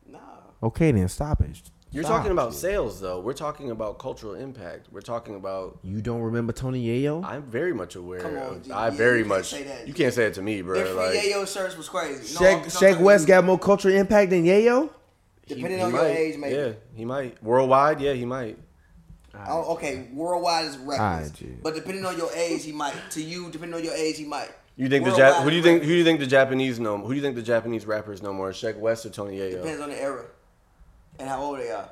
Nah. 0.09 0.17
Okay, 0.63 0.91
then 0.91 1.07
stop 1.07 1.41
it. 1.41 1.61
You're 1.93 2.05
Stop, 2.05 2.17
talking 2.19 2.31
about 2.31 2.53
sales 2.53 3.01
though. 3.01 3.19
We're 3.19 3.33
talking 3.33 3.69
about 3.69 3.99
cultural 3.99 4.33
impact. 4.35 4.87
We're 4.91 5.01
talking 5.01 5.35
about 5.35 5.77
You 5.83 5.99
don't 6.01 6.21
remember 6.21 6.53
Tony 6.53 6.85
Yayo? 6.85 7.21
I'm 7.25 7.43
very 7.43 7.73
much 7.73 7.95
aware. 7.97 8.21
Come 8.21 8.37
on, 8.37 8.55
of, 8.55 8.63
G. 8.63 8.71
I 8.71 8.85
Yeah, 8.85 8.89
very 8.91 9.17
you 9.19 9.23
can't 9.25 9.27
much. 9.39 9.45
say 9.49 9.63
that, 9.63 9.87
you 9.89 9.93
can't 9.93 10.13
say 10.13 10.25
it 10.27 10.33
to 10.35 10.41
me, 10.41 10.61
bro. 10.61 10.75
Their 10.75 10.85
free 10.85 10.95
Like, 10.95 11.19
Yayo 11.19 11.53
shirts 11.53 11.75
was 11.75 11.89
crazy. 11.89 12.33
No, 12.35 12.39
Shake, 12.39 12.47
I'm- 12.55 12.63
I'm 12.63 12.69
Shake 12.69 12.79
telling 12.79 13.03
West 13.03 13.21
you. 13.23 13.27
got 13.27 13.43
more 13.43 13.59
cultural 13.59 13.93
impact 13.93 14.29
than 14.29 14.45
Yayo? 14.45 14.89
Depending 15.47 15.79
he 15.79 15.83
on 15.83 15.91
your 15.91 16.01
might. 16.01 16.07
age, 16.15 16.37
maybe. 16.37 16.55
Yeah, 16.55 16.71
he 16.95 17.03
might. 17.03 17.43
Worldwide, 17.43 17.99
yeah, 17.99 18.13
he 18.13 18.23
might. 18.25 18.57
Oh, 19.47 19.73
okay, 19.73 20.07
worldwide 20.13 20.65
is 20.67 20.77
reckless. 20.77 20.99
Alright, 21.41 21.61
but 21.63 21.75
depending 21.75 22.05
on 22.05 22.17
your 22.17 22.31
age, 22.33 22.63
he 22.63 22.71
might. 22.71 22.93
To 23.11 23.21
you, 23.21 23.49
depending 23.51 23.77
on 23.77 23.83
your 23.83 23.93
age, 23.95 24.17
he 24.17 24.23
might. 24.25 24.49
You 24.77 24.87
think 24.87 25.03
the 25.03 25.11
Worldwide 25.11 25.33
Jap- 25.33 25.43
Who 25.43 25.49
do 25.49 25.55
you 25.57 25.61
think? 25.63 25.81
Who 25.83 25.89
do 25.89 25.95
you 25.95 26.03
think 26.05 26.21
the 26.21 26.25
Japanese 26.27 26.79
know? 26.79 26.97
Who 26.97 27.09
do 27.09 27.15
you 27.15 27.21
think 27.21 27.35
the 27.35 27.41
Japanese 27.41 27.85
rappers 27.85 28.21
know 28.21 28.31
more? 28.31 28.51
Sheck 28.51 28.77
Wes 28.79 29.05
or 29.05 29.09
Tony 29.09 29.37
Yayo? 29.37 29.51
Depends 29.61 29.81
on 29.81 29.89
the 29.89 30.01
era 30.01 30.23
and 31.19 31.29
how 31.29 31.41
old 31.41 31.59
they 31.59 31.71
are. 31.71 31.89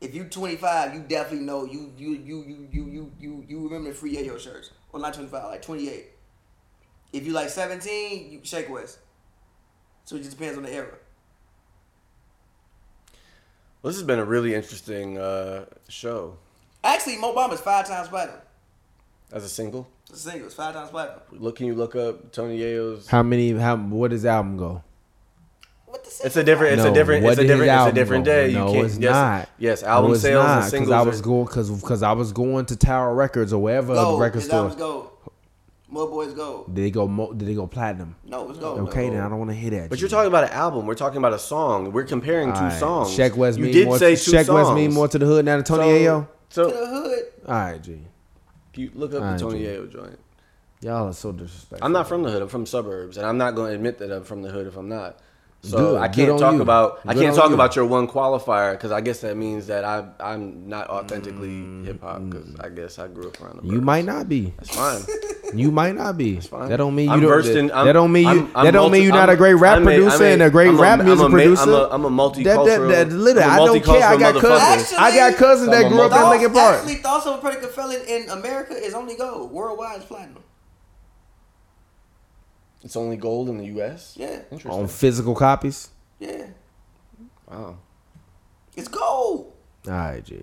If 0.00 0.14
you 0.14 0.24
25, 0.24 0.94
you 0.94 1.00
definitely 1.00 1.46
know 1.46 1.64
you 1.64 1.92
you 1.96 2.10
you 2.10 2.44
you 2.44 2.68
you 2.70 2.86
you 2.86 3.12
you, 3.18 3.44
you 3.48 3.64
remember 3.64 3.90
the 3.90 3.94
free 3.94 4.14
Yayo 4.14 4.38
shirts. 4.38 4.70
Well, 4.92 5.02
not 5.02 5.14
25, 5.14 5.44
like 5.44 5.62
28. 5.62 6.06
If 7.12 7.26
you 7.26 7.32
like 7.32 7.48
17, 7.48 8.30
you 8.30 8.38
Sheck 8.40 8.68
Wes. 8.68 8.98
So 10.04 10.16
it 10.16 10.20
just 10.20 10.32
depends 10.36 10.56
on 10.56 10.64
the 10.64 10.72
era. 10.72 10.94
Well, 13.82 13.90
this 13.90 13.96
has 13.96 14.06
been 14.06 14.18
a 14.18 14.24
really 14.24 14.54
interesting 14.54 15.18
uh, 15.18 15.66
show 15.88 16.38
Actually, 16.86 17.16
Mo 17.16 17.34
Bamba's 17.34 17.60
five 17.60 17.86
times 17.88 18.08
platinum. 18.08 18.40
as 19.32 19.42
a 19.42 19.48
single. 19.48 19.88
It's 20.08 20.20
a 20.24 20.30
single. 20.30 20.46
It's 20.46 20.54
five 20.54 20.72
times 20.72 20.90
platinum. 20.90 21.20
Look, 21.32 21.56
can 21.56 21.66
you 21.66 21.74
look 21.74 21.96
up 21.96 22.30
Tony 22.30 22.60
Yayo's? 22.60 23.08
How 23.08 23.24
many, 23.24 23.50
how, 23.52 23.76
what 23.76 24.12
does 24.12 24.24
album 24.24 24.56
go? 24.56 24.84
What 25.96 26.04
the 26.04 26.26
It's 26.26 26.36
a 26.36 26.44
different. 26.44 26.74
It's 26.74 26.84
No, 26.84 26.90
a 26.90 26.94
different. 26.94 27.24
It's 27.24 27.38
a 27.38 27.42
different. 27.46 27.70
It's 27.72 27.86
a 27.86 27.92
different 27.92 28.24
day. 28.24 28.52
No, 28.52 28.66
you 28.68 28.72
can't. 28.74 28.86
it's 28.86 28.98
yes, 28.98 29.12
not. 29.12 29.48
Yes, 29.58 29.82
album 29.82 30.12
no, 30.12 30.16
sales 30.18 30.44
not, 30.46 30.62
and 30.62 30.70
singles. 30.70 30.92
I 30.92 31.02
was 31.02 31.20
are- 31.20 31.22
going 31.24 31.44
because 31.44 31.70
because 31.70 32.02
I 32.02 32.12
was 32.12 32.32
going 32.32 32.66
to 32.66 32.76
Tower 32.76 33.14
Records 33.14 33.52
or 33.52 33.62
wherever 33.62 33.94
Gold. 33.94 34.18
the 34.18 34.22
record 34.22 34.34
His 34.38 34.44
store. 34.46 34.58
album's 34.60 34.76
gold. 34.76 35.10
Mo 35.88 36.06
Boys 36.08 36.34
gold. 36.34 36.74
Did 36.74 36.84
they 36.84 36.90
go? 36.90 37.06
Mo, 37.06 37.32
did 37.32 37.46
they 37.48 37.54
go 37.54 37.66
platinum? 37.66 38.16
No, 38.24 38.50
it's 38.50 38.58
gold. 38.58 38.80
Okay, 38.88 39.08
then 39.08 39.20
I 39.20 39.28
don't 39.28 39.38
want 39.38 39.50
to 39.52 39.56
hear 39.56 39.70
that. 39.70 39.88
But 39.88 39.96
G. 39.96 40.00
you're 40.00 40.08
talking 40.10 40.26
about 40.28 40.44
an 40.44 40.50
album. 40.50 40.84
We're 40.86 40.94
talking 40.96 41.18
about 41.18 41.32
a 41.32 41.38
song. 41.38 41.92
We're 41.92 42.04
comparing 42.04 42.52
two 42.52 42.58
Alright, 42.58 42.78
songs. 42.80 43.16
Sheck 43.16 43.34
Wes 43.36 43.56
you 43.56 43.62
mean 43.64 43.72
did 43.72 43.86
more. 43.86 43.98
say 43.98 44.16
two 44.16 44.32
Sheck 44.32 44.46
songs. 44.46 44.66
West 44.66 44.74
mean 44.74 44.92
more 44.92 45.06
to 45.08 45.18
the 45.18 45.24
hood 45.26 45.44
now 45.44 45.56
than 45.56 45.64
Tony 45.64 45.82
so, 45.84 45.88
Ayo. 46.20 46.28
So 46.50 46.70
To 46.70 46.76
the 46.76 46.86
hood. 46.86 47.24
All 47.46 47.54
right, 47.54 47.82
G. 47.82 48.00
you 48.74 48.90
look 48.94 49.14
up 49.14 49.22
Alright, 49.22 49.38
the 49.38 49.44
Tony 49.44 49.58
G. 49.60 49.64
Yayo 49.64 49.90
joint. 49.90 50.18
Y'all 50.82 51.08
are 51.08 51.12
so 51.12 51.32
disrespectful. 51.32 51.86
I'm 51.86 51.92
not 51.92 52.08
from 52.08 52.22
the 52.24 52.30
hood. 52.30 52.42
I'm 52.42 52.48
from 52.48 52.66
suburbs, 52.66 53.16
and 53.16 53.24
I'm 53.26 53.38
not 53.38 53.54
going 53.54 53.70
to 53.70 53.74
admit 53.76 53.98
that 53.98 54.10
I'm 54.12 54.24
from 54.24 54.42
the 54.42 54.50
hood 54.50 54.66
if 54.66 54.76
I'm 54.76 54.88
not. 54.88 55.18
So 55.66 55.76
Good. 55.78 56.00
I 56.00 56.08
can't 56.08 56.38
talk 56.38 56.54
you. 56.54 56.62
about 56.62 57.00
I 57.06 57.14
can't 57.14 57.34
talk 57.34 57.48
you. 57.48 57.54
about 57.54 57.74
your 57.76 57.86
one 57.86 58.06
qualifier 58.06 58.72
because 58.72 58.92
I 58.92 59.00
guess 59.00 59.20
that 59.20 59.36
means 59.36 59.66
that 59.66 59.84
I 59.84 60.04
I'm 60.20 60.68
not 60.68 60.88
authentically 60.88 61.48
Mm, 61.48 61.84
hip 61.86 62.00
hop 62.02 62.22
because 62.28 62.54
I 62.60 62.68
guess 62.68 62.98
I 62.98 63.08
grew 63.08 63.28
up 63.28 63.40
around 63.40 63.60
the. 63.62 63.66
You 63.68 63.80
burbs. 63.80 63.84
might 63.84 64.04
not 64.04 64.28
be. 64.28 64.52
It's 64.60 64.74
fine. 64.74 65.02
You 65.54 65.70
might 65.70 65.94
not 65.94 66.18
be. 66.18 66.40
fine. 66.40 66.68
That 66.70 66.78
don't 66.78 66.94
mean 66.96 67.06
you 67.06 67.12
I'm 67.12 67.20
don't. 67.20 67.30
versed 67.30 67.50
in- 67.50 67.68
that 67.68 67.92
don't 67.92 68.10
mean 68.10 68.24
you. 68.24 68.28
I'm- 68.30 68.50
I'm 68.56 68.64
that 68.64 68.70
don't 68.72 68.82
multi- 68.82 68.92
mean 68.94 69.02
you're 69.04 69.12
not 69.12 69.28
I'm- 69.28 69.36
a 69.36 69.38
great 69.38 69.54
rap 69.54 69.76
I'm 69.78 69.84
producer 69.84 70.24
a- 70.24 70.32
and 70.32 70.42
a 70.42 70.50
great 70.50 70.68
I'm 70.70 70.78
a- 70.78 70.82
rap 70.82 70.98
I'm 70.98 71.06
music 71.06 71.26
a 71.26 71.30
producer. 71.30 71.62
I'm 71.62 71.68
a- 71.70 71.88
I'm 71.92 72.04
a 72.04 72.10
multicultural- 72.10 72.44
That, 72.44 72.64
that, 72.66 72.88
that, 73.10 73.12
literally, 73.16 73.48
I'm 73.48 73.58
a 73.60 73.62
I 73.62 73.66
don't 73.66 73.84
care. 73.84 74.02
I 74.08 74.16
got 74.16 74.34
cousins. 74.40 74.98
I 74.98 75.14
got 75.16 75.34
cousins 75.38 75.70
that 75.70 75.88
grew 75.88 76.02
up 76.02 76.12
in 76.20 76.30
Lincoln 76.30 76.52
Park. 76.52 76.76
Actually, 76.78 76.96
thoughts 76.96 77.26
of 77.26 77.34
a 77.36 77.38
predicate 77.38 77.70
felon 77.72 78.00
in 78.08 78.28
America 78.30 78.74
is 78.74 78.92
only 78.92 79.14
gold. 79.16 79.52
Worldwide 79.52 79.98
is 80.00 80.04
platinum. 80.04 80.42
It's 82.82 82.96
only 82.96 83.16
gold 83.16 83.48
in 83.48 83.58
the 83.58 83.66
U.S. 83.66 84.14
Yeah. 84.16 84.40
Interesting. 84.50 84.70
On 84.82 84.86
physical 84.88 85.34
copies. 85.34 85.88
Yeah. 86.20 86.46
wow. 87.50 87.76
It's 88.76 88.88
gold. 88.88 89.52
All 89.86 89.92
right, 89.92 90.24
G. 90.24 90.42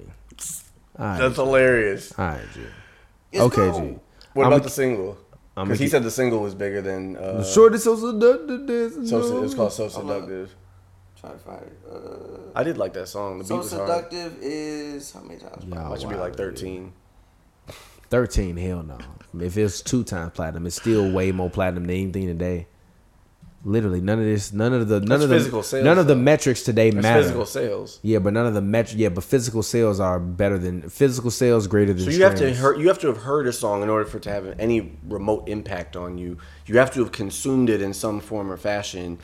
All 0.98 1.06
right, 1.06 1.20
That's 1.20 1.36
hilarious. 1.36 2.14
all 2.18 2.26
right, 2.28 2.42
G. 2.54 2.62
It's 3.32 3.42
Okay, 3.44 3.70
gold. 3.72 3.84
G. 3.84 4.00
What 4.34 4.46
I'm 4.46 4.54
about 4.54 4.62
a- 4.62 4.64
the 4.66 4.70
single? 4.70 5.18
I'm 5.56 5.68
Because 5.68 5.80
a- 5.80 5.84
he 5.84 5.90
said 5.90 6.04
the 6.04 6.12
single 6.12 6.40
was 6.40 6.56
bigger 6.56 6.82
than. 6.82 7.16
Uh, 7.18 7.44
Shorty 7.44 7.78
so 7.78 7.96
seductive. 7.96 9.08
so 9.08 9.44
it's 9.44 9.54
called 9.54 9.72
So 9.72 9.88
Seductive. 9.88 10.56
Try 11.20 11.32
to 11.32 11.38
find 11.38 11.62
it. 11.62 11.80
Uh, 11.90 11.98
I 12.56 12.64
did 12.64 12.78
like 12.78 12.94
that 12.94 13.08
song. 13.08 13.38
The 13.38 13.44
beat 13.44 13.48
so 13.50 13.58
was 13.58 13.72
hard. 13.72 13.88
seductive 13.88 14.38
is 14.42 15.12
how 15.12 15.22
many 15.22 15.40
times? 15.40 15.64
Yeah. 15.68 15.90
That 15.90 16.02
should 16.02 16.10
be 16.10 16.16
like 16.16 16.36
13. 16.36 16.92
Thirteen. 18.14 18.58
Hell 18.58 18.84
no. 18.84 19.00
If 19.44 19.58
it's 19.58 19.82
two 19.82 20.04
times 20.04 20.34
platinum, 20.36 20.68
it's 20.68 20.76
still 20.76 21.12
way 21.12 21.32
more 21.32 21.50
platinum 21.50 21.86
than 21.86 21.96
anything 21.96 22.28
today. 22.28 22.68
Literally, 23.66 24.02
none 24.02 24.20
of 24.20 24.26
this, 24.26 24.54
none 24.54 24.72
of 24.72 24.88
the, 24.88 25.00
none 25.00 25.10
That's 25.10 25.24
of 25.24 25.30
the, 25.30 25.36
physical 25.36 25.64
sales, 25.64 25.84
none 25.84 25.98
of 25.98 26.06
the 26.06 26.16
metrics 26.16 26.62
today 26.62 26.92
That's 26.92 27.02
matter. 27.02 27.24
physical 27.24 27.48
sales. 27.48 28.00
Yeah, 28.04 28.20
but 28.20 28.34
none 28.34 28.46
of 28.46 28.54
the 28.54 28.62
metr 28.62 28.94
Yeah, 28.96 29.10
but 29.10 29.24
physical 29.24 29.64
sales 29.64 30.00
are 30.00 30.20
better 30.20 30.60
than 30.60 30.88
physical 30.92 31.32
sales 31.32 31.66
greater 31.66 31.92
than. 31.92 32.06
So 32.06 32.12
you 32.12 32.24
have 32.24 32.36
to 32.36 32.54
hear, 32.54 32.76
you 32.76 32.88
have 32.88 33.00
to 33.00 33.08
have 33.08 33.18
heard 33.18 33.48
a 33.48 33.54
song 33.54 33.82
in 33.82 33.90
order 33.90 34.06
for 34.06 34.18
it 34.18 34.24
to 34.24 34.30
have 34.30 34.60
any 34.60 34.92
remote 35.08 35.50
impact 35.50 35.96
on 35.96 36.20
you. 36.20 36.38
You 36.68 36.78
have 36.78 36.92
to 36.92 37.00
have 37.00 37.12
consumed 37.12 37.72
it 37.72 37.82
in 37.82 37.96
some 37.96 38.20
form 38.20 38.52
or 38.52 38.58
fashion, 38.58 39.18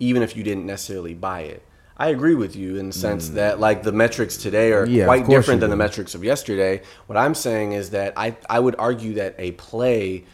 even 0.00 0.20
if 0.20 0.36
you 0.36 0.42
didn't 0.42 0.66
necessarily 0.66 1.14
buy 1.14 1.42
it. 1.42 1.62
I 2.02 2.08
agree 2.08 2.34
with 2.34 2.56
you 2.56 2.78
in 2.78 2.88
the 2.88 2.92
sense 2.92 3.28
mm. 3.28 3.34
that 3.34 3.60
like 3.60 3.84
the 3.84 3.92
metrics 3.92 4.36
today 4.36 4.72
are 4.72 4.84
yeah, 4.84 5.04
quite 5.04 5.28
different 5.28 5.60
than 5.60 5.70
do. 5.70 5.74
the 5.74 5.76
metrics 5.76 6.16
of 6.16 6.24
yesterday. 6.24 6.82
What 7.06 7.16
I'm 7.16 7.32
saying 7.32 7.74
is 7.74 7.90
that 7.90 8.14
I 8.16 8.36
I 8.50 8.58
would 8.58 8.74
argue 8.76 9.14
that 9.14 9.36
a 9.38 9.52
play 9.52 10.24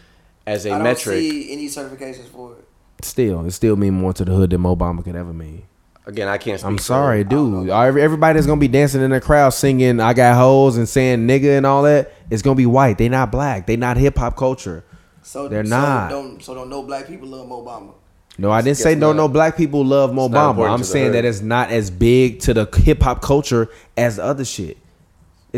as 0.46 0.64
a 0.64 0.72
I 0.72 0.82
metric 0.82 1.18
any 1.18 1.66
certifications 1.66 2.24
for 2.28 2.54
it. 2.54 2.64
Still, 3.04 3.44
it 3.44 3.50
still 3.50 3.76
mean 3.76 3.92
more 3.92 4.14
to 4.14 4.24
the 4.24 4.32
hood 4.32 4.48
than 4.48 4.62
Obama 4.62 5.04
could 5.04 5.14
ever 5.14 5.34
mean. 5.34 5.64
Again, 6.06 6.26
I 6.26 6.38
can't. 6.38 6.64
I'm 6.64 6.78
sorry, 6.78 7.22
dude. 7.22 7.68
Everybody's 7.68 8.46
gonna 8.46 8.58
be 8.58 8.68
dancing 8.68 9.02
in 9.02 9.10
the 9.10 9.20
crowd, 9.20 9.50
singing 9.50 10.00
"I 10.00 10.14
got 10.14 10.36
hoes" 10.36 10.78
and 10.78 10.88
saying 10.88 11.28
"nigga" 11.28 11.58
and 11.58 11.66
all 11.66 11.82
that. 11.82 12.14
It's 12.30 12.40
gonna 12.40 12.54
be 12.54 12.64
white. 12.64 12.96
They 12.96 13.10
not 13.10 13.30
black. 13.30 13.66
They 13.66 13.76
not 13.76 13.98
hip 13.98 14.16
hop 14.16 14.38
culture. 14.38 14.84
So 15.20 15.48
they're 15.48 15.66
so 15.66 15.68
not. 15.68 16.08
Don't, 16.08 16.42
so 16.42 16.54
don't 16.54 16.70
know 16.70 16.82
black 16.82 17.06
people 17.08 17.28
love 17.28 17.46
Obama. 17.48 17.92
No, 18.40 18.52
I 18.52 18.62
didn't 18.62 18.76
say 18.78 18.94
no. 18.94 19.12
No 19.12 19.28
black 19.28 19.56
people 19.56 19.84
love 19.84 20.14
Mo 20.14 20.28
Bamba. 20.28 20.70
I'm 20.70 20.84
saying 20.84 21.12
that 21.12 21.24
it's 21.24 21.40
not 21.40 21.70
as 21.70 21.90
big 21.90 22.40
to 22.40 22.54
the 22.54 22.68
hip 22.76 23.02
hop 23.02 23.20
culture 23.20 23.68
as 23.96 24.18
other 24.18 24.44
shit. 24.44 24.78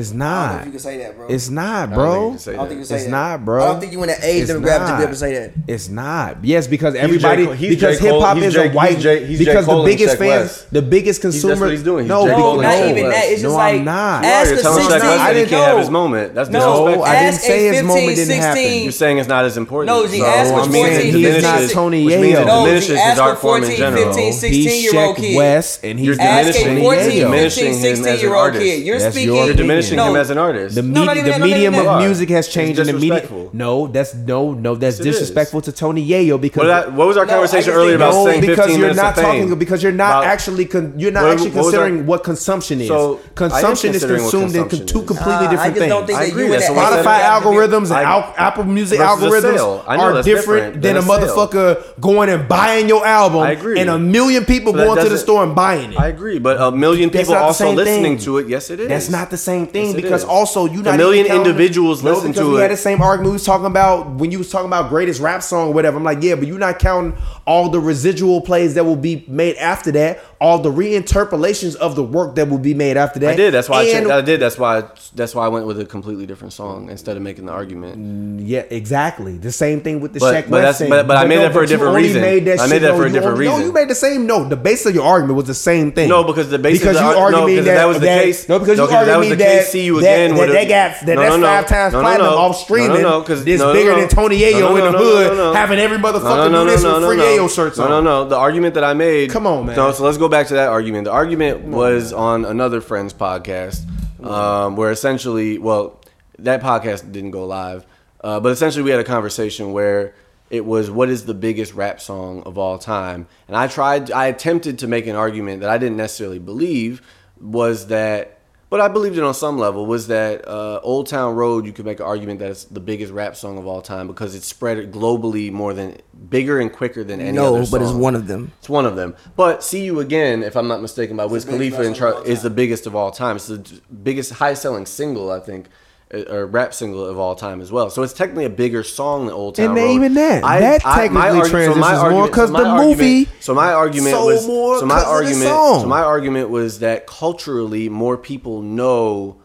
It's 0.01 0.13
not. 0.13 0.65
you 0.65 0.71
can 0.71 0.81
say 0.81 0.97
that, 0.99 1.17
bro. 1.17 1.27
It's 1.29 1.49
not, 1.51 1.93
bro. 1.93 2.11
I 2.11 2.15
don't 2.15 2.39
think 2.39 2.71
you 2.71 2.77
can 2.77 2.85
say 2.85 2.95
that. 2.97 3.01
It's 3.03 3.11
not, 3.11 3.45
bro. 3.45 3.63
I 3.65 3.67
don't 3.69 3.81
think 3.81 3.93
you 3.93 3.99
want 3.99 4.11
to 4.13 4.19
age 4.27 4.47
them. 4.49 4.63
demographic 4.63 4.87
to 4.89 4.97
be 4.97 5.03
able 5.03 5.13
to 5.13 5.17
say 5.19 5.35
that. 5.35 5.53
It's 5.69 5.89
not. 5.89 6.45
Yes, 6.45 6.67
because 6.67 6.95
everybody 6.95 7.45
Cole- 7.47 7.55
because 7.57 7.99
hip 7.99 8.13
hop 8.21 8.37
is 8.39 8.55
J- 8.55 8.61
a 8.61 8.65
he's 8.69 8.75
white 8.75 8.99
J- 8.99 9.27
he's 9.27 9.39
J. 9.39 9.45
because 9.45 9.65
Cole 9.67 9.83
the 9.83 9.91
biggest 9.91 10.17
fans, 10.19 10.31
West. 10.51 10.73
the 10.73 10.83
biggest 10.83 11.23
that's 11.23 11.35
consumer. 11.35 11.67
what 11.67 11.71
he's 11.73 11.83
doing. 11.83 12.05
He's 12.05 12.09
No, 12.09 12.27
J. 12.27 12.35
Cole 12.35 12.61
not 12.63 12.75
even 12.89 13.05
West. 13.05 13.17
that. 13.17 13.25
It's 13.31 13.43
just 13.43 13.55
No, 13.55 13.61
I'm 13.61 13.77
like 13.77 13.85
not. 13.85 14.25
ask 14.25 14.51
You're 14.51 14.59
a 14.59 14.63
telling 14.63 14.79
Shaq 14.85 14.91
16 14.91 15.11
West 15.11 15.19
that 15.25 15.37
he 15.37 15.47
can't 15.47 15.65
have 15.67 15.79
his 15.79 15.91
moment. 15.91 16.35
That's 16.35 16.51
No, 16.51 16.59
disrespectful. 16.61 17.05
I 17.05 17.13
didn't 17.15 17.35
ask 17.35 17.41
say 17.43 17.67
his 17.69 17.83
moment 17.83 18.17
didn't 18.17 18.37
happen. 18.41 18.83
You're 18.83 18.93
saying 18.93 19.19
it's 19.19 19.29
not 19.29 19.45
as 19.45 19.57
important. 19.57 19.87
No, 19.97 20.07
he 20.07 20.23
asked 20.23 20.51
fourteen, 20.51 20.73
fifteen, 20.73 21.13
sixteen. 21.13 21.13
14, 21.13 21.23
15, 21.23 21.35
He's 21.35 21.43
not 21.43 21.71
Tony 21.71 22.05
No, 22.07 22.65
diminishes 22.65 23.01
his 23.01 23.19
art 23.19 23.39
form 23.39 23.65
in 23.65 23.77
general. 23.77 24.05
15, 24.15 24.33
16 24.33 24.63
He's 24.63 24.93
year 24.93 25.03
old 25.05 25.17
kid. 25.17 25.37
West, 25.37 25.85
and 25.85 25.99
he's 25.99 26.07
You're 26.07 26.17
14, 26.17 26.45
15, 26.45 27.21
Diminishing 27.21 27.65
him 27.67 27.73
as 27.73 27.85
an 27.85 28.05
16 28.05 28.19
year 28.21 28.29
old 28.35 28.39
artist. 28.45 28.63
kid. 28.65 28.83
You're 28.87 28.99
That's 28.99 29.15
speaking. 29.15 29.57
Diminishing 29.57 29.90
diminishing 29.91 30.15
him 30.15 30.21
as 30.21 30.31
an 30.31 30.39
artist. 30.39 30.75
The, 30.75 30.83
no, 30.83 31.05
the 31.07 31.39
medium 31.39 31.75
of 31.75 31.99
music 31.99 32.29
has 32.31 32.49
changed. 32.49 32.79
In 32.81 32.87
the 32.87 32.93
medium, 32.93 33.51
no, 33.53 33.87
that's 33.87 34.15
no, 34.15 34.53
no, 34.53 34.75
that's 34.75 34.99
yes, 34.99 35.05
disrespectful 35.05 35.61
to 35.63 35.73
Tony 35.73 36.07
Yayo 36.07 36.41
because 36.41 36.67
what 36.93 37.07
was 37.07 37.17
our 37.17 37.27
no, 37.27 37.33
conversation 37.33 37.73
earlier 37.73 37.97
about 37.97 38.25
saying 38.25 38.41
because 38.41 38.77
you're 38.77 38.95
not 38.95 39.15
talking 39.15 39.59
because 39.59 39.83
you're 39.83 39.93
not 39.93 40.11
about, 40.11 40.25
actually 40.25 40.67
con, 40.67 40.99
you're 40.99 41.11
not 41.11 41.25
what, 41.25 41.33
actually 41.33 41.51
what 41.51 41.63
considering 41.63 42.07
what 42.07 42.25
consumption 42.25 42.81
is. 42.81 42.89
So 42.89 43.21
consumption 43.35 43.95
is 43.95 44.05
consumed 44.05 44.55
in 44.55 44.69
two 44.87 45.03
completely 45.03 45.49
different 45.49 45.77
things. 45.77 46.17
I 46.17 46.25
agree. 46.25 46.49
Spotify 46.49 47.21
algorithms 47.21 47.91
and 47.91 48.07
Apple 48.39 48.65
Music 48.65 49.01
algorithms 49.01 49.85
are 49.87 50.23
different 50.23 50.83
than 50.83 50.97
a 50.97 51.03
motherfucker 51.03 52.01
going 52.01 52.29
and 52.29 52.49
buying 52.49 52.89
your 52.89 53.07
album. 53.07 53.41
I 53.41 53.53
agree. 53.53 53.79
And 53.81 53.91
a 53.91 53.99
million 53.99 54.45
people 54.45 54.73
going 54.73 55.03
to 55.03 55.09
the 55.09 55.19
store 55.19 55.43
and 55.45 55.55
buying 55.55 55.93
it. 55.93 55.99
I 55.99 56.09
agree, 56.09 56.39
but 56.39 56.61
a 56.61 56.71
million 56.71 57.11
people 57.11 57.35
also 57.35 57.73
listening 57.73 58.19
to 58.19 58.39
it. 58.39 58.49
Yes, 58.49 58.71
it 58.71 58.81
is. 58.81 58.89
That's 58.89 59.11
not 59.11 59.31
the 59.31 59.37
same 59.37 59.67
thing 59.73 59.87
yes, 59.87 59.95
because 59.97 60.23
is. 60.23 60.29
also 60.29 60.67
you 60.67 60.81
a 60.81 60.97
million 60.97 61.27
individuals 61.27 62.03
no, 62.03 62.13
listen 62.13 62.33
to 62.33 62.43
we 62.43 62.49
it. 62.49 62.55
We 62.55 62.61
had 62.61 62.71
the 62.71 62.77
same 62.77 63.01
argument 63.01 63.31
we 63.31 63.35
was 63.35 63.45
talking 63.45 63.67
about 63.67 64.11
when 64.11 64.31
you 64.31 64.39
was 64.39 64.51
talking 64.51 64.67
about 64.67 64.89
greatest 64.89 65.21
rap 65.21 65.43
song 65.43 65.69
or 65.69 65.73
whatever. 65.73 65.97
I'm 65.97 66.05
like, 66.05 66.23
yeah, 66.23 66.35
but 66.35 66.47
you're 66.47 66.59
not 66.59 66.79
counting 66.79 67.17
all 67.47 67.69
the 67.69 67.81
residual 67.81 68.41
plays 68.41 68.75
that 68.75 68.85
will 68.85 68.97
be 68.97 69.25
made 69.29 69.57
after 69.57 69.91
that, 69.93 70.21
all 70.41 70.59
the 70.59 70.71
reinterpolations 70.71 71.77
of 71.77 71.97
the 71.97 72.05
work 72.05 72.37
that 72.37 72.49
will 72.49 72.59
be 72.59 72.75
made 72.75 72.97
after 72.97 73.19
that. 73.21 73.31
I 73.31 73.37
did. 73.37 73.53
That's 73.53 73.69
why 73.69 73.85
and, 73.85 74.11
I, 74.11 74.19
I 74.19 74.21
did. 74.21 74.41
That's 74.41 74.59
why. 74.59 74.85
That's 75.15 75.35
why 75.35 75.47
I 75.47 75.49
went 75.49 75.67
with 75.67 75.81
a 75.81 75.85
completely 75.85 76.27
different 76.27 76.53
song 76.53 76.91
instead 76.91 77.17
of 77.17 77.23
making 77.23 77.47
the 77.47 77.53
argument. 77.53 77.99
Mm, 77.99 78.43
yeah, 78.47 78.61
exactly. 78.71 79.37
The 79.37 79.53
same 79.53 79.81
thing 79.81 80.01
with 80.01 80.13
the 80.13 80.21
but, 80.21 80.49
but 80.49 80.63
West 80.63 80.79
thing. 80.79 80.91
But, 80.91 81.07
but, 81.07 81.17
I 81.17 81.27
made 81.27 81.37
no, 81.37 81.43
that 81.43 81.53
for 81.53 81.63
a 81.63 81.67
different 81.67 81.95
reason. 81.95 82.21
Made 82.23 82.45
that 82.45 82.61
I 82.61 82.67
made 82.67 82.77
shit, 82.77 82.83
that 82.83 82.93
for 82.93 83.03
no, 83.03 83.05
a 83.05 83.11
different 83.11 83.33
only, 83.35 83.47
reason. 83.47 83.61
No, 83.61 83.67
you 83.67 83.73
made 83.73 83.89
the 83.89 83.95
same. 83.95 84.27
No, 84.27 84.49
the 84.49 84.57
base 84.57 84.87
of 84.87 84.95
your 84.95 85.05
argument 85.05 85.37
was 85.37 85.47
the 85.47 85.55
same 85.55 85.93
thing. 85.93 86.09
No, 86.09 86.25
because 86.25 86.51
the 86.51 86.59
base 86.59 86.79
because 86.79 86.97
of 86.97 87.03
the, 87.03 87.11
you 87.11 87.17
argued 87.17 87.59
no, 87.59 87.63
that, 87.65 87.75
that 87.75 87.85
was 87.87 87.99
the 87.99 88.07
that, 88.07 88.25
case. 88.25 88.49
No, 88.49 88.59
because 88.59 88.79
no, 88.79 88.89
you 88.89 88.97
argued 88.97 89.33
that, 89.33 89.39
that, 89.39 89.60
can't 89.61 89.73
see 89.73 89.85
you 89.85 89.99
again. 89.99 90.35
That, 90.35 90.37
that 90.39 90.51
a, 90.51 90.53
they 90.53 90.67
got 90.67 91.01
that 91.01 91.15
no, 91.15 91.21
that's 91.21 91.37
no, 91.37 91.47
five 91.47 91.67
times 91.67 91.93
no, 91.93 92.01
platinum 92.01 92.29
off 92.29 92.57
streaming. 92.57 93.03
No, 93.03 93.11
no, 93.11 93.21
because 93.21 93.47
it's 93.47 93.63
bigger 93.63 93.95
than 93.95 94.09
Tony 94.09 94.39
Yayo 94.41 94.79
in 94.79 94.93
the 94.93 94.99
hood 94.99 95.57
having 95.57 95.79
every 95.79 95.99
motherfucker 95.99 96.51
do 96.51 96.65
this 96.69 96.85
with 96.85 97.05
free 97.05 97.17
Yayo 97.17 97.55
shirts 97.55 97.79
on. 97.79 97.91
No, 97.91 98.01
no, 98.01 98.23
no. 98.25 98.29
The 98.29 98.37
argument 98.37 98.75
that 98.75 98.85
I 98.85 98.95
made. 98.95 99.31
Come 99.31 99.47
on, 99.47 99.67
man. 99.67 99.77
No, 99.77 99.93
so 99.93 100.05
let's 100.05 100.19
go 100.19 100.29
back 100.29 100.49
to 100.49 100.55
that 100.55 100.69
argument. 100.69 101.05
The 101.05 101.13
argument 101.13 101.63
was 101.65 102.13
on 102.13 102.45
another 102.45 102.81
friend's 102.81 103.15
podcast, 103.15 103.85
um, 104.25 104.77
where 104.77 104.91
essentially, 104.91 105.59
well, 105.59 106.01
that 106.39 106.63
podcast 106.63 107.11
didn't 107.13 107.31
go 107.31 107.47
live, 107.47 107.87
uh, 108.23 108.41
but 108.41 108.53
essentially 108.53 108.83
we 108.83 108.91
had 108.91 109.01
a 109.01 109.05
conversation 109.05 109.73
where 109.73 110.15
it 110.51 110.65
was 110.65 110.91
what 110.91 111.09
is 111.09 111.25
the 111.25 111.35
biggest 111.35 111.75
rap 111.75 112.01
song 112.01 112.43
of 112.43 112.59
all 112.59 112.77
time 112.77 113.29
and 113.47 113.57
i 113.57 113.69
tried 113.69 114.11
i 114.11 114.27
attempted 114.27 114.81
to 114.81 114.89
make 114.89 115.07
an 115.07 115.15
argument 115.15 115.61
that 115.61 115.71
i 115.71 115.79
didn't 115.79 115.97
necessarily 115.97 116.41
believe 116.41 117.01
was 117.41 117.87
that 117.87 118.40
but 118.71 118.81
I 118.81 118.89
believed 118.89 119.19
it 119.19 119.25
on 119.25 119.35
some 119.35 119.59
level 119.59 119.85
was 119.85 120.07
that 120.07 120.47
uh, 120.47 120.81
Old 120.83 121.09
Town 121.09 121.35
Road. 121.35 121.67
You 121.67 121.73
could 121.73 121.85
make 121.85 121.99
an 121.99 122.07
argument 122.07 122.39
that 122.39 122.51
it's 122.51 122.65
the 122.65 122.81
biggest 122.81 123.13
rap 123.13 123.37
song 123.37 123.59
of 123.59 123.67
all 123.67 123.83
time 123.83 124.07
because 124.07 124.35
it 124.35 124.45
spread 124.45 124.93
globally 124.93 125.51
more 125.51 125.75
than 125.75 125.99
bigger 126.29 126.61
and 126.61 126.73
quicker 126.73 127.03
than 127.03 127.21
any. 127.21 127.33
No, 127.33 127.67
but 127.71 127.83
it's 127.83 127.91
one 127.91 128.15
of 128.15 128.29
them. 128.29 128.53
It's 128.61 128.69
one 128.69 128.87
of 128.87 128.95
them. 128.97 129.17
But 129.37 129.65
"See 129.65 129.85
You 129.85 129.99
Again," 129.99 130.43
if 130.45 130.57
I'm 130.57 130.69
not 130.69 130.81
mistaken, 130.81 131.17
by 131.17 131.27
Wiz 131.27 131.45
Khalifa, 131.45 131.83
and 131.83 131.97
Char- 131.97 132.25
is 132.25 132.43
the 132.43 132.51
biggest 132.51 132.87
of 132.87 132.95
all 132.95 133.11
time. 133.11 133.37
It's 133.37 133.49
the 133.49 133.81
biggest, 134.03 134.35
highest 134.35 134.63
selling 134.63 134.87
single 134.87 135.31
I 135.31 135.41
think 135.41 135.67
or 136.13 136.47
rap 136.47 136.75
single 136.75 137.05
of 137.07 137.19
all 137.19 137.37
time 137.37 137.61
as 137.61 137.71
well. 137.71 137.89
So 137.91 138.03
it's 138.03 138.13
technically 138.13 138.45
a 138.45 138.51
bigger 138.51 138.83
song 138.83 139.27
than 139.27 139.35
Old 139.35 139.55
Town 139.55 139.67
and 139.67 139.77
Road. 139.77 139.85
And 139.85 139.95
even 139.95 140.15
that, 140.15 140.45
I, 140.45 140.61
that 140.61 140.81
technically 140.81 141.19
I, 141.19 141.33
my 141.33 141.49
transitions 141.49 141.75
so 141.75 141.81
my 141.81 141.95
argument, 141.95 142.17
more 142.17 142.27
because 142.27 142.51
so 142.51 142.57
the 142.57 142.75
movie. 142.77 143.29
So 143.39 143.55
my 143.55 143.73
argument 143.73 144.17
was 144.17 144.45
so 144.45 144.87
my 144.87 145.03
argument 145.03 145.51
so 145.51 145.87
my 145.87 146.03
argument 146.03 146.51
was 146.51 146.81
that 146.81 147.07
culturally 147.07 147.89
more 147.89 148.17
people 148.17 148.63
know, 148.63 149.41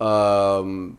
um, 0.00 0.98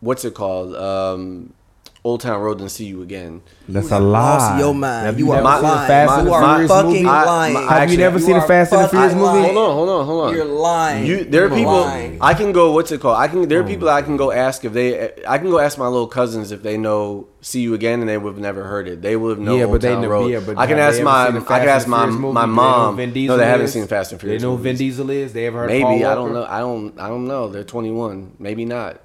what's 0.00 0.24
it 0.24 0.34
called? 0.34 0.74
Um, 0.74 1.54
Old 2.02 2.22
Town 2.22 2.40
Road 2.40 2.60
and 2.60 2.70
see 2.70 2.86
you 2.86 3.02
again. 3.02 3.42
That's 3.68 3.90
a 3.90 4.00
lie. 4.00 4.58
Your 4.58 4.74
mind. 4.74 5.04
Have 5.04 5.18
you, 5.18 5.26
you 5.26 5.32
are 5.32 5.42
lying. 5.42 5.86
Fast 5.86 6.26
are 6.26 6.66
fucking 6.66 6.88
movie? 6.88 7.04
lying. 7.04 7.56
I, 7.56 7.60
my, 7.60 7.78
have 7.78 7.90
you 7.90 7.98
never 7.98 8.18
you 8.18 8.24
seen 8.24 8.36
the 8.36 8.42
Fast 8.42 8.72
and 8.72 8.84
the 8.84 8.88
Furious 8.88 9.12
movie? 9.12 9.42
Hold 9.42 9.56
on, 9.58 9.74
hold 9.74 9.88
on, 9.90 10.06
hold 10.06 10.28
on. 10.28 10.34
You're 10.34 10.46
lying. 10.46 11.04
You, 11.04 11.24
there 11.24 11.44
are 11.44 11.50
people 11.50 11.80
lying. 11.82 12.16
I 12.22 12.32
can 12.32 12.52
go. 12.52 12.72
What's 12.72 12.90
it 12.90 13.02
called? 13.02 13.18
I 13.18 13.28
can. 13.28 13.46
There 13.48 13.58
are 13.58 13.62
hmm. 13.62 13.68
people 13.68 13.90
I 13.90 14.00
can 14.00 14.16
go 14.16 14.32
ask 14.32 14.64
if 14.64 14.72
they. 14.72 15.12
I 15.26 15.36
can 15.36 15.50
go 15.50 15.58
ask 15.58 15.76
my 15.76 15.88
little 15.88 16.06
cousins 16.06 16.52
if 16.52 16.62
they 16.62 16.78
know 16.78 17.28
"See 17.42 17.60
You 17.60 17.74
Again" 17.74 18.00
and 18.00 18.08
they 18.08 18.16
would 18.16 18.32
have 18.32 18.40
never 18.40 18.64
heard 18.64 18.88
it. 18.88 19.02
They 19.02 19.14
would 19.14 19.36
have 19.36 19.38
known. 19.38 19.58
Yeah, 19.58 19.64
Old 19.66 19.82
but 19.82 19.86
Town 19.86 20.00
they 20.00 20.06
know. 20.06 20.12
Road. 20.12 20.28
Yeah, 20.28 20.40
but 20.40 20.56
I 20.56 20.66
can 20.66 20.78
ask 20.78 21.02
my. 21.02 21.26
I 21.26 21.58
can 21.58 21.68
ask 21.68 21.86
my 21.86 22.06
my 22.06 22.46
mom. 22.46 22.96
No, 22.96 23.36
they 23.36 23.46
haven't 23.46 23.68
seen 23.68 23.86
Fast 23.86 24.12
and 24.12 24.20
Furious. 24.20 24.40
They 24.40 24.48
know 24.48 24.56
Vin 24.56 24.76
Diesel 24.76 25.10
is. 25.10 25.34
They 25.34 25.46
ever 25.46 25.58
heard? 25.58 25.68
Maybe 25.68 26.06
I 26.06 26.14
don't 26.14 26.32
know. 26.32 26.44
I 26.44 26.60
don't. 26.60 26.98
I 26.98 27.08
don't 27.08 27.26
know. 27.26 27.48
They're 27.48 27.62
21. 27.62 28.36
Maybe 28.38 28.64
not. 28.64 29.02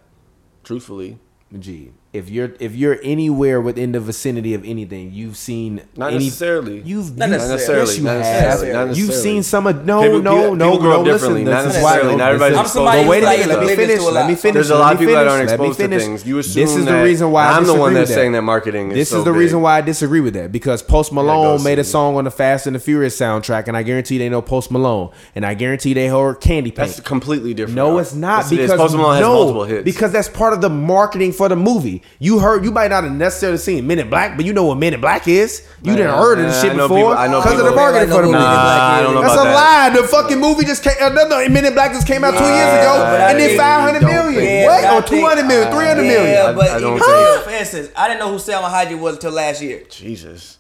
Truthfully, 0.64 1.20
gee 1.60 1.92
if 2.16 2.30
you're 2.30 2.56
if 2.60 2.76
you're 2.76 2.98
anywhere 3.04 3.60
within 3.60 3.92
the 3.92 4.00
vicinity 4.00 4.54
of 4.54 4.64
anything, 4.64 5.12
you've 5.14 5.38
seen 5.38 5.82
not 5.96 6.14
any, 6.14 6.26
necessarily. 6.26 6.82
You've 6.82 7.18
not 7.18 7.30
necessarily. 7.30 7.86
Yes, 7.86 7.98
you 7.98 8.04
not 8.04 8.18
necessarily. 8.18 8.42
have. 8.42 8.60
Necessarily. 8.62 9.00
You've 9.00 9.14
seen 9.14 9.44
some 9.44 9.68
of 9.68 9.86
no, 9.86 10.02
people, 10.02 10.22
no, 10.22 10.36
people, 10.36 10.56
no, 10.56 10.72
people 10.72 10.82
grow 10.82 10.92
no. 10.92 11.00
Up 11.02 11.06
differently. 11.06 11.44
Listen, 11.44 11.64
not 11.64 11.66
necessarily. 11.66 12.16
Not 12.16 12.28
everybody's 12.30 12.58
I'm 12.58 12.66
exposed. 12.66 12.86
But 12.86 13.08
wait 13.08 13.24
a 13.24 13.26
minute. 13.26 13.48
Let 13.48 13.60
me 13.60 13.76
finish. 13.76 14.02
Let 14.02 14.28
me 14.28 14.36
finish. 14.36 14.54
There's 14.54 14.70
a 14.70 14.76
lot 14.78 14.94
of 14.94 15.00
people 15.00 15.16
that 15.16 15.28
aren't 15.28 15.44
exposed 15.50 15.80
to 15.80 15.88
things. 15.88 16.26
You 16.26 16.40
assume 16.40 16.64
this 16.64 16.76
is 16.76 16.86
the 16.86 17.04
reason 17.04 17.32
why 17.32 17.48
I'm 17.48 17.66
the 17.66 17.76
one 17.76 17.94
that's 17.94 18.14
saying 18.14 18.32
that 18.32 18.42
marketing. 18.42 18.90
This 18.90 19.12
is 19.12 19.24
the 19.24 19.34
reason 19.34 19.62
why 19.62 19.78
I 19.78 19.82
disagree 19.82 20.22
with 20.22 20.34
that 20.36 20.52
because 20.52 20.82
Post 20.82 21.12
Malone 21.12 21.64
made 21.64 21.80
a 21.80 21.84
song 21.84 22.16
on 22.16 22.24
the 22.24 22.32
Fast 22.32 22.68
and 22.68 22.76
the 22.76 22.80
Furious 22.80 23.20
soundtrack, 23.20 23.68
and 23.68 23.76
I 23.76 23.84
guarantee 23.84 24.18
they 24.18 24.30
know 24.30 24.42
Post 24.42 24.72
Malone, 24.72 25.12
and 25.36 25.46
I 25.46 25.54
guarantee 25.54 25.94
they 25.94 26.08
heard 26.08 26.40
Candy 26.42 26.72
Paint. 26.72 26.90
That's 26.90 27.00
completely 27.00 27.54
different. 27.54 27.76
No, 27.76 27.98
it's 27.98 28.14
not 28.14 28.50
because 28.50 28.72
Post 28.72 28.96
Malone 28.96 29.16
has 29.16 29.24
multiple 29.24 29.64
hits 29.66 29.84
because 29.84 30.12
that's 30.12 30.30
part 30.30 30.54
of 30.54 30.62
the 30.62 30.70
marketing 30.70 31.32
for 31.32 31.50
the 31.50 31.56
movie. 31.56 32.02
You 32.18 32.40
heard 32.40 32.64
you 32.64 32.72
might 32.72 32.92
not 32.92 33.04
have 33.04 33.14
necessarily 33.14 33.58
seen 33.58 33.86
Men 33.88 34.00
in 34.00 34.10
Black, 34.10 34.38
but 34.38 34.46
you 34.46 34.54
know 34.54 34.66
what 34.66 34.78
Men 34.78 34.94
in 34.94 35.02
Black 35.02 35.28
is. 35.28 35.68
You 35.84 35.96
didn't 35.96 36.16
heard 36.16 36.40
of 36.40 36.46
this 36.46 36.62
shit 36.62 36.72
I 36.72 36.76
before 36.76 37.12
because 37.16 37.60
of 37.60 37.66
the 37.66 37.76
marketing 37.76 38.10
for 38.10 38.22
the 38.22 38.28
movie. 38.28 38.40
Nah, 38.40 39.22
That's 39.22 39.34
a 39.34 39.44
that. 39.44 39.54
lie. 39.54 40.02
The 40.02 40.08
fucking 40.08 40.40
movie 40.40 40.66
just 40.66 40.84
came. 40.84 40.94
Another 41.02 41.50
Men 41.50 41.66
in 41.66 41.74
Black 41.74 41.92
just 41.92 42.08
came 42.08 42.24
out 42.24 42.32
two 42.32 42.44
years 42.44 42.74
ago, 42.80 43.06
and 43.06 43.40
then 43.40 43.58
five 43.58 43.82
hundred 43.82 44.08
million. 44.08 44.66
What? 44.66 44.94
Or 44.94 45.08
two 45.08 45.26
hundred 45.26 45.46
million? 45.46 45.72
Three 45.72 45.86
hundred 45.86 46.04
million? 46.04 46.34
Yeah, 46.34 46.54
but 46.54 46.70
I, 46.70 46.78
I 46.78 46.98
huh? 47.02 47.42
for 47.42 47.50
instance, 47.52 47.90
I 47.96 48.08
didn't 48.08 48.20
know 48.20 48.32
who 48.32 48.38
Salma 48.38 48.70
Hayek 48.70 49.00
was 49.00 49.16
until 49.16 49.32
last 49.32 49.62
year. 49.62 49.84
Jesus. 49.90 50.58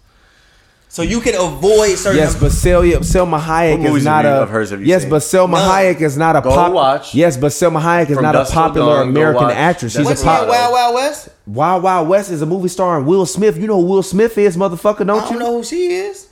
So 0.96 1.02
you 1.02 1.20
can 1.20 1.36
avoid 1.36 1.98
certain. 1.98 2.20
Yes, 2.20 2.40
but 2.40 2.54
Salma, 2.54 3.00
Salma 3.00 3.38
Hayek 3.38 3.84
is 3.84 4.06
not 4.06 4.26
a. 4.26 4.46
Hers, 4.46 4.72
yes, 4.72 5.02
seen? 5.02 5.10
but 5.10 5.22
Salma 5.24 5.52
no. 5.52 5.58
Hayek 5.58 6.00
is 6.00 6.16
not 6.16 6.38
a 6.38 6.42
go. 6.42 6.72
Watch 6.72 7.14
yes, 7.14 7.36
but 7.36 7.52
Salma 7.52 7.82
Hayek 7.82 8.12
is 8.12 8.18
not 8.18 8.32
Dust 8.32 8.54
a 8.54 8.56
popular 8.56 9.00
Dawn, 9.00 9.10
American 9.10 9.52
actress. 9.52 9.94
She's 9.94 10.06
What's 10.06 10.22
a 10.22 10.24
pop. 10.24 10.48
Wild 10.48 10.72
Wild 10.72 10.96
West. 10.96 11.30
Wild 11.48 11.84
Wild 11.84 12.08
West 12.08 12.32
is 12.32 12.42
a 12.42 12.46
movie 12.46 12.70
star, 12.70 12.98
and 12.98 13.06
Will 13.06 13.26
Smith. 13.26 13.58
You 13.58 13.68
know 13.68 13.82
who 13.82 13.88
Will 13.88 14.04
Smith 14.04 14.38
is, 14.38 14.56
motherfucker. 14.56 15.06
Don't, 15.06 15.10
I 15.10 15.24
don't 15.26 15.34
you 15.34 15.40
know 15.40 15.58
who 15.58 15.66
she 15.66 15.88
is? 15.88 16.30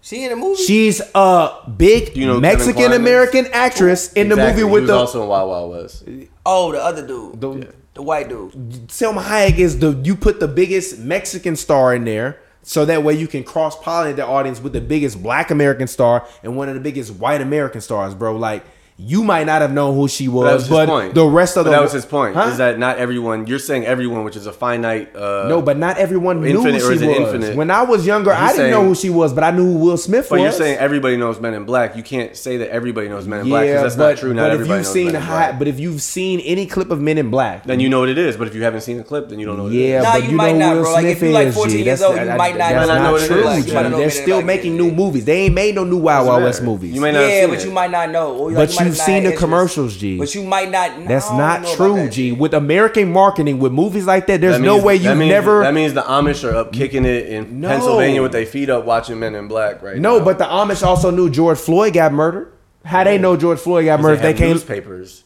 She 0.00 0.24
in 0.24 0.32
a 0.32 0.36
movie. 0.36 0.62
She's 0.62 1.02
a 1.14 1.70
big 1.76 2.16
you 2.16 2.26
know 2.26 2.40
Mexican 2.40 2.92
American 2.92 3.48
actress 3.52 4.14
in 4.14 4.28
exactly. 4.28 4.62
the 4.62 4.62
movie 4.62 4.72
with 4.72 4.86
the. 4.86 4.94
Also 4.94 5.22
in 5.24 5.28
Wild 5.28 5.50
Wild 5.50 5.70
West. 5.72 6.04
Oh, 6.46 6.72
the 6.72 6.82
other 6.82 7.06
dude. 7.06 7.38
The, 7.38 7.52
yeah. 7.52 7.64
the 7.92 8.00
white 8.00 8.30
dude. 8.30 8.52
Salma 8.88 9.22
Hayek 9.22 9.58
is 9.58 9.78
the 9.78 9.92
you 10.02 10.16
put 10.16 10.40
the 10.40 10.48
biggest 10.48 10.98
Mexican 10.98 11.54
star 11.54 11.94
in 11.94 12.06
there 12.06 12.40
so 12.62 12.84
that 12.84 13.02
way 13.02 13.14
you 13.14 13.26
can 13.26 13.42
cross 13.42 13.76
pollinate 13.76 14.16
the 14.16 14.26
audience 14.26 14.60
with 14.60 14.72
the 14.72 14.80
biggest 14.80 15.22
black 15.22 15.50
American 15.50 15.86
star 15.86 16.26
and 16.42 16.56
one 16.56 16.68
of 16.68 16.74
the 16.74 16.80
biggest 16.80 17.14
white 17.14 17.40
American 17.40 17.80
stars, 17.80 18.14
bro. 18.14 18.36
Like 18.36 18.64
you 19.06 19.24
might 19.24 19.46
not 19.46 19.62
have 19.62 19.72
known 19.72 19.94
who 19.94 20.08
she 20.08 20.26
But 20.26 20.34
was, 20.34 20.68
was 20.68 20.86
but, 20.86 21.14
the 21.14 21.24
rest 21.26 21.56
of 21.56 21.64
But 21.64 21.70
the 21.70 21.76
that 21.76 21.82
was 21.82 21.92
his 21.92 22.04
point. 22.04 22.34
Huh? 22.34 22.48
Is 22.52 22.58
that 22.58 22.78
not 22.78 22.98
everyone? 22.98 23.46
You're 23.46 23.58
saying 23.58 23.86
everyone, 23.86 24.24
which 24.24 24.36
is 24.36 24.46
a 24.46 24.52
finite. 24.52 25.14
Uh, 25.16 25.46
no, 25.48 25.62
but 25.62 25.78
not 25.78 25.96
everyone 25.96 26.40
knew 26.42 26.48
Infinite, 26.58 26.82
or 26.82 26.86
who 26.86 26.92
is 26.92 27.00
she 27.00 27.06
it 27.06 27.20
was. 27.20 27.34
infinite? 27.34 27.56
When 27.56 27.70
I 27.70 27.82
was 27.82 28.06
younger, 28.06 28.32
I 28.32 28.52
didn't 28.52 28.70
know 28.70 28.84
who 28.84 28.94
she 28.94 29.08
was, 29.10 29.32
but 29.32 29.42
I 29.44 29.50
knew 29.52 29.64
who 29.64 29.78
Will 29.78 29.96
Smith 29.96 30.26
But 30.28 30.40
was. 30.40 30.42
you're 30.42 30.52
saying 30.52 30.78
everybody 30.78 31.16
knows 31.16 31.40
Men 31.40 31.54
in 31.54 31.64
Black. 31.64 31.96
You 31.96 32.02
can't 32.02 32.36
say 32.36 32.58
that 32.58 32.70
everybody 32.70 33.08
knows 33.08 33.26
Men 33.26 33.40
in 33.40 33.48
Black 33.48 33.66
because 33.66 33.82
that's 33.82 33.96
but, 33.96 34.08
not 34.10 34.18
true. 34.18 34.34
Not 34.34 34.50
but 34.50 34.52
if 34.52 34.58
you've 34.60 34.68
knows 34.68 34.92
seen 34.92 35.06
Men 35.06 35.14
in 35.16 35.22
high, 35.22 35.52
but 35.52 35.68
if 35.68 35.80
you've 35.80 36.02
seen 36.02 36.40
any 36.40 36.66
clip 36.66 36.90
of 36.90 37.00
Men 37.00 37.16
in 37.18 37.30
Black, 37.30 37.64
then 37.64 37.80
you 37.80 37.88
know 37.88 38.00
what 38.00 38.08
it 38.08 38.18
is. 38.18 38.36
But 38.36 38.48
if 38.48 38.54
you 38.54 38.62
haven't 38.64 38.82
seen 38.82 38.98
the 38.98 39.04
clip, 39.04 39.28
then 39.28 39.38
you 39.38 39.46
don't 39.46 39.56
know 39.56 39.64
what 39.64 39.72
it 39.72 39.78
is. 39.78 39.88
Yeah, 39.90 40.02
Nah, 40.02 40.12
but 40.14 40.24
you 40.24 40.30
you, 40.30 40.36
might 40.36 40.52
know 40.52 40.58
not, 40.58 40.76
Will 40.76 40.82
bro. 40.82 40.92
Like, 40.92 41.02
Smith 41.02 41.16
if 41.16 41.22
you're 41.22 41.32
like 41.32 41.52
14 41.54 41.84
years 41.84 42.02
old, 42.02 42.16
you 42.16 42.24
might 42.26 42.56
not 42.56 42.70
that's 42.70 42.88
know 42.88 42.94
not 42.98 43.12
what 43.12 43.22
it 43.22 43.26
true, 43.28 43.48
is. 43.48 43.64
G. 43.64 43.68
You 43.70 43.74
might 43.74 43.82
not 43.82 43.90
know 43.92 43.98
They're 43.98 44.10
still 44.10 44.42
making 44.42 44.76
new 44.76 44.90
movies. 44.90 45.24
They 45.24 45.42
ain't 45.42 45.54
made 45.54 45.74
no 45.74 45.84
new 45.84 45.98
Wild 45.98 46.26
Wild 46.26 46.42
West 46.42 46.62
movies. 46.62 46.94
You 46.94 47.00
may 47.00 47.12
not 47.12 47.22
have 47.22 47.30
Yeah, 47.30 47.46
but 47.46 47.64
you 47.64 47.70
might 47.70 47.90
not 47.90 48.10
know. 48.10 48.50
But 48.54 48.70
you 48.78 48.84
might 48.84 48.89
you've 48.98 49.04
seen 49.06 49.24
the 49.24 49.36
commercials, 49.36 49.96
G. 49.96 50.18
But 50.18 50.34
you 50.34 50.42
might 50.44 50.70
not. 50.70 51.06
That's 51.06 51.28
don't 51.28 51.62
know 51.62 51.74
true, 51.76 51.94
that, 51.96 52.12
G. 52.12 52.32
With 52.32 52.54
American 52.54 53.12
marketing, 53.12 53.58
with 53.58 53.72
movies 53.72 54.06
like 54.06 54.26
that, 54.26 54.40
there's 54.40 54.58
That 54.58 54.62
no 54.64 54.82
way 54.82 54.96
you've 54.96 55.16
means- 55.16 55.30
never. 55.30 55.60
That 55.62 55.74
means 55.74 55.94
the 55.94 56.02
Amish 56.02 56.48
are 56.50 56.54
up 56.54 56.72
kicking 56.72 57.04
it 57.04 57.26
in 57.26 57.60
No. 57.60 57.68
Pennsylvania 57.68 58.22
with 58.22 58.32
their 58.32 58.46
feet 58.46 58.70
up, 58.70 58.84
watching 58.84 59.18
Men 59.18 59.34
in 59.34 59.48
Black 59.48 59.82
right 59.82 59.96
now. 59.96 60.18
no, 60.18 60.24
but 60.24 60.38
the 60.38 60.44
Amish 60.44 60.82
also 60.82 61.10
knew 61.10 61.30
George 61.30 61.58
Floyd 61.58 61.94
got 61.94 62.12
murdered. 62.12 62.52
How 62.84 63.04
they 63.04 63.18
know 63.18 63.36
George 63.36 63.58
Floyd 63.58 63.84
got 63.84 64.00
murdered? 64.00 64.20
They, 64.22 64.28
have 64.28 64.36
came. 64.36 64.50
newspapers. 64.52 65.24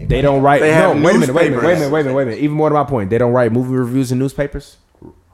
They 0.00 0.22
don't 0.22 0.42
write. 0.42 0.60
They 0.60 0.70
no, 0.70 0.94
have 0.94 1.02
wait 1.02 1.16
a 1.16 1.18
minute. 1.18 1.34
Wait 1.34 1.46
a 1.48 1.50
minute. 1.50 1.64
Wait 1.64 1.72
a 1.72 1.76
minute. 1.76 1.90
Wait 1.92 2.00
a 2.00 2.04
minute. 2.04 2.14
Wait 2.14 2.22
a 2.22 2.26
minute. 2.26 2.42
Even 2.42 2.56
more 2.56 2.68
to 2.68 2.74
my 2.74 2.84
point, 2.84 3.10
they 3.10 3.18
don't 3.18 3.32
write 3.32 3.52
movie 3.52 3.74
reviews 3.74 4.10
in 4.12 4.18
newspapers. 4.18 4.76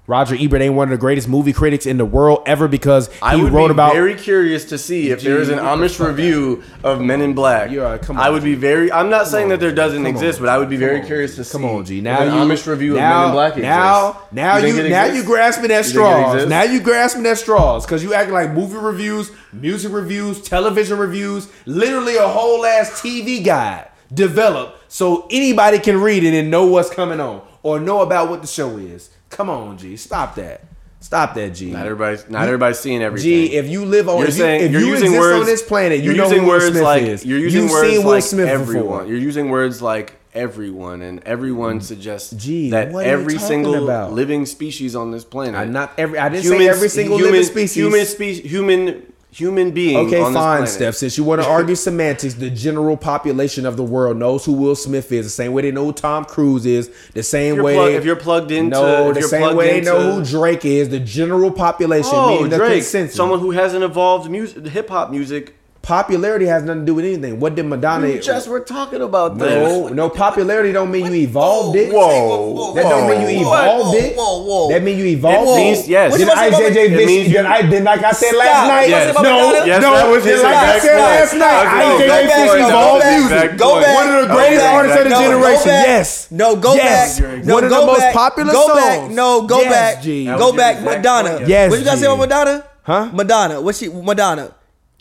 Roger 0.06 0.36
Ebert 0.38 0.60
ain't 0.60 0.74
one 0.74 0.88
of 0.88 0.90
the 0.90 0.98
greatest 0.98 1.28
movie 1.28 1.54
critics 1.54 1.86
in 1.86 1.96
the 1.96 2.04
world 2.04 2.42
ever 2.44 2.68
because 2.68 3.10
he 3.10 3.18
I 3.22 3.36
would 3.36 3.52
wrote 3.52 3.68
be 3.68 3.72
about. 3.72 3.94
very 3.94 4.14
curious 4.14 4.66
to 4.66 4.76
see 4.76 5.08
if 5.10 5.22
there 5.22 5.38
is 5.38 5.48
an 5.48 5.54
Gee, 5.56 5.60
get 5.62 5.78
the 5.78 5.84
Amish 5.84 6.06
review 6.06 6.62
of 6.82 7.00
Men 7.00 7.22
in 7.22 7.32
Black. 7.32 7.70
Right, 7.70 8.02
come 8.02 8.18
I 8.18 8.26
on, 8.26 8.34
would 8.34 8.44
be 8.44 8.54
very. 8.54 8.92
I'm 8.92 9.08
not 9.08 9.28
saying 9.28 9.48
that 9.48 9.60
there 9.60 9.72
doesn't 9.72 10.04
exist, 10.04 10.40
on, 10.40 10.44
but 10.46 10.52
I 10.52 10.58
would 10.58 10.68
be 10.68 10.76
very 10.76 11.00
on, 11.00 11.06
curious 11.06 11.36
to 11.36 11.44
see. 11.44 11.52
Come 11.52 11.64
on, 11.64 11.86
G. 11.86 11.98
if 11.98 12.04
Now 12.04 12.20
an 12.20 12.28
you 12.28 12.54
Amish 12.54 12.66
review 12.66 12.94
now, 12.96 13.14
of 13.14 13.18
Men 13.20 13.28
in 13.28 13.32
Black 13.32 13.52
exists. 13.52 13.68
Now, 13.70 14.22
now 14.30 14.60
think 14.60 14.76
you, 14.76 14.88
now 14.90 15.04
you 15.06 15.24
grasping 15.24 15.70
at 15.70 15.84
You 15.84 15.90
straws. 15.90 16.46
Now 16.48 16.62
you 16.64 16.80
grasping 16.80 17.24
at 17.24 17.38
straws 17.38 17.86
because 17.86 18.02
you 18.02 18.12
acting 18.12 18.34
like 18.34 18.50
movie 18.50 18.76
reviews, 18.76 19.30
music 19.54 19.90
reviews, 19.90 20.42
television 20.42 20.98
reviews, 20.98 21.50
literally 21.64 22.16
a 22.16 22.28
whole 22.28 22.66
ass 22.66 23.00
TV 23.00 23.42
guide 23.42 23.88
developed 24.12 24.92
so 24.92 25.26
anybody 25.30 25.78
can 25.78 25.98
read 26.00 26.24
it 26.24 26.34
and 26.38 26.50
know 26.50 26.66
what's 26.66 26.90
coming 26.90 27.20
on 27.20 27.42
or 27.62 27.80
know 27.80 28.02
about 28.02 28.28
what 28.28 28.42
the 28.42 28.46
show 28.46 28.76
is. 28.76 29.08
Come 29.34 29.50
on, 29.50 29.76
G. 29.78 29.96
Stop 29.96 30.36
that. 30.36 30.62
Stop 31.00 31.34
that, 31.34 31.50
G. 31.50 31.70
Not 31.70 31.84
everybody's 31.84 32.30
not 32.30 32.44
everybody's 32.44 32.78
seeing 32.78 33.02
everything. 33.02 33.48
G, 33.48 33.56
if 33.56 33.68
you 33.68 33.84
live 33.84 34.08
on, 34.08 34.20
You're 34.20 34.28
if 34.28 34.34
you, 34.36 34.40
saying 34.40 34.62
if 34.62 34.72
you're 34.72 34.80
you 34.80 34.86
using 34.86 35.06
exist 35.08 35.20
words 35.20 35.40
on 35.40 35.46
this 35.46 35.62
planet, 35.62 35.98
you 35.98 36.04
you're 36.04 36.16
know 36.16 36.22
using 36.24 36.38
who 36.38 36.44
Will 36.44 36.50
words 36.52 36.66
Smith 36.70 36.82
like 36.82 37.02
is. 37.02 37.26
you're 37.26 37.38
using 37.38 37.62
You've 37.62 37.70
words 37.72 37.88
seen 37.88 38.04
Will 38.04 38.10
like 38.12 38.22
Smith 38.22 38.48
everyone. 38.48 38.84
before. 38.84 39.06
You're 39.06 39.18
using 39.18 39.50
words 39.50 39.82
like 39.82 40.14
everyone, 40.32 41.02
and 41.02 41.22
everyone 41.24 41.80
mm. 41.80 41.82
suggests 41.82 42.32
Gee, 42.32 42.70
that 42.70 42.92
you 42.92 43.00
every 43.00 43.38
single 43.38 43.84
about? 43.84 44.12
living 44.12 44.46
species 44.46 44.96
on 44.96 45.10
this 45.10 45.24
planet. 45.24 45.56
I'm 45.56 45.72
not 45.72 45.92
every. 45.98 46.18
I 46.18 46.28
didn't 46.28 46.44
say 46.44 46.68
every 46.68 46.88
single 46.88 47.18
human, 47.18 47.32
living 47.32 47.46
species. 47.48 47.76
Human 47.76 48.06
species. 48.06 48.50
Human 48.50 49.12
human 49.34 49.72
being. 49.72 49.96
Okay, 50.06 50.20
fine. 50.20 50.66
Steph. 50.66 50.94
Since 50.94 51.18
you 51.18 51.24
want 51.24 51.42
to 51.42 51.48
argue 51.48 51.74
semantics, 51.88 52.34
the 52.34 52.50
general 52.50 52.96
population 52.96 53.66
of 53.66 53.76
the 53.76 53.82
world 53.82 54.16
knows 54.16 54.44
who 54.44 54.52
Will 54.52 54.76
Smith 54.76 55.10
is. 55.12 55.26
The 55.26 55.30
same 55.30 55.52
way 55.52 55.62
they 55.62 55.72
know 55.72 55.84
who 55.86 55.92
Tom 55.92 56.24
Cruise 56.24 56.64
is. 56.66 56.90
The 57.14 57.22
same 57.22 57.56
If 57.56 57.62
way. 57.62 57.74
plug- 57.74 57.92
if 57.92 58.04
you're 58.04 58.16
plugged 58.16 58.50
into- 58.50 58.70
no, 58.70 59.12
the 59.12 59.22
same 59.22 59.56
way 59.56 59.80
they 59.80 59.84
know 59.84 60.12
who 60.14 60.24
Drake 60.24 60.64
is. 60.64 60.88
The 60.90 61.00
general 61.00 61.50
population, 61.50 62.10
Oh, 62.14 62.28
meaning 62.36 62.48
the 62.50 62.56
Drake, 62.58 62.72
consensus. 62.82 63.16
someone 63.16 63.40
who 63.40 63.50
hasn't 63.50 63.82
evolved 63.84 64.30
music, 64.30 64.66
hip 64.66 64.88
hop 64.88 65.10
music. 65.10 65.54
Popularity 65.84 66.46
has 66.46 66.62
nothing 66.64 66.80
to 66.80 66.86
do 66.86 66.94
with 66.94 67.04
anything. 67.04 67.38
What 67.38 67.54
did 67.54 67.66
Madonna? 67.66 68.06
We 68.08 68.18
just 68.18 68.48
were 68.48 68.60
talking 68.60 69.02
about 69.02 69.36
no, 69.36 69.44
this. 69.44 69.92
no. 69.92 70.08
Popularity 70.08 70.72
don't 70.72 70.90
mean 70.90 71.04
you 71.06 71.14
evolved 71.28 71.76
it. 71.76 71.92
Whoa, 71.92 72.72
That 72.74 72.82
don't 72.88 73.06
mean 73.08 73.20
you 73.38 73.44
whoa. 73.46 73.52
evolved 73.52 73.96
it. 73.98 74.16
Whoa, 74.16 74.42
whoa. 74.42 74.68
That 74.72 74.82
mean 74.82 74.98
you 74.98 75.04
evolved 75.04 75.48
It 75.48 75.52
it. 75.52 75.56
means- 75.56 75.88
yes. 75.88 76.12
Did 76.12 76.20
you 76.20 76.26
about 76.26 76.38
I 76.38 76.50
to 76.50 76.56
say 76.56 76.62
JJ 76.62 76.70
about- 76.72 76.76
It 76.80 76.88
Vinci? 76.96 77.06
means 77.06 77.28
you- 77.28 77.34
Did 77.36 77.46
I 77.46 77.62
did 77.62 77.82
like 77.84 78.02
I 78.02 78.12
said 78.12 78.28
Stop. 78.32 78.38
last 78.44 78.68
night? 78.68 78.88
Yes. 78.88 79.14
No, 79.14 79.52
Yes, 79.64 79.82
no. 79.82 79.92
that 79.94 80.08
was 80.08 80.24
did 80.24 80.32
his 80.34 80.42
like 80.42 80.56
I 80.56 80.78
said 80.78 80.88
point. 80.88 81.00
last 81.14 81.32
night? 81.34 81.64
That 81.64 81.64
was 81.64 81.74
I 81.74 81.84
his 81.84 82.00
JJ 82.00 82.32
exact 82.32 82.70
evolved 82.70 83.02
That 83.04 83.14
was 83.22 83.30
his 83.30 83.30
music. 83.30 83.56
Go 83.58 83.80
back. 83.80 83.94
One 83.94 84.08
of 84.08 84.28
the 84.28 84.34
greatest 84.34 84.64
artists 84.66 84.98
of 84.98 85.04
the 85.04 85.10
generation. 85.10 85.68
Yes. 85.68 86.26
No, 86.30 86.56
go 86.56 86.74
Yes. 86.74 87.20
back. 87.20 87.44
One 87.46 87.64
of 87.64 87.70
the 87.70 87.76
most 87.86 88.00
back. 88.00 88.14
popular 88.14 88.52
go 88.52 88.66
songs. 88.68 88.80
Back. 88.80 89.10
No, 89.10 89.42
go 89.42 89.64
back. 89.68 90.02
Go 90.02 90.52
back. 90.52 90.80
Madonna. 90.82 91.40
Yes, 91.46 91.70
What 91.70 91.78
you 91.78 91.84
gotta 91.84 91.98
say 91.98 92.06
about 92.06 92.18
Madonna? 92.18 92.64
Huh? 92.82 93.08
Madonna. 93.12 93.60
What 93.60 93.74
she? 93.76 93.88
Madonna. 93.88 94.50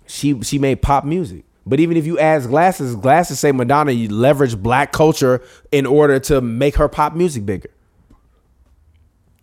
She 0.05 0.41
she 0.43 0.59
made 0.59 0.81
pop 0.81 1.05
music. 1.05 1.45
But 1.65 1.79
even 1.79 1.95
if 1.95 2.05
you 2.05 2.19
ask 2.19 2.49
Glasses, 2.49 2.95
Glasses 2.95 3.39
say 3.39 3.51
Madonna 3.51 3.91
you 3.91 4.09
leverage 4.09 4.57
black 4.57 4.91
culture 4.91 5.41
in 5.71 5.85
order 5.85 6.19
to 6.21 6.41
make 6.41 6.75
her 6.75 6.89
pop 6.89 7.13
music 7.13 7.45
bigger. 7.45 7.69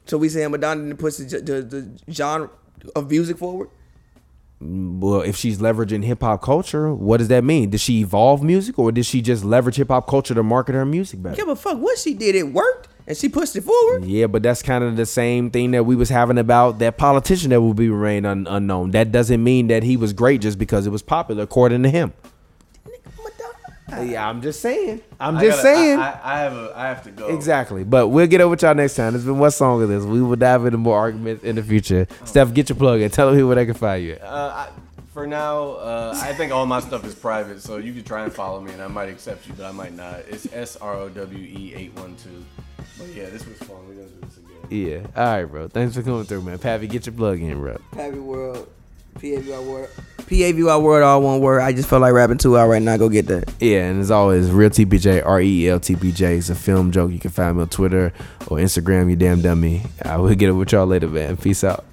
So 0.04 0.18
we 0.18 0.28
saying 0.28 0.50
Madonna 0.50 0.82
didn't 0.82 0.98
push 0.98 1.14
the, 1.16 1.24
the, 1.40 1.62
the 1.62 2.12
genre 2.12 2.50
of 2.94 3.10
music 3.10 3.38
forward? 3.38 3.70
Well, 4.60 5.22
if 5.22 5.36
she's 5.36 5.58
leveraging 5.58 6.04
hip 6.04 6.20
hop 6.20 6.42
culture, 6.42 6.92
what 6.92 7.16
does 7.16 7.28
that 7.28 7.44
mean? 7.44 7.70
Did 7.70 7.80
she 7.80 8.00
evolve 8.00 8.42
music 8.42 8.78
or 8.78 8.92
did 8.92 9.06
she 9.06 9.22
just 9.22 9.42
leverage 9.42 9.76
hip 9.76 9.88
hop 9.88 10.06
culture 10.06 10.34
to 10.34 10.42
market 10.42 10.74
her 10.74 10.84
music 10.84 11.22
better? 11.22 11.36
Give 11.36 11.48
a 11.48 11.56
fuck 11.56 11.78
what 11.78 11.98
she 11.98 12.12
did. 12.12 12.34
It 12.34 12.52
worked, 12.52 12.88
and 13.10 13.16
she 13.18 13.28
pushed 13.28 13.56
it 13.56 13.62
forward. 13.62 14.04
Yeah, 14.04 14.28
but 14.28 14.40
that's 14.44 14.62
kind 14.62 14.84
of 14.84 14.96
the 14.96 15.04
same 15.04 15.50
thing 15.50 15.72
that 15.72 15.84
we 15.84 15.96
was 15.96 16.08
having 16.10 16.38
about 16.38 16.78
that 16.78 16.96
politician 16.96 17.50
that 17.50 17.60
will 17.60 17.74
be 17.74 17.88
remain 17.88 18.24
un- 18.24 18.46
unknown. 18.48 18.92
That 18.92 19.10
doesn't 19.10 19.42
mean 19.42 19.66
that 19.66 19.82
he 19.82 19.96
was 19.96 20.12
great 20.12 20.40
just 20.40 20.58
because 20.58 20.86
it 20.86 20.90
was 20.90 21.02
popular, 21.02 21.42
according 21.42 21.82
to 21.82 21.90
him. 21.90 22.12
Yeah, 24.02 24.28
I'm 24.28 24.40
just 24.40 24.60
saying. 24.60 25.02
I'm 25.18 25.36
I 25.36 25.40
just 25.46 25.64
gotta- 25.64 25.76
saying. 25.76 25.98
I, 25.98 26.10
I, 26.12 26.20
I 26.22 26.38
have 26.42 26.52
a. 26.52 26.72
I 26.76 26.86
have 26.86 27.02
to 27.02 27.10
go. 27.10 27.26
Exactly. 27.34 27.82
But 27.82 28.06
we'll 28.08 28.28
get 28.28 28.40
over 28.40 28.50
with 28.50 28.62
y'all 28.62 28.72
next 28.76 28.94
time. 28.94 29.16
It's 29.16 29.24
been 29.24 29.38
what 29.40 29.50
song 29.50 29.82
of 29.82 29.88
this? 29.88 30.04
We 30.04 30.22
will 30.22 30.36
dive 30.36 30.64
into 30.64 30.78
more 30.78 30.96
arguments 30.96 31.42
in 31.42 31.56
the 31.56 31.62
future. 31.64 32.06
Steph, 32.24 32.54
get 32.54 32.68
your 32.68 32.76
plug 32.76 33.00
in. 33.00 33.10
Tell 33.10 33.26
them 33.26 33.34
people 33.34 33.48
where 33.48 33.56
they 33.56 33.66
can 33.66 33.74
find 33.74 34.04
you. 34.04 34.14
Uh, 34.14 34.68
I, 34.68 34.68
for 35.20 35.26
now, 35.26 35.72
uh, 35.72 36.18
I 36.22 36.32
think 36.32 36.51
all 36.51 36.64
my 36.64 36.80
stuff 36.80 37.05
is 37.05 37.14
private, 37.14 37.60
so 37.60 37.76
you 37.76 37.92
can 37.92 38.05
try 38.05 38.24
and 38.24 38.32
follow 38.32 38.59
me, 38.59 38.72
and 38.72 38.80
I 38.80 38.88
might 38.88 39.10
accept 39.10 39.47
you, 39.47 39.52
but 39.52 39.66
I 39.66 39.70
might 39.70 39.92
not. 39.92 40.20
It's 40.20 40.51
S 40.51 40.76
R 40.76 40.94
O 40.94 41.09
W 41.10 41.38
E 41.38 41.74
eight 41.76 41.94
one 41.94 42.16
two. 42.16 42.42
But 42.97 43.09
yeah, 43.09 43.28
this 43.28 43.47
was 43.47 43.59
fun. 43.59 43.86
We're 43.86 43.97
gonna 43.97 44.09
do 44.09 44.20
this 44.22 44.38
again. 44.38 45.05
Yeah. 45.14 45.22
All 45.22 45.26
right, 45.26 45.44
bro. 45.44 45.68
Thanks 45.68 45.94
for 45.94 46.02
coming 46.02 46.24
through, 46.24 46.40
man. 46.40 46.59
Pappy, 46.59 46.86
get 46.86 47.05
your 47.05 47.14
plug 47.14 47.38
in, 47.38 47.59
bro. 47.59 47.78
Happy 47.92 48.18
World. 48.18 48.66
PAVI 49.16 49.66
World. 49.66 49.90
PAVI 50.20 50.82
World, 50.82 51.02
all 51.02 51.20
one 51.20 51.40
word. 51.40 51.60
I 51.60 51.74
just 51.74 51.86
felt 51.86 52.01
like 52.01 52.14
rapping 52.14 52.38
two 52.38 52.56
hours 52.56 52.70
right 52.70 52.80
now. 52.80 52.97
Go 52.97 53.10
get 53.10 53.26
that. 53.26 53.52
Yeah, 53.60 53.90
and 53.90 54.01
as 54.01 54.10
always, 54.10 54.51
real 54.51 54.70
TPJ, 54.70 55.26
R 55.26 55.42
E 55.42 55.68
L 55.68 55.80
T 55.80 55.97
P 55.97 56.12
J 56.12 56.36
is 56.36 56.48
a 56.48 56.55
film 56.55 56.92
joke. 56.92 57.10
You 57.12 57.18
can 57.18 57.30
find 57.30 57.56
me 57.59 57.62
on 57.62 57.68
Twitter 57.68 58.14
or 58.47 58.56
Instagram, 58.56 59.10
you 59.10 59.16
damn 59.16 59.42
dummy. 59.42 59.82
I 60.02 60.16
will 60.16 60.34
get 60.34 60.48
it 60.48 60.52
with 60.52 60.72
y'all 60.72 60.86
later, 60.86 61.09
man. 61.09 61.36
Peace 61.36 61.62
out. 61.62 61.84